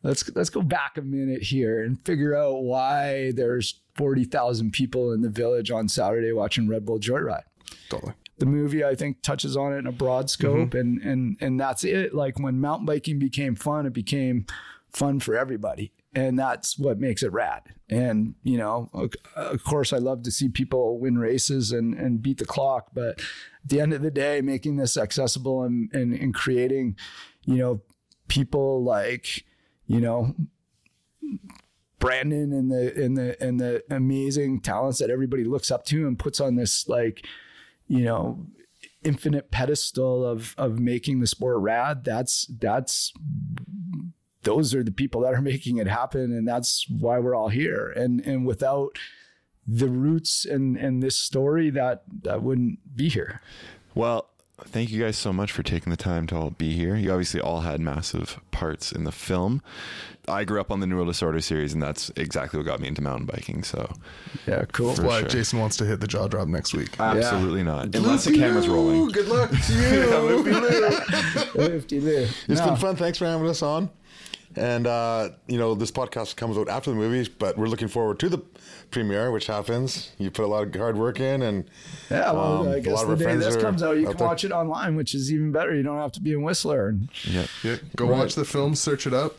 Let's 0.01 0.33
let's 0.35 0.49
go 0.49 0.61
back 0.61 0.97
a 0.97 1.01
minute 1.01 1.43
here 1.43 1.83
and 1.83 2.03
figure 2.05 2.35
out 2.35 2.63
why 2.63 3.31
there's 3.35 3.81
forty 3.95 4.23
thousand 4.23 4.71
people 4.71 5.11
in 5.11 5.21
the 5.21 5.29
village 5.29 5.71
on 5.71 5.89
Saturday 5.89 6.31
watching 6.31 6.69
Red 6.69 6.85
Bull 6.85 6.99
Joyride. 6.99 7.43
totally. 7.89 8.13
The 8.37 8.45
movie 8.45 8.85
I 8.85 8.95
think 8.95 9.21
touches 9.21 9.57
on 9.57 9.73
it 9.73 9.79
in 9.79 9.87
a 9.87 9.91
broad 9.91 10.25
mm-hmm. 10.25 10.27
scope, 10.27 10.73
and 10.73 11.01
and 11.01 11.37
and 11.41 11.59
that's 11.59 11.83
it. 11.83 12.13
Like 12.13 12.39
when 12.39 12.61
mountain 12.61 12.85
biking 12.85 13.19
became 13.19 13.55
fun, 13.55 13.85
it 13.85 13.93
became 13.93 14.45
fun 14.93 15.19
for 15.19 15.35
everybody, 15.35 15.91
and 16.13 16.39
that's 16.39 16.79
what 16.79 16.99
makes 16.99 17.21
it 17.21 17.33
rad. 17.33 17.63
And 17.89 18.35
you 18.43 18.57
know, 18.57 18.89
of 18.93 19.11
of 19.35 19.65
course, 19.65 19.91
I 19.91 19.97
love 19.97 20.23
to 20.23 20.31
see 20.31 20.47
people 20.47 20.97
win 20.97 21.17
races 21.17 21.73
and 21.73 21.93
and 21.93 22.21
beat 22.21 22.37
the 22.37 22.45
clock, 22.45 22.91
but 22.93 23.19
at 23.19 23.69
the 23.69 23.81
end 23.81 23.91
of 23.91 24.01
the 24.01 24.11
day, 24.11 24.39
making 24.39 24.77
this 24.77 24.95
accessible 24.95 25.63
and 25.63 25.91
and, 25.93 26.13
and 26.13 26.33
creating, 26.33 26.95
you 27.43 27.57
know, 27.57 27.81
people 28.29 28.81
like 28.81 29.43
you 29.89 29.99
know 29.99 30.35
Brandon 31.99 32.53
and 32.53 32.71
the 32.71 33.03
and 33.03 33.17
the 33.17 33.43
and 33.43 33.59
the 33.59 33.83
amazing 33.89 34.61
talents 34.61 34.99
that 34.99 35.09
everybody 35.09 35.43
looks 35.43 35.69
up 35.69 35.83
to 35.85 36.07
and 36.07 36.17
puts 36.17 36.39
on 36.39 36.55
this 36.55 36.87
like 36.87 37.25
you 37.87 38.05
know 38.05 38.45
infinite 39.03 39.51
pedestal 39.51 40.25
of 40.25 40.55
of 40.57 40.79
making 40.79 41.19
the 41.19 41.27
sport 41.27 41.57
rad. 41.57 42.05
That's 42.05 42.45
that's 42.45 43.11
those 44.43 44.73
are 44.73 44.83
the 44.83 44.91
people 44.91 45.21
that 45.21 45.33
are 45.33 45.41
making 45.41 45.77
it 45.77 45.87
happen. 45.87 46.31
And 46.31 46.47
that's 46.47 46.87
why 46.89 47.19
we're 47.19 47.35
all 47.35 47.49
here. 47.49 47.91
And 47.95 48.21
and 48.21 48.45
without 48.45 48.97
the 49.67 49.89
roots 49.89 50.45
and 50.45 50.77
and 50.77 51.03
this 51.03 51.17
story 51.17 51.69
that 51.71 52.03
that 52.23 52.43
wouldn't 52.43 52.95
be 52.95 53.09
here. 53.09 53.41
Well, 53.95 54.28
thank 54.65 54.91
you 54.91 55.01
guys 55.03 55.17
so 55.17 55.31
much 55.33 55.51
for 55.51 55.63
taking 55.63 55.89
the 55.91 55.97
time 55.97 56.27
to 56.27 56.35
all 56.35 56.49
be 56.51 56.73
here. 56.73 56.95
You 56.95 57.11
obviously 57.11 57.39
all 57.41 57.61
had 57.61 57.79
massive 57.79 58.39
parts 58.51 58.91
in 58.91 59.03
the 59.03 59.11
film. 59.11 59.61
I 60.27 60.43
grew 60.43 60.59
up 60.61 60.69
on 60.69 60.79
the 60.79 60.85
New 60.85 60.95
World 60.95 61.07
Disorder 61.07 61.41
series, 61.41 61.73
and 61.73 61.81
that's 61.81 62.11
exactly 62.15 62.59
what 62.59 62.65
got 62.67 62.79
me 62.79 62.87
into 62.87 63.01
mountain 63.01 63.25
biking. 63.25 63.63
So, 63.63 63.91
yeah 64.45 64.65
cool 64.71 64.93
For 64.93 65.03
Why 65.03 65.21
sure. 65.21 65.29
Jason 65.29 65.57
wants 65.59 65.75
to 65.77 65.85
hit 65.85 66.01
the 66.01 66.07
jaw 66.07 66.27
drop 66.27 66.47
next 66.47 66.73
week. 66.75 66.99
absolutely 66.99 67.63
not. 67.63 67.95
Unless 67.95 68.25
the 68.25 68.33
camera's 68.33 68.67
rolling. 68.67 69.07
Good 69.07 69.27
luck 69.27 69.49
to 69.49 69.73
you. 69.73 70.43
Lifty 71.55 71.99
Lou. 71.99 72.27
It's 72.47 72.59
No. 72.59 72.65
been 72.67 72.75
fun. 72.75 72.95
Thanks 72.95 73.17
for 73.17 73.25
having 73.25 73.47
us 73.49 73.61
on. 73.63 73.89
And 74.55 74.87
uh, 74.87 75.29
you 75.47 75.57
know, 75.59 75.75
this 75.75 75.91
podcast 75.91 76.35
comes 76.35 76.57
out 76.57 76.67
after 76.69 76.89
the 76.89 76.95
movie, 76.95 77.29
but 77.37 77.57
we're 77.57 77.67
looking 77.67 77.87
forward 77.87 78.19
to 78.19 78.29
the 78.29 78.39
premiere, 78.89 79.31
which 79.31 79.45
happens. 79.45 80.11
You 80.17 80.31
put 80.31 80.43
a 80.43 80.47
lot 80.47 80.63
of 80.67 80.75
hard 80.75 80.97
work 80.97 81.19
in, 81.19 81.43
and 81.43 81.65
Yeah, 82.09 82.31
well, 82.31 82.61
um, 82.63 82.67
I 82.69 82.75
a 82.77 82.81
guess 82.81 82.93
lot 82.95 83.03
the 83.05 83.09
our 83.11 83.15
day 83.15 83.35
this 83.35 83.55
comes 83.57 83.83
out, 83.83 83.97
you 83.97 84.07
out 84.07 84.11
can 84.11 84.17
there. 84.17 84.27
watch 84.27 84.43
it 84.43 84.51
online, 84.51 84.95
which 84.95 85.13
is 85.13 85.31
even 85.31 85.51
better. 85.51 85.75
You 85.75 85.83
don't 85.83 85.99
have 85.99 86.11
to 86.13 86.21
be 86.21 86.33
in 86.33 86.41
Whistler. 86.41 86.89
And 86.89 87.09
Yeah. 87.25 87.45
Yeah, 87.63 87.75
go 87.95 88.05
Right. 88.07 88.17
watch 88.17 88.35
the 88.35 88.43
film, 88.45 88.73
search 88.75 89.05
it 89.05 89.13
up. 89.13 89.35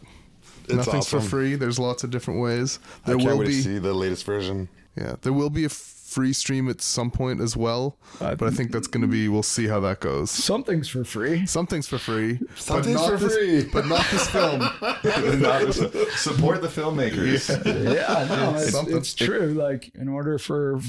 It's 0.64 0.74
Nothing's 0.74 1.08
for 1.08 1.20
free. 1.20 1.56
There's 1.56 1.80
lots 1.80 2.04
of 2.04 2.10
different 2.10 2.40
ways. 2.40 2.78
I 3.04 3.08
There 3.08 3.16
can't 3.16 3.28
will 3.30 3.38
wait 3.38 3.48
be 3.48 3.54
to 3.54 3.62
see 3.62 3.78
the 3.78 3.92
latest 3.92 4.24
version. 4.24 4.68
yeah, 4.96 5.16
there 5.22 5.32
will 5.32 5.50
be 5.50 5.64
a 5.64 5.68
free 6.10 6.32
stream 6.32 6.68
at 6.68 6.80
some 6.80 7.10
point 7.10 7.40
as 7.40 7.56
well. 7.56 7.96
Uh, 8.20 8.34
but 8.34 8.48
I 8.48 8.50
think 8.50 8.72
that's 8.72 8.88
going 8.88 9.02
to 9.02 9.06
be 9.08 9.28
we'll 9.28 9.44
see 9.44 9.68
how 9.68 9.78
that 9.80 10.00
goes. 10.00 10.30
something's 10.30 10.88
for 10.88 11.04
free. 11.04 11.46
Something's 11.46 11.86
for 11.86 11.98
free. 11.98 12.34
but 12.34 12.58
Something's 12.58 12.96
not 12.96 13.10
for 13.10 13.16
this- 13.16 13.34
free. 13.36 13.62
but 13.72 13.86
not 13.86 14.04
this 14.10 14.28
film. 14.28 14.60
Support 16.16 16.62
the 16.62 16.68
filmmakers. 16.68 17.48
yeah, 17.94 18.26
no, 18.28 18.54
it's, 18.56 18.72
Something. 18.72 18.96
it's 18.96 19.14
true. 19.14 19.54
Like 19.54 19.92
in 19.94 20.08
order 20.08 20.38
for 20.38 20.80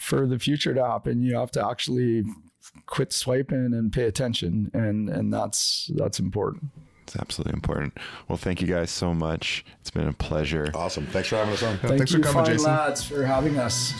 for 0.00 0.26
the 0.26 0.38
future 0.38 0.74
to 0.74 0.84
happen, 0.84 1.22
you 1.22 1.36
have 1.36 1.50
to 1.52 1.66
actually 1.66 2.24
quit 2.86 3.12
swiping 3.12 3.72
and 3.72 3.92
pay 3.92 4.04
attention, 4.04 4.70
and 4.74 5.08
and 5.08 5.32
that's 5.32 5.90
that's 5.94 6.18
important. 6.18 6.64
It's 7.04 7.16
absolutely 7.16 7.52
important. 7.54 7.96
Well, 8.28 8.38
thank 8.38 8.60
you 8.60 8.66
guys 8.66 8.90
so 8.90 9.12
much. 9.14 9.64
It's 9.80 9.90
been 9.90 10.08
a 10.08 10.12
pleasure. 10.12 10.70
Awesome. 10.74 11.06
Thanks 11.06 11.28
for 11.28 11.36
having 11.36 11.52
us 11.52 11.62
on. 11.62 11.76
Thank 11.78 11.98
thanks 11.98 12.12
for 12.12 12.18
coming, 12.20 12.32
fine 12.44 12.46
Jason. 12.46 12.70
lads, 12.72 13.04
for 13.04 13.24
having 13.24 13.58
us. 13.58 13.92